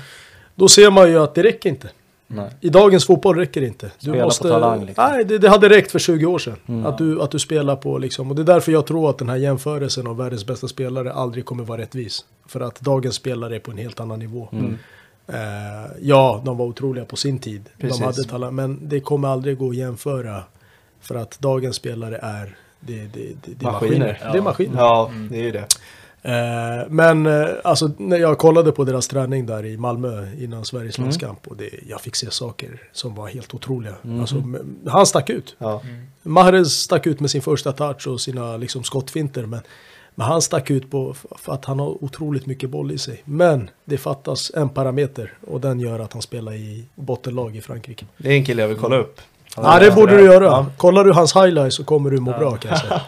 då 0.55 0.69
ser 0.69 0.91
man 0.91 1.11
ju 1.11 1.19
att 1.19 1.35
det 1.35 1.43
räcker 1.43 1.69
inte. 1.71 1.89
Nej. 2.27 2.51
I 2.61 2.69
dagens 2.69 3.07
fotboll 3.07 3.37
räcker 3.37 3.61
det 3.61 3.67
inte. 3.67 3.91
Spela 3.99 4.25
på 4.25 4.31
talang, 4.31 4.85
liksom. 4.85 5.05
Nej, 5.09 5.25
det, 5.25 5.39
det 5.39 5.49
hade 5.49 5.69
räckt 5.69 5.91
för 5.91 5.99
20 5.99 6.27
år 6.27 6.39
sedan. 6.39 6.57
Mm. 6.67 6.87
Att, 6.87 6.99
du, 6.99 7.23
att 7.23 7.31
du 7.31 7.39
spelar 7.39 7.77
på 7.77 7.99
liksom. 7.99 8.31
Och 8.31 8.37
det 8.37 8.43
är 8.43 8.47
därför 8.47 8.73
jag 8.73 8.87
tror 8.87 9.11
att 9.11 9.19
den 9.19 9.29
här 9.29 9.37
jämförelsen 9.37 10.07
av 10.07 10.17
världens 10.17 10.47
bästa 10.47 10.69
spelare 10.69 11.13
aldrig 11.13 11.45
kommer 11.45 11.65
vara 11.65 11.81
rättvis. 11.81 12.25
För 12.47 12.61
att 12.61 12.81
dagens 12.81 13.15
spelare 13.15 13.57
är 13.57 13.61
på 13.61 13.71
en 13.71 13.79
helt 13.79 14.01
annan 14.01 14.19
nivå. 14.19 14.49
Mm. 14.53 14.79
Eh, 15.27 15.91
ja, 16.01 16.43
de 16.45 16.57
var 16.57 16.67
otroliga 16.67 17.05
på 17.05 17.17
sin 17.17 17.39
tid. 17.39 17.71
Precis. 17.79 17.99
De 17.99 18.05
hade 18.05 18.25
talang. 18.25 18.55
Men 18.55 18.89
det 18.89 19.01
kommer 19.01 19.29
aldrig 19.29 19.59
gå 19.59 19.71
att 19.71 19.77
jämföra. 19.77 20.43
För 21.01 21.15
att 21.15 21.39
dagens 21.39 21.77
spelare 21.77 22.19
är, 22.23 22.57
det, 22.81 22.97
det, 22.97 23.09
det, 23.13 23.35
det 23.45 23.67
är 23.67 23.73
Maskiner. 23.73 23.99
maskiner. 23.99 24.33
Det 24.33 24.39
är 24.39 24.43
maskiner. 24.43 24.79
ja, 24.79 25.11
det 25.31 25.39
är 25.39 25.43
ju 25.43 25.53
det. 25.53 25.67
Eh, 26.27 26.89
men 26.89 27.27
eh, 27.27 27.47
alltså 27.65 27.91
när 27.99 28.19
jag 28.19 28.39
kollade 28.39 28.73
på 28.73 28.85
deras 28.85 29.09
träning 29.09 29.47
där 29.47 29.65
i 29.67 29.77
Malmö 29.77 30.27
innan 30.39 30.65
Sveriges 30.65 30.99
Mm. 30.99 31.07
landskamp 31.09 31.47
och 31.49 31.57
det, 31.57 31.71
jag 31.89 32.01
fick 32.01 32.17
se 32.17 32.31
saker 32.31 32.83
som 32.93 33.15
var 33.15 33.29
helt 33.29 33.55
otroliga. 33.55 33.95
Mhm. 34.03 34.21
Alltså, 34.21 34.43
han 34.87 35.07
stack 35.07 35.31
ut. 35.31 35.57
Ja. 35.59 35.83
Mahrez 36.23 36.73
stack 36.73 37.07
ut 37.07 37.21
med 37.21 37.31
sin 37.31 37.43
första 37.43 37.73
touch 37.73 38.07
och 38.07 38.21
sina 38.21 38.57
liksom, 38.57 38.85
skottfinter. 38.85 39.47
Men, 39.47 39.61
men 40.15 40.27
han 40.27 40.43
stack 40.43 40.71
ut 40.71 40.91
på 40.91 41.15
för 41.39 41.53
att 41.53 41.65
han 41.65 41.79
har 41.79 42.05
otroligt 42.05 42.47
mycket 42.47 42.71
boll 42.71 42.93
i 42.93 42.99
sig. 42.99 43.23
Men 43.25 43.71
det 43.85 43.99
fattas 43.99 44.51
en 44.55 44.69
parameter 44.69 45.33
och 45.47 45.61
den 45.61 45.81
gör 45.81 45.99
att 46.01 46.13
han 46.13 46.23
spelar 46.23 46.53
i 46.55 46.85
bottenlag 46.95 47.57
i 47.57 47.61
Frankrike. 47.61 48.07
Det 48.17 48.29
är 48.29 48.33
en 48.33 48.45
kille 48.45 48.63
jag 48.63 48.69
vill 48.69 48.79
kolla 48.79 48.97
upp. 48.97 49.21
Ja, 49.57 49.79
det 49.79 49.91
borde 49.91 50.17
du 50.17 50.25
göra. 50.25 50.45
Ja. 50.45 50.67
Kollar 50.77 51.05
du 51.05 51.13
hans 51.13 51.37
highlights 51.37 51.77
så 51.77 51.85
kommer 51.85 52.11
du 52.11 52.21
må 52.21 52.33
bra 52.39 52.57
kan 52.57 52.71
jag 52.71 52.81
säga. 52.81 53.01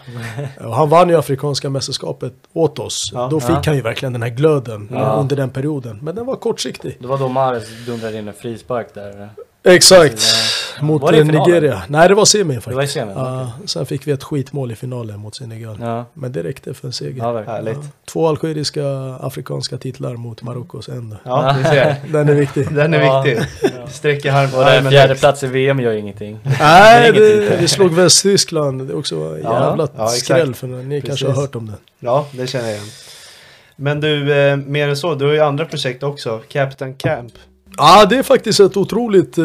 Han 0.73 0.89
vann 0.89 1.09
ju 1.09 1.17
Afrikanska 1.19 1.69
mästerskapet 1.69 2.33
åt 2.53 2.79
oss. 2.79 3.11
Ja. 3.13 3.27
Då 3.31 3.39
fick 3.39 3.49
Ja. 3.49 3.61
han 3.65 3.75
ju 3.75 3.81
verkligen 3.81 4.13
den 4.13 4.21
här 4.21 4.29
glöden 4.29 4.89
Ja. 4.91 5.11
under 5.13 5.35
den 5.35 5.49
perioden. 5.49 5.99
Men 6.01 6.15
den 6.15 6.25
var 6.25 6.35
kortsiktig. 6.35 6.97
Det 6.99 7.07
var 7.07 7.17
då 7.17 7.27
Mahrez 7.27 7.85
dundrade 7.85 8.17
in 8.17 8.27
en 8.27 8.33
frispark 8.33 8.87
där. 8.93 9.29
Exakt. 9.67 10.21
Ja. 10.21 10.83
Mot 10.83 11.01
Var 11.01 11.11
det 11.11 11.17
eh? 11.19 11.25
Nigeria. 11.25 11.81
Nej, 11.87 12.07
det 12.09 12.15
var 12.15 12.25
semin 12.25 12.61
faktiskt. 12.61 12.69
Det 12.69 12.75
var 12.75 12.85
semin? 13.13 13.15
Ja, 13.17 13.51
sen 13.65 13.85
fick 13.85 14.07
vi 14.07 14.11
ett 14.11 14.23
skitmål 14.23 14.71
i 14.71 14.75
finalen 14.75 15.19
mot 15.19 15.35
Senegal. 15.35 15.77
Ja, 15.81 16.05
Men 16.13 16.31
det 16.31 16.43
räckte 16.43 16.73
för 16.73 16.87
en 16.87 16.93
seger. 16.93 17.17
ja 17.23 17.31
verkligen. 17.31 17.55
Härligt. 17.55 17.77
Ja. 17.83 17.89
Två 18.05 18.27
algeriska 18.27 18.83
afrikanska 19.19 19.77
titlar 19.77 20.13
mot 20.15 20.41
Marockos 20.41 20.89
en. 20.89 21.15
Ja. 21.23 21.55
Den 22.11 22.29
är 22.29 22.33
viktig. 22.33 22.67
Den 22.75 22.93
är 22.93 23.23
viktig. 23.23 23.45
Sträcker 23.89 24.31
arm, 24.31 24.49
Och 24.55 24.63
armen 24.65 24.91
fjärde 24.91 25.15
plats 25.15 25.43
i 25.43 25.47
VM 25.47 25.79
gör 25.79 25.91
ingenting. 25.91 26.39
Nej, 26.59 27.11
Det 27.11 27.57
vi 27.59 27.67
slog 27.67 27.93
Västtyskland. 27.93 28.87
Det 28.87 28.93
är 28.93 28.97
också 28.97 29.15
en 29.15 29.41
Ja, 29.43 29.67
jävla 29.69 29.87
ja, 29.97 30.07
skräll. 30.07 30.55
För 30.55 30.67
ni 30.67 31.01
kanske 31.01 31.25
har 31.25 31.31
Precis. 31.33 31.41
hört 31.47 31.55
om 31.55 31.65
det. 31.67 31.77
Ja, 31.99 32.27
det 32.31 32.47
känner 32.47 32.65
jag 32.67 32.75
igen. 32.75 32.87
Men 33.75 33.99
du, 34.01 34.33
eh, 34.39 34.57
mer 34.57 34.87
än 34.89 34.97
så, 34.97 35.15
du 35.15 35.25
har 35.25 35.33
ju 35.33 35.39
andra 35.41 35.65
projekt 35.65 36.03
också. 36.03 36.41
Captain 36.49 36.93
Camp. 36.93 37.33
Ja, 37.77 38.05
det 38.05 38.17
är 38.17 38.23
faktiskt 38.23 38.59
ett 38.59 38.77
otroligt 38.77 39.37
eh, 39.37 39.43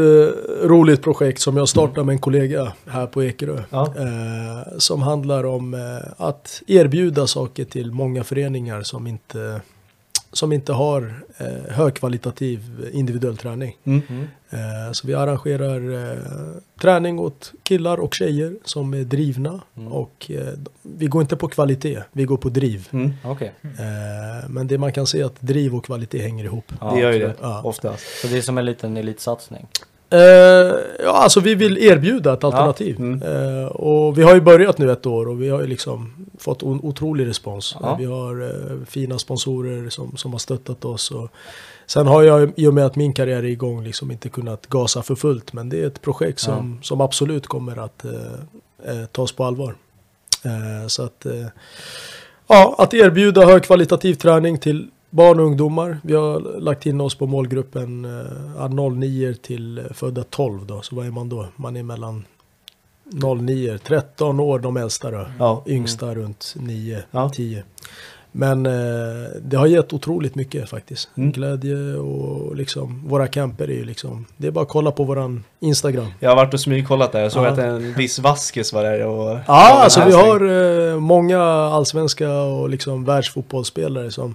roligt 0.62 1.02
projekt 1.02 1.40
som 1.40 1.56
jag 1.56 1.68
startade 1.68 2.06
med 2.06 2.12
en 2.12 2.18
kollega 2.18 2.72
här 2.86 3.06
på 3.06 3.22
Ekerö. 3.22 3.62
Ja. 3.70 3.94
Eh, 3.96 4.78
som 4.78 5.02
handlar 5.02 5.44
om 5.44 5.74
eh, 5.74 6.12
att 6.16 6.62
erbjuda 6.66 7.26
saker 7.26 7.64
till 7.64 7.92
många 7.92 8.24
föreningar 8.24 8.82
som 8.82 9.06
inte, 9.06 9.60
som 10.32 10.52
inte 10.52 10.72
har 10.72 11.14
eh, 11.38 11.74
högkvalitativ 11.74 12.90
individuell 12.92 13.36
träning. 13.36 13.76
Mm. 13.84 14.02
Eh, 14.50 14.92
så 14.92 15.06
vi 15.06 15.14
arrangerar 15.14 16.10
eh, 16.10 16.18
träning 16.80 17.18
åt 17.18 17.52
killar 17.62 18.00
och 18.00 18.14
tjejer 18.14 18.56
som 18.64 18.94
är 18.94 19.04
drivna. 19.04 19.60
Mm. 19.76 19.92
Och 19.92 20.30
eh, 20.30 20.46
vi 20.82 21.06
går 21.06 21.22
inte 21.22 21.36
på 21.36 21.48
kvalitet, 21.48 22.02
vi 22.12 22.24
går 22.24 22.36
på 22.36 22.48
driv. 22.48 22.88
Mm. 22.90 23.12
Okej. 23.24 23.52
Eh, 23.62 24.48
men 24.48 24.66
det 24.66 24.78
man 24.78 24.92
kan 24.92 25.06
se 25.06 25.22
att 25.22 25.40
driv 25.40 25.74
och 25.74 25.84
kvalitet 25.84 26.18
hänger 26.18 26.44
ihop. 26.44 26.72
Ja, 26.80 26.92
det 26.94 27.00
gör 27.00 27.12
ju 27.12 27.18
det. 27.18 27.34
Ja. 27.40 27.62
oftast. 27.64 28.20
Så 28.20 28.26
det 28.26 28.38
är 28.38 28.42
som 28.42 28.58
en 28.58 28.64
liten 28.64 28.96
elitsatsning. 28.96 29.66
Eh, 30.12 30.74
ja, 31.04 31.10
alltså 31.12 31.40
vi 31.40 31.54
vill 31.54 31.78
erbjuda 31.78 32.32
ett 32.32 32.44
alternativ. 32.44 32.96
Mm. 32.98 33.22
Eh, 33.22 33.66
och 33.66 34.18
vi 34.18 34.22
har 34.22 34.34
ju 34.34 34.40
börjat 34.40 34.78
nu 34.78 34.92
ett 34.92 35.06
år 35.06 35.28
och 35.28 35.42
vi 35.42 35.48
har 35.48 35.60
ju 35.60 35.66
liksom 35.66 36.26
fått 36.38 36.62
o- 36.62 36.80
otrolig 36.82 37.26
respons. 37.26 37.76
Ja. 37.80 37.96
Vi 37.98 38.04
har 38.04 38.42
eh, 38.42 38.76
fina 38.86 39.18
sponsorer 39.18 39.88
som, 39.88 40.16
som 40.16 40.32
har 40.32 40.38
stöttat 40.38 40.84
oss. 40.84 41.10
Och 41.10 41.28
sen 41.86 42.06
har 42.06 42.22
jag 42.22 42.52
i 42.56 42.66
och 42.66 42.74
med 42.74 42.86
att 42.86 42.96
min 42.96 43.12
karriär 43.12 43.36
är 43.38 43.44
igång 43.44 43.84
liksom 43.84 44.10
inte 44.10 44.28
kunnat 44.28 44.66
gasa 44.66 45.02
för 45.02 45.14
fullt. 45.14 45.52
Men 45.52 45.68
det 45.68 45.82
är 45.82 45.86
ett 45.86 46.02
projekt 46.02 46.38
som, 46.40 46.78
som 46.82 47.00
absolut 47.00 47.46
kommer 47.46 47.84
att 47.84 48.04
eh, 48.04 49.04
tas 49.12 49.32
på 49.32 49.44
allvar. 49.44 49.74
Eh, 50.44 50.86
så 50.88 51.02
att, 51.02 51.26
eh, 51.26 51.46
ja, 52.46 52.74
att 52.78 52.94
erbjuda 52.94 53.46
högkvalitativ 53.46 54.14
träning 54.14 54.58
till 54.58 54.88
barn 55.12 55.40
och 55.40 55.46
ungdomar. 55.46 55.98
Vi 56.02 56.14
har 56.14 56.60
lagt 56.60 56.86
in 56.86 57.00
oss 57.00 57.14
på 57.14 57.26
målgruppen 57.26 58.04
eh, 58.58 58.90
09 58.90 59.34
till 59.34 59.78
eh, 59.78 59.84
födda 59.94 60.24
12 60.30 60.66
då. 60.66 60.82
Så 60.82 60.96
vad 60.96 61.06
är 61.06 61.10
man 61.10 61.28
då? 61.28 61.46
Man 61.56 61.76
är 61.76 61.82
mellan 61.82 62.24
09, 63.40 63.78
13 63.78 64.40
år 64.40 64.58
de 64.58 64.76
äldsta 64.76 65.10
då. 65.10 65.26
Ja. 65.38 65.62
Yngsta 65.66 66.14
runt 66.14 66.54
9, 66.58 67.02
Ja. 67.10 67.30
10. 67.34 67.62
Men 68.34 68.66
eh, 68.66 68.72
det 69.42 69.56
har 69.56 69.66
gett 69.66 69.92
otroligt 69.92 70.34
mycket 70.34 70.68
faktiskt. 70.68 71.08
Mm. 71.16 71.32
Glädje 71.32 71.94
och 71.94 72.56
liksom 72.56 73.08
våra 73.08 73.26
camper 73.28 73.64
är 73.70 73.74
ju 73.74 73.84
liksom. 73.84 74.26
Det 74.36 74.46
är 74.46 74.50
bara 74.50 74.62
att 74.62 74.68
kolla 74.68 74.90
på 74.90 75.04
våran 75.04 75.44
Instagram. 75.60 76.06
Jag 76.20 76.28
har 76.30 76.36
varit 76.36 76.54
och 76.54 76.60
smygkollat 76.60 77.12
där. 77.12 77.20
Jag 77.20 77.32
såg 77.32 77.44
Ja. 77.44 77.48
att 77.48 77.58
en 77.58 77.94
viss 77.94 78.18
Vaskes 78.18 78.72
var 78.72 78.82
där 78.82 79.06
och... 79.06 79.38
Ja, 79.46 79.82
alltså 79.82 80.04
vi 80.06 80.12
har 80.12 80.40
eh, 80.92 80.98
många 81.00 81.42
allsvenska 81.44 82.30
och 82.32 82.68
liksom 82.68 83.04
världsfotbollsspelare 83.04 84.10
som 84.10 84.34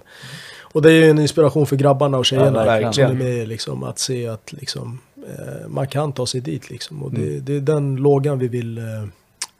och 0.72 0.82
det 0.82 0.92
är 0.92 0.94
ju 1.04 1.10
en 1.10 1.18
inspiration 1.18 1.66
för 1.66 1.76
grabbarna 1.76 2.18
och 2.18 2.26
tjejerna 2.26 2.64
verkligen. 2.64 2.92
som 2.92 3.04
är 3.04 3.12
med 3.24 3.48
liksom 3.48 3.82
att 3.82 3.98
se 3.98 4.28
att 4.28 4.52
liksom 4.52 4.98
eh, 5.16 5.68
man 5.68 5.86
kan 5.86 6.12
ta 6.12 6.26
sig 6.26 6.40
dit 6.40 6.70
liksom 6.70 7.02
och 7.02 7.10
det, 7.12 7.22
Mm. 7.22 7.44
det 7.44 7.54
är 7.56 7.60
den 7.60 7.96
lågan 7.96 8.38
vi 8.38 8.48
vill 8.48 8.78
eh, 8.78 8.84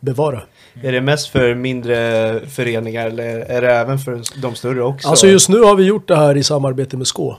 bevara. 0.01 0.43
Är 0.83 0.93
det 0.93 1.01
mest 1.01 1.29
för 1.29 1.55
mindre 1.55 2.41
föreningar 2.47 3.07
eller 3.07 3.39
är 3.41 3.63
det 3.63 3.73
även 3.73 3.99
för 3.99 4.21
de 4.43 4.55
större 4.55 4.83
också? 4.83 5.09
Alltså 5.09 5.27
just 5.27 5.49
nu 5.49 5.61
har 5.61 5.77
vi 5.77 5.85
gjort 5.85 6.09
det 6.09 6.17
här 6.17 6.37
i 6.37 6.43
samarbete 6.43 6.97
med 6.97 7.07
Skå. 7.07 7.37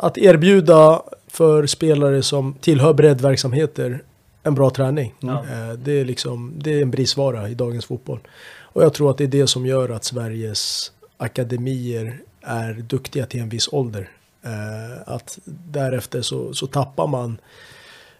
Att 0.00 0.18
erbjuda 0.18 1.02
för 1.28 1.66
spelare 1.66 2.22
som 2.22 2.54
tillhör 2.60 2.92
breddverksamheter 2.92 4.02
en 4.42 4.54
bra 4.54 4.70
träning. 4.70 5.14
Mm. 5.22 5.34
Eh, 5.34 5.74
Det, 5.78 5.92
är 6.00 6.04
liksom, 6.04 6.52
det 6.58 6.72
är 6.78 6.82
en 6.82 6.90
brisvara 6.90 7.48
i 7.48 7.54
dagens 7.54 7.84
fotboll. 7.86 8.18
Och 8.60 8.82
jag 8.82 8.94
tror 8.94 9.10
att 9.10 9.18
det 9.18 9.24
är 9.24 9.28
det 9.28 9.46
som 9.46 9.66
gör 9.66 9.88
att 9.88 10.04
Sveriges 10.04 10.92
akademier 11.16 12.18
är 12.44 12.72
duktiga 12.74 13.26
till 13.26 13.40
en 13.40 13.48
viss 13.48 13.68
ålder. 13.72 14.08
Eh, 14.42 15.02
Att 15.14 15.38
därefter 15.44 16.22
så, 16.22 16.54
så 16.54 16.66
tappar 16.66 17.06
man 17.06 17.38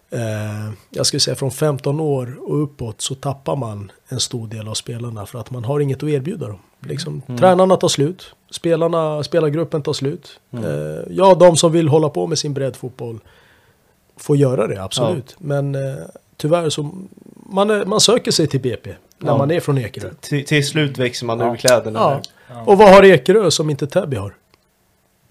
Eh, 0.09 0.71
jag 0.89 1.05
skulle 1.05 1.19
säga 1.19 1.35
från 1.35 1.51
15 1.51 1.99
år 1.99 2.37
och 2.47 2.63
uppåt 2.63 3.01
så 3.01 3.15
tappar 3.15 3.55
man 3.55 3.91
en 4.09 4.19
stor 4.19 4.47
del 4.47 4.67
av 4.67 4.73
spelarna 4.73 5.25
för 5.25 5.39
att 5.39 5.51
man 5.51 5.63
har 5.65 5.79
inget 5.79 6.03
att 6.03 6.09
erbjuda 6.09 6.47
dem. 6.47 6.59
Liksom, 6.79 7.21
Tränarna 7.39 7.75
tar 7.77 7.87
slut, 7.87 8.35
spelarna, 8.51 9.23
spelargruppen 9.23 9.81
tar 9.81 9.93
slut. 9.93 10.39
Eh, 10.53 10.61
ja, 11.09 11.35
de 11.35 11.57
som 11.57 11.71
vill 11.71 11.87
hålla 11.87 12.09
på 12.09 12.27
med 12.27 12.37
sin 12.39 12.53
breddfotboll 12.53 13.19
får 14.17 14.37
göra 14.37 14.67
det, 14.67 14.83
absolut. 14.83 15.35
Men 15.39 15.75
eh, 15.75 15.95
tyvärr 16.37 16.69
så 16.69 16.91
man, 17.49 17.69
är, 17.69 17.85
man 17.85 17.99
söker 18.01 18.31
sig 18.31 18.47
till 18.47 18.61
BP 18.61 18.93
när 19.17 19.31
Ja. 19.31 19.37
man 19.37 19.51
är 19.51 19.59
från 19.59 19.77
Ekerö. 19.77 20.09
Till, 20.21 20.45
till 20.45 20.67
slut 20.67 20.97
växer 20.97 21.25
man 21.25 21.39
Ja. 21.39 21.53
ur 21.53 21.57
kläderna. 21.57 21.99
Ja. 21.99 22.21
Där. 22.47 22.69
Och 22.69 22.77
vad 22.77 22.89
har 22.89 23.03
Ekerö 23.03 23.51
som 23.51 23.69
inte 23.69 23.87
Täby 23.87 24.15
har? 24.15 24.35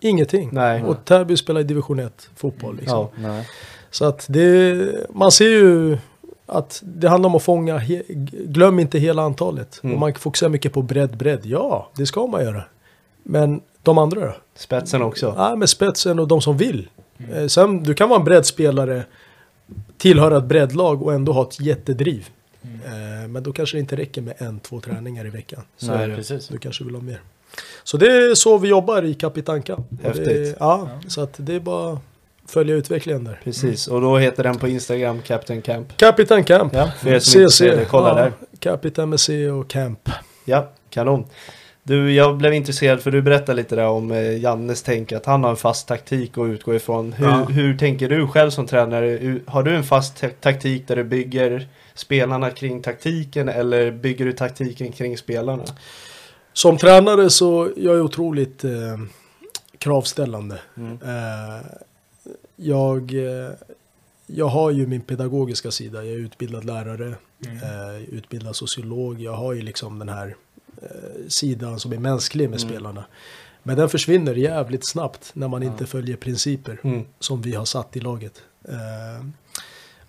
Ingenting. 0.01 0.49
Nej. 0.53 0.83
Och 0.83 1.05
Täby 1.05 1.37
spelar 1.37 1.61
i 1.61 1.65
division 1.65 1.99
1 1.99 2.29
fotboll. 2.37 2.77
Liksom. 2.77 3.09
Ja. 3.23 3.43
Så 3.91 4.05
att 4.05 4.27
det, 4.29 4.77
man 5.11 5.33
ser 5.33 5.49
ju 5.49 5.99
att 6.47 6.83
det 6.85 7.09
handlar 7.09 7.29
om 7.29 7.35
att 7.35 7.43
fånga, 7.43 7.79
he, 7.79 8.03
glöm 8.29 8.79
inte 8.79 8.99
hela 8.99 9.23
antalet. 9.23 9.81
Mm. 9.83 9.95
Och 9.95 10.01
man 10.01 10.15
fokuserar 10.15 10.51
mycket 10.51 10.73
på 10.73 10.83
bredd, 10.83 11.17
bredd. 11.17 11.41
Ja, 11.47 11.91
det 11.97 12.07
ska 12.07 12.27
man 12.27 12.45
göra. 12.45 12.65
Men 13.23 13.61
de 13.83 13.99
andra 13.99 14.21
då? 14.21 14.35
Spetsen 14.55 15.03
också. 15.03 15.35
Ja, 15.37 15.57
med 15.57 15.69
spetsen 15.69 16.19
och 16.19 16.29
de 16.29 16.41
som 16.41 16.57
vill. 16.57 16.89
Eh, 17.35 17.47
Sen, 17.47 17.83
du 17.83 17.95
kan 17.95 18.09
vara 18.09 18.19
en 18.19 18.25
breddspelare, 18.25 19.05
tillhöra 19.99 20.39
ett 20.39 20.45
breddlag 20.45 21.03
och 21.03 21.15
ändå 21.15 21.33
ha 21.33 21.43
ett 21.43 21.61
jättedriv. 21.61 22.29
Eh, 22.87 23.29
Men 23.29 23.43
då 23.43 23.53
kanske 23.53 23.77
det 23.77 23.81
inte 23.81 23.97
räcker 23.97 24.23
med 24.23 24.35
en, 24.39 24.61
två 24.61 24.81
träningar 24.81 25.27
i 25.27 25.31
veckan. 25.31 25.63
Så 25.77 25.87
Nej, 25.97 26.17
precis. 26.17 26.49
Du 26.49 26.59
kanske 26.59 26.85
vill 26.85 26.95
ha 26.95 27.03
mer. 27.03 27.21
Så 27.85 27.97
det 27.97 28.07
är 28.07 28.35
så 28.35 28.59
vi 28.59 28.69
jobbar 28.69 29.03
i 29.05 29.15
Kapitanka. 29.15 29.75
Och 29.75 29.85
Det, 29.91 30.09
Häftigt. 30.09 30.57
ja, 30.61 30.89
så 31.09 31.21
att 31.21 31.35
det 31.37 31.55
är 31.55 31.61
bara 31.61 31.93
att 31.93 31.99
följa 32.47 32.75
utvecklingen 32.75 33.25
där. 33.25 33.41
Precis, 33.45 33.87
och 33.89 34.01
då 34.01 34.19
heter 34.19 34.43
den 34.43 34.57
på 34.59 34.69
Instagram 34.69 35.23
Captain 35.23 35.63
Camp. 35.63 35.97
Capitan 35.97 36.45
Camp. 36.45 36.75
Ja, 36.75 36.91
för 37.01 37.11
er 37.11 37.19
som 37.19 37.41
inte 37.41 37.53
ser 37.53 37.77
det, 37.77 37.85
kolla 37.85 38.15
där. 38.15 38.33
Capitan 38.59 39.09
med 39.11 39.21
C 39.21 39.51
och 39.51 39.69
Camp. 39.71 40.09
Ja, 40.45 40.71
kanon. 40.91 41.25
Du, 41.83 42.13
jag 42.13 42.37
blev 42.37 42.55
intresserad 42.55 43.01
för 43.01 43.11
du 43.11 43.23
berättade 43.23 43.57
lite 43.57 43.77
där 43.77 43.87
om 43.87 44.11
eh, 44.13 44.39
Jannes 44.39 44.83
tänk 44.83 45.13
att 45.13 45.27
han 45.27 45.43
har 45.45 45.51
en 45.51 45.57
fast 45.57 45.89
taktik 45.89 46.39
att 46.39 46.47
utgå 46.47 46.75
ifrån. 46.75 47.13
Hur, 47.13 47.27
Ja. 47.27 47.45
hur 47.45 47.79
tänker 47.79 48.09
du 48.09 48.27
själv 48.29 48.51
som 48.51 48.67
tränare? 48.67 49.39
Har 49.47 49.63
du 49.63 49.77
en 49.77 49.85
fast 49.85 50.21
ta- 50.21 50.29
taktik 50.41 50.89
där 50.89 50.97
du 50.97 51.05
bygger 51.05 51.69
spelarna 51.95 52.51
kring 52.51 52.83
taktiken 52.83 53.49
eller 53.49 53.91
bygger 53.91 54.25
du 54.25 54.33
taktiken 54.33 54.93
kring 54.93 55.19
spelarna? 55.19 55.65
Som 56.53 56.79
tränare 56.79 57.31
så 57.31 57.71
jag 57.77 57.95
är 57.97 58.01
otroligt 58.01 58.65
eh, 58.65 58.99
kravställande. 59.79 60.59
Mm. 60.77 60.93
Eh, 61.03 61.67
jag, 62.57 63.15
eh, 63.15 63.51
jag 64.27 64.47
har 64.47 64.71
ju 64.71 64.87
min 64.87 65.01
pedagogiska 65.01 65.71
sida. 65.71 66.05
Jag 66.05 66.15
är 66.15 66.19
utbildad 66.19 66.65
lärare, 66.65 67.15
eh, 67.47 68.03
utbildad 68.15 68.57
sociolog. 68.57 69.21
Jag 69.21 69.33
har 69.33 69.53
ju 69.53 69.63
liksom 69.63 69.99
den 69.99 70.09
här 70.09 70.37
eh, 70.83 70.89
sidan 71.29 71.81
som 71.81 71.93
är 71.93 71.99
mänsklig 71.99 72.51
med 72.51 72.61
Mm. 72.61 72.69
spelarna. 72.73 73.05
Men 73.63 73.77
den 73.77 73.89
försvinner 73.89 74.35
jävligt 74.35 74.89
snabbt 74.91 75.31
när 75.33 75.49
man 75.49 75.63
inte 75.63 75.87
följer 75.87 76.17
principer 76.17 76.79
Mm. 76.83 77.05
som 77.21 77.43
vi 77.43 77.55
har 77.55 77.65
satt 77.65 77.97
i 77.97 78.01
laget. 78.01 78.43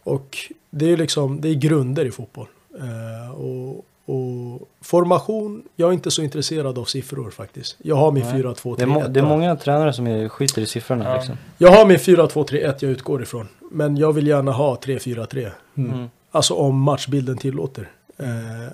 Och 0.06 0.38
det 0.70 0.92
är 0.92 0.98
liksom, 0.98 1.42
det 1.42 1.50
är 1.50 1.54
grunder 1.54 2.06
i 2.06 2.12
fotboll. 2.12 2.48
Eh, 2.80 3.32
och, 3.36 3.86
och 4.06 4.70
formation, 4.82 5.64
jag 5.76 5.90
är 5.90 5.94
inte 5.94 6.12
så 6.12 6.22
intresserad 6.22 6.78
av 6.78 6.86
siffror 6.86 7.32
faktiskt. 7.32 7.76
Jag 7.82 7.96
har 7.96 8.12
min 8.12 8.24
Nej. 8.24 8.44
4-2-3-1. 8.44 8.76
Det 8.78 8.84
är, 8.84 8.88
må- 8.88 9.08
det 9.08 9.20
är 9.20 9.24
många 9.26 9.56
tränare 9.56 9.94
som 9.94 10.08
är, 10.08 10.30
skiter 10.30 10.62
i 10.62 10.66
siffrorna 10.66 11.04
Ja. 11.10 11.16
liksom. 11.16 11.38
Jag 11.58 11.72
har 11.72 11.86
min 11.86 11.98
4-2-3-1 11.98 12.76
jag 12.80 12.92
utgår 12.92 13.22
ifrån. 13.24 13.48
Men 13.72 13.98
jag 13.98 14.14
vill 14.14 14.28
gärna 14.28 14.52
ha 14.52 14.76
3-4-3. 14.76 15.52
Mm. 15.78 15.92
Mm. 15.94 16.08
Alltså 16.32 16.54
om 16.54 16.80
matchbilden 16.82 17.38
tillåter. 17.38 17.92
Eh, 18.18 18.26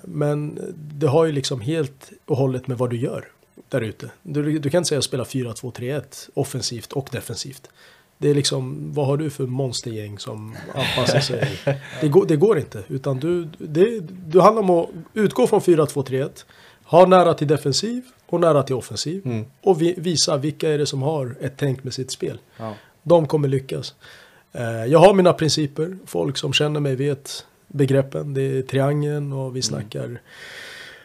men 0.04 0.58
det 0.76 1.06
har 1.06 1.24
ju 1.24 1.32
liksom 1.32 1.60
helt 1.60 2.10
och 2.26 2.36
hållet 2.36 2.66
med 2.66 2.78
vad 2.78 2.90
du 2.90 2.96
gör 2.96 3.24
där 3.68 3.80
ute. 3.80 4.10
Du, 4.22 4.58
du 4.58 4.70
kan 4.70 4.78
inte 4.78 4.88
säga 4.88 4.98
att 4.98 5.04
spela 5.04 5.24
4-2-3-1 5.24 6.02
offensivt 6.34 6.92
och 6.92 7.08
defensivt. 7.12 7.68
Det 8.22 8.30
är 8.30 8.34
liksom, 8.34 8.92
vad 8.94 9.06
har 9.06 9.16
du 9.16 9.30
för 9.30 9.46
monstergäng 9.46 10.18
som 10.18 10.56
anpassar 10.74 11.20
sig? 11.20 11.58
Det 12.00 12.08
går, 12.08 12.26
det 12.26 12.36
går 12.36 12.58
inte. 12.58 12.82
Utan 12.88 13.18
du, 13.18 13.48
det, 13.58 14.00
du 14.26 14.40
handlar 14.40 14.62
om 14.62 14.70
att 14.70 14.88
utgå 15.14 15.46
från 15.46 15.60
4-2-3-1. 15.60 16.30
Ha 16.84 17.06
nära 17.06 17.34
till 17.34 17.48
defensiv 17.48 18.02
och 18.26 18.40
nära 18.40 18.62
till 18.62 18.74
offensiv. 18.74 19.26
Mm. 19.26 19.44
Och 19.62 19.82
vi, 19.82 19.94
visa 19.98 20.36
vilka 20.36 20.70
är 20.70 20.78
det 20.78 20.86
som 20.86 21.02
har 21.02 21.36
ett 21.40 21.52
tänk 21.56 21.84
med 21.84 21.94
sitt 21.94 22.10
spel. 22.10 22.38
Ja. 22.56 22.74
De 23.02 23.26
kommer 23.26 23.48
lyckas. 23.48 23.94
Eh, 24.52 24.84
jag 24.86 24.98
har 24.98 25.14
mina 25.14 25.32
principer. 25.32 25.98
Folk 26.06 26.36
som 26.36 26.52
känner 26.52 26.80
mig 26.80 26.96
vet 26.96 27.46
begreppen. 27.66 28.34
Det 28.34 28.42
är 28.42 28.62
triangeln 28.62 29.32
och 29.32 29.56
vi 29.56 29.62
snackar 29.62 30.20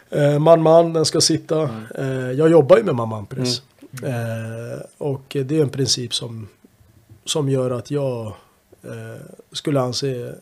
eh, 0.09 0.39
man-man, 0.39 0.93
den 0.93 1.05
ska 1.05 1.22
sitta. 1.22 1.70
Eh, 1.95 2.32
jag 2.32 2.51
jobbar 2.51 2.78
ju 2.78 2.84
med 2.84 2.95
man-man-press. 2.95 3.61
Eh, 4.03 4.82
och 4.97 5.24
det 5.45 5.57
är 5.57 5.61
en 5.61 5.70
princip 5.70 6.13
som, 6.13 6.47
som 7.30 7.50
gör 7.50 7.72
att 7.72 7.92
jag 7.92 8.26
eh, 8.84 9.22
skulle 9.52 9.82
anse 9.82 10.36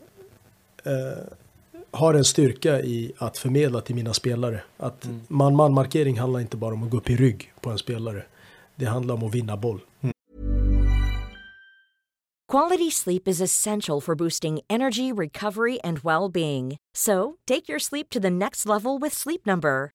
eh, 0.83 1.23
har 1.91 2.13
en 2.13 2.25
styrka 2.25 2.81
i 2.81 3.13
att 3.17 3.37
förmedla 3.37 3.81
till 3.81 3.95
mina 3.95 4.13
spelare. 4.13 4.63
Att 4.77 5.09
man-man-markering 5.27 6.19
handlar 6.19 6.39
inte 6.39 6.57
bara 6.57 6.73
om 6.73 6.83
att 6.83 6.89
gå 6.89 6.97
upp 6.97 7.09
i 7.09 7.15
rygg 7.15 7.53
på 7.61 7.69
en 7.69 7.77
spelare. 7.77 8.23
Det 8.75 8.85
handlar 8.85 9.15
om 9.15 9.23
att 9.23 9.35
vinna 9.35 9.57
boll. 9.57 9.79
Quality 12.51 12.91
sleep 12.91 13.27
is 13.27 13.41
essential 13.41 14.01
for 14.01 14.15
boosting 14.15 14.61
energy, 14.69 15.11
recovery, 15.11 15.79
and 15.83 15.99
well 16.03 16.31
being. 16.31 16.77
So, 16.95 17.35
take 17.47 17.67
your 17.67 17.79
sleep 17.79 18.09
to 18.09 18.19
the 18.19 18.29
next 18.29 18.65
level 18.65 18.99
with 18.99 19.15
Sleep 19.15 19.45
Number. 19.45 19.94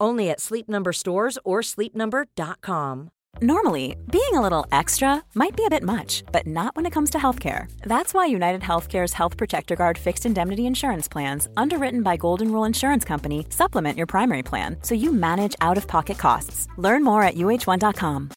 Only 0.00 0.30
at 0.30 0.40
Sleep 0.40 0.68
Number 0.68 0.92
stores 0.92 1.38
or 1.44 1.60
sleepnumber.com. 1.60 3.10
Normally, 3.42 3.96
being 4.12 4.34
a 4.34 4.40
little 4.40 4.64
extra 4.70 5.22
might 5.34 5.56
be 5.56 5.64
a 5.66 5.70
bit 5.70 5.82
much, 5.82 6.22
but 6.32 6.46
not 6.46 6.76
when 6.76 6.86
it 6.86 6.92
comes 6.92 7.10
to 7.10 7.18
healthcare. 7.18 7.66
That's 7.82 8.14
why 8.14 8.26
United 8.26 8.60
Healthcare's 8.60 9.12
Health 9.12 9.36
Protector 9.36 9.74
Guard 9.76 9.98
fixed 9.98 10.26
indemnity 10.26 10.66
insurance 10.66 11.08
plans, 11.08 11.48
underwritten 11.56 12.02
by 12.02 12.16
Golden 12.16 12.52
Rule 12.52 12.64
Insurance 12.64 13.04
Company, 13.04 13.46
supplement 13.50 13.96
your 13.96 14.06
primary 14.06 14.42
plan 14.42 14.76
so 14.82 14.94
you 14.94 15.12
manage 15.12 15.56
out 15.60 15.76
of 15.76 15.88
pocket 15.88 16.18
costs. 16.18 16.68
Learn 16.78 17.02
more 17.02 17.22
at 17.24 17.34
uh1.com. 17.34 18.30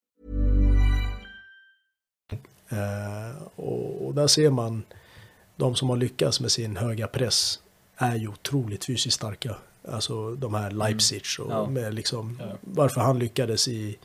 Eh, 2.70 3.44
och, 3.56 4.08
och 4.08 4.14
där 4.14 4.28
ser 4.28 4.50
man 4.50 4.84
de 5.56 5.76
som 5.76 5.90
har 5.90 5.98
lyckats 5.98 6.40
med 6.40 6.52
sin 6.52 6.78
höga 6.78 7.08
press 7.08 7.60
är 7.98 8.16
ju 8.16 8.28
otroligt 8.28 8.86
fysiskt 8.86 9.16
starka. 9.16 9.56
Alltså 9.94 10.32
de 10.36 10.54
här 10.54 10.72
Leipzig 10.72 11.22
och 11.40 11.52
Ja. 11.52 11.66
med 11.70 11.94
liksom 11.94 12.40
varför 12.62 13.02
han 13.02 13.20
lyckades 13.20 13.68
i 13.68 13.98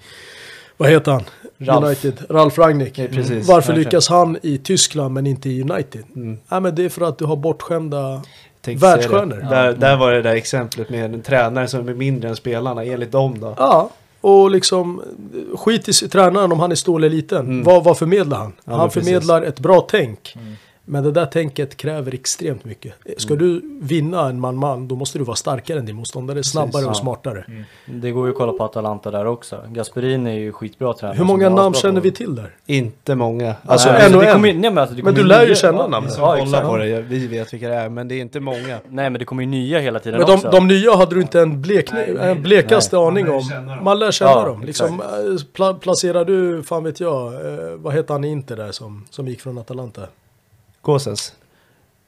vad 0.77 0.91
heter 0.91 1.13
han? 1.13 1.23
Ralf. 1.59 1.85
United. 1.85 2.27
Ralf 2.31 2.59
Rangnick. 2.59 2.99
Ja, 2.99 3.07
precis. 3.11 3.49
Varför 3.49 3.55
Verkligen. 3.55 3.79
lyckas 3.79 4.09
han 4.09 4.39
i 4.43 4.59
Tyskland 4.59 5.15
men 5.15 5.27
inte 5.27 5.49
i 5.51 5.63
United? 5.63 6.05
Mm. 6.17 6.39
Ja, 6.49 6.61
men 6.61 6.75
det 6.75 6.85
är 6.85 6.89
för 6.89 7.09
att 7.09 7.19
du 7.19 7.25
har 7.25 7.37
bortskämda 7.37 8.23
världsstjärnor. 8.65 9.47
Där, 9.51 9.73
där 9.73 9.97
var 9.97 10.13
det 10.13 10.23
där 10.23 10.35
exemplet 10.35 10.91
med 10.91 11.15
en 11.15 11.23
tränare 11.23 11.69
som 11.69 11.89
är 11.89 11.95
mindre 11.95 12.29
än 12.29 12.37
spelarna, 12.37 12.85
enligt 12.85 13.13
dem 13.13 13.41
då. 13.41 13.55
Ja, 13.59 13.91
och 14.21 14.51
liksom 14.51 15.03
skit 15.55 15.89
i 15.89 16.09
tränaren 16.09 16.53
om 16.53 16.61
han 16.61 16.71
är 16.71 16.77
stor 16.77 16.99
eller 16.99 17.11
liten. 17.17 17.39
Mm. 17.47 17.65
Vad, 17.65 17.85
vad 17.85 17.99
förmedlar 17.99 18.39
han? 18.39 18.53
Ja, 18.65 18.77
han 18.77 18.89
precis. 18.89 19.09
förmedlar 19.09 19.43
ett 19.43 19.61
bra 19.61 19.87
tänk. 19.91 20.37
Men 20.93 21.05
det 21.05 21.11
där 21.13 21.27
tänket 21.27 21.77
kräver 21.77 22.15
extremt 22.15 22.65
mycket. 22.65 22.93
Ska 23.17 23.35
Mm. 23.35 23.47
du 23.47 23.63
vinna 23.87 24.29
en 24.29 24.41
man-man, 24.41 24.89
då 24.89 24.97
måste 24.97 25.19
du 25.19 25.25
vara 25.25 25.37
starkare 25.37 25.79
än 25.79 25.87
din 25.87 25.97
motståndare, 25.97 26.45
snabbare 26.45 26.85
och 26.85 26.91
ja. 26.91 26.95
smartare. 26.95 27.45
Det 27.87 28.11
går 28.11 28.27
ju 28.27 28.33
att 28.33 28.39
kolla 28.39 28.53
på 28.53 28.65
Atalanta 28.65 29.11
där 29.11 29.27
också. 29.27 29.61
Gasperini 29.69 30.31
är 30.31 30.35
ju 30.41 30.53
skitbra 30.53 30.95
tränare. 30.95 31.17
Hur 31.17 31.25
många 31.25 31.49
namn 31.49 31.75
känner 31.75 32.01
på- 32.01 32.05
vi 32.05 32.11
till 32.13 32.35
där? 32.35 32.51
Inte 32.67 33.15
många. 33.15 33.55
Alltså, 33.67 33.93
Nej, 33.93 34.07
en 34.07 34.15
och 34.15 34.25
en. 34.25 34.45
ju- 34.45 34.53
nej, 34.53 34.71
men, 34.71 34.79
alltså, 34.79 34.95
det 34.97 35.03
Men 35.03 35.15
du 35.15 35.25
lär 35.25 35.47
ju 35.47 35.55
känna 35.55 35.79
ja, 35.79 35.87
namnen. 35.89 36.13
Ja, 36.19 36.37
kolla 36.41 36.61
på 36.61 36.77
det, 36.77 37.01
vi 37.03 37.27
vet 37.27 37.53
vilka 37.55 37.69
det 37.69 37.75
är, 37.75 37.89
men 37.89 38.09
det 38.09 38.15
är 38.15 38.21
inte 38.21 38.41
många. 38.41 38.79
Nej 38.89 39.11
men 39.11 39.13
det 39.19 39.25
kommer 39.25 39.43
ju 39.43 39.49
nya 39.49 39.79
hela 39.79 39.99
tiden 39.99 40.19
Men 40.19 40.27
de, 40.27 40.35
också. 40.35 40.51
de 40.51 40.67
nya 40.69 40.97
hade 40.97 41.15
du 41.15 41.21
inte 41.21 41.41
en, 41.41 41.63
blek, 41.63 41.93
Nej, 41.93 42.17
en 42.21 42.43
blekaste 42.43 42.97
nej. 42.97 43.07
aning 43.07 43.31
om. 43.31 43.43
Man 43.83 43.99
lär 43.99 44.11
känna 44.11 44.31
Ja, 44.31 44.45
dem. 44.45 44.63
Liksom, 44.63 45.01
eh, 45.01 45.07
pla, 45.53 45.75
placerar 45.75 46.25
du, 46.25 46.63
fan 46.63 46.85
vet 46.85 47.01
jag, 47.01 47.27
eh, 47.35 47.71
vad 47.77 47.95
heter 47.95 48.15
han 48.15 48.25
i 48.25 48.29
Inter 48.29 48.57
där 48.57 48.73
som, 48.73 49.05
som 49.11 49.29
gick 49.29 49.41
från 49.41 49.59
Atalanta? 49.59 50.03
Gåsens. 50.83 51.33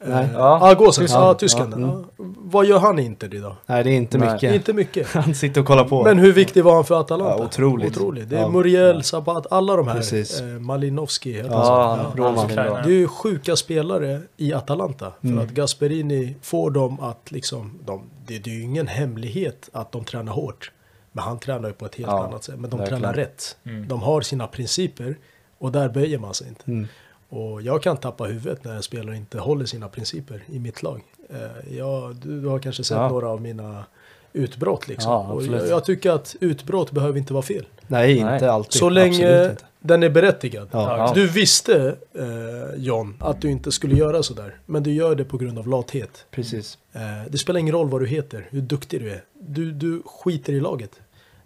Nej. 0.06 0.24
Eh, 0.24 0.30
Ja, 0.34 0.58
ah, 0.70 0.74
Gåsen, 0.74 1.04
tysken. 1.04 1.20
ja, 1.20 1.34
tysken. 1.34 1.74
Ja, 1.80 2.04
Ja. 2.18 2.24
Vad 2.38 2.66
gör 2.66 2.78
han 2.78 2.98
inte 2.98 3.26
idag? 3.26 3.56
Nej, 3.66 3.84
det 3.84 3.90
är 3.90 3.94
inte 3.96 4.18
Nej. 4.18 4.32
mycket. 4.32 4.54
Inte 4.54 4.72
mycket. 4.72 5.06
Han 5.14 5.34
sitter 5.34 5.60
och 5.60 5.66
kollar 5.66 5.84
på. 5.84 6.02
Men 6.04 6.18
hur 6.18 6.32
viktig 6.32 6.64
var 6.64 6.74
han 6.74 6.84
för 6.84 7.00
Atalanta? 7.00 7.36
Ja, 7.38 7.44
otroligt. 7.44 7.96
otroligt. 7.96 8.30
Det 8.30 8.36
är 8.36 8.40
Ja. 8.40 8.48
Muriel, 8.48 9.02
Sabat, 9.02 9.46
alla 9.52 9.76
de 9.76 9.88
här. 9.88 9.94
Precis. 9.94 10.40
Eh, 10.40 10.46
Malinovski. 10.46 11.32
heter 11.32 11.50
Ja? 11.50 11.98
Ja, 12.16 12.22
Roman. 12.24 12.48
Det 12.48 12.60
är 12.60 12.88
ju 12.88 13.08
sjuka 13.08 13.56
spelare 13.56 14.20
i 14.36 14.52
Atalanta. 14.52 15.12
För 15.20 15.28
Mm. 15.28 15.44
att 15.44 15.50
Gasperini 15.50 16.34
får 16.42 16.70
dem 16.70 17.00
att 17.00 17.30
liksom, 17.30 17.78
de, 17.84 18.02
det, 18.26 18.38
det 18.38 18.50
är 18.50 18.54
ju 18.54 18.62
ingen 18.62 18.86
hemlighet 18.86 19.68
att 19.72 19.92
de 19.92 20.04
tränar 20.04 20.32
hårt. 20.32 20.72
Men 21.12 21.24
han 21.24 21.38
tränar 21.38 21.68
ju 21.68 21.74
på 21.74 21.86
ett 21.86 21.94
helt 21.94 22.10
Ja, 22.10 22.24
annat 22.24 22.44
sätt. 22.44 22.58
Men 22.58 22.70
de 22.70 22.78
verkligen. 22.78 23.00
tränar 23.02 23.14
rätt. 23.16 23.56
Mm. 23.66 23.88
De 23.88 24.02
har 24.02 24.20
sina 24.20 24.46
principer 24.46 25.16
och 25.58 25.72
där 25.72 25.88
böjer 25.88 26.18
man 26.18 26.34
sig 26.34 26.48
inte. 26.48 26.88
Och 27.36 27.62
jag 27.62 27.82
kan 27.82 27.96
tappa 27.96 28.24
huvudet 28.24 28.64
när 28.64 28.74
en 28.74 28.82
spelare 28.82 29.16
inte 29.16 29.38
håller 29.38 29.66
sina 29.66 29.88
principer 29.88 30.42
i 30.46 30.58
mitt 30.58 30.82
lag. 30.82 31.00
Eh, 31.30 31.76
jag, 31.76 32.16
du, 32.16 32.40
du 32.40 32.48
har 32.48 32.58
kanske 32.58 32.84
sett 32.84 32.96
Ja. 32.96 33.08
några 33.08 33.28
av 33.28 33.42
mina 33.42 33.84
utbrott 34.32 34.88
liksom. 34.88 35.12
Ja, 35.12 35.42
jag, 35.42 35.68
jag 35.68 35.84
tycker 35.84 36.10
att 36.10 36.36
utbrott 36.40 36.90
behöver 36.90 37.18
inte 37.18 37.32
vara 37.32 37.42
fel. 37.42 37.66
Nej, 37.86 38.12
inte 38.16 38.24
Nej. 38.30 38.48
alltid. 38.48 38.72
Så 38.72 38.88
länge 38.88 39.56
den 39.80 40.02
är 40.02 40.10
berättigad. 40.10 40.68
Ja. 40.72 40.96
Ja. 40.98 41.12
Du 41.14 41.28
visste, 41.28 41.96
eh, 42.14 42.76
John, 42.76 43.16
att 43.20 43.40
du 43.40 43.50
inte 43.50 43.72
skulle 43.72 43.94
göra 43.96 44.22
sådär. 44.22 44.56
Men 44.66 44.82
du 44.82 44.92
gör 44.92 45.14
det 45.14 45.24
på 45.24 45.36
grund 45.36 45.58
av 45.58 45.68
lathet. 45.68 46.26
Precis. 46.30 46.78
Eh, 46.92 47.00
det 47.30 47.38
spelar 47.38 47.60
ingen 47.60 47.74
roll 47.74 47.88
vad 47.88 48.00
du 48.00 48.06
heter, 48.06 48.46
hur 48.50 48.60
duktig 48.60 49.00
du 49.00 49.10
är. 49.10 49.24
Du, 49.40 49.72
du 49.72 50.02
skiter 50.06 50.52
i 50.52 50.60
laget. 50.60 50.90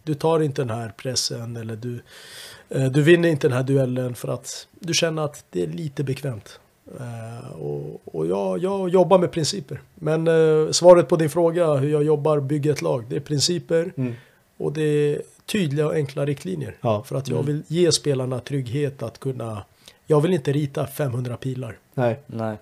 Du 0.02 0.14
tar 0.14 0.40
inte 0.40 0.62
den 0.62 0.70
här 0.70 0.92
pressen 0.96 1.56
eller 1.56 1.76
du, 1.76 2.00
du 2.68 3.02
vinner 3.02 3.28
inte 3.28 3.48
den 3.48 3.56
här 3.56 3.62
duellen 3.62 4.14
för 4.14 4.28
att 4.28 4.66
du 4.80 4.94
känner 4.94 5.22
att 5.24 5.44
det 5.50 5.62
är 5.62 5.66
lite 5.66 6.04
bekvämt. 6.04 6.60
Eh, 7.00 7.50
och 7.52 8.00
och 8.04 8.26
jag, 8.26 8.58
jag 8.58 8.88
jobbar 8.88 9.18
med 9.18 9.32
principer. 9.32 9.80
Men 9.94 10.28
eh, 10.28 10.70
svaret 10.70 11.08
på 11.08 11.16
din 11.16 11.30
fråga 11.30 11.74
hur 11.74 11.88
jag 11.88 12.02
jobbar, 12.02 12.40
bygger 12.40 12.72
ett 12.72 12.82
lag, 12.82 13.04
det 13.08 13.16
är 13.16 13.20
principer 13.20 13.92
Mm. 13.96 14.14
och 14.56 14.72
det 14.72 14.82
är 14.82 15.22
tydliga 15.46 15.86
och 15.86 15.94
enkla 15.94 16.26
riktlinjer. 16.26 16.76
Ja. 16.80 17.02
För 17.02 17.16
att 17.16 17.28
jag 17.28 17.42
vill 17.42 17.62
ge 17.68 17.92
spelarna 17.92 18.40
trygghet 18.40 19.02
att 19.02 19.20
kunna... 19.20 19.62
Jag 20.06 20.20
vill 20.20 20.32
inte 20.32 20.52
rita 20.52 20.86
500 20.86 21.36
pilar. 21.36 21.78
Nej. 21.94 22.20
Nej. 22.26 22.56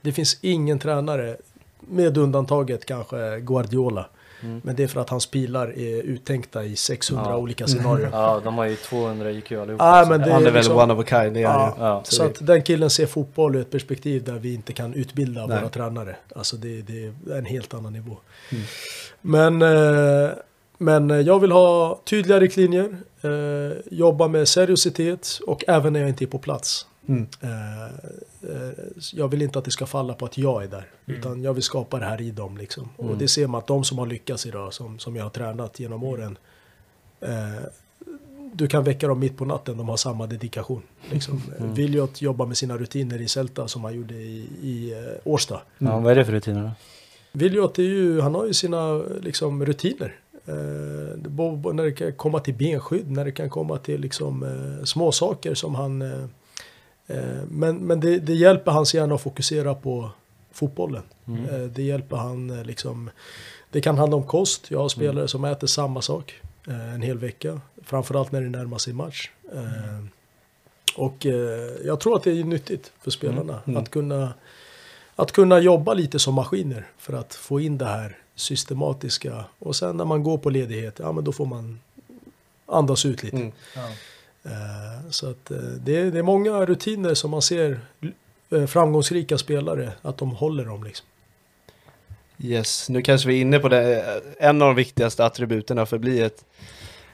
Det 0.00 0.12
finns 0.12 0.38
ingen 0.40 0.78
tränare, 0.78 1.36
med 1.80 2.18
undantaget 2.18 2.84
kanske 2.84 3.40
Guardiola. 3.40 4.06
Mm. 4.42 4.60
Men 4.64 4.76
det 4.76 4.82
är 4.82 4.88
för 4.88 5.00
att 5.00 5.10
hans 5.10 5.26
pilar 5.26 5.66
är 5.78 6.02
uttänkta 6.02 6.64
i 6.64 6.76
600 6.76 7.24
Ja. 7.28 7.36
olika 7.36 7.66
scenarier. 7.66 8.08
Ja, 8.12 8.40
de 8.44 8.58
har 8.58 8.64
ju 8.64 8.76
200 8.76 9.30
IQ 9.30 9.52
allihopa. 9.52 9.84
Ah, 9.84 10.02
så- 10.04 10.10
men 10.10 10.20
det 10.20 10.32
Han 10.32 10.42
är 10.42 10.46
är 10.46 10.50
väl 10.50 10.54
liksom- 10.54 10.76
one 10.76 10.92
of 10.94 11.00
a 11.00 11.04
kind, 11.08 11.36
Ja. 11.36 11.74
Ja. 11.78 12.00
Så 12.04 12.22
att 12.24 12.46
den 12.46 12.62
killen 12.62 12.90
ser 12.90 13.06
fotboll 13.06 13.56
ur 13.56 13.60
ett 13.60 13.70
perspektiv 13.70 14.24
där 14.24 14.32
vi 14.38 14.54
inte 14.54 14.72
kan 14.72 14.94
utbilda 14.94 15.46
Nej. 15.46 15.58
våra 15.60 15.68
tränare. 15.68 16.16
Alltså 16.36 16.56
det, 16.56 16.82
det 16.82 17.04
är 17.32 17.38
en 17.38 17.44
helt 17.44 17.74
annan 17.74 17.92
nivå. 17.92 18.16
Mm. 18.52 18.64
Men, 19.20 19.62
eh, 19.62 20.30
men 20.78 21.24
jag 21.24 21.40
vill 21.40 21.52
ha 21.52 22.00
tydliga 22.04 22.40
riktlinjer, 22.40 22.96
eh, 23.22 23.76
jobba 23.90 24.28
med 24.28 24.48
seriositet 24.48 25.40
och 25.46 25.64
även 25.68 25.92
när 25.92 26.00
jag 26.00 26.08
inte 26.08 26.24
är 26.24 26.26
på 26.26 26.38
plats. 26.38 26.86
Mm. 27.10 27.26
Eh, 27.40 27.84
eh, 28.50 28.72
jag 29.12 29.28
vill 29.28 29.42
inte 29.42 29.58
att 29.58 29.64
det 29.64 29.70
ska 29.70 29.86
falla 29.86 30.14
på 30.14 30.24
att 30.24 30.38
jag 30.38 30.64
är 30.64 30.68
där. 30.68 30.86
Mm. 31.06 31.20
Utan 31.20 31.42
jag 31.42 31.54
vill 31.54 31.62
skapa 31.62 31.98
det 31.98 32.04
här 32.04 32.20
i 32.20 32.30
dem. 32.30 32.56
Liksom. 32.56 32.88
Och 32.96 33.04
Mm. 33.04 33.18
det 33.18 33.28
ser 33.28 33.46
man 33.46 33.58
att 33.58 33.66
de 33.66 33.84
som 33.84 33.98
har 33.98 34.06
lyckats 34.06 34.46
idag, 34.46 34.74
som, 34.74 34.98
som 34.98 35.16
jag 35.16 35.22
har 35.22 35.30
tränat 35.30 35.80
genom 35.80 36.04
åren. 36.04 36.38
Eh, 37.20 37.64
du 38.52 38.66
kan 38.66 38.84
väcka 38.84 39.08
dem 39.08 39.18
mitt 39.18 39.36
på 39.36 39.44
natten, 39.44 39.76
de 39.76 39.88
har 39.88 39.96
samma 39.96 40.26
dedikation. 40.26 40.82
Liksom. 41.10 41.42
Mm. 41.58 41.74
Viljot 41.74 42.22
jobbar 42.22 42.46
med 42.46 42.56
sina 42.56 42.76
rutiner 42.76 43.20
i 43.20 43.28
Celta 43.28 43.68
som 43.68 43.84
han 43.84 43.94
gjorde 43.94 44.14
i, 44.14 44.48
i 44.62 44.92
eh, 44.92 45.32
Årsta. 45.32 45.60
Ja, 45.78 45.98
vad 45.98 46.12
är 46.12 46.16
det 46.16 46.24
för 46.24 46.32
rutiner 46.32 46.62
då? 46.62 46.70
Viljot 47.32 47.78
är 47.78 47.82
ju, 47.82 48.20
han 48.20 48.34
har 48.34 48.46
ju 48.46 48.54
sina 48.54 49.02
liksom, 49.20 49.66
rutiner. 49.66 50.14
Eh, 50.46 50.54
när 51.72 51.84
det 51.84 51.92
kan 51.92 52.12
komma 52.12 52.40
till 52.40 52.54
benskydd, 52.54 53.10
när 53.10 53.24
det 53.24 53.32
kan 53.32 53.50
komma 53.50 53.78
till 53.78 54.00
liksom, 54.00 54.42
eh, 54.42 54.84
små 54.84 55.12
saker 55.12 55.54
som 55.54 55.74
han... 55.74 56.02
Eh, 57.10 57.42
men 57.48 57.76
men 57.76 58.00
det, 58.00 58.18
det 58.18 58.34
hjälper 58.34 58.72
hans 58.72 58.94
hjärna 58.94 59.14
att 59.14 59.20
fokusera 59.20 59.74
på 59.74 60.10
fotbollen. 60.52 61.02
Mm. 61.28 61.44
Eh, 61.44 61.60
det 61.60 61.82
hjälper 61.82 62.16
han 62.16 62.50
eh, 62.50 62.64
liksom... 62.64 63.10
Det 63.70 63.80
kan 63.80 63.98
handla 63.98 64.16
om 64.16 64.26
kost. 64.26 64.70
Jag 64.70 64.78
har 64.78 64.88
spelare 64.88 65.28
som 65.28 65.44
äter 65.44 65.66
samma 65.66 66.02
sak 66.02 66.34
en 66.94 67.02
hel 67.02 67.18
vecka. 67.18 67.60
Framförallt 67.82 68.32
när 68.32 68.40
det 68.40 68.48
närmar 68.48 68.78
sig 68.78 68.92
match. 68.92 69.30
Eh, 69.54 70.04
och 70.96 71.26
jag 71.84 72.00
tror 72.00 72.16
att 72.16 72.22
det 72.22 72.30
är 72.40 72.44
nyttigt 72.44 72.92
för 73.00 73.10
spelarna 73.10 73.60
Mm. 73.66 73.82
att 73.82 73.90
kunna 73.90 74.32
att 75.16 75.32
kunna 75.32 75.58
jobba 75.58 75.94
lite 75.94 76.18
som 76.18 76.34
maskiner 76.34 76.86
för 76.98 77.12
att 77.12 77.34
få 77.34 77.60
in 77.60 77.78
det 77.78 77.84
här 77.84 78.18
systematiska. 78.34 79.44
Och 79.58 79.76
sen 79.76 79.96
när 79.96 80.04
man 80.04 80.22
går 80.22 80.38
på 80.38 80.50
ledighet, 80.50 80.98
ja 80.98 81.12
men 81.12 81.24
då 81.24 81.32
får 81.32 81.46
man 81.46 81.80
andas 82.66 83.06
ut 83.06 83.22
lite. 83.22 83.36
Mm. 83.36 83.52
Ja. 83.76 83.88
Eh, 84.44 85.10
så 85.10 85.30
att 85.30 85.50
eh, 85.50 85.56
det, 85.58 85.96
är, 85.96 86.10
det 86.10 86.18
är 86.18 86.22
många 86.22 86.66
rutiner 86.66 87.14
som 87.14 87.30
man 87.30 87.42
ser 87.42 87.80
eh, 88.50 88.66
framgångsrika 88.66 89.38
spelare, 89.38 89.92
att 90.02 90.18
de 90.18 90.30
håller 90.30 90.64
dem 90.64 90.84
liksom. 90.84 91.06
Yes, 92.42 92.88
nu 92.88 93.02
kanske 93.02 93.28
vi 93.28 93.36
är 93.36 93.40
inne 93.40 93.58
på 93.58 93.68
det. 93.68 94.04
En 94.38 94.62
av 94.62 94.68
de 94.68 94.74
viktigaste 94.76 95.24
attributerna 95.24 95.86
för 95.86 95.96
att 95.96 96.00
bli 96.02 96.20
ett, 96.20 96.44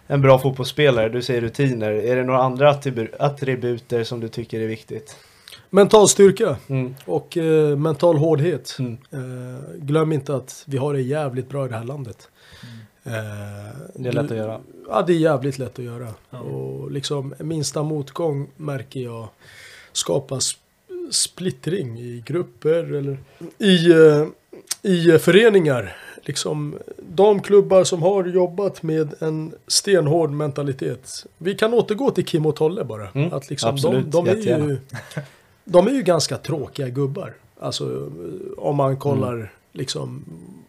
en 0.06 0.22
bra 0.22 0.38
fotbollsspelare. 0.38 1.08
Du 1.08 1.22
säger 1.22 1.40
rutiner. 1.40 1.90
Är 1.90 2.16
det 2.16 2.24
några 2.24 2.42
andra 2.42 2.72
attribu- 2.72 3.14
attributer 3.18 4.04
som 4.04 4.20
du 4.20 4.28
tycker 4.28 4.60
är 4.60 4.66
viktigt? 4.66 5.16
Mental 5.70 6.08
styrka 6.08 6.56
Mm. 6.68 6.94
och 7.04 7.36
eh, 7.36 7.76
mental 7.76 8.16
hårdhet. 8.16 8.76
Mm. 8.78 8.98
Eh, 9.10 9.60
glöm 9.76 10.12
inte 10.12 10.34
att 10.36 10.64
vi 10.66 10.76
har 10.76 10.94
det 10.94 11.00
jävligt 11.02 11.48
bra 11.48 11.66
i 11.66 11.68
det 11.68 11.76
här 11.76 11.84
landet. 11.84 12.28
Eh, 12.62 12.68
Det 13.94 14.08
är 14.08 14.12
lätt 14.12 14.28
du- 14.28 14.34
att 14.34 14.40
göra. 14.40 14.60
Ja, 14.88 15.02
det 15.06 15.12
är 15.12 15.16
jävligt 15.18 15.58
lätt 15.58 15.78
att 15.78 15.84
göra. 15.84 16.08
Ja. 16.30 16.38
Och 16.40 16.90
liksom 16.90 17.34
minsta 17.38 17.82
motgång 17.82 18.48
märker 18.56 19.00
jag 19.00 19.28
skapar 19.92 20.36
sp- 20.36 20.56
splittring 21.10 21.98
i 21.98 22.22
grupper 22.26 22.92
eller 22.94 23.18
i, 23.58 23.90
eh, 23.92 24.26
i 24.82 25.18
föreningar. 25.18 25.96
Liksom 26.22 26.78
de 27.08 27.40
klubbar 27.42 27.84
som 27.84 28.02
har 28.02 28.24
jobbat 28.24 28.82
med 28.82 29.14
en 29.22 29.52
stenhård 29.66 30.30
mentalitet. 30.30 31.26
Vi 31.38 31.54
kan 31.54 31.74
återgå 31.74 32.10
till 32.10 32.24
Kim 32.26 32.46
och 32.46 32.56
Tolle 32.56 32.84
bara. 32.84 33.08
Mm, 33.14 33.32
att 33.32 33.50
liksom 33.50 33.70
absolut, 33.70 34.04
de, 34.04 34.24
de, 34.24 34.28
är 34.30 34.34
jättegärna. 34.36 34.66
ju, 34.66 34.78
de 35.64 35.86
är 35.86 35.92
ju 35.92 36.02
ganska 36.02 36.36
tråkiga 36.38 36.88
gubbar. 36.88 37.34
Alltså 37.60 38.10
om 38.56 38.76
man 38.76 38.96
kollar 38.96 39.34
Mm. 39.34 39.46
liksom. 39.72 40.24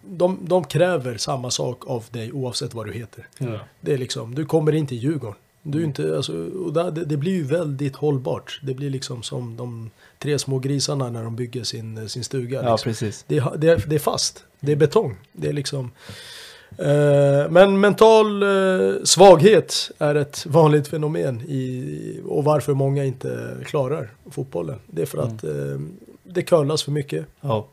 De, 0.09 0.37
de 0.41 0.63
kräver 0.63 1.17
samma 1.17 1.51
sak 1.51 1.87
av 1.87 2.05
dig 2.11 2.31
oavsett 2.31 2.73
vad 2.73 2.85
du 2.85 2.93
heter. 2.93 3.27
Mm. 3.39 3.59
Det 3.81 3.93
är 3.93 3.97
liksom, 3.97 4.35
du 4.35 4.45
kommer 4.45 4.75
in 4.75 4.87
till 4.87 4.97
Djurgården. 4.97 5.35
Du 5.61 5.79
är 5.79 5.83
inte, 5.85 6.15
alltså, 6.15 6.33
och 6.65 6.73
där, 6.73 6.91
det, 6.91 7.05
det 7.05 7.17
blir 7.17 7.31
ju 7.31 7.43
väldigt 7.43 7.95
hållbart. 7.95 8.59
Det 8.63 8.73
blir 8.73 8.89
liksom 8.89 9.23
som 9.23 9.57
de 9.57 9.89
tre 10.19 10.39
små 10.39 10.59
grisarna 10.59 11.09
när 11.09 11.23
de 11.23 11.35
bygger 11.35 11.63
sin, 11.63 12.09
sin 12.09 12.23
stuga. 12.23 12.63
Ja, 12.63 12.71
liksom. 12.71 12.89
precis. 12.91 13.25
det, 13.27 13.37
är- 13.37 13.57
det, 13.57 13.69
är, 13.69 13.83
det 13.87 13.95
är 13.95 13.99
fast. 13.99 14.43
Det 14.59 14.71
är 14.71 14.75
betong. 14.75 15.15
Det 15.33 15.47
är 15.47 15.53
liksom... 15.53 15.91
Eh, 16.77 17.49
men 17.49 17.79
mental 17.79 18.43
eh, 18.43 18.93
svaghet 19.03 19.91
är 19.97 20.15
ett 20.15 20.45
vanligt 20.45 20.87
fenomen 20.87 21.41
i, 21.41 22.21
och 22.25 22.43
varför 22.43 22.73
många 22.73 23.03
inte 23.05 23.57
klarar 23.65 24.09
fotbollen. 24.31 24.79
Det 24.87 25.01
är 25.01 25.05
för 25.05 25.17
att 25.17 25.43
eh, 25.43 25.79
det 26.23 26.41
curlas 26.41 26.83
för 26.83 26.91
mycket. 26.91 27.25
Ja. 27.41 27.67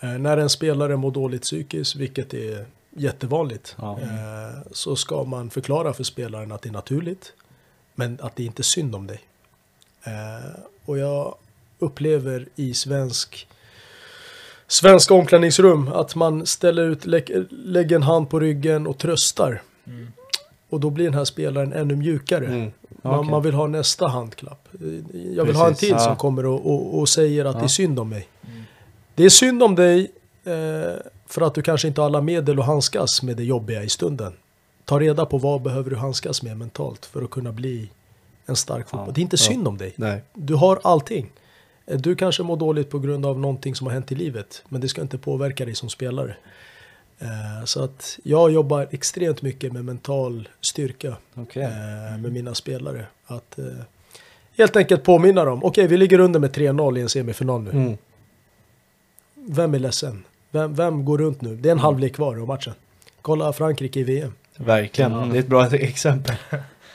Eh, 0.00 0.08
när 0.18 0.36
en 0.36 0.50
spelare 0.50 0.96
mår 0.96 1.10
dåligt 1.10 1.42
psykiskt, 1.42 1.96
vilket 1.96 2.34
är 2.34 2.66
jättevanligt, 2.90 3.76
Ja. 3.78 3.98
eh, 4.02 4.58
så 4.72 4.96
ska 4.96 5.24
man 5.24 5.50
förklara 5.50 5.92
för 5.92 6.04
spelaren 6.04 6.52
att 6.52 6.62
det 6.62 6.68
är 6.68 6.72
naturligt, 6.72 7.32
men 7.94 8.18
att 8.22 8.36
det 8.36 8.44
inte 8.44 8.60
är 8.60 8.64
synd 8.64 8.94
om 8.94 9.06
dig. 9.06 9.20
Eh, 10.04 10.60
och 10.84 10.98
jag 10.98 11.34
upplever 11.78 12.46
i 12.56 12.74
svensk 12.74 13.48
svenska 14.66 15.14
omklädningsrum 15.14 15.88
att 15.88 16.14
man 16.14 16.46
ställer 16.46 16.82
ut, 16.84 17.06
lä 17.06 17.22
lägger 17.50 17.96
en 17.96 18.02
hand 18.02 18.30
på 18.30 18.40
ryggen 18.40 18.86
och 18.86 18.98
tröstar. 18.98 19.62
Mm. 19.86 20.12
Och 20.70 20.80
då 20.80 20.90
blir 20.90 21.04
den 21.04 21.14
här 21.14 21.24
spelaren 21.24 21.72
ännu 21.72 21.96
mjukare. 21.96 22.46
Mm. 22.46 22.70
Man, 23.02 23.18
Okej. 23.18 23.30
man 23.30 23.42
vill 23.42 23.54
ha 23.54 23.66
nästa 23.66 24.08
handklapp. 24.08 24.68
Jag 25.34 25.44
vill 25.44 25.56
ha 25.56 25.66
en 25.66 25.72
Precis, 25.72 25.78
till 25.80 25.88
ja. 25.90 25.98
som 25.98 26.16
kommer 26.16 26.46
och, 26.46 26.66
och, 26.72 26.98
och 26.98 27.08
säger 27.08 27.44
att 27.44 27.54
Ja. 27.54 27.60
det 27.60 27.66
är 27.66 27.68
synd 27.68 27.98
om 27.98 28.08
mig. 28.08 28.28
Det 29.18 29.24
är 29.24 29.28
synd 29.28 29.62
om 29.62 29.74
dig 29.74 30.10
eh, 30.44 30.52
för 31.26 31.42
att 31.46 31.54
du 31.54 31.62
kanske 31.62 31.88
inte 31.88 32.00
har 32.00 32.06
alla 32.06 32.20
medel 32.20 32.60
att 32.60 32.66
handskas 32.66 33.22
med 33.22 33.36
det 33.36 33.44
jobbiga 33.44 33.82
i 33.82 33.88
stunden. 33.88 34.32
Ta 34.84 35.00
reda 35.00 35.26
på 35.26 35.38
vad 35.38 35.62
behöver 35.62 35.90
du 35.90 35.96
handskas 35.96 36.42
med 36.42 36.56
mentalt 36.56 37.06
för 37.06 37.22
att 37.22 37.30
kunna 37.30 37.52
bli 37.52 37.90
en 38.46 38.56
stark 38.56 38.88
fotboll. 38.88 39.08
Ja. 39.08 39.12
Det 39.14 39.20
är 39.20 39.22
inte 39.22 39.34
Ja. 39.36 39.38
synd 39.50 39.68
om 39.68 39.78
dig. 39.78 39.92
Nej. 39.96 40.22
Du 40.34 40.54
har 40.54 40.80
allting. 40.84 41.30
Eh, 41.86 41.96
Du 41.98 42.16
kanske 42.16 42.42
mår 42.42 42.56
dåligt 42.56 42.90
på 42.90 42.98
grund 42.98 43.26
av 43.26 43.38
någonting 43.38 43.74
som 43.74 43.86
har 43.86 43.94
hänt 43.94 44.12
i 44.12 44.14
livet. 44.14 44.62
Men 44.68 44.80
det 44.80 44.88
ska 44.88 45.00
inte 45.02 45.18
påverka 45.18 45.64
dig 45.64 45.74
som 45.74 45.88
spelare. 45.88 46.36
Eh, 47.18 47.64
Så 47.64 47.82
att 47.84 48.18
jag 48.22 48.50
jobbar 48.52 48.88
extremt 48.90 49.42
mycket 49.42 49.72
med 49.72 49.84
mental 49.84 50.48
styrka 50.60 51.08
eh, 51.54 52.18
med 52.22 52.32
mina 52.32 52.54
spelare. 52.54 53.06
Att 53.26 53.58
helt 54.58 54.76
enkelt 54.76 55.02
påminna 55.04 55.44
dem. 55.44 55.64
Okej, 55.64 55.86
vi 55.86 55.96
ligger 55.96 56.18
under 56.18 56.40
med 56.40 56.50
3-0 56.56 56.98
i 56.98 57.00
en 57.02 57.08
semifinal 57.08 57.62
nu. 57.62 57.70
Mm. 57.70 57.96
Vem 59.48 59.74
är 59.74 59.78
ledsen? 59.78 60.24
Vem, 60.50 60.74
vem 60.74 61.04
går 61.04 61.18
runt 61.18 61.40
nu? 61.40 61.56
Det 61.56 61.68
är 61.68 61.72
en 61.72 61.78
halvlek 61.78 62.14
kvar 62.14 62.36
av 62.40 62.46
matchen. 62.46 62.74
Kolla 63.22 63.52
Frankrike 63.52 64.00
i 64.00 64.02
VM. 64.02 64.32
Verkligen, 64.56 65.30
det 65.30 65.38
är 65.38 65.40
ett 65.40 65.48
bra 65.48 65.66
exempel. 65.72 66.36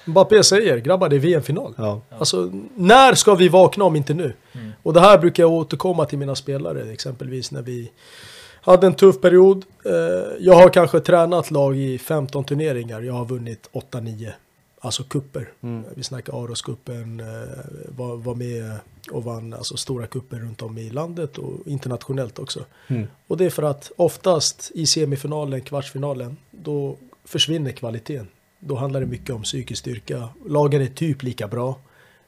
Mbappé 0.05 0.43
säger, 0.43 0.77
grabbar 0.77 1.09
det 1.09 1.15
är 1.15 1.19
VM-final. 1.19 1.73
Ja. 1.77 2.01
Alltså, 2.09 2.51
när 2.75 3.13
ska 3.13 3.35
vi 3.35 3.49
vakna 3.49 3.83
om 3.83 3.95
inte 3.95 4.13
nu? 4.13 4.33
Och 4.83 4.93
det 4.93 4.99
här 4.99 5.17
brukar 5.17 5.43
jag 5.43 5.51
återkomma 5.51 6.05
till 6.05 6.17
mina 6.17 6.35
spelare, 6.35 6.91
exempelvis 6.91 7.51
när 7.51 7.61
vi 7.61 7.91
hade 8.61 8.87
en 8.87 8.93
tuff 8.93 9.21
period. 9.21 9.65
Eh, 9.85 9.93
jag 10.39 10.53
har 10.53 10.69
kanske 10.69 10.99
tränat 10.99 11.51
lag 11.51 11.77
i 11.77 11.97
15 11.97 12.43
turneringar, 12.43 13.01
jag 13.01 13.13
har 13.13 13.25
vunnit 13.25 13.69
8-9. 13.91 14.31
Alltså 14.79 15.03
kupper. 15.03 15.49
Vi 15.95 16.03
snackar 16.03 16.43
Aroscupen, 16.43 17.19
eh, 17.19 17.25
var, 17.97 18.15
var 18.15 18.35
med 18.35 18.79
och 19.11 19.23
vann 19.23 19.53
alltså, 19.53 19.77
stora 19.77 20.07
kupper 20.07 20.37
runt 20.37 20.61
om 20.61 20.77
i 20.77 20.89
landet 20.89 21.37
och 21.37 21.67
internationellt 21.67 22.39
också. 22.39 22.65
Mm. 22.87 23.07
Och 23.27 23.37
det 23.37 23.45
är 23.45 23.49
för 23.49 23.63
att 23.63 23.91
oftast 23.95 24.71
i 24.75 24.85
semifinalen, 24.85 25.61
kvartsfinalen, 25.61 26.37
då 26.51 26.97
försvinner 27.25 27.71
kvaliteten. 27.71 28.27
Då 28.59 28.75
handlar 28.75 28.99
det 28.99 29.05
mycket 29.05 29.29
om 29.35 29.43
psykisk 29.43 29.79
styrka. 29.79 30.29
Lagen 30.47 30.81
är 30.81 30.85
typ 30.87 31.23
lika 31.23 31.47
bra. 31.47 31.75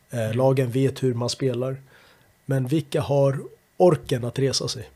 Eh, 0.09 0.33
lagen 0.35 0.71
vet 0.71 1.03
hur 1.03 1.13
man 1.13 1.29
spelar. 1.29 1.77
Men 2.45 2.67
vilka 2.67 3.01
har 3.01 3.39
orken 3.77 4.25
att 4.25 4.39
resa 4.39 4.67
sig? 4.67 4.89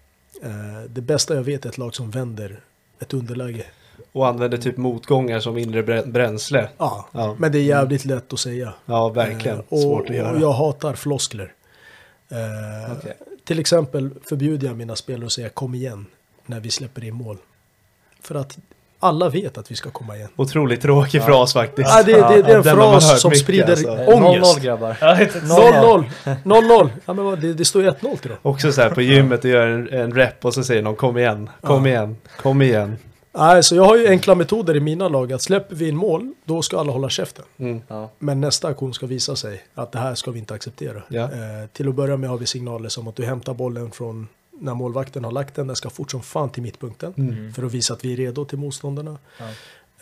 Eh, 0.43 0.81
det 0.89 1.01
bästa 1.01 1.35
jag 1.35 1.43
vet 1.43 1.65
är 1.65 1.69
ett 1.69 1.77
lag 1.77 1.95
som 1.95 2.11
vänder 2.11 2.59
ett 2.99 3.13
underläge. 3.13 3.65
Och 4.11 4.27
använder 4.27 4.57
typ 4.57 4.77
motgångar 4.77 5.39
som 5.39 5.57
inre 5.57 5.81
brä- 5.81 6.11
bränsle. 6.11 6.69
Ja, 6.77 7.07
Ja. 7.11 7.35
men 7.39 7.51
det 7.51 7.57
är 7.59 7.63
jävligt 7.63 8.05
lätt 8.05 8.33
att 8.33 8.39
säga. 8.39 8.73
Ja, 8.85 9.09
verkligen. 9.09 9.57
Eh, 9.57 9.63
och, 9.69 9.79
Svårt 9.79 10.09
att 10.09 10.15
göra. 10.15 10.31
Och 10.35 10.41
jag 10.41 10.51
hatar 10.51 10.93
floskler. 10.93 11.53
Eh, 12.31 12.91
Okej. 12.97 13.13
Till 13.43 13.59
exempel 13.59 14.09
förbjuder 14.25 14.67
jag 14.67 14.77
mina 14.77 14.95
spelare 14.95 15.25
att 15.25 15.31
säga 15.31 15.49
kom 15.49 15.75
igen 15.75 16.05
när 16.45 16.59
vi 16.59 16.71
släpper 16.71 17.03
in 17.03 17.13
mål. 17.13 17.37
För 18.21 18.35
att 18.35 18.57
alla 18.99 19.29
vet 19.29 19.57
att 19.57 19.71
vi 19.71 19.75
ska 19.75 19.89
komma 19.91 20.15
igen. 20.15 20.29
Otroligt 20.35 20.81
tråkig 20.81 21.23
fras 21.23 21.53
faktiskt. 21.53 21.89
Ja, 21.89 22.03
det, 22.03 22.11
det, 22.13 22.41
det 22.41 22.51
är 22.51 22.71
en 22.71 22.77
hört 22.77 23.01
fras 23.01 23.21
som 23.21 23.29
mycket, 23.29 23.43
sprider 23.43 23.69
alltså. 23.71 23.87
Eh, 23.97 24.07
0-0 24.07 24.25
ångest. 24.25 24.61
grabbar. 24.61 24.93
0-0. 24.93 26.03
0-0. 26.43 26.89
Ja, 27.05 27.13
men 27.13 27.39
det, 27.41 27.53
det 27.53 27.65
står 27.65 27.83
ju 27.83 27.89
1-0 27.89 28.17
till 28.17 28.29
dem. 28.29 28.39
Också 28.41 28.71
så 28.71 28.81
här 28.81 28.89
på 28.89 29.01
gymmet 29.01 29.43
och 29.43 29.49
gör 29.49 29.67
en, 29.67 29.89
en 29.89 30.13
rep 30.15 30.45
och 30.45 30.53
så 30.53 30.63
säger 30.63 30.81
någon 30.81 30.95
kom 30.95 31.17
igen, 31.17 31.49
kom 31.61 31.85
Ja. 31.85 31.91
igen, 31.91 32.17
kom 32.41 32.61
igen. 32.61 32.97
Nej, 33.31 33.63
så 33.63 33.75
jag 33.75 33.83
har 33.83 33.97
ju 33.97 34.07
enkla 34.07 34.35
metoder 34.35 34.75
i 34.75 34.79
mina 34.79 35.07
lag. 35.07 35.33
Att 35.33 35.41
släpper 35.41 35.75
vi 35.75 35.89
in 35.89 35.95
mål, 35.95 36.33
då 36.45 36.61
ska 36.61 36.79
alla 36.79 36.91
hålla 36.91 37.09
käften. 37.09 37.45
Mm. 37.57 37.81
Ja. 37.87 38.09
Men 38.19 38.41
nästa 38.41 38.67
aktion 38.67 38.93
ska 38.93 39.05
visa 39.05 39.35
sig 39.35 39.63
att 39.75 39.91
det 39.91 39.99
här 39.99 40.15
ska 40.15 40.31
vi 40.31 40.39
inte 40.39 40.53
acceptera. 40.53 41.03
Ja. 41.07 41.23
Eh, 41.23 41.67
till 41.73 41.89
att 41.89 41.95
börja 41.95 42.17
med 42.17 42.29
har 42.29 42.37
vi 42.37 42.45
signaler 42.45 42.89
som 42.89 43.07
att 43.07 43.15
du 43.15 43.25
hämtar 43.25 43.53
bollen 43.53 43.91
från 43.91 44.27
när 44.59 44.73
målvakten 44.73 45.23
har 45.23 45.31
lagt 45.31 45.55
den. 45.55 45.67
Den 45.67 45.75
ska 45.75 45.89
fort 45.89 46.11
som 46.11 46.21
fan 46.21 46.49
till 46.49 46.63
mittpunkten. 46.63 47.13
Mm. 47.17 47.53
För 47.53 47.63
att 47.63 47.71
visa 47.71 47.93
att 47.93 48.05
vi 48.05 48.13
är 48.13 48.17
redo 48.17 48.45
till 48.45 48.57
motståndarna. 48.57 49.17
Ja. 49.37 49.45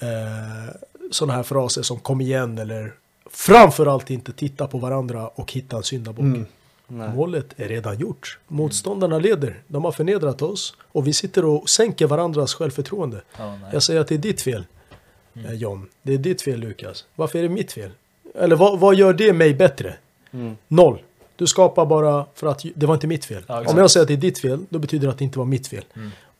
Eh, 0.07 0.75
sådana 1.11 1.33
här 1.33 1.43
fraser 1.43 1.81
som 1.81 1.99
kom 1.99 2.21
igen 2.21 2.57
eller 2.57 2.93
framförallt 3.31 4.09
inte 4.09 4.33
titta 4.33 4.67
på 4.67 4.77
varandra 4.77 5.27
och 5.27 5.51
hitta 5.51 5.77
en 5.77 5.83
syndabock. 5.83 6.23
Mm. 6.23 6.45
Nej. 6.87 7.09
Målet 7.15 7.59
är 7.59 7.67
redan 7.67 7.99
gjort. 7.99 8.39
Motståndarna 8.47 9.19
leder. 9.19 9.61
De 9.67 9.85
har 9.85 9.91
förnedrat 9.91 10.41
oss 10.41 10.75
och 10.81 11.07
vi 11.07 11.13
sitter 11.13 11.45
och 11.45 11.69
sänker 11.69 12.07
varandras 12.07 12.53
självförtroende. 12.53 13.21
Nej. 13.39 13.59
Jag 13.73 13.83
säger 13.83 14.01
att 14.01 14.07
det 14.07 14.15
är 14.15 14.19
ditt 14.19 14.41
fel, 14.41 14.65
eh, 15.33 15.53
John. 15.53 15.87
Det 16.01 16.13
är 16.13 16.17
ditt 16.17 16.41
fel, 16.41 16.59
Lukas. 16.59 17.05
Varför 17.15 17.39
är 17.39 17.43
det 17.43 17.49
mitt 17.49 17.71
fel? 17.71 17.91
Eller 18.35 18.55
vad, 18.55 18.79
vad 18.79 18.95
gör 18.95 19.13
det 19.13 19.33
mig 19.33 19.53
bättre? 19.53 19.95
Mm. 20.31 20.57
Noll. 20.67 20.99
Du 21.35 21.47
skapar 21.47 21.85
bara 21.85 22.25
för 22.35 22.47
att 22.47 22.65
det 22.75 22.85
var 22.85 22.93
inte 22.93 23.07
mitt 23.07 23.25
fel. 23.25 23.43
Ja, 23.47 23.59
Om. 23.59 23.65
Mm. 23.65 23.77
jag 23.77 23.91
säger 23.91 24.01
att 24.01 24.07
det 24.07 24.13
är 24.13 24.17
ditt 24.17 24.39
fel, 24.39 24.65
då 24.69 24.79
betyder 24.79 25.07
det 25.07 25.11
att 25.11 25.17
det 25.17 25.23
inte 25.25 25.39
var 25.39 25.45
mitt 25.45 25.67
fel. 25.67 25.83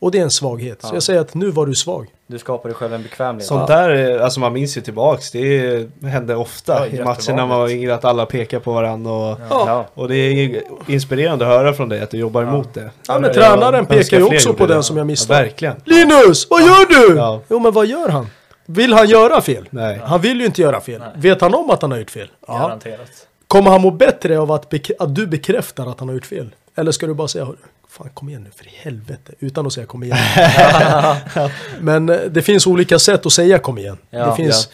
Och 0.00 0.10
det 0.10 0.18
är 0.18 0.22
en 0.22 0.30
svaghet. 0.30 0.82
Så 0.82 0.88
Ja. 0.88 0.94
jag 0.94 1.02
säger 1.02 1.20
att 1.20 1.34
nu 1.34 1.50
var 1.50 1.66
du 1.66 1.74
svag. 1.74 2.06
Du 2.26 2.38
skapar 2.38 2.68
dig 2.68 2.76
själv 2.76 2.94
en 2.94 3.02
bekvämlighet. 3.02 3.48
Sånt 3.48 3.66
där, 3.66 3.88
är- 3.90 4.18
alltså 4.18 4.40
man 4.40 4.52
minns 4.52 4.76
ju 4.76 4.80
tillbaks, 4.80 5.30
det 5.30 5.88
hände 6.02 6.36
ofta 6.36 6.72
Ja, 6.72 6.78
i 6.78 6.80
matchen 6.80 6.96
jättevanligt. 6.98 7.28
när 7.28 7.46
man 7.46 7.58
var 7.58 7.68
yngre 7.68 7.94
att 7.94 8.04
alla 8.04 8.26
pekar 8.26 8.58
på 8.58 8.72
varandra 8.72 9.12
och, 9.12 9.38
Ja. 9.50 9.86
och 9.94 10.08
det 10.08 10.14
är 10.16 10.62
inspirerande 10.86 11.46
att 11.46 11.52
höra 11.52 11.72
från 11.72 11.88
dig 11.88 12.00
att 12.00 12.10
du 12.10 12.16
jobbar 12.18 12.42
emot 12.42 12.74
det. 12.74 12.90
Ja, 13.08 13.18
men 13.18 13.32
tränaren 13.34 13.86
pekar 13.86 14.16
ju 14.18 14.24
också 14.24 14.54
på 14.54 14.66
det. 14.66 14.74
den 14.74 14.82
som 14.82 14.96
jag 14.96 15.04
Ja, 15.04 15.06
missade. 15.06 15.42
verkligen. 15.42 15.74
Linus, 15.84 16.46
vad 16.50 16.60
gör 16.60 17.08
du? 17.10 17.16
Ja. 17.16 17.40
Jo, 17.48 17.58
men 17.58 17.72
vad 17.72 17.86
gör 17.86 18.08
han? 18.08 18.26
Vill 18.66 18.92
han 18.92 19.08
göra 19.08 19.40
fel? 19.40 19.68
Nej. 19.70 20.00
Han 20.04 20.20
vill 20.20 20.40
ju 20.40 20.46
inte 20.46 20.62
göra 20.62 20.80
fel. 20.80 21.00
Nej. 21.00 21.08
Vet 21.16 21.40
han 21.40 21.54
om 21.54 21.70
att 21.70 21.82
han 21.82 21.90
har 21.90 21.98
gjort 21.98 22.10
fel? 22.10 22.28
Ja. 22.46 22.58
Garanterat. 22.58 23.08
Kommer 23.48 23.70
han 23.70 23.80
må 23.80 23.90
bättre 23.90 24.38
av 24.38 24.52
att, 24.52 24.74
att 24.98 25.14
du 25.14 25.26
bekräftar 25.26 25.86
att 25.86 25.98
han 26.00 26.08
har 26.08 26.14
gjort 26.14 26.26
fel? 26.26 26.50
Eller 26.76 26.92
ska 26.92 27.06
du 27.06 27.14
bara 27.14 27.28
säga 27.28 27.48
Fan 27.90 28.10
kom 28.14 28.28
igen 28.28 28.42
nu 28.42 28.50
för 28.56 28.66
i 28.66 28.70
helvete. 28.74 29.32
Utan 29.38 29.66
att 29.66 29.72
säga 29.72 29.86
kom 29.86 30.02
igen. 30.02 30.18
Men 31.80 32.08
eh, 32.08 32.16
det 32.30 32.42
finns 32.42 32.66
olika 32.66 32.98
sätt 32.98 33.26
att 33.26 33.32
säga 33.32 33.58
kom 33.58 33.78
igen. 33.78 33.98
Ja, 34.10 34.26
det 34.26 34.36
finns 34.36 34.68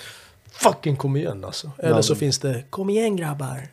fucking 0.53 0.97
kom 0.97 1.17
igen 1.17 1.45
alltså. 1.45 1.71
Eller 1.79 1.97
Ja. 1.97 2.03
så 2.03 2.15
finns 2.15 2.39
det 2.39 2.65
kom 2.71 2.91
igen 2.91 3.17
grabbar. 3.17 3.69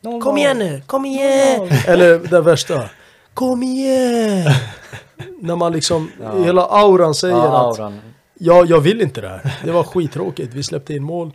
Någon 0.00 0.20
Kom 0.20 0.38
igen 0.38 0.58
nu, 0.58 0.82
kom 0.86 1.04
igen. 1.06 1.70
Eller 1.86 2.18
det 2.18 2.40
värsta. 2.40 2.88
Kom 3.34 3.62
igen. 3.62 4.50
När 5.40 5.56
man 5.56 5.72
liksom, 5.72 6.10
Ja. 6.22 6.42
hela 6.44 6.62
auran 6.66 7.14
säger 7.14 7.34
Ja, 7.36 7.70
att 7.70 7.78
auran. 7.78 8.00
Ja, 8.38 8.64
jag 8.68 8.80
vill 8.80 9.00
inte 9.02 9.20
det 9.20 9.28
här. 9.28 9.54
Det 9.64 9.72
var 9.72 9.84
skittråkigt. 9.84 10.54
Vi 10.54 10.62
släppte 10.62 10.94
in 10.94 11.02
mål. 11.02 11.32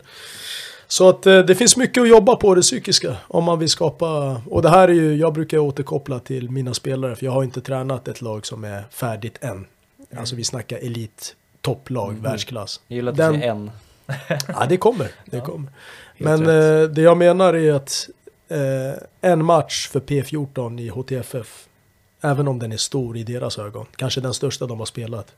Så 0.90 1.08
att 1.08 1.26
eh, 1.26 1.38
det 1.38 1.54
finns 1.54 1.76
mycket 1.76 2.02
att 2.02 2.08
jobba 2.08 2.36
på 2.36 2.54
det 2.54 2.60
psykiska. 2.62 3.16
Om 3.28 3.44
man 3.44 3.58
vill 3.58 3.68
skapa. 3.68 4.40
Och 4.50 4.62
det 4.62 4.68
här 4.68 4.88
är 4.88 4.92
ju, 4.92 5.16
jag 5.16 5.32
brukar 5.32 5.58
återkoppla 5.58 6.18
till 6.18 6.50
mina 6.50 6.74
spelare. 6.74 7.16
För 7.16 7.24
jag 7.24 7.32
har 7.32 7.44
inte 7.44 7.60
tränat 7.60 8.08
ett 8.08 8.20
lag 8.22 8.46
som 8.46 8.64
är 8.64 8.84
färdigt 8.90 9.38
än. 9.44 9.66
Alltså 10.16 10.36
vi 10.36 10.44
snackar 10.44 10.78
elit, 10.78 11.36
topplag, 11.60 12.16
världsklass. 12.22 12.80
Jag 12.88 12.96
gillar 12.96 13.12
att 13.12 13.18
Den- 13.18 13.32
du 13.32 13.38
säger 13.38 13.52
en. 13.52 13.70
Ja, 14.48 14.66
det 14.68 14.76
kommer. 14.76 15.08
Det 15.24 15.40
kommer. 15.40 15.70
Men 16.18 16.42
eh, 16.42 16.82
det 16.88 17.02
jag 17.02 17.16
menar 17.16 17.54
är 17.54 17.72
att 17.72 18.08
eh, 18.48 19.02
en 19.30 19.44
match 19.44 19.88
för 19.88 20.00
P14 20.00 20.80
i 20.80 20.88
HTFF, 20.88 21.66
även 22.20 22.48
om 22.48 22.58
den 22.58 22.72
är 22.72 22.76
stor 22.76 23.16
i 23.16 23.22
deras 23.22 23.58
ögon, 23.58 23.86
kanske 23.96 24.20
den 24.20 24.34
största 24.34 24.66
de 24.66 24.78
har 24.78 24.86
spelat, 24.86 25.34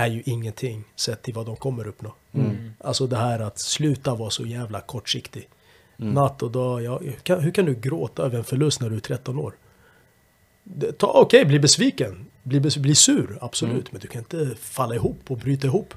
är 0.00 0.06
ju 0.06 0.22
ingenting 0.26 0.84
sett 0.96 1.22
till 1.22 1.34
vad 1.34 1.46
de 1.46 1.56
kommer 1.56 1.86
uppnå. 1.86 2.14
Mm. 2.32 2.72
Alltså 2.78 3.06
det 3.06 3.16
här 3.16 3.40
att 3.40 3.58
sluta 3.58 4.14
vara 4.14 4.30
så 4.30 4.46
jävla 4.46 4.80
kortsiktig. 4.80 5.48
Mm. 5.98 6.14
Natt 6.14 6.42
och 6.42 6.50
dag, 6.50 6.82
ja, 6.82 6.98
hur, 6.98 7.12
kan, 7.12 7.40
hur 7.40 7.50
kan 7.50 7.64
du 7.64 7.74
gråta 7.74 8.22
över 8.22 8.38
en 8.38 8.44
förlust 8.44 8.80
när 8.80 8.90
du 8.90 8.96
är 8.96 9.00
13 9.00 9.38
år? 9.38 9.54
Okej, 11.00 11.44
bli 11.44 11.58
besviken, 11.58 12.26
bli, 12.42 12.60
bli 12.60 12.94
sur, 12.94 13.38
absolut. 13.40 13.74
Mm. 13.74 13.88
Men 13.90 14.00
du 14.00 14.08
kan 14.08 14.18
inte 14.18 14.56
falla 14.60 14.94
ihop 14.94 15.20
och 15.28 15.38
bryta 15.38 15.66
ihop. 15.66 15.94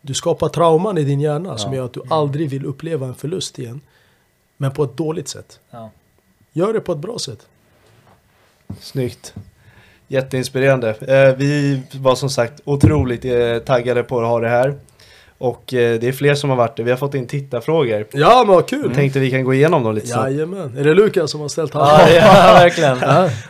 Du 0.00 0.14
skapar 0.14 0.48
trauman 0.48 0.98
i 0.98 1.04
din 1.04 1.20
hjärna 1.20 1.58
som 1.58 1.72
Ja. 1.72 1.76
gör 1.78 1.84
att 1.84 1.92
du 1.92 2.02
aldrig 2.10 2.50
vill 2.50 2.64
uppleva 2.64 3.06
en 3.06 3.14
förlust 3.14 3.58
igen. 3.58 3.80
Men 4.56 4.70
på 4.70 4.84
ett 4.84 4.96
dåligt 4.96 5.28
sätt. 5.28 5.60
Ja. 5.70 5.90
Gör 6.52 6.72
det 6.72 6.80
på 6.80 6.92
ett 6.92 6.98
bra 6.98 7.18
sätt. 7.18 7.46
Snyggt. 8.80 9.34
Jätteinspirerande. 10.08 10.88
Eh, 10.90 11.36
vi 11.36 11.82
var 11.92 12.14
som 12.14 12.30
sagt 12.30 12.60
otroligt 12.64 13.24
eh, 13.24 13.58
taggade 13.66 14.02
på 14.02 14.20
att 14.20 14.26
ha 14.26 14.40
det 14.40 14.48
här. 14.48 14.74
Och 15.38 15.74
eh, 15.74 16.00
det 16.00 16.08
är 16.08 16.12
fler 16.12 16.34
som 16.34 16.50
har 16.50 16.56
varit 16.56 16.76
det. 16.76 16.82
Vi 16.82 16.90
har 16.90 16.98
fått 16.98 17.14
in 17.14 17.26
tittarfrågor. 17.26 18.06
Ja, 18.12 18.44
men 18.46 18.54
vad 18.54 18.68
kul! 18.68 18.82
Jag 18.84 18.94
tänkte 18.94 19.18
vi 19.18 19.30
kan 19.30 19.44
gå 19.44 19.54
igenom 19.54 19.82
dem 19.84 19.94
lite 19.94 20.06
snabbt. 20.06 20.30
Jajamän. 20.30 20.76
Är 20.78 20.84
det 20.84 20.94
Lukas 20.94 21.30
som 21.30 21.40
har 21.40 21.48
ställt 21.48 21.74
Ja, 21.74 21.84
han? 21.84 22.14
ja, 22.14 22.22
verkligen. 22.52 22.98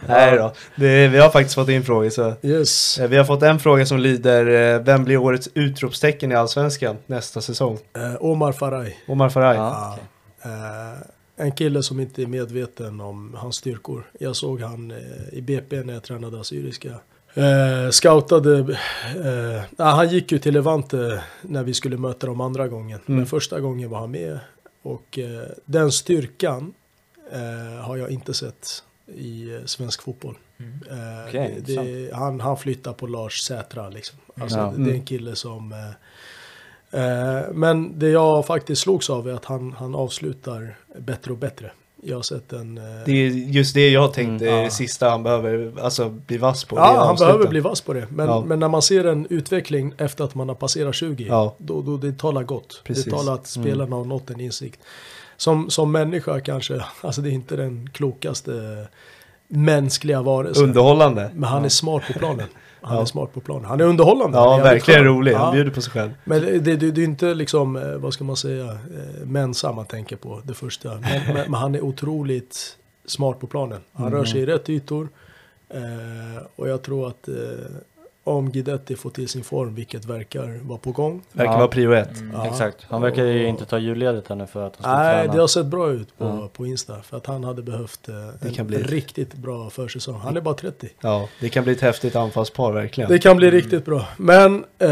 Nej 0.09 0.37
då. 0.37 0.53
Det, 0.77 1.09
vi 1.09 1.19
har 1.19 1.31
faktiskt 1.31 1.55
fått 1.55 1.69
in 1.69 1.85
frågor. 1.85 2.11
Så. 2.11 2.33
Yes. 2.43 2.99
Vi 3.09 3.17
har 3.17 3.25
fått 3.25 3.43
en 3.43 3.59
fråga 3.59 3.87
som 3.87 3.99
lyder 3.99 4.79
Vem 4.79 5.05
blir 5.05 5.17
årets 5.17 5.49
utropstecken 5.55 6.33
i 6.33 6.35
Allsvenskan 6.35 6.97
nästa 7.07 7.41
säsong? 7.41 7.79
Eh, 7.97 8.15
Omar 8.21 8.53
Faraj. 8.53 8.97
Omar 9.09 9.29
Faraj. 9.29 9.57
Ja. 9.57 9.99
Ja. 10.43 10.51
Eh, 10.51 10.99
en 11.37 11.53
kille 11.53 11.82
som 11.82 12.01
inte 12.01 12.22
är 12.22 12.26
medveten 12.26 13.01
om 13.01 13.35
hans 13.35 13.57
styrkor. 13.57 14.11
Jag 14.18 14.37
såg 14.37 14.61
han 14.61 14.91
eh, 14.91 14.99
i 15.32 15.43
BP 15.43 15.82
när 15.82 15.95
jag 15.95 16.03
tränade 16.03 16.41
assyriska. 16.41 16.89
Eh, 17.35 17.91
scoutade, 17.91 18.59
eh, 19.24 19.85
han 19.87 20.09
gick 20.09 20.32
ju 20.32 20.39
till 20.39 20.55
Levante 20.55 21.24
när 21.43 21.62
vi 21.64 21.74
skulle 21.74 21.97
möta 21.97 22.26
dem 22.26 22.41
andra 22.41 22.68
gången. 22.68 23.01
Mm. 23.07 23.16
Men 23.18 23.26
första 23.26 23.61
gången 23.61 23.91
var 23.91 23.99
han 23.99 24.11
med. 24.11 24.39
Och 24.82 25.18
eh, 25.18 25.49
den 25.64 25.93
styrkan 25.93 26.74
eh, 27.32 27.80
har 27.85 27.97
jag 27.97 28.11
inte 28.11 28.35
sett 28.35 28.82
i 29.14 29.55
eh, 29.55 29.64
svensk 29.64 30.03
fotboll. 30.03 30.39
Eh, 30.91 31.28
Okej, 31.28 31.62
det, 31.66 31.76
det, 31.76 32.14
han, 32.14 32.41
han 32.41 32.57
flyttar 32.57 32.93
på 32.93 33.07
Lars 33.07 33.41
Sätra 33.41 33.89
liksom. 33.89 34.18
Alltså, 34.41 34.59
Ja. 34.59 34.74
det, 34.76 34.85
det 34.85 34.91
är 34.91 34.95
en 34.95 35.05
kille 35.05 35.37
som... 35.37 35.74
Eh, 36.95 37.53
men 37.53 37.99
det 37.99 38.09
jag 38.09 38.47
faktiskt 38.47 38.82
slogs 38.82 39.11
av 39.11 39.28
är 39.28 39.32
att 39.32 39.45
han, 39.45 39.72
han 39.78 39.95
avslutar 39.95 40.76
bättre 40.99 41.32
och 41.32 41.38
bättre. 41.38 41.70
Jag 42.07 42.16
har 42.16 42.22
sett 42.22 42.53
en... 42.53 42.78
Eh, 42.78 42.84
Det 43.07 43.12
är 43.12 43.28
just 43.30 43.74
det 43.74 43.88
jag 43.90 44.12
tänkte 44.12 44.45
Mm, 44.47 44.55
är 44.55 44.59
ja. 44.59 44.64
det 44.64 44.70
sista 44.70 45.11
han 45.11 45.22
behöver 45.22 45.72
alltså, 45.80 46.09
bli 46.09 46.36
vass 46.36 46.64
på. 46.64 46.76
det 46.76 46.82
ja, 46.82 46.86
han 46.86 46.99
avsluta. 47.09 47.26
behöver 47.32 47.49
bli 47.49 47.61
vass 47.61 47.80
på 47.80 47.92
det. 47.92 48.07
Men, 48.11 48.26
Ja. 48.28 48.45
men 48.47 48.59
när 48.59 48.68
man 48.68 48.82
ser 48.82 49.05
en 49.05 49.26
utveckling 49.30 49.95
efter 49.99 50.24
att 50.24 50.34
man 50.34 50.49
har 50.49 50.55
passerat 50.57 50.95
20, 50.95 51.24
Ja. 51.28 51.55
då, 51.59 51.82
då 51.82 51.97
det 51.97 52.18
talar 52.18 52.42
gott. 52.42 52.82
Precis. 52.84 53.05
Det 53.05 53.11
talar 53.11 53.34
att 53.34 53.47
spelarna 53.47 53.97
har 53.97 54.05
nått 54.05 54.30
en 54.30 54.40
insikt. 54.40 54.80
Som, 55.36 55.70
som 55.70 55.92
människa 55.92 56.40
kanske, 56.40 56.80
alltså 57.01 57.20
det 57.20 57.28
är 57.30 57.32
inte 57.32 57.57
den 57.57 57.90
klokaste 57.92 58.86
mänskliga 59.49 60.22
varelse. 60.22 60.62
Underhållande. 60.62 61.30
Men 61.34 61.45
han 61.45 61.64
är 61.64 61.68
smart 61.68 62.03
på 62.12 62.18
planen. 62.18 62.47
Han 62.85 62.97
Ja. 62.97 63.03
är 63.03 63.07
smart 63.07 63.32
på 63.35 63.41
planen. 63.41 63.64
Han 63.64 63.80
är 63.80 63.85
underhållande. 63.85 64.39
Ja, 64.39 64.51
Han 64.51 64.61
är 64.61 64.64
verkligen 64.64 65.05
rolig. 65.05 65.32
Han 65.35 65.47
Ja. 65.47 65.53
bjuder 65.53 65.70
på 65.70 65.80
sig 65.80 65.93
själv. 65.93 66.11
Men 66.24 66.41
det, 66.43 66.59
det, 66.76 66.91
det 66.91 67.01
är 67.01 67.05
inte 67.05 67.35
liksom, 67.35 67.76
eh, 67.76 67.95
vad 67.97 68.12
ska 68.14 68.24
man 68.24 68.37
säga, 68.37 68.64
eh, 68.72 69.26
Mensa 69.26 69.72
man 69.72 69.87
tänker 69.87 70.16
på 70.16 70.41
det 70.45 70.55
första. 70.55 70.89
Men, 70.89 71.01
men, 71.35 71.35
men 71.51 71.55
han 71.55 71.74
är 71.74 71.80
otroligt 71.85 72.76
smart 73.07 73.41
på 73.41 73.47
planen. 73.47 73.80
Han 73.93 74.11
rör 74.12 74.24
sig 74.24 74.41
i 74.41 74.47
rätt 74.47 74.70
ytor. 74.70 75.09
Eh, 75.68 76.43
och 76.57 76.68
jag 76.68 76.82
tror 76.82 77.09
att 77.09 77.28
eh, 77.28 77.35
om 78.25 78.51
Guidetti 78.53 78.97
får 78.97 79.11
till 79.11 79.29
sin 79.29 79.45
form, 79.45 79.75
vilket 79.75 80.05
verkar 80.05 80.61
vara 80.62 80.79
på 80.79 80.93
gång. 80.93 81.22
Verkar 81.33 81.53
Ja. 81.53 81.59
vara 81.59 81.68
prio 81.68 81.93
ett. 81.93 82.11
Ja. 82.33 82.47
Exakt. 82.47 82.87
Han 82.89 83.03
verkar 83.03 83.25
ju 83.25 83.47
inte 83.49 83.64
ta 83.64 83.79
julledigt 83.79 84.29
här 84.29 84.37
nu 84.37 84.47
för 84.47 84.66
att 84.66 84.77
han 84.77 84.83
ska 84.83 85.03
Nej, 85.03 85.20
träna. 85.22 85.35
det 85.35 85.41
har 85.41 85.47
sett 85.49 85.66
bra 85.66 85.91
ut 85.91 86.18
på, 86.18 86.25
Ja. 86.25 86.49
på 86.53 86.66
Insta. 86.66 87.03
För 87.03 87.16
att 87.16 87.27
han 87.27 87.45
hade 87.45 87.62
behövt 87.62 88.09
eh, 88.09 88.14
Det 88.43 88.51
kan 88.51 88.61
en 88.61 88.66
bli- 88.66 88.83
riktigt 88.83 89.35
bra 89.35 89.70
försäsong. 89.70 90.14
Han 90.20 90.37
är 90.37 90.41
bara 90.41 90.55
30. 90.55 90.89
Ja, 91.01 91.29
det 91.41 91.49
kan 91.49 91.64
bli 91.64 91.72
ett 91.72 91.81
häftigt 91.81 92.16
anfallspar 92.16 92.72
verkligen. 92.72 93.11
Det 93.11 93.18
kan 93.18 93.37
bli 93.37 93.51
riktigt 93.51 93.85
bra. 93.85 94.07
Men 94.16 94.64
eh, 94.79 94.89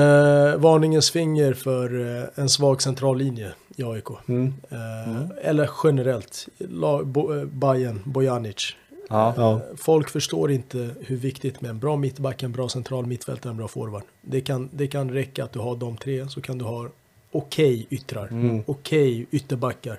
varningens 0.57 1.11
finger 1.11 1.55
för 1.55 2.18
eh, 2.20 2.24
en 2.35 2.49
svag 2.49 2.83
centrallinje 2.83 3.53
i 3.76 3.83
AIK. 3.85 4.07
Mm. 4.28 4.55
Eh, 4.70 5.49
Eller 5.49 5.70
generellt. 5.85 6.47
La, 6.59 7.03
bo, 7.05 7.39
eh, 7.39 7.45
Bayern, 7.45 8.01
Bojanic. 8.05 8.76
Ja. 9.09 9.34
Ja. 9.36 9.61
Folk 9.76 10.11
förstår 10.11 10.50
inte 10.50 10.90
hur 11.00 11.16
viktigt 11.16 11.61
med 11.61 11.70
en 11.70 11.78
bra 11.78 11.96
mittback, 11.96 12.42
en 12.42 12.53
bra 12.53 12.68
central 12.68 13.07
mittfältare, 13.07 13.50
en 13.50 13.57
bra 13.57 13.68
forward. 13.68 14.03
Det 14.20 14.40
kan, 14.40 14.68
det 14.72 14.86
kan 14.86 15.11
räcka 15.11 15.44
att 15.44 15.53
du 15.53 15.59
har 15.59 15.76
de 15.76 15.96
tre, 15.96 16.28
så 16.28 16.40
kan 16.40 16.59
du 16.59 16.64
ha 16.64 16.88
okej 17.32 17.86
yttrar, 17.90 18.26
Mm. 18.30 18.62
okej 18.66 19.26
ytterbackar. 19.30 19.98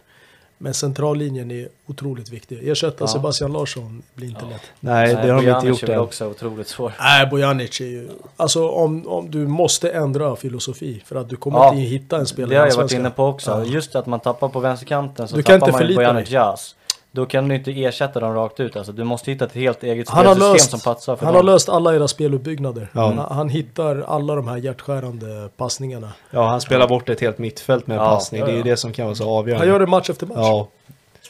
Men 0.58 0.74
centrallinjen 0.74 1.52
är 1.52 1.68
otroligt 1.88 2.30
viktig. 2.30 2.68
Ersätta 2.70 2.98
Ja. 3.04 3.08
Sebastian 3.08 3.52
Larsson 3.54 4.04
blir 4.16 4.28
inte 4.28 4.46
lätt. 4.46 4.62
Nej, 4.80 5.08
det 5.16 5.32
har 5.32 5.42
de 5.44 5.50
inte 5.50 5.68
gjort 5.68 5.84
är 5.84 5.94
än. 5.94 6.00
också 6.00 6.28
otroligt 6.30 6.68
svår. 6.68 6.94
Nej, 7.00 7.28
Bojanic 7.28 7.82
är 7.82 7.86
ju... 7.86 8.10
Alltså 8.38 8.70
om, 8.70 9.08
om 9.08 9.32
du 9.32 9.48
måste 9.48 9.90
ändra 9.92 10.36
filosofi 10.36 11.02
för 11.06 11.16
att 11.16 11.30
du 11.30 11.36
kommer 11.36 11.58
Ja, 11.60 11.70
inte 11.74 11.82
hitta 11.82 12.18
en 12.18 12.26
spelare 12.26 12.54
Det 12.54 12.60
har 12.60 12.68
jag 12.68 12.76
varit 12.76 12.92
inne 12.92 13.10
på 13.10 13.26
också. 13.26 13.52
Ja. 13.52 13.64
Just 13.66 13.96
att 13.96 14.06
man 14.06 14.20
tappar 14.20 14.50
på 14.50 14.60
vänsterkanten 14.60 15.28
så 15.28 15.36
Du 15.36 15.44
kan 15.44 15.60
tappar 15.60 15.68
inte 15.72 15.84
man 15.84 15.90
ju 15.90 15.96
Bojanic. 15.96 16.30
Jazz. 16.30 16.76
Då 17.16 17.26
kan 17.26 17.48
du 17.48 17.56
inte 17.56 17.72
ersätta 17.84 18.20
dem 18.20 18.34
rakt 18.34 18.60
ut. 18.60 18.76
Alltså, 18.76 18.92
du 18.92 19.04
måste 19.04 19.32
hitta 19.32 19.46
ett 19.46 19.54
helt 19.54 19.84
eget 19.84 20.10
Han 20.10 20.24
spelsystem 20.24 20.54
löst, 20.54 20.70
som 20.72 20.80
passar 20.80 21.16
för 21.16 21.26
han 21.26 21.34
dem. 21.34 21.46
har 21.48 21.54
löst 21.54 21.70
alla 21.70 21.96
era 21.96 22.08
speluppbyggnader. 22.08 22.90
Ja. 22.94 23.02
Han, 23.06 23.18
han 23.18 23.50
hittar 23.50 24.02
alla 24.08 24.36
de 24.36 24.48
här 24.48 24.58
hjärtskärande 24.58 25.50
passningarna. 25.58 26.14
Ja, 26.32 26.48
han 26.48 26.62
spelar 26.62 26.88
bort 26.88 27.10
ett 27.10 27.20
helt 27.22 27.38
mittfält 27.38 27.88
med 27.88 27.98
Ja, 27.98 28.06
passning. 28.10 28.40
ja, 28.40 28.46
Det 28.46 28.52
är 28.52 28.56
ju 28.56 28.64
det 28.64 28.78
som 28.78 28.94
kan 28.94 29.06
vara 29.06 29.16
så 29.16 29.30
avgörande. 29.30 29.66
Han 29.66 29.74
gör 29.74 29.80
det 29.80 29.88
match 29.88 30.10
efter 30.10 30.26
match. 30.28 30.38
Ja, 30.38 30.68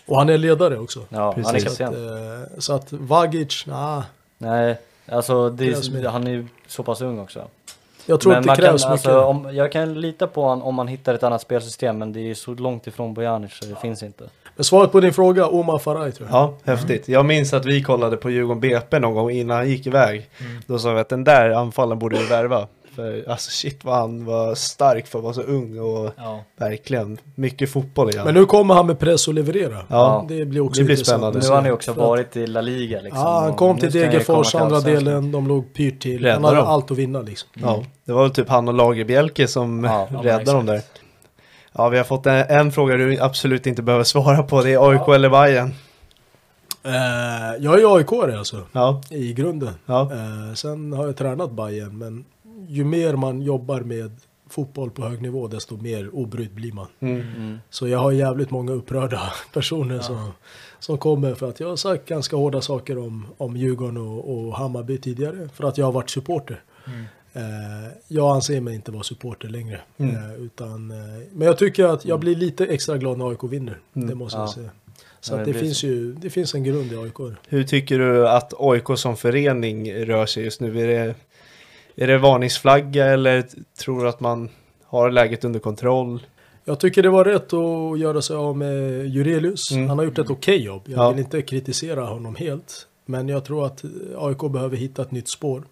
Och 0.06 0.18
han 0.18 0.30
är 0.30 0.38
ledare 0.38 0.80
också. 0.80 1.00
Ja, 1.10 1.20
han 1.20 1.46
är 1.46 1.52
Precis. 1.52 1.64
Så 1.64 1.84
att, 1.84 1.90
kapten. 1.90 2.42
eh, 2.42 2.48
så 2.60 2.74
att 2.74 2.88
Vagic, 2.94 3.66
nah, 3.68 4.04
Nej, 4.38 4.78
alltså 5.12 5.50
det 5.50 5.66
är, 5.66 6.08
han 6.10 6.28
är 6.28 6.32
ju 6.32 6.48
så 6.68 6.84
pass 6.84 7.02
ung 7.02 7.20
också. 7.20 7.48
jag 8.06 8.22
tror 8.22 8.32
men 8.34 8.44
det 8.44 8.56
krävs 8.56 8.84
kan, 8.84 8.92
mycket. 8.92 9.08
alltså, 9.08 9.22
om, 9.26 9.56
jag 9.56 9.72
kan 9.72 10.02
lita 10.02 10.28
på 10.28 10.42
honom 10.44 10.64
om 10.64 10.76
man 10.76 10.88
hittar 10.88 11.14
ett 11.14 11.24
annat 11.24 11.42
spelsystem 11.42 11.98
men 11.98 12.14
det 12.14 12.20
är 12.30 12.34
så 12.34 12.54
långt 12.54 12.88
ifrån 12.88 13.14
Bojanic 13.14 13.54
så 13.54 13.66
det 13.66 13.76
finns 13.76 14.04
inte. 14.04 14.24
Men 14.56 14.64
svaret 14.64 14.92
på 14.92 15.00
din 15.00 15.14
fråga, 15.14 15.48
Omar 15.48 15.80
Faraj 15.80 16.12
tror 16.12 16.30
jag. 16.32 16.38
ja, 16.38 16.54
häftigt. 16.72 17.08
Jag 17.08 17.26
minns 17.26 17.54
att 17.54 17.66
vi 17.66 17.84
kollade 17.84 18.18
på 18.18 18.30
Djurgården 18.30 18.60
BP 18.62 19.00
någon 19.00 19.14
gång 19.14 19.32
innan 19.32 19.58
han 19.58 19.70
gick 19.70 19.88
iväg. 19.88 20.30
Då 20.68 20.80
sa 20.80 20.94
vi 20.94 21.00
att 21.00 21.10
den 21.10 21.24
där 21.24 21.50
anfallen 21.50 22.00
borde 22.00 22.18
vi 22.18 22.26
värva. 22.26 22.68
För 22.96 23.30
alltså 23.30 23.52
shit 23.52 23.84
vad 23.84 23.96
han 23.96 24.26
var 24.26 24.56
stark 24.56 25.08
för 25.08 25.20
att 25.20 25.24
vara 25.24 25.34
så 25.34 25.42
ung 25.42 25.80
och 25.80 26.12
Ja. 26.18 26.44
verkligen 26.58 27.18
mycket 27.36 27.72
fotboll 27.72 28.10
i 28.14 28.18
han. 28.18 28.26
Men 28.26 28.34
nu 28.34 28.46
kommer 28.46 28.74
han 28.74 28.88
med 28.88 29.00
press 29.00 29.28
och 29.28 29.34
leverera. 29.34 29.78
Ja. 29.90 30.26
Det 30.30 30.46
blir 30.46 30.62
också 30.62 30.82
Det 30.82 30.86
blir 30.86 30.96
spännande. 30.96 31.40
Nu 31.40 31.48
har 31.48 31.56
han 31.56 31.66
ju 31.66 31.72
också 31.72 31.94
varit 31.94 32.38
i 32.38 32.48
La 32.48 32.62
Liga 32.62 33.02
liksom. 33.02 33.22
Ja, 33.22 33.40
han 33.40 33.54
kom 33.54 33.78
till 33.78 33.92
Degerfors 33.92 34.56
andra 34.56 34.80
delen, 34.80 35.32
de 35.32 35.48
låg 35.48 35.74
pyrt 35.74 36.02
till. 36.02 36.26
Han 36.28 36.44
hade 36.44 36.58
dem. 36.58 36.68
allt 36.68 36.92
att 36.92 36.98
vinna 36.98 37.22
liksom. 37.22 37.50
Ja, 37.54 37.84
det 38.06 38.12
var 38.14 38.22
väl 38.22 38.32
typ 38.32 38.50
han 38.50 38.68
och 38.68 38.74
Lagerbjälke 38.74 39.48
som 39.48 39.84
Ja, 39.84 40.08
ja, 40.12 40.20
räddade 40.24 40.52
dem 40.52 40.66
där. 40.66 40.82
Ja, 41.74 41.90
vi 41.90 41.98
har 41.98 42.04
fått 42.04 42.26
en, 42.26 42.46
en 42.50 42.72
fråga 42.72 42.98
du 42.98 43.20
absolut 43.20 43.68
inte 43.68 43.82
behöver 43.82 44.04
svara 44.04 44.44
på. 44.44 44.62
Det 44.62 44.74
är 44.74 44.90
AIK 44.90 45.08
eller 45.08 45.30
Bayern. 45.30 45.74
Eh, 46.84 47.64
jag 47.64 47.82
är 47.82 47.98
aik 47.98 48.14
alltså, 48.38 48.62
Ja, 48.72 49.02
i 49.10 49.34
grunden. 49.34 49.74
ja, 49.86 50.02
Eh, 50.12 50.54
sen 50.54 50.94
har 50.94 51.06
jag 51.06 51.18
tränat 51.18 51.52
Bayern 51.52 51.98
men 51.98 52.26
ju 52.68 52.84
mer 52.84 53.16
man 53.16 53.42
jobbar 53.42 53.82
med 53.82 54.12
fotboll 54.50 54.92
på 54.92 55.02
hög 55.06 55.22
nivå 55.22 55.48
desto 55.48 55.78
mer 55.78 56.16
obrydd 56.16 56.54
blir 56.54 56.72
man. 56.74 56.88
mm. 57.00 57.22
Mm. 57.22 57.60
Så 57.70 57.88
jag 57.88 58.00
har 58.00 58.12
jävligt 58.12 58.52
många 58.52 58.72
upprörda 58.72 59.22
personer 59.54 60.00
som, 60.00 60.32
som 60.80 60.98
kommer 60.98 61.36
för 61.36 61.50
att 61.50 61.60
jag 61.60 61.70
har 61.70 61.76
sagt 61.76 62.06
ganska 62.10 62.36
hårda 62.36 62.62
saker 62.62 62.98
om, 62.98 63.28
om 63.38 63.58
Djurgården 63.58 63.98
och, 63.98 64.34
och 64.48 64.56
Hammarby 64.58 64.98
tidigare 64.98 65.50
för 65.54 65.68
att 65.68 65.78
jag 65.78 65.86
har 65.86 65.92
varit 65.92 66.10
supporter. 66.10 66.62
Eh, 66.86 66.92
jag 68.08 68.36
anser 68.36 68.62
mig 68.62 68.76
inte 68.76 68.92
vara 68.92 69.04
supporter 69.04 69.48
längre. 69.50 69.80
Mm. 69.98 70.16
Eh, 70.16 70.34
utan, 70.42 70.92
eh, 70.92 70.98
men 71.32 71.48
jag 71.48 71.58
tycker 71.58 71.86
att 71.86 72.06
jag 72.06 72.20
blir 72.20 72.36
lite 72.36 72.66
extra 72.66 72.98
glad 72.98 73.18
när 73.18 73.30
AIK 73.30 73.44
vinner. 73.44 73.80
Mm. 73.96 74.08
Det 74.10 74.16
måste 74.16 74.38
jag 74.40 74.48
Ja. 74.48 74.54
säga. 74.54 74.70
Så 75.20 75.34
Ja, 75.34 75.38
det 75.38 75.46
det, 75.46 75.54
finns 75.54 75.78
så. 75.80 75.88
ju 75.88 76.14
det 76.14 76.30
finns 76.30 76.56
en 76.56 76.64
grund 76.64 76.92
i 76.94 76.96
AIK. 76.98 77.36
Hur 77.48 77.64
tycker 77.64 78.00
du 78.00 78.28
att 78.30 78.54
AIK 78.60 78.98
som 78.98 79.18
förening 79.18 79.94
rör 80.06 80.26
sig 80.26 80.44
just 80.44 80.62
nu? 80.62 80.80
Är 80.82 80.88
det, 80.88 81.16
är 82.04 82.08
det 82.08 82.18
varningsflagga 82.18 83.06
eller 83.06 83.44
tror 83.80 84.04
du 84.04 84.10
att 84.10 84.20
man 84.20 84.50
har 84.86 85.12
läget 85.12 85.44
under 85.44 85.60
kontroll? 85.60 86.26
Jag 86.66 86.80
tycker 86.80 87.04
det 87.04 87.10
var 87.10 87.26
rätt 87.26 87.54
att 87.54 88.00
göra 88.00 88.22
sig 88.22 88.36
av 88.36 88.58
med 88.58 89.08
Jurelius. 89.08 89.72
Mm. 89.72 89.90
Han 89.90 89.98
har 89.98 90.06
gjort 90.06 90.18
ett 90.20 90.30
okej 90.30 90.64
jobb. 90.64 90.82
Jag 90.86 90.98
Ja. 91.00 91.10
vill 91.10 91.20
inte 91.20 91.42
kritisera 91.42 92.02
honom 92.06 92.36
helt. 92.36 92.88
Men 93.06 93.30
jag 93.30 93.46
tror 93.46 93.66
att 93.66 93.84
AIK 94.18 94.50
behöver 94.52 94.78
hitta 94.78 95.02
ett 95.02 95.12
nytt 95.12 95.30
spår. 95.30 95.64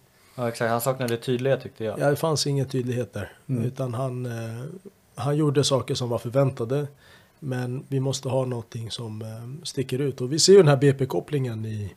Ja 0.42 0.48
exakt, 0.48 0.70
han 0.70 0.80
saknade 0.80 1.16
tydlighet 1.16 1.62
tyckte 1.62 1.84
jag. 1.84 1.98
Ja, 1.98 2.10
det 2.10 2.16
fanns 2.16 2.46
ingen 2.46 2.68
tydlighet 2.68 3.12
där. 3.12 3.32
Mm. 3.48 3.64
Utan 3.64 3.94
han, 3.94 4.26
eh, 4.26 4.64
han 5.14 5.36
gjorde 5.36 5.64
saker 5.64 5.94
som 5.94 6.08
var 6.08 6.18
förväntade. 6.18 6.86
Men 7.38 7.84
vi 7.88 8.00
måste 8.00 8.28
ha 8.28 8.44
någonting 8.44 8.90
som 8.90 9.22
eh, 9.22 9.64
sticker 9.64 9.98
ut. 9.98 10.20
Och 10.20 10.32
vi 10.32 10.38
ser 10.38 10.52
ju 10.52 10.58
den 10.58 10.68
här 10.68 10.76
BP-kopplingen 10.76 11.64
i, 11.66 11.94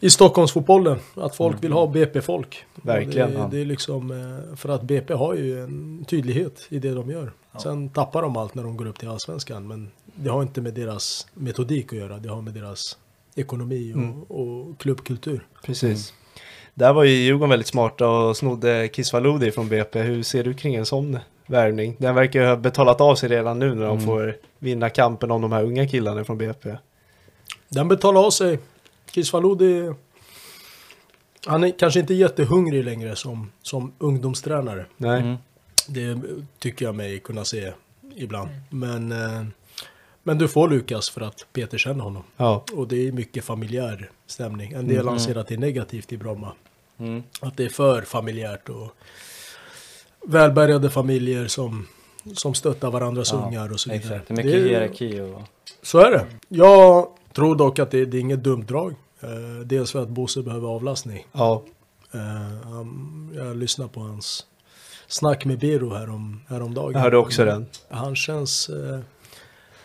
i 0.00 0.10
Stockholmsfotbollen. 0.10 0.98
Att 1.14 1.36
folk 1.36 1.64
vill 1.64 1.72
ha 1.72 1.86
BP-folk. 1.86 2.64
Verkligen, 2.74 3.30
Det, 3.30 3.38
ja. 3.38 3.48
det 3.50 3.58
är 3.60 3.64
liksom, 3.64 4.10
eh, 4.10 4.56
för 4.56 4.68
att 4.68 4.82
BP 4.82 5.14
har 5.14 5.34
ju 5.34 5.64
en 5.64 6.04
tydlighet 6.04 6.66
i 6.68 6.78
det 6.78 6.94
de 6.94 7.10
gör. 7.10 7.32
Sen 7.62 7.88
tappar 7.88 8.22
de 8.22 8.36
allt 8.36 8.54
när 8.54 8.62
de 8.64 8.76
går 8.76 8.86
upp 8.86 8.98
till 8.98 9.08
allsvenskan. 9.08 9.68
Men 9.68 9.90
det 10.14 10.30
har 10.30 10.42
inte 10.42 10.60
med 10.60 10.74
deras 10.74 11.26
metodik 11.34 11.92
att 11.92 11.98
göra. 11.98 12.18
Det 12.18 12.28
har 12.28 12.42
med 12.42 12.54
deras 12.54 12.98
ekonomi 13.34 13.92
och, 13.92 13.98
Mm. 13.98 14.22
och 14.22 14.78
klubbkultur. 14.78 15.46
Precis. 15.64 16.12
Där 16.74 16.92
var 16.92 17.04
ju 17.04 17.10
Djurgården 17.12 17.50
väldigt 17.50 17.66
smarta 17.68 18.08
och 18.08 18.36
snodde 18.36 18.88
Kisvalodi 18.92 19.50
från 19.50 19.68
BP. 19.68 20.02
Hur 20.02 20.22
ser 20.22 20.44
du 20.44 20.54
kring 20.54 20.74
en 20.74 20.86
sån 20.86 21.18
värvning? 21.46 21.96
Den 21.98 22.14
verkar 22.14 22.40
ju 22.40 22.46
ha 22.46 22.56
betalat 22.56 23.00
av 23.00 23.14
sig 23.14 23.28
redan 23.28 23.58
nu 23.58 23.74
när 23.74 23.86
de 23.86 23.96
Mm. 23.98 24.06
får 24.06 24.36
vinna 24.58 24.90
kampen 24.90 25.30
om 25.30 25.42
de 25.42 25.52
här 25.52 25.64
unga 25.64 25.88
killarna 25.88 26.24
från 26.24 26.38
BP. 26.38 26.76
Den 27.68 27.88
betalar 27.88 28.26
av 28.26 28.30
sig. 28.30 28.58
Kisvalodi, 29.10 29.92
han 31.46 31.64
är 31.64 31.78
kanske 31.78 32.00
inte 32.00 32.14
jättehungrig 32.14 32.84
längre 32.84 33.16
som, 33.16 33.50
som 33.62 33.92
ungdomstränare. 33.98 34.86
Nej, 34.96 35.20
Mm. 35.20 35.36
Det 35.88 36.20
tycker 36.58 36.84
jag 36.84 36.94
mig 36.94 37.18
kunna 37.18 37.44
se 37.44 37.72
ibland. 38.16 38.48
Men, 38.70 39.12
eh, 39.12 39.42
men 40.24 40.38
du 40.38 40.48
får 40.48 40.68
Lukas 40.68 41.10
för 41.10 41.20
att 41.20 41.46
Peter 41.52 41.78
känner 41.78 42.04
honom. 42.04 42.22
ja, 42.36 42.64
Och 42.72 42.88
det 42.88 43.08
är 43.08 43.12
mycket 43.12 43.44
familjär 43.44 44.10
stämning. 44.26 44.72
En 44.72 44.88
del 44.88 45.00
Mm. 45.00 45.12
anser 45.14 45.36
att 45.36 45.46
det 45.48 45.54
är 45.54 45.58
negativt 45.58 46.12
i 46.12 46.16
Bromma. 46.16 46.52
Mm. 46.98 47.22
Att 47.40 47.56
det 47.56 47.64
är 47.64 47.68
för 47.68 48.02
familjärt 48.02 48.68
och 48.68 48.88
välbärgade 50.26 50.90
familjer 50.90 51.46
som, 51.46 51.86
som 52.34 52.54
stöttar 52.54 52.90
varandras 52.90 53.32
Ja, 53.32 53.46
ungar 53.48 53.72
och 53.72 53.80
så 53.80 53.90
vidare. 53.90 54.14
Exakt, 54.14 54.28
det 54.28 54.34
är 54.34 54.36
mycket 54.36 54.52
Det 54.52 54.58
är- 54.58 54.64
hierarki 54.68 55.20
och... 55.20 55.42
Så 55.82 55.98
är 55.98 56.10
det. 56.10 56.26
Jag 56.48 57.08
tror 57.32 57.56
dock 57.56 57.78
att 57.78 57.90
det, 57.90 58.04
det 58.04 58.16
är 58.16 58.20
inget 58.20 58.42
dumt 58.44 58.64
drag. 58.68 58.94
Eh, 59.20 59.28
dels 59.64 59.92
för 59.92 60.02
att 60.02 60.08
Bosse 60.08 60.42
behöver 60.42 60.68
avlastning. 60.68 61.26
ja, 61.32 61.62
Eh, 62.14 62.20
han, 62.70 63.30
jag 63.36 63.56
lyssnade 63.56 63.90
på 63.90 64.00
hans 64.00 64.46
snack 65.06 65.44
med 65.44 65.58
Biro 65.58 65.94
härom, 65.94 66.40
häromdagen. 66.48 66.92
jag 66.92 67.00
hörde 67.00 67.16
också 67.16 67.44
den. 67.44 67.66
Han 67.88 68.16
känns... 68.16 68.68
Eh, 68.68 68.98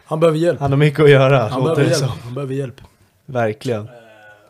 han 0.10 0.20
behöver 0.20 0.38
hjälp. 0.40 0.60
Han 0.60 0.72
har 0.72 0.78
mycket 0.78 1.00
att 1.00 1.10
göra, 1.10 1.48
Han 1.48 1.64
behöver 1.64 1.84
hjälp. 1.84 1.96
som. 1.96 2.10
Han 2.24 2.34
behöver 2.34 2.54
hjälp. 2.54 2.82
Verkligen, 3.26 3.88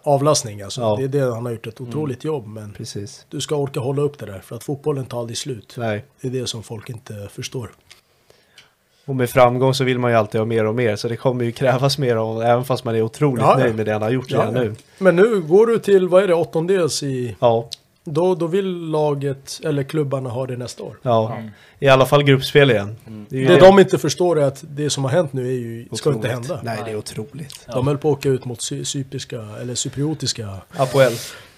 Avlastning 0.03 0.61
alltså. 0.61 0.81
Ja. 0.81 0.95
Det 0.99 1.03
är 1.03 1.07
det 1.07 1.33
han 1.33 1.45
har 1.45 1.51
gjort 1.51 1.67
ett 1.67 1.81
otroligt 1.81 2.23
jobb. 2.23 2.47
Men 2.47 2.73
precis. 2.73 3.25
du 3.29 3.41
ska 3.41 3.55
orka 3.55 3.79
hålla 3.79 4.01
upp 4.01 4.19
det 4.19 4.25
där. 4.25 4.39
För 4.39 4.55
att 4.55 4.63
fotbollen 4.63 5.05
tar 5.05 5.19
aldrig 5.19 5.37
slut. 5.37 5.75
Nej. 5.77 6.05
Det 6.21 6.27
är 6.27 6.31
det 6.31 6.47
som 6.47 6.63
folk 6.63 6.89
inte 6.89 7.27
förstår. 7.31 7.69
Och 9.05 9.15
med 9.15 9.29
framgång 9.29 9.73
så 9.73 9.83
vill 9.83 9.99
man 9.99 10.11
ju 10.11 10.17
alltid 10.17 10.41
ha 10.41 10.45
mer 10.45 10.65
och 10.65 10.75
mer. 10.75 10.95
Så 10.95 11.07
det 11.07 11.15
kommer 11.15 11.45
ju 11.45 11.51
krävas 11.51 11.97
mer 11.97 12.15
av 12.15 12.41
även 12.43 12.65
fast 12.65 12.83
man 12.83 12.95
är 12.95 13.01
otroligt 13.01 13.43
Ja, 13.43 13.51
ja. 13.51 13.63
nöjd 13.63 13.75
med 13.75 13.85
det 13.85 13.93
han 13.93 14.01
har 14.01 14.09
gjort 14.09 14.31
redan 14.31 14.53
nu. 14.53 14.75
Men 14.97 15.15
nu 15.15 15.41
går 15.41 15.67
du 15.67 15.79
till, 15.79 16.07
vad 16.07 16.23
är 16.23 16.27
det, 16.27 16.33
åttondels 16.33 17.03
i, 17.03 17.35
Ja, 17.39 17.69
då, 18.03 18.35
då 18.35 18.47
vill 18.47 18.65
laget, 18.89 19.59
eller 19.63 19.83
klubbarna 19.83 20.29
ha 20.29 20.47
det 20.47 20.57
nästa 20.57 20.83
år. 20.83 20.99
Ja, 21.01 21.37
i 21.79 21.87
alla 21.87 22.05
fall 22.05 22.23
gruppspel 22.23 22.71
igen. 22.71 22.95
är 23.31 23.35
ju 23.37 23.45
Det 23.45 23.59
de 23.59 23.79
inte 23.79 23.97
förstår 23.97 24.39
är 24.39 24.45
att 24.45 24.63
det 24.69 24.89
som 24.89 25.03
har 25.03 25.11
hänt 25.11 25.33
nu 25.33 25.47
är 25.47 25.51
ju, 25.59 25.87
ska 25.93 26.13
inte 26.13 26.27
hända. 26.27 26.59
Nej, 26.63 26.81
det 26.85 26.91
är 26.91 26.95
otroligt. 26.95 27.65
De 27.73 27.87
höll 27.87 27.97
på 27.97 28.11
att 28.11 28.17
åka 28.17 28.29
ut 28.29 28.45
mot 28.45 28.61
cypriska, 28.83 29.41
eller 29.61 29.75
cypriotiska 29.75 30.49
Apoel. 30.77 31.13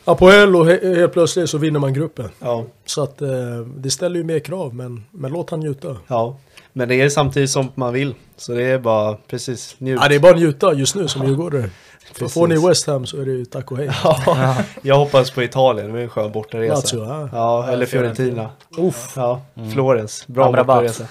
Apoel 0.05 0.55
och 0.55 0.65
he- 0.65 0.95
helt 0.95 1.13
plötsligt 1.13 1.49
så 1.49 1.57
vinner 1.57 1.79
man 1.79 1.93
gruppen. 1.93 2.29
Ja. 2.39 2.65
Så 2.85 3.03
att 3.03 3.21
eh, 3.21 3.29
det 3.77 3.91
ställer 3.91 4.17
ju 4.17 4.23
mer 4.23 4.39
krav, 4.39 4.75
men, 4.75 5.03
men 5.11 5.31
låt 5.31 5.49
han 5.49 5.59
njuta. 5.59 5.97
ja. 6.07 6.37
Men 6.73 6.87
det 6.89 6.95
är 7.01 7.09
samtidigt 7.09 7.49
som 7.49 7.67
man 7.75 7.93
vill. 7.93 8.13
Så 8.37 8.51
det 8.53 8.63
är 8.63 8.79
bara 8.79 9.15
precis 9.27 9.75
njut. 9.77 9.99
Ja, 10.01 10.07
det 10.09 10.15
är 10.15 10.19
bara 10.19 10.35
njuta 10.35 10.73
just 10.73 10.95
nu 10.95 11.07
som 11.07 11.27
djurgårdare. 11.27 11.69
För 12.13 12.19
Precis. 12.19 12.33
får 12.33 12.47
ni 12.47 12.67
West 12.67 12.87
Ham 12.87 13.05
så 13.05 13.21
är 13.21 13.25
det 13.25 13.31
ju 13.31 13.45
tack 13.45 13.71
och 13.71 13.77
hej. 13.77 13.89
Ja, 14.03 14.55
jag 14.81 14.95
hoppas 14.95 15.31
på 15.31 15.43
Italien, 15.43 15.93
det 15.93 15.99
är 15.99 16.03
en 16.03 16.09
skön 16.09 16.31
bortaresa. 16.31 16.97
Lazio, 16.97 17.09
ja. 17.09 17.29
Ja, 17.31 17.67
eller 17.71 17.85
Fiorentina. 17.85 18.49
Uff. 18.77 19.13
Ja, 19.15 19.41
Florens. 19.73 20.27
Bra 20.27 20.45
Amrabat. 20.45 20.67
bortaresa. 20.67 21.05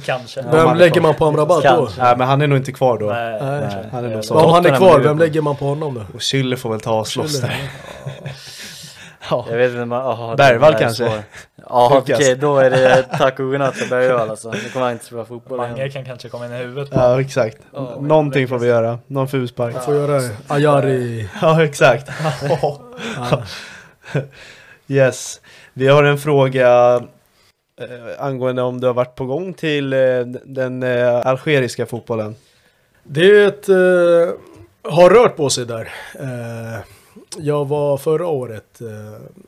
Kanske. 0.04 0.42
Vem 0.50 0.76
lägger 0.76 1.00
man 1.00 1.14
på 1.14 1.26
Amrabat 1.26 1.62
då? 1.62 1.88
Nej, 1.98 2.16
men 2.16 2.28
han 2.28 2.42
är 2.42 2.46
nog 2.46 2.58
inte 2.58 2.72
kvar 2.72 2.98
då. 2.98 3.06
Nej. 3.06 3.38
Nej. 3.42 3.88
Han 3.92 4.04
är 4.04 4.08
nog 4.08 4.24
så. 4.24 4.34
om 4.34 4.52
han 4.52 4.66
är 4.66 4.76
kvar, 4.76 5.00
vem 5.00 5.18
lägger 5.18 5.40
man 5.40 5.56
på 5.56 5.64
honom 5.64 5.94
då? 5.94 6.00
Och 6.14 6.20
Schüller 6.20 6.56
får 6.56 6.70
väl 6.70 6.80
ta 6.80 7.00
och 7.00 7.08
slåss 7.08 7.40
där. 7.40 7.70
Ja. 9.30 9.46
Jag 9.50 9.56
vet 9.56 9.70
inte, 9.70 9.84
man, 9.84 10.02
aha, 10.06 10.36
Bergvall 10.36 10.72
det 10.72 10.78
kanske? 10.78 11.04
Ja 11.04 11.22
okej, 11.98 12.16
Sjukast. 12.16 12.40
då 12.40 12.58
är 12.58 12.70
det 12.70 13.02
tack 13.02 13.38
och 13.40 13.46
godnatt 13.46 13.74
för 13.74 13.86
Bergvall 13.88 14.30
alltså. 14.30 14.50
Nu 14.50 14.58
kommer 14.72 14.84
han 14.86 14.92
inte 14.92 15.04
spela 15.04 15.24
fotboll 15.24 15.58
Mange 15.58 15.76
igen. 15.76 15.90
kan 15.90 16.04
kanske 16.04 16.28
komma 16.28 16.46
in 16.46 16.52
i 16.52 16.56
huvudet 16.56 16.90
på 16.90 16.96
Ja, 17.00 17.20
exakt. 17.20 17.58
Ja, 17.72 17.96
Någonting 18.00 18.48
får 18.48 18.58
vi 18.58 18.66
göra. 18.66 18.98
Någon 19.06 19.28
fuspark. 19.28 19.84
Får 19.84 19.94
göra 19.94 20.20
Ayari. 20.48 21.28
Ja, 21.42 21.64
exakt. 21.64 22.10
Ja. 22.48 22.80
Yes. 24.88 25.40
Vi 25.72 25.88
har 25.88 26.04
en 26.04 26.18
fråga 26.18 26.94
eh, 27.80 28.24
angående 28.24 28.62
om 28.62 28.80
du 28.80 28.86
har 28.86 28.94
varit 28.94 29.14
på 29.14 29.24
gång 29.26 29.54
till 29.54 29.92
eh, 29.92 29.98
den 30.44 30.82
eh, 30.82 31.26
algeriska 31.26 31.86
fotbollen. 31.86 32.34
Det 33.02 33.20
är 33.30 33.48
ett, 33.48 33.68
eh, 33.68 33.74
har 34.92 35.10
rört 35.10 35.36
på 35.36 35.50
sig 35.50 35.66
där. 35.66 35.88
Jag 37.38 37.64
var 37.68 37.96
förra 37.96 38.26
året, 38.26 38.80
eh, 38.80 38.88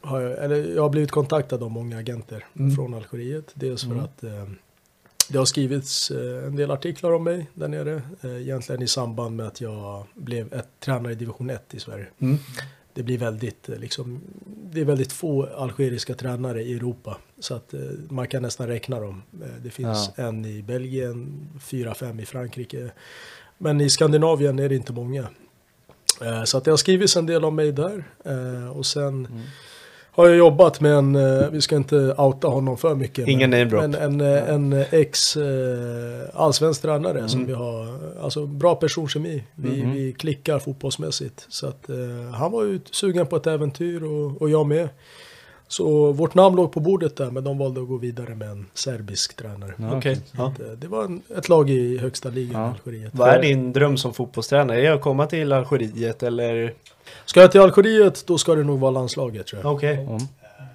har 0.03 0.20
jag, 0.20 0.45
eller 0.45 0.74
jag 0.74 0.82
har 0.82 0.89
blivit 0.91 1.11
kontaktad 1.11 1.62
av 1.62 1.70
många 1.70 1.99
agenter 1.99 2.45
Mm. 2.59 2.76
från 2.76 2.95
Algeriet. 2.95 3.51
Dels 3.55 3.85
för 3.85 3.97
att 3.97 4.24
eh, 4.24 4.45
det 5.28 5.39
har 5.39 5.45
skrivits 5.45 6.11
eh, 6.11 6.45
en 6.47 6.57
del 6.57 6.70
artiklar 6.70 7.12
om 7.12 7.24
mig 7.24 7.47
där 7.55 7.68
nere. 7.68 8.03
Eh, 8.22 8.37
egentligen 8.41 8.82
i 8.82 8.87
samband 8.89 9.37
med 9.37 9.47
att 9.47 9.61
jag 9.61 10.05
blev 10.14 10.55
ett 10.55 10.68
tränare 10.80 11.12
i 11.12 11.14
division 11.14 11.51
1 11.51 11.74
i 11.74 11.80
Sverige. 11.80 12.07
Mm. 12.18 12.37
Det 12.95 13.03
blir 13.03 13.18
väldigt, 13.18 13.68
eh, 13.68 13.76
liksom, 13.78 14.20
det 14.72 14.80
är 14.80 14.85
väldigt 14.85 15.12
få 15.12 15.47
algeriska 15.57 16.14
tränare 16.14 16.62
i 16.62 16.74
Europa. 16.74 17.16
Så 17.39 17.55
att 17.55 17.74
man 18.09 18.26
kan 18.28 18.43
nästan 18.43 18.66
räkna 18.68 19.01
dem. 19.01 19.22
Det 19.62 19.70
finns 19.70 20.11
en 20.16 20.45
i 20.45 20.62
Belgien, 20.62 21.49
fyra, 21.61 21.95
fem 21.95 22.20
i 22.20 22.26
Frankrike. 22.26 22.91
Men 23.59 23.80
i 23.80 23.91
Skandinavien 23.91 24.59
är 24.59 24.68
det 24.68 24.74
inte 24.76 24.93
många. 24.93 25.28
Eh, 26.23 26.45
Så 26.45 26.59
att 26.59 26.65
det 26.65 26.71
har 26.71 26.77
skrivits 26.77 27.17
en 27.17 27.27
del 27.27 27.45
om 27.45 27.55
mig 27.57 27.73
där. 27.73 28.05
Eh, 28.25 28.77
Och 28.77 28.87
sen 28.87 29.29
har 30.17 30.27
jag 30.29 30.37
jobbat 30.37 30.81
med 30.81 30.93
en, 30.93 31.15
eh, 31.17 31.49
vi 31.51 31.61
ska 31.61 31.77
inte 31.77 31.97
outa 32.19 32.49
honom 32.49 32.77
för 32.77 32.95
mycket. 32.95 33.29
Ingen 33.29 33.51
men, 33.51 33.59
namedrop. 33.69 33.83
men 33.83 33.95
en, 33.95 34.21
eh, 34.21 34.49
en 34.55 34.85
ex 34.91 35.37
allsvensk 36.35 36.83
tränare 36.83 37.19
Mm. 37.19 37.29
som 37.29 37.47
vi 37.47 37.53
har, 37.53 37.99
alltså 38.23 38.47
bra 38.47 38.75
personkemi. 38.75 39.45
Vi, 39.55 39.81
vi 39.81 40.12
klickar 40.12 40.59
fotbollsmässigt. 40.59 41.47
Så 41.49 41.67
att 41.67 41.87
han 42.35 42.53
var 42.53 42.65
ju 42.65 42.81
sugen 42.91 43.27
på 43.27 43.37
ett 43.37 43.47
äventyr 43.47 44.03
och, 44.05 44.43
och 44.43 44.51
jag 44.51 44.67
med. 44.67 44.89
Så 45.69 46.12
vårt 46.12 46.35
namn 46.35 46.57
låg 46.57 46.73
på 46.73 46.81
bordet 46.81 47.17
där 47.17 47.31
men 47.31 47.45
de 47.45 47.59
valde 47.59 47.81
att 47.81 47.89
gå 47.89 47.97
vidare 47.97 48.35
med 48.35 48.49
en 48.49 48.67
serbisk 48.75 49.37
tränare. 49.37 49.73
Ja. 49.77 49.97
Att, 50.47 50.61
eh, 50.61 50.67
Det 50.67 50.87
var 50.89 51.05
en, 51.05 51.23
ett 51.37 51.49
lag 51.49 51.71
i 51.71 51.99
högsta 51.99 52.29
ligan 52.29 52.51
i 52.51 52.55
Ja. 52.65 52.75
Algeriet. 52.85 53.15
Vad 53.15 53.29
är 53.29 53.43
din 53.43 53.73
dröm 53.73 53.97
som 53.97 54.15
fotbollstränare? 54.15 54.79
Är 54.79 54.83
det 54.83 54.95
att 54.95 55.01
komma 55.01 55.27
till 55.27 55.53
Algeriet 55.53 56.23
eller? 56.23 56.73
Ska 57.25 57.41
jag 57.41 57.53
till 57.53 57.61
Algeriet 57.61 58.27
då 58.27 58.39
ska 58.39 58.55
det 58.55 58.65
nog 58.65 58.81
vara 58.81 58.91
landslaget 58.91 59.47
tror 59.47 59.62
jag. 59.62 59.75
Okej. 59.75 59.95
Mm. 59.95 60.19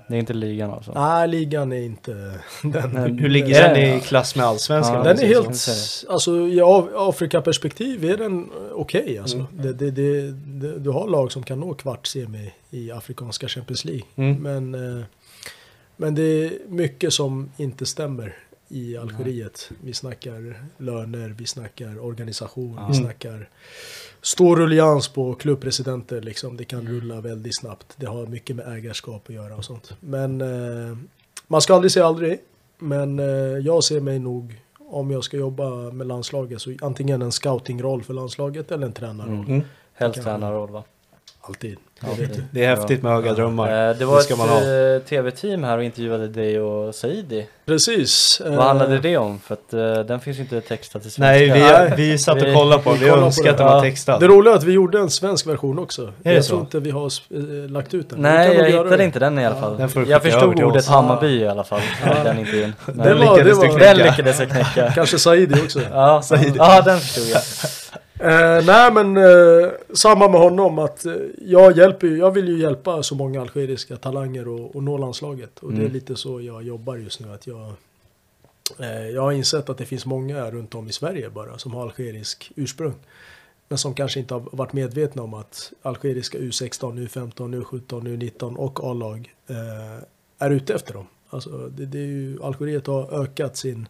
Det 0.10 0.16
är 0.16 0.20
inte 0.20 0.34
ligan 0.34 0.72
alltså. 0.72 0.92
Nej, 0.96 1.28
ligan 1.28 1.72
är 1.72 1.82
inte 1.82 2.12
den. 2.64 2.92
Men- 2.92 3.20
Hur 3.20 3.30
ligger 3.30 3.64
Är 3.64 3.76
den 3.76 3.98
i 3.98 4.02
klass 4.02 4.36
med 4.36 4.46
allsvenskan? 4.46 4.96
Ja, 4.96 5.04
Den 5.04 5.20
är 5.20 5.28
helt, 5.28 5.68
alltså 6.10 6.32
i 6.48 6.62
Af- 6.62 6.90
Afrikaperspektiv 6.96 8.06
är 8.06 8.18
den 8.18 8.44
eh, 8.44 8.50
okej 8.74 9.18
alltså. 9.20 9.38
Mm. 9.38 9.48
Det, 9.52 9.74
det, 9.74 9.92
det, 9.92 10.32
det, 10.32 10.80
du 10.80 10.90
har 10.90 11.08
lag 11.08 11.32
som 11.32 11.44
kan 11.44 11.60
nå 11.60 11.74
kvart 11.74 12.08
semi 12.08 12.54
i 12.70 12.92
afrikanska 12.92 13.48
Champions 13.48 13.86
League. 13.86 14.04
Mm. 14.16 14.36
Men, 14.44 14.98
eh, 15.00 15.04
men 15.98 16.16
det 16.16 16.22
är 16.46 16.52
mycket 16.68 17.14
som 17.14 17.52
inte 17.58 17.86
stämmer 17.86 18.36
i 18.70 18.98
Algeriet. 18.98 19.70
Vi 19.84 19.94
snackar 19.94 20.62
löner, 20.78 21.36
vi 21.38 21.46
snackar 21.46 22.00
organisation, 22.06 22.74
vi 22.76 22.82
Mm. 22.82 22.94
snackar 22.94 23.50
stor 24.22 24.56
rullians 24.56 25.08
på 25.08 25.34
klubbpresidenter. 25.34 26.22
Liksom. 26.22 26.58
Det 26.58 26.66
kan 26.66 26.88
rulla 26.88 27.22
väldigt 27.22 27.58
snabbt. 27.58 27.94
Det 27.96 28.06
har 28.06 28.26
mycket 28.26 28.56
med 28.56 28.78
ägarskap 28.78 29.24
att 29.28 29.36
göra 29.36 29.56
och 29.56 29.66
sånt. 29.66 29.94
Men 30.00 30.42
eh, 30.42 30.98
man 31.48 31.62
ska 31.62 31.76
aldrig 31.76 31.92
säga 31.92 32.06
aldrig. 32.06 32.40
Men 32.78 33.20
eh, 33.20 33.26
jag 33.66 33.84
ser 33.84 34.02
mig 34.02 34.20
nog, 34.20 34.62
om 34.80 35.12
jag 35.12 35.24
ska 35.24 35.38
jobba 35.38 35.70
med 35.92 36.08
landslaget, 36.08 36.62
så 36.62 36.74
antingen 36.82 37.22
en 37.22 37.32
scoutingroll 37.32 38.04
för 38.04 38.14
landslaget 38.14 38.72
eller 38.72 38.88
en 38.88 38.94
tränarroll. 38.94 39.46
Mm. 39.48 39.62
Helst 39.94 40.24
tränarroll 40.24 40.70
va? 40.70 40.84
Alltid. 41.42 41.78
Ja, 42.02 42.08
Det. 42.18 42.42
Det 42.52 42.64
är 42.66 42.76
häftigt 42.76 43.04
med 43.04 43.12
höga 43.12 43.34
drömmar. 43.34 43.90
Eh, 43.90 43.96
Det 43.96 44.06
var 44.06 44.22
ha. 44.48 44.58
ett 44.62 45.02
eh, 45.04 45.08
tv-team 45.10 45.64
här 45.64 45.78
och 45.78 45.84
intervjuade 45.84 46.28
dig 46.28 46.60
och 46.60 46.96
Saidi. 46.96 47.48
Precis. 47.66 48.42
Vad 48.46 48.54
eh, 48.54 48.62
handlade 48.64 49.00
det 49.00 49.18
om? 49.18 49.40
För 49.40 49.54
att 49.54 49.74
eh, 49.74 50.06
den 50.06 50.20
finns 50.20 50.38
ju 50.38 50.42
inte 50.42 50.62
textad 50.62 51.00
till 51.00 51.12
svenska. 51.12 51.56
Nej, 51.56 51.90
vi, 51.96 51.96
vi 52.12 52.18
satt 52.18 52.42
och 52.42 52.54
kollade 52.54 52.84
på 52.84 52.90
den. 52.90 53.00
vi 53.00 53.06
Vi 53.06 53.12
önskar 53.12 53.50
att 53.50 53.58
det. 53.58 53.64
den 53.64 53.68
var 53.72 53.76
Ja. 53.76 53.82
textad. 53.82 54.20
Det 54.20 54.28
roliga 54.28 54.54
är 54.54 54.58
att 54.58 54.64
vi 54.64 54.72
gjorde 54.72 55.00
en 55.00 55.10
svensk 55.10 55.48
version 55.48 55.80
också. 55.80 56.14
det 56.24 56.34
jag 56.34 56.44
så? 56.46 56.50
tror 56.50 56.62
inte 56.62 56.80
vi 56.80 56.92
har 56.92 57.06
eh, 57.06 57.70
lagt 57.72 57.94
ut 57.94 58.10
den. 58.10 58.22
Nej, 58.22 58.56
jag 58.58 58.66
hittade 58.66 58.98
det. 58.98 59.04
inte 59.04 59.20
den 59.20 59.40
i 59.40 59.46
alla 59.46 59.56
fall. 59.62 59.78
Den 59.78 59.90
du 59.94 60.06
jag 60.12 60.22
förstod 60.22 60.64
ordet. 60.64 60.88
Hammarby 60.88 61.40
i 61.42 61.48
alla 61.48 61.64
fall 61.64 61.82
den 62.24 62.40
intervjun. 62.40 62.74
Det 62.86 63.14
var- 63.14 63.16
lyckades 63.16 63.38
det 63.38 63.44
du 63.44 63.54
var- 63.54 63.78
knäcka. 63.78 63.94
den 63.94 63.98
lyckades 64.08 64.40
jag 64.40 64.50
knäcka. 64.50 64.92
Kanske 64.96 65.20
Saidi 65.20 65.62
också. 65.66 65.80
Ja, 65.94 66.22
ja, 66.56 66.82
den 66.82 67.00
förstod 67.00 67.24
jag. 67.28 67.42
Eh, 68.20 68.66
nej 68.66 68.92
men 68.94 69.18
eh, 69.18 69.72
samma 69.94 70.28
med 70.30 70.40
honom 70.42 70.80
att 70.80 71.06
eh, 71.06 71.14
jag 71.42 71.78
hjälper 71.78 72.08
ju, 72.08 72.18
jag 72.18 72.32
vill 72.32 72.48
ju 72.48 72.58
hjälpa 72.60 73.04
så 73.04 73.16
många 73.16 73.42
algeriska 73.42 73.98
talanger 73.98 74.48
och, 74.48 74.76
och 74.76 74.84
nå 74.84 74.98
landslaget. 74.98 75.60
Och 75.60 75.72
det 75.72 75.78
är 75.78 75.82
Mm. 75.82 75.94
lite 75.94 76.16
så 76.16 76.42
jag 76.42 76.64
jobbar 76.64 76.96
just 76.96 77.20
nu. 77.20 77.34
Att 77.34 77.48
jag, 77.48 77.74
eh, 78.80 79.10
jag 79.10 79.22
har 79.22 79.32
insett 79.32 79.70
att 79.70 79.78
det 79.78 79.86
finns 79.86 80.06
många 80.06 80.52
runt 80.52 80.76
om 80.76 80.88
i 80.90 80.92
Sverige 80.92 81.30
bara 81.30 81.58
som 81.58 81.74
har 81.74 81.82
algerisk 81.82 82.52
ursprung. 82.56 82.94
Men 83.68 83.78
som 83.78 83.94
kanske 83.94 84.20
inte 84.20 84.34
har 84.34 84.44
varit 84.52 84.74
medvetna 84.74 85.22
om 85.24 85.34
att 85.34 85.72
algeriska 85.82 86.38
U16, 86.38 87.08
U15, 87.08 87.64
U17, 87.64 88.02
U19 88.18 88.56
och 88.56 88.80
A-lag 88.84 89.34
eh, 89.48 90.04
är 90.40 90.52
ute 90.52 90.74
efter 90.74 90.94
dem. 90.94 91.08
Alltså 91.30 91.50
det, 91.50 91.86
det 91.86 91.98
är 92.00 92.06
ju, 92.06 92.44
Algeriet 92.44 92.88
har 92.88 93.22
ökat 93.24 93.58
sin, 93.58 93.88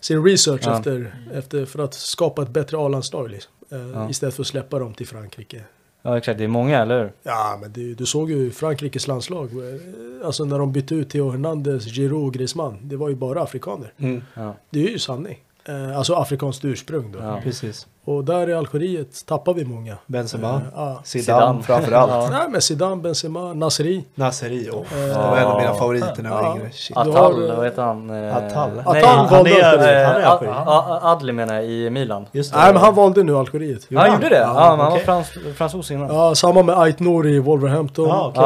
sin 0.00 0.24
research 0.24 0.60
Ja. 0.64 0.78
efter, 0.78 1.14
efter, 1.34 1.64
för 1.64 1.78
att 1.84 1.94
skapa 1.94 2.42
ett 2.42 2.48
bättre 2.50 2.76
A-landslag. 2.78 3.30
Liksom. 3.30 3.52
Eh, 3.70 3.78
Ja. 3.94 4.10
Istället 4.10 4.34
för 4.34 4.42
att 4.42 4.46
släppa 4.46 4.78
dem 4.78 4.94
till 4.94 5.06
Frankrike. 5.06 5.62
Ja, 6.02 6.18
exakt. 6.18 6.38
Det 6.38 6.44
är 6.44 6.48
många, 6.48 6.78
eller 6.82 7.02
hur? 7.02 7.12
Ja, 7.22 7.58
men 7.60 7.72
du, 7.72 7.94
du 7.94 8.06
såg 8.06 8.30
ju 8.30 8.50
Frankrikes 8.50 9.06
landslag. 9.06 9.44
eh, 9.52 10.26
Alltså 10.26 10.44
när 10.44 10.58
de 10.58 10.72
bytte 10.72 10.94
ut 10.94 11.10
Theo 11.10 11.30
Hernandez, 11.30 11.84
Giroud 11.84 12.24
och 12.26 12.34
Griezmann. 12.34 12.78
Det 12.82 12.96
var 12.96 13.08
ju 13.08 13.14
bara 13.14 13.42
afrikaner. 13.42 13.92
Mm. 13.98 14.22
Ja. 14.34 14.54
Det 14.70 14.84
är 14.86 14.90
ju 14.90 14.98
sanning. 14.98 15.44
Eh, 15.68 15.98
Alltså 15.98 16.14
afrikanskt 16.14 16.64
ursprung 16.64 17.12
då. 17.12 17.18
Ja. 17.22 17.40
Precis. 17.42 17.86
Och 18.04 18.24
där 18.24 18.48
i 18.48 18.54
Algeriet 18.54 19.26
tappar 19.26 19.54
vi 19.54 19.64
många. 19.64 19.96
Benzema. 20.06 20.48
Eh, 20.54 20.60
ja. 20.74 21.00
Zidane, 21.04 21.62
framförallt. 21.62 22.10
Ja. 22.12 22.28
Nej 22.30 22.48
men 22.50 22.62
Zidane, 22.62 22.96
Benzema, 22.96 23.52
Nasri. 23.54 24.04
Naseri. 24.14 24.70
Oh. 24.70 24.82
Det 24.94 25.06
Ja. 25.08 25.30
var 25.30 25.36
en 25.36 25.44
av 25.46 25.60
mina 25.60 25.74
favoriter 25.74 26.22
när 26.22 26.30
jag 26.30 26.42
var 26.42 26.56
yngre. 26.56 26.70
Attal, 26.94 27.50
eh, 27.50 27.56
vad 27.56 27.64
heter 27.64 27.82
han? 27.82 28.10
Eh, 28.24 28.36
Attal. 28.36 28.70
nej, 28.74 29.02
Attal 29.02 29.16
han 29.16 29.28
valde 29.30 29.50
är- 29.50 29.64
Algeriet. 29.64 30.06
han 30.06 30.42
är 30.42 30.44
eh. 30.52 30.58
A- 30.68 30.84
A- 30.88 31.00
Adli 31.02 31.32
menar 31.32 31.54
jag, 31.54 31.64
i 31.64 31.90
Milan. 31.90 32.26
Just 32.32 32.52
det. 32.52 32.58
Nej 32.58 32.72
men 32.72 32.82
han 32.82 32.94
valde 32.94 33.22
nu 33.22 33.36
Algeriet. 33.36 33.86
Ja, 33.88 34.00
han 34.00 34.12
gjorde 34.12 34.28
det? 34.28 34.36
Ja, 34.36 34.42
Ja, 34.46 34.54
men 34.54 34.64
han 34.68 34.78
var 34.78 34.90
okej. 34.90 35.04
frans, 35.04 35.28
fransos 35.56 35.90
innan. 35.90 36.14
Ja, 36.14 36.34
samma 36.34 36.62
med 36.62 36.78
Ait 36.78 37.00
Nouri 37.00 37.30
i 37.34 37.38
Wolverhampton 37.38 38.08
Ja, 38.08 38.32
okej. 38.34 38.42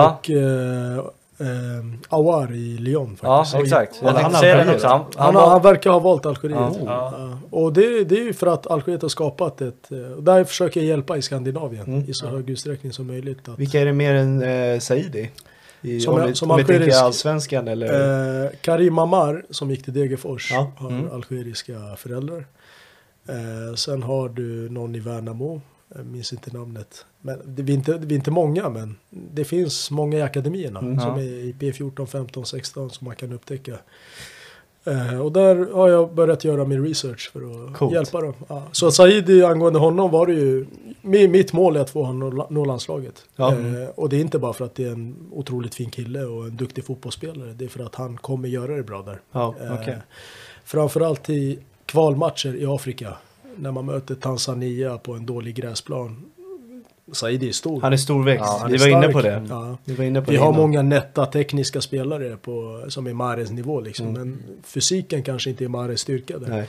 och 0.99 1.13
eh, 1.39 1.47
Awar 2.09 2.53
i 2.55 2.79
Lyon 2.79 3.17
Ja, 3.23 3.45
faktiskt. 3.45 3.63
exakt. 3.65 4.03
Valde 4.03 4.19
Jag 4.21 4.23
han 4.25 4.33
tänkte 4.33 4.65
säga 4.65 4.75
också. 4.75 4.87
Han, 4.87 5.01
Han, 5.17 5.35
han 5.37 5.51
han 5.51 5.63
verkar 5.63 5.91
ha 5.91 5.99
valt 5.99 6.27
Algeriet. 6.27 6.59
Ja. 6.59 7.15
Ja. 7.19 7.39
Och 7.51 7.73
det, 7.73 8.05
det 8.05 8.15
är 8.21 8.25
ju 8.25 8.33
för 8.33 8.47
att 8.47 8.67
Algeriet 8.67 9.03
har 9.03 9.09
skapat 9.09 9.61
ett... 9.61 9.93
eh, 9.93 9.99
och 10.13 10.23
Där 10.23 10.45
försöker 10.45 10.81
jag 10.81 10.87
hjälpa 10.89 11.17
i 11.17 11.23
Skandinavien 11.23 11.85
Mm. 11.87 12.05
i 12.11 12.15
så 12.15 12.27
hög 12.27 12.51
utsträckning 12.51 12.93
som 12.93 13.07
möjligt. 13.07 13.49
Att, 13.49 13.59
Vilka 13.59 13.81
är 13.81 13.85
det 13.85 13.93
mer 13.93 14.15
än 14.15 14.43
eh, 14.43 14.79
Saidi? 14.79 15.31
I, 15.85 16.01
Som 16.01 16.15
om 16.21 16.35
som 16.35 16.51
om 16.51 16.57
vi 16.57 16.65
tänker 16.65 16.81
algerisk- 16.83 17.03
allsvenskan 17.03 17.69
eller? 17.69 18.45
eh, 18.45 18.51
Karim 18.61 18.99
Amar 18.99 19.45
som 19.51 19.71
gick 19.71 19.85
till 19.85 19.93
Degerfors 19.93 20.53
Ja. 20.53 20.73
har 20.77 20.91
Mm. 20.91 21.11
algeriska 21.13 21.73
föräldrar. 21.97 22.47
Eh, 23.29 23.75
sen 23.77 24.03
har 24.03 24.29
du 24.29 24.69
någon 24.71 24.95
i 24.95 25.01
Värnamo. 25.01 25.61
Jag 25.97 26.07
minns 26.07 26.33
inte 26.33 26.57
namnet. 26.57 27.05
Men 27.25 27.39
det, 27.45 27.63
vi, 27.63 27.73
är 27.73 27.77
inte, 27.77 27.99
vi 27.99 28.15
är 28.15 28.19
inte 28.19 28.31
många, 28.31 28.69
men 28.69 28.97
det 29.11 29.45
finns 29.45 29.91
många 29.91 30.19
i 30.19 30.23
akademierna 30.23 30.81
Mm. 30.81 31.01
som 31.01 31.15
är 31.15 31.23
i 31.23 31.55
P14, 31.59 32.07
15, 32.07 32.47
16 32.47 32.91
som 32.91 33.05
man 33.07 33.17
kan 33.17 33.33
upptäcka. 33.33 33.79
Eh, 34.85 35.21
och 35.21 35.33
där 35.33 35.73
har 35.73 35.89
jag 35.89 36.15
börjat 36.15 36.45
göra 36.45 36.65
min 36.65 36.85
research 36.87 37.31
för 37.33 37.41
att 37.69 37.75
Coolt. 37.77 37.93
hjälpa 37.95 38.21
dem. 38.21 38.35
Ja. 38.49 38.63
Så 38.73 38.91
Saidi, 38.91 39.43
angående 39.45 39.79
honom 39.79 40.11
var 40.11 40.27
det 40.27 40.33
ju, 40.33 40.67
mi- 41.03 41.29
mitt 41.29 41.53
mål 41.53 41.77
är 41.77 41.81
att 41.81 41.91
få 41.91 42.03
honom 42.05 42.41
att 42.41 42.51
nå 42.51 42.65
landslaget. 42.65 43.25
Ja. 43.37 43.53
Eh, 43.53 43.89
och 43.95 44.09
det 44.09 44.17
är 44.17 44.21
inte 44.21 44.39
bara 44.39 44.53
för 44.53 44.65
att 44.65 44.75
det 44.75 44.85
är 44.85 44.93
en 44.93 45.17
otroligt 45.33 45.75
fin 45.75 45.91
kille 45.91 46.25
och 46.25 46.45
en 46.45 46.57
duktig 46.57 46.85
fotbollsspelare. 46.85 47.53
Det 47.53 47.65
är 47.65 47.69
för 47.69 47.85
att 47.85 47.95
han 47.95 48.17
kommer 48.17 48.49
göra 48.49 48.77
det 48.77 48.83
bra 48.83 49.03
där. 49.03 49.21
Ja, 49.33 49.55
Eh, 49.63 49.75
okej. 49.81 49.97
Framförallt 50.65 51.31
i 51.31 51.59
kvalmatcher 51.87 52.55
i 52.57 52.67
Afrika. 52.67 53.17
När 53.57 53.73
man 53.73 53.87
möter 53.87 54.15
Tanzania 54.15 54.99
på 54.99 55.13
en 55.15 55.27
dålig 55.27 55.55
gräsplan. 55.55 56.25
Saidi 57.13 57.49
är 57.49 57.53
stor. 57.53 57.81
Han 57.81 57.93
är 57.93 57.97
storväxt. 57.97 58.45
Ja, 58.47 58.59
han 58.61 58.71
vi 58.73 58.77
var 58.79 58.87
inne 58.89 59.09
på 59.09 59.21
det. 59.23 59.47
Ja. 59.49 59.77
Vi 59.85 59.95
var 59.95 60.05
inne 60.05 60.21
på 60.23 60.31
Vi 60.31 60.37
det 60.37 60.43
har 60.43 60.49
innan. 60.49 60.61
många 60.61 60.83
nätta 60.83 61.27
tekniska 61.27 61.81
spelare 61.81 62.37
på, 62.37 62.85
som 62.89 63.07
är 63.07 63.13
Mahrez 63.13 63.51
nivå 63.51 63.81
liksom. 63.81 64.07
Mm. 64.09 64.21
Men 64.21 64.39
fysiken 64.65 65.23
kanske 65.23 65.51
inte 65.51 65.65
är 65.65 65.69
Mahrez 65.69 66.01
styrka 66.01 66.39
där. 66.39 66.49
Nej. 66.49 66.69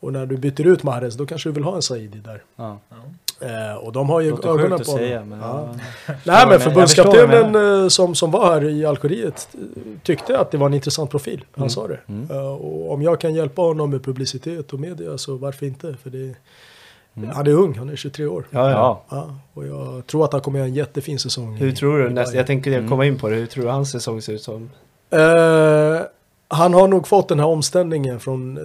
Och 0.00 0.12
när 0.12 0.26
du 0.26 0.36
byter 0.36 0.66
ut 0.66 0.82
Mahrez 0.82 1.14
då 1.14 1.26
kanske 1.26 1.48
du 1.48 1.52
vill 1.52 1.64
ha 1.64 1.76
en 1.76 1.82
Saidi 1.82 2.18
där. 2.18 2.42
Ja. 2.56 2.78
Eh, 3.40 3.74
och 3.76 3.92
de 3.92 4.08
har 4.10 4.20
ju 4.20 4.30
Låter 4.30 4.48
ögonen 4.48 4.68
på 4.70 4.74
att 4.74 4.86
säga 4.86 5.18
honom. 5.20 5.28
men 5.38 5.40
Ja. 5.48 5.74
ja. 6.06 6.14
Nej 6.24 6.46
men 6.48 6.60
förbundskaptenen 6.60 7.82
eh, 7.82 7.88
som, 7.88 8.14
som 8.14 8.30
var 8.30 8.52
här 8.54 8.64
i 8.68 8.84
Algeriet 8.86 9.48
tyckte 10.02 10.38
att 10.38 10.50
det 10.50 10.58
var 10.58 10.66
en 10.66 10.74
intressant 10.74 11.10
profil. 11.10 11.44
Han 11.52 11.62
Mm. 11.62 11.70
sa 11.70 11.88
det. 11.88 12.00
Mm. 12.08 12.30
Eh, 12.30 12.46
och 12.52 12.92
om 12.92 13.02
jag 13.02 13.20
kan 13.20 13.34
hjälpa 13.34 13.62
honom 13.62 13.90
med 13.90 14.04
publicitet 14.04 14.72
och 14.72 14.80
media 14.80 15.18
så 15.18 15.36
varför 15.36 15.66
inte? 15.66 15.94
För 16.02 16.10
det, 16.10 16.34
Mm. 17.16 17.28
Han 17.30 17.46
är 17.46 17.50
ung, 17.50 17.78
han 17.78 17.88
är 17.90 17.96
23 17.96 18.26
år. 18.26 18.44
Ja, 18.50 18.70
ja. 18.70 19.02
Ja. 19.08 19.34
Och 19.54 19.66
jag 19.66 20.06
tror 20.06 20.24
att 20.24 20.32
han 20.32 20.40
kommer 20.42 20.58
göra 20.58 20.68
en 20.68 20.74
jättefin 20.74 21.18
säsong. 21.18 21.54
Hur 21.56 21.68
i- 21.68 21.72
tror 21.76 21.98
du? 21.98 22.10
Nästa, 22.10 22.36
jag 22.36 22.46
tänker 22.46 22.72
Mm. 22.72 22.88
komma 22.90 23.06
in 23.06 23.18
på 23.18 23.28
det. 23.28 23.36
Hur 23.36 23.46
tror 23.46 23.64
du 23.64 23.70
hans 23.70 23.90
säsong 23.90 24.22
ser 24.22 24.32
ut 24.32 24.42
som? 24.42 24.70
Eh, 25.10 26.00
han 26.48 26.74
har 26.74 26.88
nog 26.88 27.08
fått 27.08 27.28
den 27.28 27.38
här 27.40 27.46
omställningen 27.46 28.20
från 28.20 28.58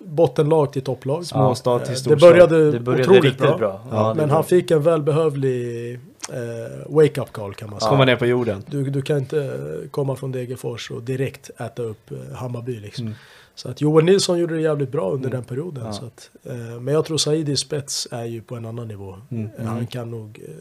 bottenlag 0.00 0.72
till 0.72 0.82
topplag. 0.82 1.24
Småstad 1.26 1.78
till 1.78 1.90
Eh, 1.92 1.96
storstad. 1.96 2.18
Det 2.18 2.20
började, 2.32 2.70
Det 2.72 2.80
började 2.80 3.02
otroligt 3.04 3.24
riktigt 3.24 3.40
bra. 3.42 3.58
bra. 3.58 3.80
Ja, 3.90 4.14
Men 4.14 4.26
bra. 4.28 4.34
han 4.36 4.44
fick 4.44 4.70
en 4.70 4.82
välbehövlig 4.82 5.94
eh, 6.32 6.86
wake-up 6.94 7.32
call 7.32 7.54
kan 7.54 7.70
man 7.70 7.80
säga. 7.80 7.90
Komma 7.90 8.04
ner 8.04 8.16
på 8.16 8.26
jorden. 8.26 8.62
Du, 8.66 8.90
du 8.90 9.02
kan 9.02 9.18
inte 9.18 9.58
komma 9.90 10.16
från 10.16 10.32
Degerfors 10.32 10.90
och 10.90 11.02
direkt 11.02 11.50
äta 11.60 11.82
upp 11.82 12.10
eh, 12.10 12.36
Hammarby 12.36 12.80
liksom. 12.80 13.04
Mm. 13.06 13.16
Så 13.58 13.68
att 13.70 13.80
Joel 13.80 14.04
Nilsson 14.04 14.38
gjorde 14.38 14.54
det 14.54 14.60
jävligt 14.60 14.92
bra 14.92 15.10
under 15.10 15.28
Mm. 15.28 15.30
den 15.40 15.44
perioden. 15.44 15.84
Ja. 15.86 15.92
Så 15.92 16.04
att, 16.04 16.30
eh, 16.44 16.54
men 16.80 16.94
jag 16.94 17.04
tror 17.04 17.18
Saidi 17.18 17.56
spets 17.56 18.08
är 18.10 18.24
ju 18.24 18.42
på 18.42 18.56
en 18.56 18.66
annan 18.66 18.88
nivå. 18.88 19.16
Mm. 19.30 19.50
Eh, 19.58 19.64
Han 19.66 19.86
kan 19.86 20.10
nog... 20.10 20.40
Eh, 20.48 20.52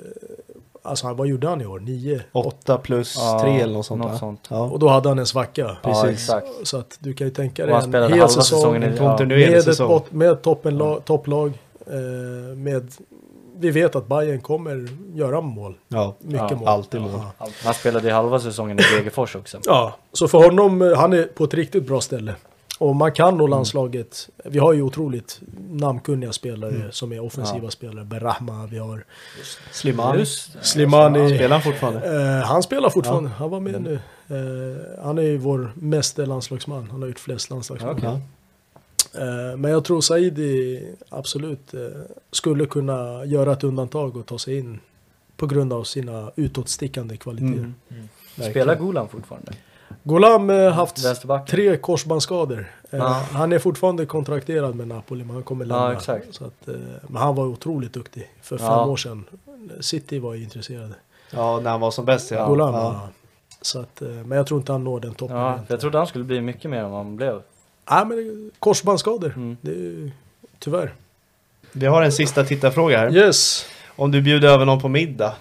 alltså 0.83 1.13
vad 1.13 1.27
gjorde 1.27 1.47
han 1.47 1.61
i 1.61 1.65
år? 1.65 1.79
Nio? 1.79 2.21
Åtta? 2.31 2.47
Åtta 2.47 2.77
plus 2.77 3.15
Ja, 3.17 3.39
tre 3.43 3.59
eller 3.61 3.73
något 3.73 3.85
sånt 3.85 4.01
något 4.03 4.17
sånt. 4.19 4.47
Ja. 4.49 4.59
Och 4.61 4.79
då 4.79 4.87
hade 4.87 5.09
han 5.09 5.19
en 5.19 5.25
svacka. 5.25 5.77
Ja, 5.83 5.93
precis. 6.03 6.09
exakt. 6.21 6.47
Så 6.63 6.77
att 6.77 6.97
du 6.99 7.13
kan 7.13 7.27
ju 7.27 7.33
tänka 7.33 7.63
dig 7.65 7.73
han 7.73 7.83
en 7.83 7.89
spelade 7.89 8.09
hel 8.13 8.19
halva 8.19 8.27
säsong. 8.33 8.83
i 8.83 8.95
ja. 8.97 9.17
med, 9.25 9.53
ett 9.53 9.63
säsong. 9.63 10.01
med 10.09 10.41
topplag. 11.05 11.53
Eh, 11.87 12.55
med, 12.55 12.91
vi 13.57 13.71
vet 13.71 13.95
att 13.95 14.07
Bayern 14.07 14.41
kommer 14.41 14.87
göra 15.13 15.41
mål. 15.41 15.73
Ja. 15.87 16.15
Mycket 16.19 16.51
Ja, 16.51 16.57
mål. 16.57 16.67
alltid 16.67 17.01
mål. 17.01 17.11
Ja. 17.39 17.47
Han 17.63 17.73
spelade 17.73 18.07
i 18.07 18.11
halva 18.11 18.39
säsongen 18.39 18.79
i 18.79 18.83
Degerfors 18.95 19.35
också. 19.35 19.57
Ja, 19.65 19.95
så 20.13 20.27
för 20.27 20.37
honom, 20.43 20.81
eh, 20.81 20.97
han 20.97 21.13
är 21.13 21.23
på 21.23 21.43
ett 21.43 21.53
riktigt 21.53 21.87
bra 21.87 22.01
ställe. 22.01 22.35
Och 22.77 22.95
man 22.95 23.11
kan 23.11 23.27
Mm. 23.27 23.37
nå 23.37 23.47
landslaget. 23.47 24.29
Vi 24.45 24.59
har 24.59 24.73
ju 24.73 24.81
otroligt 24.81 25.41
namnkunniga 25.69 26.31
spelare 26.33 26.75
Mm. 26.75 26.91
som 26.91 27.11
är 27.13 27.19
offensiva 27.19 27.63
Ja. 27.63 27.71
spelare. 27.71 28.05
Berahma, 28.05 28.67
vi 28.67 28.77
har 28.77 29.05
Slimani. 29.71 30.19
Just. 30.19 30.51
Slimani. 30.65 31.29
Spelar 31.35 31.49
han 31.49 31.61
fortfarande? 31.61 32.21
Eh, 32.39 32.45
han 32.47 32.63
spelar 32.63 32.89
fortfarande, 32.89 33.29
han 33.29 33.49
var 33.49 33.59
med 33.59 33.75
Mm. 33.75 33.83
nu. 33.83 33.99
Eh, 34.29 35.03
han 35.03 35.17
är 35.17 35.21
ju 35.21 35.37
vår 35.37 35.71
meste 35.75 36.25
landslagsman, 36.25 36.87
han 36.91 37.01
har 37.01 37.07
gjort 37.09 37.19
flest 37.19 37.49
landslagsmål. 37.49 37.99
Ja. 38.03 38.19
Eh, 39.13 39.57
men 39.57 39.71
jag 39.71 39.83
tror 39.85 40.01
Saidi 40.01 40.83
absolut 41.09 41.73
eh, 41.73 41.79
skulle 42.31 42.65
kunna 42.65 43.25
göra 43.25 43.51
ett 43.53 43.63
undantag 43.63 44.17
och 44.17 44.25
ta 44.25 44.39
sig 44.39 44.57
in 44.57 44.79
på 45.37 45.47
grund 45.47 45.73
av 45.73 45.83
sina 45.83 46.31
utåtstickande 46.35 47.17
kvaliteter. 47.17 47.53
Mm. 47.53 47.73
Spelar 48.33 48.53
Verkligen. 48.53 48.85
Golan 48.85 49.09
fortfarande? 49.09 49.51
Golam 50.03 50.49
har 50.49 50.69
haft 50.69 51.05
Vänsterback? 51.05 51.49
tre 51.49 51.77
korsbandsskador. 51.77 52.59
Eh, 52.91 52.99
Ja. 52.99 53.23
Han 53.31 53.53
är 53.53 53.59
fortfarande 53.59 54.05
kontrakterad 54.05 54.75
med 54.75 54.87
Napoli 54.87 55.23
men 55.23 55.33
han 55.33 55.43
kommer 55.43 55.65
lämna. 55.65 55.83
Ja, 55.85 55.93
exakt. 55.93 56.25
Så 56.35 56.45
att, 56.45 56.67
eh, 56.67 56.75
men 57.07 57.21
han 57.21 57.35
var 57.35 57.45
otroligt 57.45 57.93
duktig 57.93 58.29
för 58.41 58.57
fem 58.57 58.67
Ja. 58.67 58.85
år 58.85 58.97
sedan. 58.97 59.23
City 59.79 60.19
var 60.19 60.33
ju 60.33 60.43
intresserade. 60.43 60.93
Ja, 61.31 61.59
när 61.63 61.71
han 61.71 61.79
var 61.81 61.91
som 61.91 62.05
bäst 62.05 62.31
ja. 62.31 62.47
Golam, 62.47 62.73
ja. 62.73 62.81
ja. 63.03 63.09
Så 63.61 63.79
att, 63.79 64.01
eh, 64.01 64.07
men 64.07 64.37
jag 64.37 64.47
tror 64.47 64.59
inte 64.59 64.71
han 64.71 64.83
når 64.83 64.99
den 64.99 65.13
toppen. 65.13 65.37
Ja, 65.37 65.59
jag 65.67 65.79
trodde 65.79 65.97
han 65.97 66.07
skulle 66.07 66.23
bli 66.23 66.41
mycket 66.41 66.71
mer 66.71 66.77
än 66.83 66.89
vad 66.91 66.99
han 67.05 67.15
blev. 67.15 67.41
Nej, 67.91 68.05
men 68.05 68.51
korsbandsskador. 68.59 69.33
Mm. 69.35 69.57
Det 69.61 69.71
är 69.71 70.11
tyvärr. 70.59 70.93
Vi 71.71 71.85
har 71.85 72.01
en 72.01 72.11
sista 72.11 72.43
tittarfråga 72.43 72.97
här. 72.97 73.15
Yes. 73.15 73.65
Om 73.95 74.11
du 74.11 74.21
bjuder 74.21 74.49
över 74.49 74.65
någon 74.65 74.79
på 74.81 74.87
middag, 74.87 75.33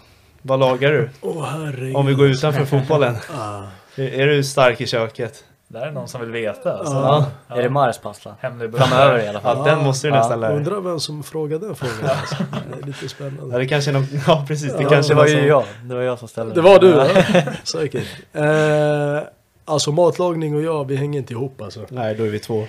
vad 0.43 0.61
lagar 0.61 0.93
du? 0.93 1.11
Åh 1.21 1.45
herregud. 1.45 1.97
Om 1.97 2.07
vi 2.07 2.15
går 2.15 2.27
utanför 2.27 2.65
fotbollen. 2.79 3.17
Ah. 3.39 3.63
Är, 3.97 4.27
du 4.27 4.45
stark 4.45 4.81
i 4.81 4.87
köket? 4.87 5.45
Det 5.69 5.79
här 5.79 5.87
är 5.87 5.91
någon 5.93 6.09
som 6.09 6.21
vill 6.21 6.31
veta. 6.31 6.79
Alltså. 6.79 6.95
Ja. 6.95 7.27
Är 7.49 7.63
det 7.63 7.71
Mares 7.71 7.99
pasta? 7.99 8.35
Framöver 8.41 9.25
i 9.25 9.29
alla 9.29 9.41
fall. 9.41 9.59
Ja, 9.59 9.65
den 9.75 9.85
måste 9.85 10.07
du 10.07 10.11
Ja. 10.15 10.19
nästan 10.19 10.41
lära 10.41 10.51
dig. 10.51 10.59
Undrar 10.59 10.81
vem 10.81 11.01
som 11.01 11.23
frågade 11.23 11.67
den 11.67 11.75
frågan. 11.77 12.11
Alltså. 12.21 12.37
Det 12.73 12.83
är 12.83 12.87
lite 12.87 12.99
Ja, 13.03 13.09
spännande. 13.09 13.59
det 13.59 13.67
kanske 13.69 13.91
är 13.91 13.93
någon, 13.93 14.07
ja 14.27 14.45
precis, 14.49 14.73
det 14.77 14.83
Ja, 14.83 14.89
kanske 14.89 15.13
Det 15.13 15.17
var 15.17 15.27
ju 15.27 15.37
som- 15.37 15.47
jag. 15.47 15.65
Det 15.85 15.95
var 15.95 16.03
jag 16.03 16.19
som 16.19 16.29
ställde 16.29 16.55
Det 16.55 16.61
var 16.61 16.79
du? 16.79 16.89
Ja. 16.89 17.09
Säkert. 17.65 18.07
Eh, 18.33 19.29
alltså 19.65 19.93
matlagning 19.93 20.55
och 20.57 20.63
jag, 20.63 20.87
vi 20.89 20.97
hänger 20.97 21.19
inte 21.19 21.33
ihop 21.33 21.61
alltså. 21.61 21.81
Nej, 21.89 22.15
då 22.15 22.25
är 22.25 22.29
vi 22.29 22.39
två. 22.39 22.67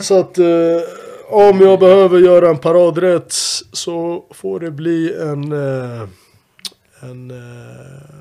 Så 0.00 0.20
att 0.20 0.38
eh, 0.38 0.44
om 1.30 1.60
jag 1.60 1.80
behöver 1.80 2.18
göra 2.18 2.48
en 2.48 2.58
paradrätt 2.58 3.32
så 3.72 4.24
får 4.30 4.60
det 4.60 4.70
bli 4.70 5.14
en, 5.20 5.52
eh, 5.52 6.08
en, 7.02 7.30
eh, 7.30 8.15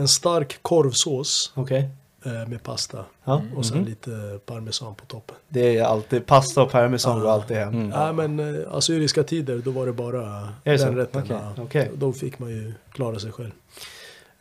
en 0.00 0.08
stark 0.08 0.58
korvsås 0.62 1.52
Okej. 1.54 1.88
eh, 2.24 2.48
med 2.48 2.62
pasta. 2.62 3.04
Ja. 3.24 3.42
Och 3.56 3.66
sen 3.66 3.76
Mhm. 3.78 3.86
lite 3.86 4.38
parmesan 4.46 4.94
på 4.94 5.04
toppen. 5.06 5.36
Det 5.48 5.76
är 5.78 5.84
alltid, 5.84 6.26
pasta 6.26 6.62
och 6.62 6.70
parmesan 6.70 7.16
Ja. 7.16 7.22
går 7.22 7.30
alltid 7.30 7.56
hem. 7.56 7.68
Mm. 7.74 7.88
Nej 7.88 8.12
men 8.28 8.60
eh, 8.60 8.74
assyriska 8.74 9.22
tider 9.22 9.58
då 9.58 9.70
var 9.70 9.86
det 9.86 9.92
bara 9.92 10.22
Är 10.64 10.72
det 10.72 10.76
den 10.76 10.78
så? 10.78 10.98
rätten. 10.98 11.22
Okej. 11.22 11.36
ja. 11.56 11.62
Okej. 11.62 11.90
Då 11.94 12.12
fick 12.12 12.38
man 12.38 12.50
ju 12.50 12.74
klara 12.92 13.18
sig 13.18 13.32
själv. 13.32 13.50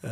Eh, 0.04 0.10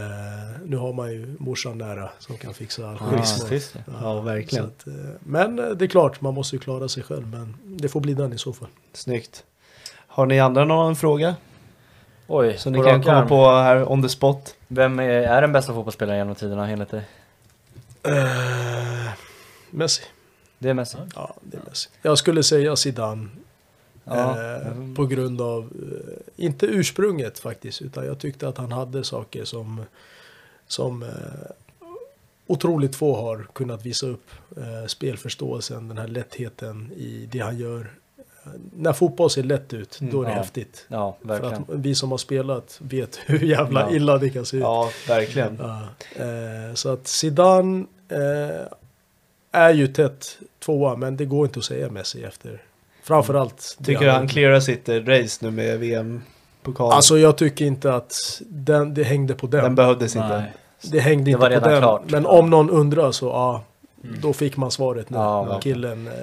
nu 0.66 0.78
har 0.78 0.93
man 0.93 1.12
ju 1.12 1.36
morsan 1.39 1.78
nära 1.78 2.10
som 2.20 2.38
kan 2.38 2.54
fixa 2.54 2.89
all 2.89 2.98
Ah, 3.02 3.24
det. 3.50 3.76
Ja, 4.02 4.22
verkligen. 4.22 4.66
Att, 4.66 4.88
eh, 4.88 4.93
men 5.20 5.56
det 5.56 5.82
är 5.86 5.88
klart, 5.88 6.22
man 6.22 6.34
måste 6.34 6.56
ju 6.56 6.60
klara 6.60 6.88
sig 6.89 7.04
själv. 7.04 7.28
Men 7.28 7.58
det 7.64 7.88
får 7.89 8.00
bli 8.02 8.14
den 8.14 8.34
i 8.34 8.38
så 8.38 8.54
fall. 8.54 8.68
Snyggt. 8.93 9.43
Har 10.08 10.26
ni 10.26 10.39
andra 10.39 10.66
någon 10.66 10.95
fråga? 10.95 11.36
Oj, 12.28 12.58
Som 12.58 12.74
ni 12.74 12.84
kan 12.84 13.04
komma 13.04 13.18
arm. 13.18 13.28
på 13.28 13.52
här 13.52 13.92
on 13.92 14.04
the 14.04 14.10
spot? 14.10 14.56
Vem 14.68 15.00
är, 15.00 15.10
är 15.10 15.42
den 15.42 15.52
bästa 15.52 15.74
fotbollsspelaren 15.74 16.18
genom 16.20 16.36
tiderna 16.36 16.70
enligt 16.70 16.90
dig? 16.90 17.04
Eh, 18.04 19.10
Messi. 19.72 20.04
Det 20.60 20.70
är 20.70 20.74
Messi. 20.74 20.98
Ja, 21.16 21.34
det 21.42 21.58
är 21.58 21.62
Messi. 21.70 21.90
Jag 22.02 22.18
skulle 22.18 22.44
säga 22.44 22.76
Zidane. 22.76 23.28
Ja. 24.04 24.56
Eh, 24.56 24.72
på 24.96 25.06
grund 25.06 25.42
av, 25.42 25.64
eh, 25.64 26.46
inte 26.46 26.66
ursprunget 26.66 27.40
faktiskt, 27.40 27.82
utan 27.82 28.06
jag 28.06 28.20
tyckte 28.20 28.48
att 28.48 28.58
han 28.58 28.72
hade 28.72 29.04
saker 29.04 29.46
som, 29.46 29.82
som 30.68 31.04
eh, 31.04 31.10
otroligt 32.48 32.96
få 32.96 33.16
har 33.22 33.48
kunnat 33.54 33.86
visa 33.86 34.06
upp. 34.08 34.30
Eh, 34.58 34.88
spelförståelsen, 34.88 35.88
den 35.88 35.98
här 35.98 36.08
lättheten 36.08 36.92
i 36.96 37.30
det 37.32 37.40
han 37.40 37.58
gör. 37.58 37.92
När 38.76 38.93
fotboll 38.93 39.30
ser 39.30 39.43
lätt 39.43 39.74
ut, 39.74 39.98
då 40.02 40.06
är 40.06 40.12
det 40.12 40.18
Mm, 40.18 40.30
ja. 40.32 40.38
häftigt. 40.43 40.86
Ja, 40.88 41.18
För 41.28 41.54
att 41.54 41.62
vi 41.68 41.95
som 41.95 42.12
har 42.12 42.18
spelat 42.18 42.78
vet 42.82 43.20
hur 43.26 43.39
jävla 43.39 43.82
Ja. 43.89 43.95
illa 43.95 44.18
det 44.18 44.30
kan 44.30 44.45
se 44.45 44.58
ut. 44.58 44.64
Ja, 44.64 44.89
verkligen. 45.08 45.58
Ja, 45.62 45.80
eh, 46.24 46.74
så 46.74 46.89
att 46.93 47.08
Zidane 47.08 47.86
eh, 48.10 48.68
är 49.52 49.74
ju 49.74 49.88
tätt 49.88 50.38
tvåa, 50.66 50.95
men 50.95 51.18
det 51.18 51.26
går 51.26 51.45
inte 51.45 51.60
att 51.60 51.66
säga 51.66 51.89
Messi 51.89 52.24
efter. 52.24 52.62
Framförallt. 53.04 53.78
Tycker 53.86 54.06
du 54.06 54.12
han 54.12 54.28
clearar 54.28 54.60
sitt 54.60 54.89
race 54.89 55.45
nu 55.45 55.52
med 55.52 55.80
VM-pokalen? 55.80 56.91
Alltså 56.95 57.18
jag 57.18 57.38
tycker 57.38 57.66
inte 57.66 57.93
att 57.93 58.41
den, 58.48 58.93
det 58.93 59.04
hängde 59.04 59.34
på 59.34 59.48
den. 59.48 59.64
Den 59.64 59.76
behövdes 59.76 60.16
inte. 60.16 60.28
Nej. 60.39 60.54
det 60.91 61.00
hängde 61.00 61.24
det 61.26 61.32
inte 61.32 61.39
var 61.41 61.48
på 61.50 61.54
redan 61.54 61.72
den. 61.72 61.82
klart. 61.82 62.02
Men 62.12 62.26
om 62.26 62.50
någon 62.50 62.70
undrar 62.70 63.12
så 63.12 63.26
ja, 63.26 63.64
då 64.22 64.34
fick 64.34 64.58
man 64.58 64.72
svaret 64.72 65.10
nu. 65.10 65.18
Ja, 65.18 65.45
När. 65.45 65.62
Killen 65.62 66.08
eh, 66.08 66.14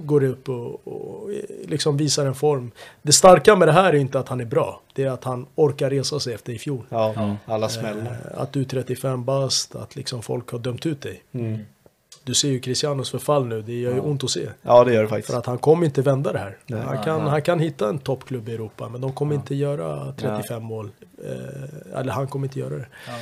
går 0.00 0.24
upp 0.24 0.48
och, 0.48 0.86
och 0.88 1.30
liksom 1.64 1.96
visar 1.96 2.26
en 2.26 2.34
form. 2.34 2.70
Det 3.02 3.12
starka 3.12 3.56
med 3.56 3.68
det 3.68 3.72
här 3.72 3.92
är 3.92 3.96
inte 3.98 4.18
att 4.18 4.28
han 4.28 4.40
är 4.40 4.44
bra. 4.44 4.80
Det 4.94 5.02
är 5.04 5.10
att 5.10 5.24
han 5.24 5.46
orkar 5.54 5.90
resa 5.90 6.20
sig 6.20 6.34
efter 6.34 6.52
i 6.52 6.58
fjol. 6.58 6.82
Ja, 6.88 7.12
Mm. 7.16 7.34
alla 7.46 7.68
smällar. 7.68 8.18
Eh, 8.34 8.40
att 8.40 8.52
du 8.52 8.60
är 8.60 8.64
35 8.64 9.24
bast, 9.24 9.74
att 9.76 9.96
liksom 9.96 10.22
folk 10.22 10.50
har 10.50 10.58
dömt 10.58 10.86
ut 10.86 11.02
dig. 11.02 11.22
Mm. 11.32 11.58
Du 12.24 12.34
ser 12.34 12.48
ju 12.48 12.60
Cristianos 12.60 13.10
förfall 13.10 13.46
nu, 13.46 13.62
det 13.62 13.72
gör 13.72 13.90
ju 13.90 13.96
Ja. 13.96 14.02
ont 14.02 14.24
att 14.24 14.30
se. 14.30 14.48
Ja, 14.62 14.84
det 14.84 14.94
gör 14.94 15.02
det 15.02 15.08
faktiskt. 15.08 15.30
För 15.30 15.38
att 15.38 15.46
han 15.46 15.58
kommer 15.58 15.86
inte 15.86 16.02
vända 16.02 16.32
det 16.32 16.38
här. 16.38 16.56
Nej. 16.66 16.80
Han, 16.86 17.02
kan, 17.04 17.20
Nej. 17.20 17.30
han 17.30 17.42
kan 17.42 17.60
hitta 17.60 17.88
en 17.88 17.98
toppklubb 17.98 18.48
i 18.48 18.54
Europa, 18.54 18.88
men 18.88 19.00
de 19.00 19.12
kommer 19.12 19.34
Ja. 19.34 19.40
inte 19.40 19.54
göra 19.54 20.12
35 20.12 20.62
mål. 20.62 20.90
Eh, 21.24 21.98
eller 21.98 22.12
han 22.12 22.26
kommer 22.26 22.46
inte 22.46 22.58
göra 22.58 22.74
det. 22.74 22.86
Ja, 23.06 23.12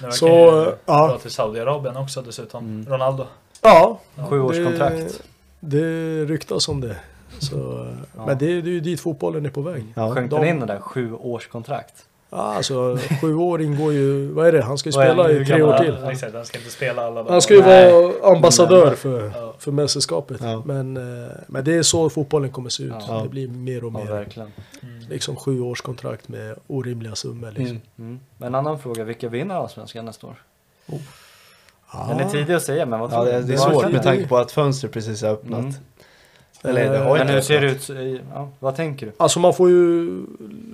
verkar 0.00 0.16
Så, 0.16 0.26
ju 0.28 0.72
ja. 0.86 1.18
till 1.22 1.30
Saudiarabien 1.30 1.96
också 1.96 2.22
dessutom. 2.22 2.64
Mm. 2.64 2.92
Ronaldo. 2.92 3.26
Ja, 3.62 4.00
Sjuårskontrakt. 4.30 5.22
Det, 5.60 5.80
det 5.80 6.24
ryktas 6.24 6.68
om 6.68 6.80
det. 6.80 6.96
Så, 7.38 7.86
Ja. 8.16 8.26
Men 8.26 8.38
det, 8.38 8.46
är- 8.46 8.62
det 8.62 8.70
är 8.70 8.72
ju 8.72 8.80
dit 8.80 9.00
fotbollen 9.00 9.46
är 9.46 9.50
på 9.50 9.60
väg. 9.62 9.84
Ja. 9.96 10.14
Sjönk 10.14 10.30
de- 10.30 10.40
den 10.40 10.48
in 10.48 10.58
den 10.58 10.68
där 10.68 10.80
sjuårskontrakt? 10.80 11.94
Ja, 12.30 12.38
alltså 12.38 12.98
sju 13.20 13.34
år 13.34 13.62
ingår 13.62 13.92
ju, 13.92 14.26
vad 14.32 14.46
är 14.46 14.52
det? 14.52 14.62
Han 14.62 14.78
ska 14.78 14.88
ju 14.88 14.92
spela 14.92 15.28
det? 15.28 15.40
i 15.42 15.44
tre 15.46 15.62
år 15.62 15.78
till. 15.78 15.98
Ja, 16.02 16.12
exakt, 16.12 16.34
han 16.34 16.44
ska 16.44 16.58
inte 16.58 16.70
spela 16.70 17.02
alla 17.06 17.14
dagar. 17.22 17.30
Han 17.32 17.42
ska 17.42 17.54
ju 17.54 17.60
Nej. 17.60 17.92
vara 17.92 18.32
ambassadör 18.36 18.94
för, 18.94 19.32
Ja. 19.34 19.54
för 19.58 19.72
mästerskapet. 19.72 20.40
Ja. 20.42 20.62
Men, 20.66 20.96
eh, 20.96 21.28
men 21.46 21.64
det 21.64 21.74
är 21.74 21.82
så 21.82 22.10
fotbollen 22.10 22.50
kommer 22.50 22.70
se 22.70 22.82
ut. 22.82 22.92
Ja. 23.08 23.20
Det 23.22 23.28
blir 23.28 23.48
mer 23.48 23.84
och 23.84 23.92
Ja, 23.94 23.98
mer. 23.98 24.10
verkligen. 24.12 24.52
Mm. 24.82 25.00
liksom 25.10 25.36
sju 25.36 25.60
års 25.60 25.80
kontrakt 25.80 26.28
med 26.28 26.56
orimliga 26.66 27.14
summor. 27.14 27.48
Liksom. 27.50 27.66
Mm. 27.66 27.80
Mm. 27.98 28.20
Men 28.38 28.46
En 28.48 28.54
annan 28.54 28.78
fråga, 28.78 29.04
vilka 29.04 29.28
vinner 29.28 29.54
Allsvenskan 29.54 30.04
nästa 30.04 30.26
år? 30.26 30.34
Ja. 31.92 32.06
Den 32.08 32.20
är 32.26 32.30
tidig 32.30 32.54
att 32.54 32.62
säga, 32.62 32.86
men 32.86 33.00
vad 33.00 33.12
Ja, 33.12 33.16
tror 33.16 33.32
det, 33.32 33.40
du? 33.40 33.46
det 33.46 33.52
är 33.52 33.56
svårt 33.56 33.82
med 33.84 33.92
det- 33.92 34.02
tanke 34.02 34.28
på 34.28 34.36
att 34.38 34.52
fönstret 34.52 34.92
precis 34.92 35.22
har 35.22 35.28
öppnat. 35.30 35.60
Mm. 35.60 35.74
Eller 36.64 36.92
det 36.92 36.98
har 36.98 37.16
ju 37.16 37.18
Men 37.18 37.28
hur 37.28 37.34
inte 37.36 37.46
ser 37.46 37.60
det 37.60 37.70
ut? 37.70 38.22
Ja, 38.34 38.48
vad 38.58 38.76
tänker 38.76 39.06
du? 39.06 39.12
Alltså 39.16 39.38
man 39.40 39.54
får 39.54 39.70
ju 39.70 40.10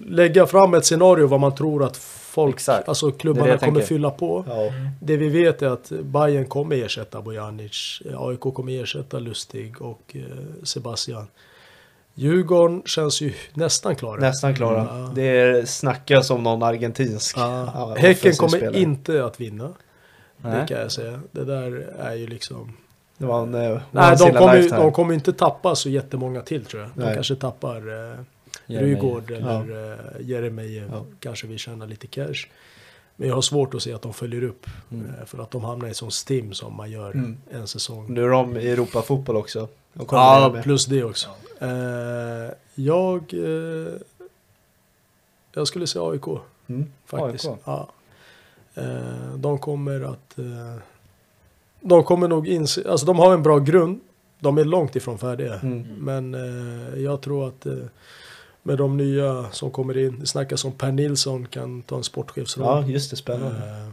lägga 0.09 0.47
fram 0.47 0.75
ett 0.75 0.85
scenario 0.85 1.27
vad 1.27 1.41
man 1.41 1.55
tror 1.55 1.85
att 1.85 1.97
folk, 1.97 2.55
Exakt. 2.55 2.89
alltså 2.89 3.07
Det 3.07 3.11
är 3.11 3.13
det 3.13 3.19
klubbarna 3.19 3.49
jag 3.49 3.61
kommer 3.61 3.73
tänker. 3.73 3.87
fylla 3.87 4.11
på. 4.11 4.45
Ja. 4.49 4.55
Det 5.01 5.17
vi 5.17 5.29
vet 5.29 5.63
är 5.63 5.67
att 5.69 5.93
Bayern 6.03 6.45
kommer 6.47 6.77
ersätta 6.77 7.21
Bojanic, 7.23 8.03
AIK 8.19 8.41
kommer 8.41 8.83
ersätta 8.83 9.19
Lustig 9.19 9.83
och 9.83 10.03
eh, 10.17 10.23
Sebastian. 10.63 11.27
Djurgården 12.15 12.83
känns 12.87 13.21
ju 13.21 13.33
nästan 13.55 13.97
klara. 13.97 14.21
Nästan 14.21 14.55
klara. 14.55 14.87
Ja. 14.91 15.13
Det 15.15 15.69
snackas 15.69 16.31
om 16.31 16.43
någon 16.43 16.63
argentinsk. 16.63 17.39
Ja. 17.39 17.71
ja, 17.75 17.95
Häcken 17.99 18.33
kommer 18.33 18.57
spelare. 18.59 18.81
inte 18.81 19.25
att 19.25 19.41
vinna. 19.41 19.69
Det 20.43 20.49
Nej. 20.49 20.69
kan 20.69 20.81
jag 20.81 20.93
säga. 20.93 21.21
Det 21.31 21.45
där 21.45 21.73
är 21.99 22.15
ju 22.15 22.27
liksom... 22.27 22.77
Det 23.19 23.27
var 23.27 23.43
en 23.43 23.55
eh, 23.55 23.81
Nej, 23.91 24.17
de 24.19 24.33
kommer, 24.33 24.71
de 24.77 24.93
kommer 24.93 25.15
inte 25.15 25.33
tappa 25.33 25.75
så 25.75 25.89
jättemånga 25.91 26.41
till 26.43 26.65
tror 26.65 26.83
jag. 26.83 26.91
De 26.95 27.03
Nej. 27.05 27.15
kanske 27.15 27.37
tappar 27.37 28.11
eh. 28.11 28.19
Rygård 28.67 29.31
eller 29.31 29.93
eh, 29.93 29.99
Jeremejeff. 30.21 30.89
Ja. 30.93 31.05
Kanske 31.21 31.47
vill 31.47 31.59
tjäna 31.59 31.85
lite 31.87 32.07
cash. 32.07 32.47
Men 33.17 33.29
jag 33.29 33.35
har 33.35 33.43
svårt 33.43 33.75
att 33.75 33.83
se 33.83 33.93
att 33.93 34.03
de 34.03 34.13
följer 34.15 34.43
upp. 34.43 34.67
Mm. 34.93 35.07
eh, 35.07 35.25
För 35.27 35.39
att 35.43 35.51
de 35.51 35.65
hamnar 35.65 35.89
i 35.89 35.95
sån 35.95 36.11
stim 36.11 36.53
som 36.55 36.75
man 36.77 36.91
gör 36.91 37.11
Mm. 37.11 37.37
en 37.51 37.67
säsong. 37.67 38.07
Nu 38.15 38.25
är 38.25 38.29
de 38.29 38.57
i 38.57 38.71
Europafotboll 38.71 39.37
också. 39.37 39.69
Ja, 40.11 40.51
med. 40.55 40.63
plus 40.63 40.87
det 40.87 41.05
också. 41.05 41.29
Eh, 41.61 41.69
jag... 42.75 43.35
Eh, 43.35 43.93
jag 45.53 45.69
skulle 45.69 45.87
säga 45.87 46.05
AIK. 46.11 46.27
Mm. 46.67 46.93
Faktiskt. 47.07 47.45
AIK? 47.47 47.59
Ja. 47.65 47.89
Eh, 48.79 49.35
de 49.37 49.59
kommer 49.59 50.01
att... 50.13 50.39
Eh, 50.39 50.75
de 51.81 52.05
kommer 52.05 52.29
nog 52.29 52.49
inse... 52.49 52.91
Alltså 52.91 53.07
de 53.07 53.19
har 53.19 53.35
en 53.35 53.43
bra 53.43 53.59
grund. 53.59 54.01
De 54.41 54.59
är 54.59 54.65
långt 54.65 54.97
ifrån 54.97 55.19
färdiga. 55.19 55.55
Mm. 55.55 55.83
Men 55.99 56.35
eh, 56.35 57.01
jag 57.01 57.21
tror 57.21 57.49
att 57.49 57.67
eh, 57.67 57.75
med 58.63 58.79
de 58.79 58.97
nya 58.97 59.51
som 59.51 59.71
kommer 59.71 59.99
in. 59.99 60.19
Det 60.21 60.27
snackas 60.27 60.65
om 60.65 60.73
Per 60.73 60.93
Nilsson 60.93 61.47
kan 61.47 61.83
ta 61.83 61.95
en 61.95 61.99
Ja, 61.99 62.03
sportchefsroll. 62.03 62.91
just 62.91 63.11
det. 63.11 63.17
Spännande. 63.17 63.57
Eh, 63.59 63.89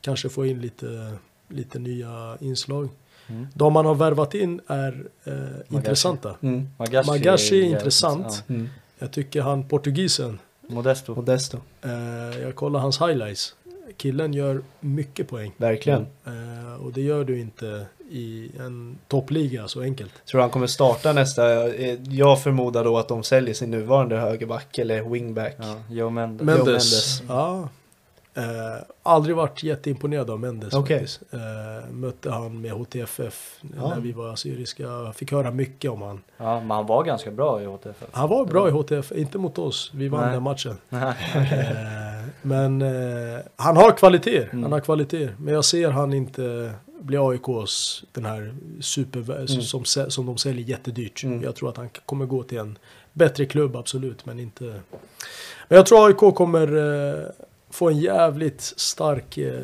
kanske 0.00 0.28
få 0.28 0.46
in 0.46 0.60
lite, 0.60 1.12
lite 1.48 1.78
nya 1.78 2.36
inslag. 2.40 2.88
Mm. 3.26 3.46
De 3.54 3.72
man 3.72 3.86
har 3.86 3.94
värvat 3.94 4.34
in 4.34 4.60
är 4.66 5.06
eh, 5.24 5.32
intressanta. 5.76 6.34
Mm. 6.40 6.68
Magashi, 6.78 7.10
Magashi 7.10 7.60
är 7.60 7.64
intressant. 7.66 8.44
ja. 8.46 8.54
Mm. 8.54 8.68
Jag 8.98 9.12
tycker 9.12 9.42
han 9.42 9.68
portugisen, 9.68 10.38
Modesto. 10.68 11.14
Modesto. 11.14 11.58
eh, 11.82 12.40
jag 12.42 12.54
kollar 12.54 12.80
hans 12.80 13.00
highlights. 13.00 13.54
Killen 13.96 14.34
gör 14.34 14.62
mycket 14.80 15.28
poäng. 15.28 15.52
Verkligen. 15.56 16.06
Eh, 16.26 16.82
och 16.84 16.92
det 16.92 17.00
gör 17.00 17.24
du 17.24 17.40
inte 17.40 17.86
i 18.10 18.50
en 18.58 18.98
toppliga 19.08 19.68
så 19.68 19.80
enkelt. 19.82 20.12
Tror 20.26 20.40
han 20.40 20.50
kommer 20.50 20.66
starta 20.66 21.12
nästa? 21.12 21.66
eh, 21.74 21.98
Jag 22.02 22.42
förmodar 22.42 22.84
då 22.84 22.98
att 22.98 23.08
de 23.08 23.22
säljer 23.22 23.54
sin 23.54 23.70
nuvarande 23.70 24.16
högerback 24.16 24.78
eller 24.78 25.02
wingback. 25.02 25.56
Ja, 25.58 25.76
Joe 25.90 26.10
Mendes. 26.10 26.46
Mendes. 26.46 26.66
Mendes. 26.66 27.22
Ja. 27.28 27.68
Eh, 28.34 28.82
aldrig 29.02 29.36
varit 29.36 29.62
jätteimponerad 29.62 30.30
av 30.30 30.40
Mendes 30.40 30.74
Okej. 30.74 30.98
faktiskt. 30.98 31.22
Eh, 31.32 31.90
mötte 31.92 32.30
han 32.30 32.60
med 32.60 32.72
HTFF 32.72 33.58
Ja. 33.76 33.88
när 33.88 34.00
vi 34.00 34.12
var 34.12 34.32
assyriska. 34.32 35.12
Fick 35.16 35.32
höra 35.32 35.50
mycket 35.50 35.90
om 35.90 36.02
han. 36.02 36.20
Ja, 36.36 36.60
men 36.60 36.70
han 36.70 36.86
var 36.86 37.04
ganska 37.04 37.30
bra 37.30 37.62
i 37.62 37.64
HTFF. 37.66 38.06
Han 38.12 38.28
var 38.28 38.44
bra 38.46 38.68
i 38.68 38.70
HTF, 38.70 39.12
inte 39.12 39.38
mot 39.38 39.58
oss. 39.58 39.90
Vi 39.94 40.08
vann 40.08 40.20
Nej. 40.24 40.32
den 40.32 40.42
matchen. 40.42 40.76
Eh, 42.22 42.28
men 42.42 42.82
eh, 42.82 43.38
han 43.56 43.76
har 43.76 43.90
kvaliteter. 43.96 44.48
Mm. 44.52 44.62
Han 44.62 44.72
har 44.72 44.80
kvaliteter. 44.80 45.34
Men 45.38 45.54
jag 45.54 45.64
ser 45.64 45.90
han 45.90 46.12
inte 46.12 46.72
bli 47.00 47.16
AIKs 47.16 48.04
den 48.12 48.24
här 48.24 48.54
super 48.80 49.20
Mm. 49.36 49.46
som, 49.62 49.84
som 50.10 50.26
de 50.26 50.38
säljer 50.38 50.64
jättedyrt. 50.66 51.24
Mm. 51.24 51.42
Jag 51.42 51.54
tror 51.54 51.68
att 51.68 51.76
han 51.76 51.88
kommer 52.06 52.26
gå 52.26 52.42
till 52.42 52.58
en 52.58 52.78
bättre 53.12 53.44
klubb 53.46 53.76
absolut. 53.76 54.26
Men 54.26 54.38
inte. 54.38 54.64
Men 55.68 55.76
jag 55.76 55.86
tror 55.86 56.06
AIK 56.06 56.34
kommer 56.34 56.76
eh, 56.76 57.24
få 57.70 57.88
en 57.88 57.98
jävligt 57.98 58.60
stark 58.60 59.38
eh, 59.38 59.60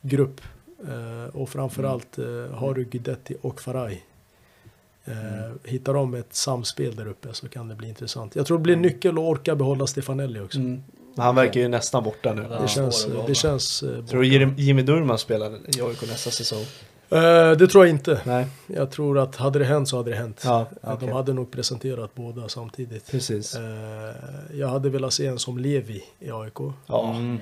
grupp. 0.00 0.40
Eh, 0.88 1.36
och 1.36 1.48
framförallt 1.48 2.18
eh, 2.18 2.54
har 2.54 2.74
du 2.74 2.84
Guidetti 2.84 3.36
och 3.40 3.60
Faraj. 3.60 4.04
Eh, 5.04 5.14
hittar 5.64 5.94
de 5.94 6.14
ett 6.14 6.34
samspel 6.34 6.96
där 6.96 7.08
uppe 7.08 7.28
så 7.32 7.48
kan 7.48 7.68
det 7.68 7.74
bli 7.74 7.88
intressant. 7.88 8.36
Jag 8.36 8.46
tror 8.46 8.58
det 8.58 8.62
blir 8.62 8.76
nyckel 8.76 9.12
att 9.12 9.18
orka 9.18 9.56
behålla 9.56 9.86
Stefanelli 9.86 10.40
också. 10.40 10.58
Mm. 10.58 10.82
Men 11.14 11.26
Han 11.26 11.34
verkar 11.34 11.60
ju 11.60 11.68
nästan 11.68 12.04
borta 12.04 12.32
nu. 12.32 12.46
Ja. 12.50 12.58
Det 12.62 12.68
känns, 12.68 13.06
det 13.26 13.34
känns 13.34 13.82
eh, 13.82 14.04
Tror 14.04 14.22
du 14.22 14.28
Jim- 14.28 14.54
Jimmy 14.56 14.82
Durman 14.82 15.18
spelar 15.18 15.50
i 15.78 15.82
AIK 15.82 16.02
nästa 16.08 16.30
säsong? 16.30 16.64
Eh, 17.10 17.50
det 17.52 17.66
tror 17.68 17.84
jag 17.86 17.90
inte. 17.94 18.20
Nej, 18.24 18.46
Jag 18.66 18.90
tror 18.90 19.18
att 19.18 19.36
hade 19.36 19.58
det 19.58 19.64
hänt 19.64 19.88
så 19.88 19.96
hade 19.96 20.10
det 20.10 20.16
hänt. 20.16 20.42
Ja, 20.44 20.66
okej. 20.82 21.08
De 21.08 21.12
hade 21.12 21.32
nog 21.32 21.50
presenterat 21.50 22.14
båda 22.14 22.48
samtidigt. 22.48 23.10
precis. 23.10 23.54
Eh, 23.54 23.62
jag 24.58 24.68
hade 24.68 24.90
velat 24.90 25.12
se 25.12 25.26
en 25.26 25.38
som 25.38 25.58
Levi 25.58 26.04
i 26.20 26.30
AIK. 26.30 26.58
Ja, 26.86 27.10
Mm. 27.16 27.38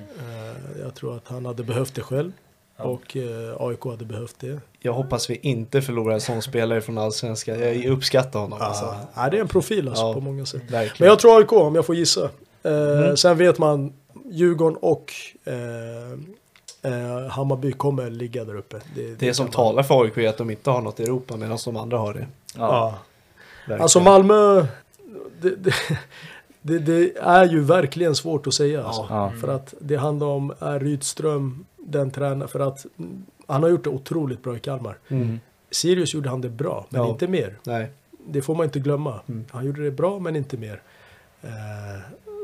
Jag 0.83 0.95
tror 0.95 1.17
att 1.17 1.27
han 1.27 1.45
hade 1.45 1.63
behövt 1.63 1.95
det 1.95 2.01
själv. 2.01 2.31
Ja. 2.77 2.83
Och 2.83 3.17
AIK 3.59 3.83
hade 3.85 4.05
behövt 4.05 4.35
det. 4.39 4.59
jag 4.79 4.93
hoppas 4.93 5.29
vi 5.29 5.35
inte 5.35 5.81
förlorar 5.81 6.13
en 6.13 6.21
sån 6.21 6.41
spelare 6.41 6.81
från 6.81 6.97
Allsvenskan. 6.97 7.59
Jag 7.59 7.85
uppskattar 7.85 8.39
honom 8.39 8.61
alltså. 8.61 8.85
Ah, 8.85 8.95
ja, 9.15 9.29
det 9.29 9.37
är 9.37 9.41
en 9.41 9.47
profil 9.47 9.87
alltså, 9.87 10.03
Ja. 10.03 10.13
på 10.13 10.19
många 10.19 10.45
sätt. 10.45 10.61
Verkligen. 10.61 10.95
Men 10.99 11.07
jag 11.07 11.19
tror 11.19 11.37
AIK 11.39 11.51
om 11.53 11.75
jag 11.75 11.85
får 11.85 11.95
gissa. 11.95 12.29
Eh, 12.63 12.71
Mm. 13.03 13.17
Sen 13.17 13.37
vet 13.37 13.57
man 13.59 13.93
Djurgården 14.25 14.77
och 14.81 15.13
eh, 15.45 16.11
eh, 16.93 17.27
Hammarby 17.29 17.71
kommer 17.71 18.09
ligga 18.09 18.45
där 18.45 18.55
uppe. 18.55 18.79
det 19.19 19.33
som 19.33 19.45
kan 19.45 19.45
man- 19.45 19.51
talar 19.73 19.83
för 19.83 20.03
AIK 20.03 20.17
är 20.17 20.29
att 20.29 20.37
de 20.37 20.49
inte 20.49 20.69
har 20.69 20.81
något 20.81 20.99
i 20.99 21.03
Europa 21.03 21.37
medan 21.37 21.57
de 21.65 21.77
andra 21.77 21.97
har 21.97 22.13
det. 22.13 22.27
Ja. 22.57 22.97
Ja. 23.67 23.79
Alltså 23.79 23.99
Malmö, 23.99 24.65
det, 25.41 25.55
det, 25.55 25.73
det, 26.61 26.79
det 26.79 27.17
är 27.17 27.45
ju 27.45 27.59
verkligen 27.59 28.15
svårt 28.15 28.47
att 28.47 28.53
säga. 28.53 28.83
Alltså. 28.83 29.05
Ja. 29.09 29.31
För 29.41 29.47
att 29.47 29.73
det 29.79 29.95
handlar 29.95 30.27
om, 30.27 30.53
är 30.59 30.79
Rydström 30.79 31.65
den 31.77 32.11
tränaren? 32.11 32.47
För 32.47 32.59
att 32.59 32.85
han 33.47 33.63
har 33.63 33.69
gjort 33.69 33.83
det 33.83 33.89
otroligt 33.89 34.43
bra 34.43 34.55
i 34.57 34.59
Kalmar. 34.59 34.97
Mm. 35.07 35.39
Sirius 35.71 36.13
gjorde 36.13 36.29
han 36.29 36.41
det 36.41 36.49
bra, 36.49 36.85
men 36.89 37.01
Ja. 37.01 37.09
inte 37.09 37.27
mer. 37.27 37.55
Nej. 37.63 37.91
Det 38.27 38.41
får 38.41 38.55
man 38.55 38.63
inte 38.63 38.79
glömma. 38.79 39.19
Mm. 39.29 39.45
Han 39.51 39.65
gjorde 39.65 39.83
det 39.83 39.91
bra, 39.91 40.19
men 40.19 40.35
inte 40.35 40.57
mer. 40.57 40.81
Eh, 41.41 41.49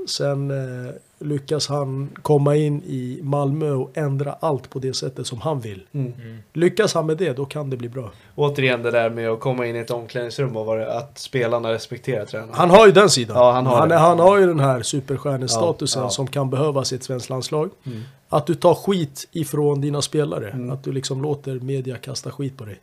sen 0.10 0.52
eh, 0.52 0.92
lyckas 1.20 1.68
han 1.68 2.10
komma 2.22 2.56
in 2.56 2.84
i 2.84 3.20
Malmö 3.24 3.72
och 3.72 3.98
ändra 3.98 4.36
allt 4.40 4.70
på 4.70 4.80
det 4.80 4.94
sättet 4.94 5.28
som 5.28 5.42
han 5.42 5.60
vill. 5.60 5.84
Mm. 5.92 6.14
Mm. 6.22 6.38
Lyckas 6.54 6.94
han 6.94 7.06
med 7.06 7.18
det, 7.18 7.34
då 7.34 7.46
kan 7.46 7.70
det 7.70 7.78
bli 7.78 7.90
bra. 7.90 8.12
Återigen 8.36 8.84
det 8.84 8.92
där 8.92 9.10
med 9.10 9.30
att 9.30 9.40
komma 9.40 9.66
in 9.66 9.76
i 9.76 9.80
ett 9.80 9.92
omklädningsrum 9.92 10.58
och 10.58 10.66
vara, 10.66 10.94
att 10.94 11.18
spelarna 11.18 11.74
respekterar 11.74 12.26
tränaren. 12.26 12.54
Han 12.54 12.70
har 12.70 12.86
ju 12.86 12.92
den 12.92 13.10
sidan. 13.10 13.38
Ja, 13.38 13.52
han 13.52 13.66
har 13.66 13.78
han, 13.78 13.92
han 13.92 14.20
har 14.20 14.38
ju 14.38 14.48
den 14.48 14.60
här 14.60 14.82
superstjärnestatusen 14.82 16.02
Ja, 16.02 16.06
ja. 16.06 16.10
som 16.10 16.28
kan 16.28 16.50
behövas 16.50 16.94
i 16.94 16.96
ett 16.96 17.04
svenskt 17.04 17.30
landslag. 17.30 17.70
Mm. 17.86 18.02
Att 18.30 18.46
du 18.46 18.56
tar 18.56 18.74
skit 18.74 19.28
ifrån 19.32 19.82
dina 19.82 20.02
spelare. 20.02 20.50
Mm. 20.50 20.72
Att 20.72 20.84
du 20.84 20.92
liksom 20.92 21.22
låter 21.22 21.60
media 21.60 21.98
kasta 21.98 22.32
skit 22.32 22.58
på 22.58 22.66
dig. 22.66 22.80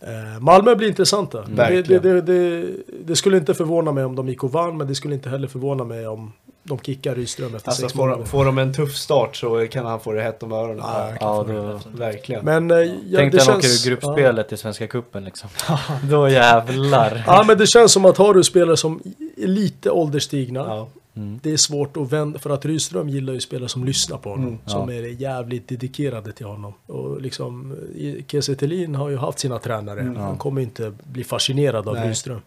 Eh, 0.00 0.40
Malmö 0.40 0.74
blir 0.74 0.88
intressanta. 0.88 1.42
Det, 1.42 1.82
det, 1.82 1.98
det, 1.98 2.20
det, 2.20 2.66
det 3.04 3.16
skulle 3.16 3.36
inte 3.36 3.54
förvåna 3.54 3.92
mig 3.92 4.04
om 4.04 4.16
de 4.16 4.28
gick 4.28 4.44
och 4.44 4.52
vann, 4.52 4.76
men 4.76 4.86
det 4.86 4.94
skulle 4.94 5.14
inte 5.14 5.28
heller 5.28 5.48
förvåna 5.48 5.84
mig 5.84 6.06
om 6.06 6.32
de 6.62 6.78
kickar 6.78 7.14
Rydström 7.14 7.54
efter 7.54 7.68
Alltså 7.68 7.82
sex 7.82 7.92
får, 7.92 8.06
månader. 8.06 8.24
får 8.24 8.44
de 8.44 8.58
en 8.58 8.74
tuff 8.74 8.96
start 8.96 9.36
så 9.36 9.66
kan 9.70 9.86
han 9.86 10.00
få 10.00 10.12
det 10.12 10.22
hett 10.22 10.42
om 10.42 10.52
öronen. 10.52 10.78
Ja, 10.78 11.12
Ja, 11.20 11.44
då... 11.48 11.80
Verkligen. 11.98 12.44
Men 12.44 12.70
eh, 12.70 12.76
ja, 12.78 12.92
Tänk 13.14 13.32
dig 13.32 13.40
han 13.46 13.56
åker 13.56 13.68
ur 13.68 13.88
gruppspelet 13.90 14.52
i 14.52 14.56
Svenska 14.56 14.86
Cupen 14.86 15.24
liksom. 15.24 15.48
Då 16.10 16.28
jävlar. 16.28 17.22
Ja. 17.26 17.36
ja, 17.36 17.44
men 17.46 17.58
det 17.58 17.66
känns 17.66 17.92
som 17.92 18.04
att 18.04 18.16
har 18.16 18.34
du 18.34 18.44
spelare 18.44 18.76
som 18.76 19.00
är 19.36 19.46
lite 19.46 19.90
ålderstigna. 19.90 20.60
Ja. 20.60 20.88
Mm. 21.16 21.40
Det 21.42 21.52
är 21.52 21.56
svårt 21.56 21.96
att 21.96 22.12
vända, 22.12 22.38
för 22.38 22.50
att 22.50 22.64
Rydström 22.64 23.08
gillar 23.08 23.32
ju 23.32 23.40
spelare 23.40 23.68
som 23.68 23.84
lyssnar 23.84 24.18
på 24.18 24.30
honom. 24.30 24.46
Mm, 24.46 24.58
som 24.66 24.88
ja. 24.90 24.94
är 24.96 25.02
jävligt 25.02 25.68
dedikerade 25.68 26.32
till 26.32 26.46
honom. 26.46 26.72
Och 26.86 27.20
liksom, 27.20 27.76
i- 27.94 28.24
Kiese 28.28 28.56
har 28.96 29.08
ju 29.08 29.16
haft 29.16 29.38
sina 29.38 29.58
tränare. 29.58 30.00
Mm. 30.00 30.16
Han 30.16 30.38
kommer 30.38 30.60
inte 30.62 30.92
bli 31.04 31.24
fascinerad 31.24 31.88
av 31.88 31.94
Nej. 31.94 32.08
Rydström. 32.08 32.40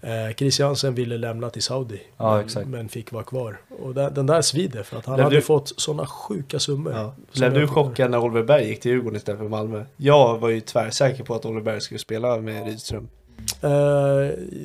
Eh, 0.00 0.34
Christiansen 0.36 0.94
ville 0.94 1.18
lämna 1.18 1.50
till 1.50 1.62
Saudi. 1.62 2.00
Ja, 2.16 2.42
men, 2.54 2.70
men 2.70 2.88
fick 2.88 3.12
vara 3.12 3.24
kvar. 3.24 3.60
Och 3.82 3.94
den, 3.94 4.14
den 4.14 4.26
där 4.26 4.42
svider 4.42 4.82
för 4.82 4.96
att 4.96 5.06
han 5.06 5.14
Blev 5.14 5.24
hade 5.24 5.36
du- 5.36 5.42
fått 5.42 5.80
sådana 5.80 6.06
sjuka 6.06 6.58
summor. 6.58 6.92
Ja. 6.92 7.14
Blev 7.34 7.54
du 7.54 7.66
chockad 7.68 8.10
när 8.10 8.18
Oliver 8.18 8.42
Berg 8.42 8.68
gick 8.68 8.80
till 8.80 8.90
Djurgården 8.90 9.16
istället 9.16 9.40
för 9.40 9.48
Malmö? 9.48 9.84
Jag 9.96 10.38
var 10.38 10.48
ju 10.48 10.60
tvärsäker 10.60 11.24
på 11.24 11.34
att 11.34 11.44
Oliver 11.44 11.62
Berg 11.62 11.80
skulle 11.80 11.98
spela 11.98 12.36
med 12.36 12.66
Rydström. 12.66 13.08
Eh, 13.62 13.70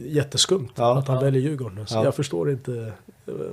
jätteskumt 0.06 0.70
Ja. 0.76 0.98
att 0.98 1.08
han 1.08 1.24
väljer 1.24 1.42
Djurgården. 1.42 1.88
Så 1.88 1.96
Ja. 1.96 2.04
Jag 2.04 2.16
förstår 2.16 2.52
inte. 2.52 2.92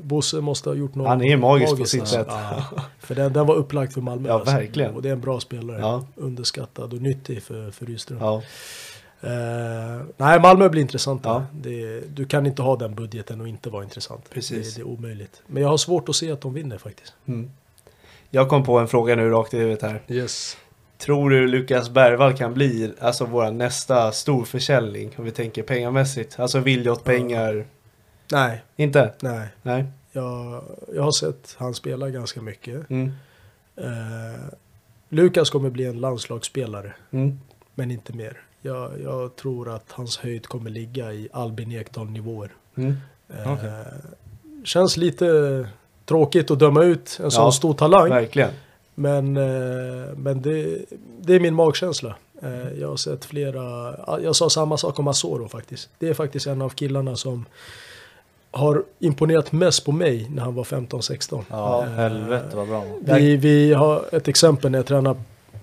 Bosse 0.03 0.41
måste 0.41 0.69
ha 0.69 0.75
gjort 0.77 0.95
något 0.95 1.09
Han 1.09 1.21
är 1.23 1.29
ju 1.29 1.37
magisk 1.37 1.77
på 1.79 1.85
sitt 1.85 2.09
sätt. 2.09 2.27
Ja, 2.31 2.65
för 2.99 3.15
den, 3.15 3.33
den 3.33 3.47
var 3.47 3.55
upplagd 3.55 3.93
för 3.93 4.01
Malmö. 4.01 4.29
Ja, 4.29 4.35
alltså. 4.35 4.55
verkligen. 4.57 4.95
Och 4.95 5.03
det 5.03 5.09
är 5.09 5.13
en 5.13 5.21
bra 5.21 5.41
spelare. 5.41 5.79
Ja. 5.81 6.07
Underskattad 6.17 6.93
och 6.93 7.01
nyttig 7.03 7.43
för, 7.43 7.71
för 7.71 7.87
Rydström. 7.87 8.19
Eh, 9.23 10.03
nej, 10.17 10.41
Malmö 10.41 10.69
blir 10.69 10.83
intressant. 10.83 11.21
Ja. 11.25 11.47
Det, 11.53 12.01
du 12.01 12.25
kan 12.25 12.47
inte 12.47 12.63
ha 12.63 12.77
den 12.77 12.95
budgeten 12.95 13.41
och 13.41 13.49
inte 13.49 13.71
vara 13.71 13.85
intressant. 13.85 14.31
Precis. 14.31 14.75
Det, 14.75 14.81
det 14.81 14.85
är 14.85 14.93
omöjligt. 14.93 15.43
Men 15.47 15.63
jag 15.63 15.69
har 15.71 15.77
svårt 15.77 16.09
att 16.09 16.17
se 16.17 16.33
att 16.33 16.41
de 16.41 16.55
vinner 16.55 16.79
faktiskt. 16.79 17.15
Mm. 17.27 17.51
Jag 18.31 18.49
kom 18.49 18.65
på 18.65 18.79
en 18.79 18.89
fråga 18.89 19.17
nu 19.17 19.31
rakt 19.31 19.55
i 19.55 19.59
huvudet 19.59 19.83
här. 19.83 20.03
Yes. 20.09 20.57
Tror 20.99 21.31
du 21.31 21.47
Lukas 21.47 21.91
Bergvall 21.91 22.37
kan 22.37 22.55
bli 22.55 22.93
alltså 23.01 23.25
vår 23.25 23.51
nästa 23.51 24.13
storförsäljning? 24.13 25.15
Om 25.17 25.25
vi 25.25 25.31
tänker 25.31 25.63
pengamässigt. 25.63 26.41
Alltså 26.41 26.59
Viljot-pengar. 26.59 27.67
Nej, 28.33 28.63
Inte? 28.77 29.13
nej. 29.21 29.49
Nej. 29.63 29.85
Jag, 30.13 30.65
jag 30.95 31.03
har 31.03 31.13
sett 31.13 31.57
han 31.59 31.75
spela 31.75 32.11
ganska 32.11 32.43
mycket. 32.43 32.91
Mm. 32.91 33.13
Eh, 33.77 34.45
Lukas 35.09 35.51
kommer 35.51 35.71
bli 35.71 35.87
en 35.87 36.01
landslagsspelare. 36.01 36.93
Mm. 37.11 37.41
Men 37.75 37.91
inte 37.91 38.13
mer. 38.13 38.41
Jag, 38.63 38.91
jag 39.05 39.37
tror 39.37 39.75
att 39.75 39.85
hans 39.89 40.19
höjd 40.19 40.47
kommer 40.47 40.71
ligga 40.71 41.13
i 41.13 41.29
Albin 41.33 41.73
Ekdal 41.73 42.11
nivåer. 42.11 42.53
Mm. 42.77 42.97
Eh. 43.29 43.55
Känns 44.65 44.97
lite 44.97 45.69
tråkigt 46.07 46.51
att 46.51 46.59
döma 46.59 46.83
ut 46.85 47.21
en 47.23 47.31
sån 47.31 47.45
Ja, 47.45 47.53
stor 47.53 47.75
talang. 47.75 48.09
Verkligen. 48.09 48.51
Men, 48.95 49.37
eh, 49.37 50.15
men 50.17 50.43
det, 50.43 50.79
det 51.21 51.35
är 51.35 51.41
min 51.41 51.55
magkänsla. 51.55 52.15
Eh, 52.43 52.81
jag 52.81 52.89
har 52.89 52.97
sett 52.97 53.25
flera, 53.25 53.95
jag 54.23 54.37
sa 54.37 54.51
samma 54.51 54.77
sak 54.77 54.99
om 54.99 55.09
Asoro 55.09 55.49
faktiskt. 55.49 55.89
Det 55.99 56.09
är 56.09 56.15
faktiskt 56.15 56.47
en 56.47 56.63
av 56.63 56.69
killarna 56.69 57.17
som 57.17 57.47
har 58.51 58.85
imponerat 58.99 59.53
mest 59.53 59.85
på 59.85 59.93
mig 59.93 60.27
när 60.31 60.43
han 60.43 60.55
var 60.55 60.65
15-16. 60.65 61.45
Ja, 61.51 61.85
Eh, 61.85 61.91
helvete 61.91 62.57
vad 62.57 62.69
bra. 62.69 62.85
Vi, 63.01 63.37
vi 63.37 63.73
har 63.73 64.05
ett 64.13 64.29
exempel 64.29 64.71
när 64.71 64.79
jag 64.79 64.87
tränar 64.87 65.17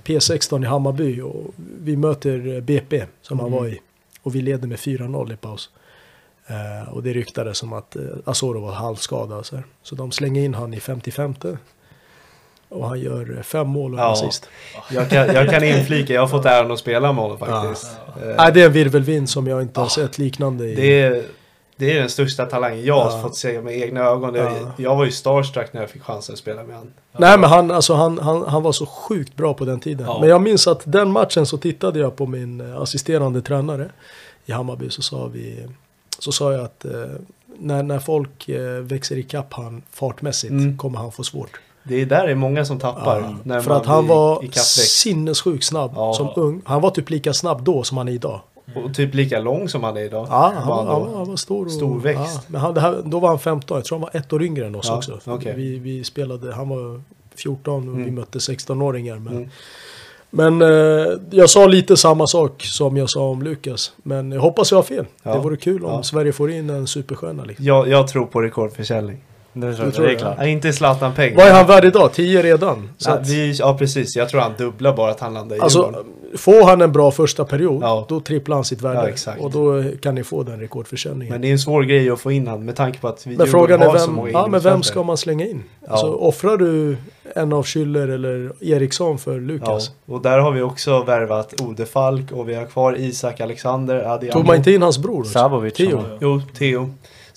P16 0.08 0.64
i 0.64 0.66
Hammarby 0.66 1.22
och 1.22 1.54
vi 1.58 1.98
möter 1.98 2.62
BP 2.62 3.06
som 3.22 3.40
han 3.40 3.48
Mm. 3.48 3.60
var 3.60 3.68
i. 3.68 3.80
Och 4.22 4.36
vi 4.36 4.42
leder 4.42 4.68
med 4.68 4.80
4-0 4.80 5.34
i 5.34 5.36
paus. 5.36 5.70
Eh, 6.48 6.94
och 6.94 7.04
det 7.04 7.14
ryktades 7.14 7.58
som 7.58 7.74
att 7.74 7.96
eh, 7.96 8.02
Asoro 8.26 8.60
var 8.62 8.72
halvskadad. 8.72 9.46
Så, 9.46 9.56
här. 9.56 9.66
så 9.84 9.96
de 9.96 10.12
slänger 10.12 10.44
in 10.44 10.54
han 10.54 10.74
i 10.74 10.80
55 10.80 11.36
Och 12.70 12.88
han 12.88 13.00
gör 13.00 13.36
eh, 13.38 13.44
fem 13.44 13.68
mål 13.68 13.94
och 13.94 14.00
en 14.00 14.06
Ja. 14.06 14.12
assist. 14.12 14.50
Jag 14.92 15.10
kan, 15.10 15.28
jag 15.36 15.50
kan 15.50 15.64
inflika, 15.64 16.14
jag 16.14 16.22
har 16.22 16.28
fått 16.28 16.46
äran 16.46 16.72
att 16.72 16.80
spela 16.80 17.14
med 17.14 17.24
honom 17.24 17.38
faktiskt. 17.38 17.92
Eh, 18.24 18.36
Nej, 18.38 18.52
det 18.54 18.62
är 18.62 18.66
en 18.66 18.74
virvelvind 18.74 19.30
som 19.30 19.48
jag 19.48 19.62
inte 19.62 19.80
har 19.80 19.88
sett 19.88 20.18
liknande 20.18 20.70
i. 20.70 20.76
Det 20.76 21.02
är, 21.02 21.24
det 21.78 21.92
är 21.92 22.00
den 22.00 22.10
största 22.10 22.46
talangen 22.46 22.86
jag 22.86 23.04
har 23.04 23.12
Ja. 23.12 23.22
fått 23.22 23.36
se 23.36 23.62
med 23.62 23.78
egna 23.78 24.02
ögon. 24.02 24.36
Ja. 24.36 24.52
Jag 24.78 24.96
var 24.96 25.06
ju 25.06 25.12
starstruck 25.12 25.74
när 25.74 25.82
jag 25.82 25.90
fick 25.90 26.02
chansen 26.04 26.34
att 26.34 26.40
spela 26.40 26.64
med 26.64 26.76
honom. 26.76 26.94
Nej 27.18 27.38
men 27.40 27.50
han, 27.50 27.72
alltså, 27.72 27.94
han, 27.94 28.20
han, 28.20 28.44
han 28.48 28.64
var 28.64 28.72
så 28.72 28.86
sjukt 28.86 29.36
bra 29.36 29.54
på 29.54 29.66
den 29.66 29.80
tiden. 29.80 30.08
Men 30.20 30.30
jag 30.30 30.42
minns 30.42 30.68
att 30.68 30.82
den 30.86 31.12
matchen 31.12 31.46
så 31.46 31.58
tittade 31.58 32.00
jag 32.00 32.16
på 32.16 32.26
min 32.26 32.62
eh, 32.62 32.82
assisterande 32.82 33.42
tränare 33.42 33.90
i 34.46 34.52
Hammarby 34.52 34.90
så 34.90 35.02
sa 35.02 35.28
vi 35.28 35.66
så 36.20 36.32
sa 36.32 36.52
jag 36.54 36.62
att 36.66 36.86
eh, 36.86 36.92
när, 37.60 37.84
när 37.84 38.00
folk 38.00 38.50
eh, 38.50 38.62
växer 38.62 39.18
ikapp 39.18 39.54
han 39.54 39.82
fartmässigt 39.92 40.52
Mm. 40.52 40.78
kommer 40.78 40.98
han 41.00 41.12
få 41.12 41.24
svårt. 41.24 41.60
Det 41.84 42.02
är 42.02 42.06
där 42.06 42.26
det 42.26 42.32
är 42.32 42.36
många 42.36 42.66
som 42.66 42.80
tappar. 42.80 43.36
Ja, 43.44 43.62
för 43.62 43.72
att 43.72 43.86
han 43.86 44.08
var 44.08 44.44
sinnessjukt 44.88 45.64
snabb 45.64 45.92
Ja. 45.96 46.14
som 46.14 46.30
ung. 46.36 46.62
Han 46.66 46.82
var 46.82 46.90
typ 46.90 47.10
lika 47.10 47.34
snabb 47.34 47.64
då 47.64 47.84
som 47.84 47.98
han 47.98 48.08
är 48.08 48.12
idag. 48.12 48.42
Och 48.76 48.94
typ 48.96 49.14
lika 49.14 49.40
lång 49.40 49.70
som 49.70 49.84
han 49.84 49.98
är 49.98 50.02
idag. 50.02 50.28
Ja, 50.30 50.54
han, 50.56 50.68
var, 50.68 50.86
han, 50.86 51.14
han 51.16 51.28
var 51.30 51.36
stor. 51.36 51.66
Och, 51.66 51.72
Storväxt. 51.72 52.34
Ja, 52.36 52.42
men 52.48 52.62
han, 52.62 52.78
här, 52.78 53.02
då 53.06 53.20
var 53.20 53.30
han 53.30 53.40
15, 53.40 53.78
jag 53.78 53.86
tror 53.86 53.98
han 54.00 54.10
var 54.14 54.20
ett 54.20 54.34
år 54.34 54.44
yngre 54.44 54.66
än 54.66 54.76
oss 54.76 54.86
Ja, 54.90 54.98
också. 54.98 55.20
okej. 55.26 55.54
Vi, 55.56 55.80
vi 55.80 56.04
spelade, 56.04 56.54
han 56.56 56.70
var 56.70 57.02
14 57.36 57.90
och 57.90 57.98
vi 57.98 58.02
Mm. 58.04 58.16
mötte 58.16 58.40
16-åringar. 58.40 59.16
Men, 59.20 59.34
Mm. 59.38 59.50
men 60.30 60.62
eh, 60.62 61.08
jag 61.30 61.50
sa 61.50 61.66
lite 61.68 61.98
samma 61.98 62.28
sak 62.28 62.64
som 62.64 62.98
jag 62.98 63.10
sa 63.10 63.30
om 63.30 63.42
Lukas. 63.44 63.92
Men 64.04 64.32
jag 64.32 64.42
hoppas 64.42 64.72
jag 64.72 64.78
har 64.78 64.84
fel. 64.84 65.06
Ja. 65.24 65.34
Det 65.34 65.40
vore 65.40 65.58
kul 65.58 65.86
om. 65.86 66.04
Sverige 66.04 66.34
får 66.34 66.52
in 66.52 66.70
en 66.70 66.88
superstjärna. 66.88 67.44
Liksom. 67.44 67.66
Jag, 67.66 67.88
jag 67.88 68.08
tror 68.08 68.26
på 68.26 68.42
rekordförsäljning. 68.42 69.18
Det 69.60 69.74
tror 69.76 69.92
jag, 69.96 70.04
det 70.04 70.12
är 70.12 70.16
klart. 70.16 70.38
Nej, 70.38 70.52
inte 70.52 70.74
Zlatan-pengar. 70.74 71.36
Vad 71.38 71.48
är 71.48 71.54
han 71.54 71.68
värd 71.68 71.86
idag? 71.86 72.14
10 72.14 72.42
redan? 72.44 72.90
Så 72.98 73.10
Ja, 73.10 73.14
att, 73.14 73.30
vi, 73.30 73.54
ja 73.60 73.78
precis, 73.78 74.16
jag 74.16 74.30
tror 74.30 74.42
han 74.42 74.52
dubblar 74.58 74.94
bara 74.96 75.12
att 75.12 75.20
han 75.20 75.34
landar 75.34 75.56
i 75.56 75.60
alltså, 75.60 75.80
Djurgården. 75.80 76.06
får 76.38 76.64
han 76.68 76.82
en 76.82 76.92
bra 76.92 77.12
första 77.12 77.46
period, 77.46 77.84
Ja. 77.84 78.06
då 78.10 78.20
tripplar 78.20 78.56
han 78.56 78.66
sitt 78.66 78.82
värde. 78.82 79.00
Ja, 79.00 79.08
exakt. 79.10 79.42
Och 79.42 79.52
då 79.52 79.84
kan 80.02 80.16
ni 80.16 80.24
få 80.24 80.44
den 80.44 80.60
rekordförsäljningen. 80.60 81.32
Men 81.34 81.42
det 81.42 81.48
är 81.48 81.52
en 81.52 81.60
svår 81.60 81.84
grej 81.84 82.10
att 82.10 82.20
få 82.20 82.32
in 82.32 82.48
han 82.48 82.66
med 82.66 82.76
tanke 82.76 83.00
på 83.00 83.08
att 83.08 83.28
vi 83.28 83.38
Men 83.38 83.48
frågan 83.48 83.82
är 83.82 83.94
vem, 83.94 84.14
många 84.14 84.32
ja, 84.32 84.48
men 84.48 84.60
vem 84.60 84.84
ska 84.84 85.04
man 85.04 85.18
slänga 85.18 85.46
in? 85.46 85.64
Ja. 85.82 85.92
Alltså, 85.92 86.08
offrar 86.14 86.58
du 86.58 86.98
en 87.36 87.54
av 87.54 87.64
Schüller 87.66 88.08
eller 88.14 88.52
Eriksson 88.62 89.18
för 89.18 89.32
Ja, 89.34 89.38
Lukas? 89.40 89.92
och 90.06 90.22
där 90.22 90.40
har 90.40 90.52
vi 90.52 90.62
också 90.62 91.04
värvat 91.04 91.62
Ode 91.62 91.86
Falk 91.86 92.32
och 92.32 92.50
vi 92.50 92.56
har 92.56 92.66
kvar 92.66 92.96
Isak 93.00 93.42
Alexander, 93.42 93.96
Adiamo. 94.14 94.34
Tog 94.34 94.46
man 94.46 94.56
inte 94.56 94.72
in 94.72 94.82
hans 94.82 94.98
bror? 94.98 95.24
Sabovic. 95.24 95.74
Theo? 95.74 96.04
Jo, 96.22 96.42
Theo. 96.58 96.90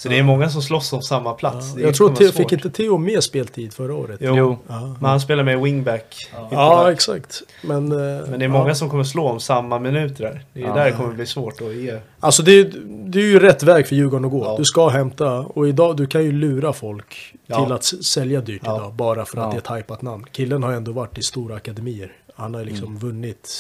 Så 0.03 0.09
det 0.09 0.19
är 0.19 0.23
många 0.23 0.51
som 0.51 0.63
slåss 0.63 0.93
om 0.93 1.03
samma 1.03 1.33
plats. 1.35 1.75
Det 1.75 1.81
Jag 1.81 1.95
tror 1.95 2.09
vara 2.11 2.33
fick 2.33 2.53
inte 2.53 2.71
Theo 2.71 2.99
mer 2.99 3.21
speltid 3.21 3.73
förra 3.73 3.95
året? 3.95 4.19
Jo, 4.23 4.35
Jo. 4.37 4.59
Ja, 4.69 4.97
men 5.01 5.11
han 5.11 5.21
spelar 5.21 5.45
med 5.45 5.61
wingback. 5.61 6.17
ja 6.33 6.47
ytterback. 6.47 6.93
exakt. 6.93 7.43
Men, 7.63 7.93
eh, 7.93 7.99
Men 8.29 8.39
det 8.39 8.45
är 8.45 8.49
många 8.49 8.69
ja. 8.69 8.75
som 8.75 8.91
kommer 8.91 9.05
slå 9.05 9.29
om 9.29 9.41
samma 9.41 9.79
minuter 9.79 10.25
där. 10.25 10.45
Det 10.53 10.61
är 10.63 10.67
Ja. 10.67 10.75
där 10.75 10.85
det 10.85 10.93
kommer 10.93 11.15
bli 11.15 11.27
svårt 11.27 11.61
att 11.61 11.75
ge. 11.75 11.99
Alltså 12.21 12.43
det 12.43 12.53
är, 12.61 12.73
det 13.07 13.19
är 13.19 13.25
ju 13.25 13.39
rätt 13.39 13.63
väg 13.63 13.87
för 13.89 13.97
Djurgården 13.97 14.25
att 14.25 14.31
gå. 14.31 14.45
Ja. 14.45 14.55
Du 14.59 14.65
ska 14.65 14.89
hämta, 14.89 15.39
och 15.41 15.69
idag 15.69 15.97
du 15.97 16.07
kan 16.07 16.23
ju 16.25 16.33
lura 16.33 16.73
folk 16.73 17.35
Ja. 17.47 17.65
till 17.65 17.73
att 17.73 17.85
sälja 17.85 18.41
dyrt 18.41 18.63
Ja. 18.65 18.77
idag. 18.77 18.93
Bara 18.93 19.25
för 19.25 19.39
att 19.39 19.45
Ja. 19.45 19.51
det 19.51 19.57
är 19.57 19.59
ett 19.59 19.67
hajpat 19.67 20.03
namn. 20.03 20.25
Killen 20.33 20.63
har 20.63 20.73
ändå 20.73 20.93
varit 20.93 21.19
i 21.19 21.23
stora 21.23 21.57
akademier. 21.57 22.13
Han 22.35 22.55
har 22.55 22.65
liksom 22.65 22.87
Mm. 22.89 22.99
vunnit 22.99 23.51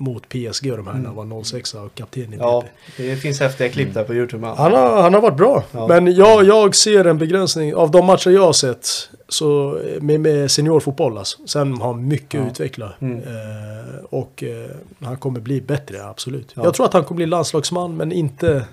mot 0.00 0.28
PSG 0.28 0.70
och 0.70 0.76
de 0.76 0.86
här 0.86 0.94
när 0.94 1.06
han 1.06 1.30
var 1.30 1.44
06 1.44 1.74
och 1.74 1.94
kapten 1.94 2.34
i 2.34 2.36
Ja, 2.36 2.64
det 2.96 3.16
finns 3.16 3.40
häftiga 3.40 3.68
klipp 3.68 3.94
där 3.94 4.04
på 4.04 4.14
Youtube. 4.14 4.46
Han 4.46 4.72
har, 4.72 5.02
han 5.02 5.14
har 5.14 5.20
varit 5.20 5.36
bra. 5.36 5.64
Ja. 5.72 5.88
Men 5.88 6.14
jag, 6.14 6.44
jag 6.44 6.74
ser 6.74 7.04
en 7.04 7.18
begränsning. 7.18 7.74
Av 7.74 7.90
de 7.90 8.06
matcher 8.06 8.30
jag 8.30 8.42
har 8.46 8.52
sett 8.52 8.88
så 9.28 9.80
med, 10.00 10.20
med 10.20 10.50
seniorfotboll 10.50 11.18
alltså. 11.18 11.38
Sen 11.46 11.78
har 11.80 11.86
han 11.92 12.08
mycket 12.08 12.40
att 12.40 12.46
utveckla. 12.50 12.92
Mm. 13.00 13.18
Eh, 13.18 14.04
och 14.10 14.42
eh, 14.42 14.70
han 15.00 15.16
kommer 15.16 15.40
bli 15.40 15.60
bättre, 15.60 16.04
absolut. 16.04 16.52
Ja. 16.54 16.64
Jag 16.64 16.74
tror 16.74 16.86
att 16.86 16.92
han 16.92 17.04
kommer 17.04 17.16
bli 17.16 17.26
landslagsman 17.26 17.96
men 17.96 18.12
inte 18.12 18.64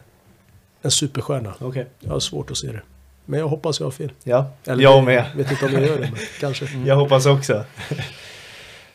en 0.82 0.92
superstjärna. 0.92 1.54
Okej, 1.60 1.88
Jag 2.00 2.12
har 2.12 2.20
svårt 2.20 2.52
att 2.52 2.58
se 2.58 2.68
det. 2.68 2.82
Men 3.26 3.40
jag 3.40 3.48
hoppas 3.48 3.80
jag 3.80 3.88
har 3.88 3.92
fel. 3.92 4.12
ja. 4.24 4.46
Eller 4.66 4.84
jag 4.84 5.04
med. 5.04 5.26
vet 5.36 5.52
inte 5.52 5.66
om 5.66 5.72
jag 5.74 5.82
gör 5.84 5.96
det, 5.98 6.02
men 6.12 6.20
kanske. 6.40 6.66
Jag 6.86 6.96
hoppas 6.96 7.26
också. 7.26 7.64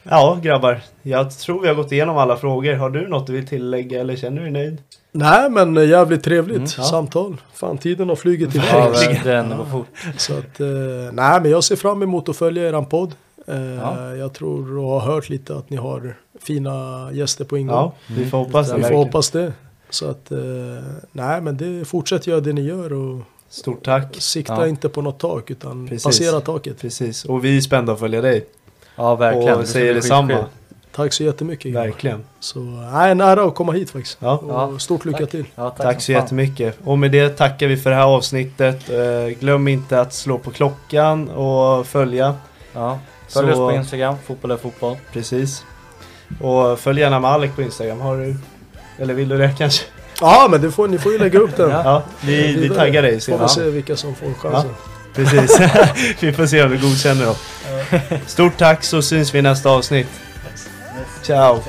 Ja, 0.03 0.39
grabbar. 0.43 0.81
Jag 1.03 1.31
tror 1.39 1.61
vi 1.63 1.69
har 1.69 1.75
gått 1.75 1.93
igenom 1.93 2.17
alla 2.17 2.37
frågor. 2.37 2.75
Har 2.75 2.91
du 2.91 3.09
något 3.09 3.27
du 3.27 3.33
vill 3.33 3.47
tillägga 3.47 4.01
eller 4.01 4.17
känner 4.17 4.37
du 4.37 4.43
dig 4.43 4.53
nöjd? 4.53 4.79
Nej, 5.13 5.51
men 5.51 5.77
eh, 5.77 5.89
jävligt 5.89 6.25
trevligt 6.25 6.57
Mm, 6.57 6.69
ja. 6.79 6.83
samtal. 6.85 7.37
Fan, 7.55 7.79
tiden 7.79 8.09
har 8.09 8.17
flugit 8.17 8.55
iväg. 8.55 8.67
Ja, 8.73 8.89
verkligen. 8.89 9.67
Fort. 9.73 9.87
Så 10.17 10.33
att, 10.33 10.61
eh, 10.61 10.67
nej 11.13 11.41
men 11.41 11.51
jag 11.51 11.65
ser 11.65 11.77
fram 11.77 12.03
emot 12.03 12.29
att 12.29 12.37
följa 12.37 12.69
eran 12.69 12.87
podd. 12.87 13.15
Eh, 13.47 13.61
Ja. 13.61 14.15
Jag 14.17 14.33
tror 14.33 14.79
och 14.79 14.85
har 14.91 15.01
hört 15.01 15.29
lite 15.29 15.57
att 15.57 15.71
ni 15.71 15.77
har 15.77 16.17
fina 16.43 17.09
gäster 17.13 17.45
på 17.45 17.59
ingång. 17.59 17.77
Ja, 17.77 17.93
vi 18.09 18.27
får 18.27 18.39
hoppas 18.39 18.69
det. 18.71 18.77
Vi 18.77 18.83
får 18.83 18.95
hoppas 18.95 19.31
det. 19.31 19.53
Så 19.91 20.11
att, 20.11 20.31
eh, 20.33 20.39
nej 21.13 21.41
men 21.41 21.57
det, 21.57 21.85
fortsätt 21.85 22.27
göra 22.27 22.41
det 22.41 22.53
ni 22.53 22.61
gör 22.63 22.93
och 22.93 23.21
Stort 23.49 23.85
tack. 23.85 24.17
sikta 24.19 24.53
Ja. 24.55 24.67
inte 24.67 24.89
på 24.89 25.03
något 25.03 25.19
tak 25.19 25.51
utan 25.51 25.87
Precis. 25.89 26.05
passera 26.05 26.41
taket. 26.41 26.81
Precis. 26.81 27.25
Och 27.25 27.45
vi 27.45 27.57
är 27.57 27.61
spända 27.61 27.93
att 27.93 27.99
följa 27.99 28.21
dig. 28.21 28.47
Ja, 29.01 29.15
verkligen. 29.15 29.59
Och 29.59 29.67
säger 29.69 29.95
detsamma. 29.95 30.45
Tack 30.93 31.13
så 31.13 31.23
jättemycket. 31.25 31.75
Verkligen. 31.75 32.25
Så, 32.41 32.59
nej, 32.59 33.11
en 33.11 33.21
ära 33.21 33.45
att 33.45 33.55
komma 33.55 33.73
hit 33.73 33.91
faktiskt. 33.91 34.19
Ja. 34.21 34.37
Och 34.39 34.51
Ja. 34.75 34.79
stort 34.79 35.05
lycka 35.05 35.19
Tack. 35.19 35.31
till. 35.31 35.45
Ja, 35.55 35.71
tack, 35.71 35.87
Tack 35.87 36.01
så 36.03 36.13
fan. 36.13 36.23
jättemycket. 36.23 36.79
Och 36.85 36.99
med 36.99 37.11
det 37.11 37.29
tackar 37.29 37.67
vi 37.67 37.77
för 37.77 37.91
det 37.91 37.97
här 37.97 38.05
avsnittet. 38.05 38.91
Eh, 38.91 39.39
glöm 39.41 39.69
inte 39.69 40.01
att 40.01 40.15
slå 40.15 40.39
på 40.39 40.51
klockan 40.51 41.29
och 41.31 41.87
följa. 41.87 42.35
Ja. 42.75 42.99
Följ 43.29 43.53
Så- 43.55 43.63
oss 43.67 43.71
på 43.73 43.77
Instagram, 43.77 44.17
fotboll 44.27 44.51
är 44.51 44.57
fotboll. 44.57 44.97
Precis. 45.13 45.65
Och 46.41 46.79
följ 46.79 47.01
gärna 47.01 47.21
med 47.21 47.31
Alec 47.31 47.53
på 47.55 47.63
Instagram. 47.63 48.01
Har 48.01 48.17
du? 48.17 48.37
Eller 48.99 49.15
vill 49.15 49.29
du 49.29 49.39
det 49.39 49.55
kanske? 49.59 49.85
Ja 50.21 50.49
men 50.51 50.61
det 50.61 50.71
får, 50.71 50.89
ni 50.89 50.99
får 50.99 51.13
ju 51.13 51.19
lägga 51.19 51.39
upp 51.39 51.57
den. 51.57 51.71
Ja. 51.71 51.83
Ja, 51.85 52.03
vi, 52.21 52.57
vi 52.57 52.69
taggar 52.69 53.03
dig 53.03 53.11
Får 53.11 53.15
vi 53.17 53.21
senare. 53.21 53.49
se 53.49 53.71
vilka 53.71 53.97
som 53.97 54.15
får 54.15 54.33
chansen. 54.35 54.71
Precis. 55.15 55.61
vi 56.21 56.33
får 56.33 56.47
se 56.47 56.63
om 56.63 56.71
vi 56.71 56.77
godkänner 56.77 57.25
dem. 57.25 57.35
Stort 58.27 58.59
tack 58.59 58.85
så 58.85 59.03
syns 59.03 59.35
vi 59.35 59.39
i 59.39 59.43
nästa 59.43 59.71
avsnitt. 59.71 60.09
Ciao! 61.23 61.63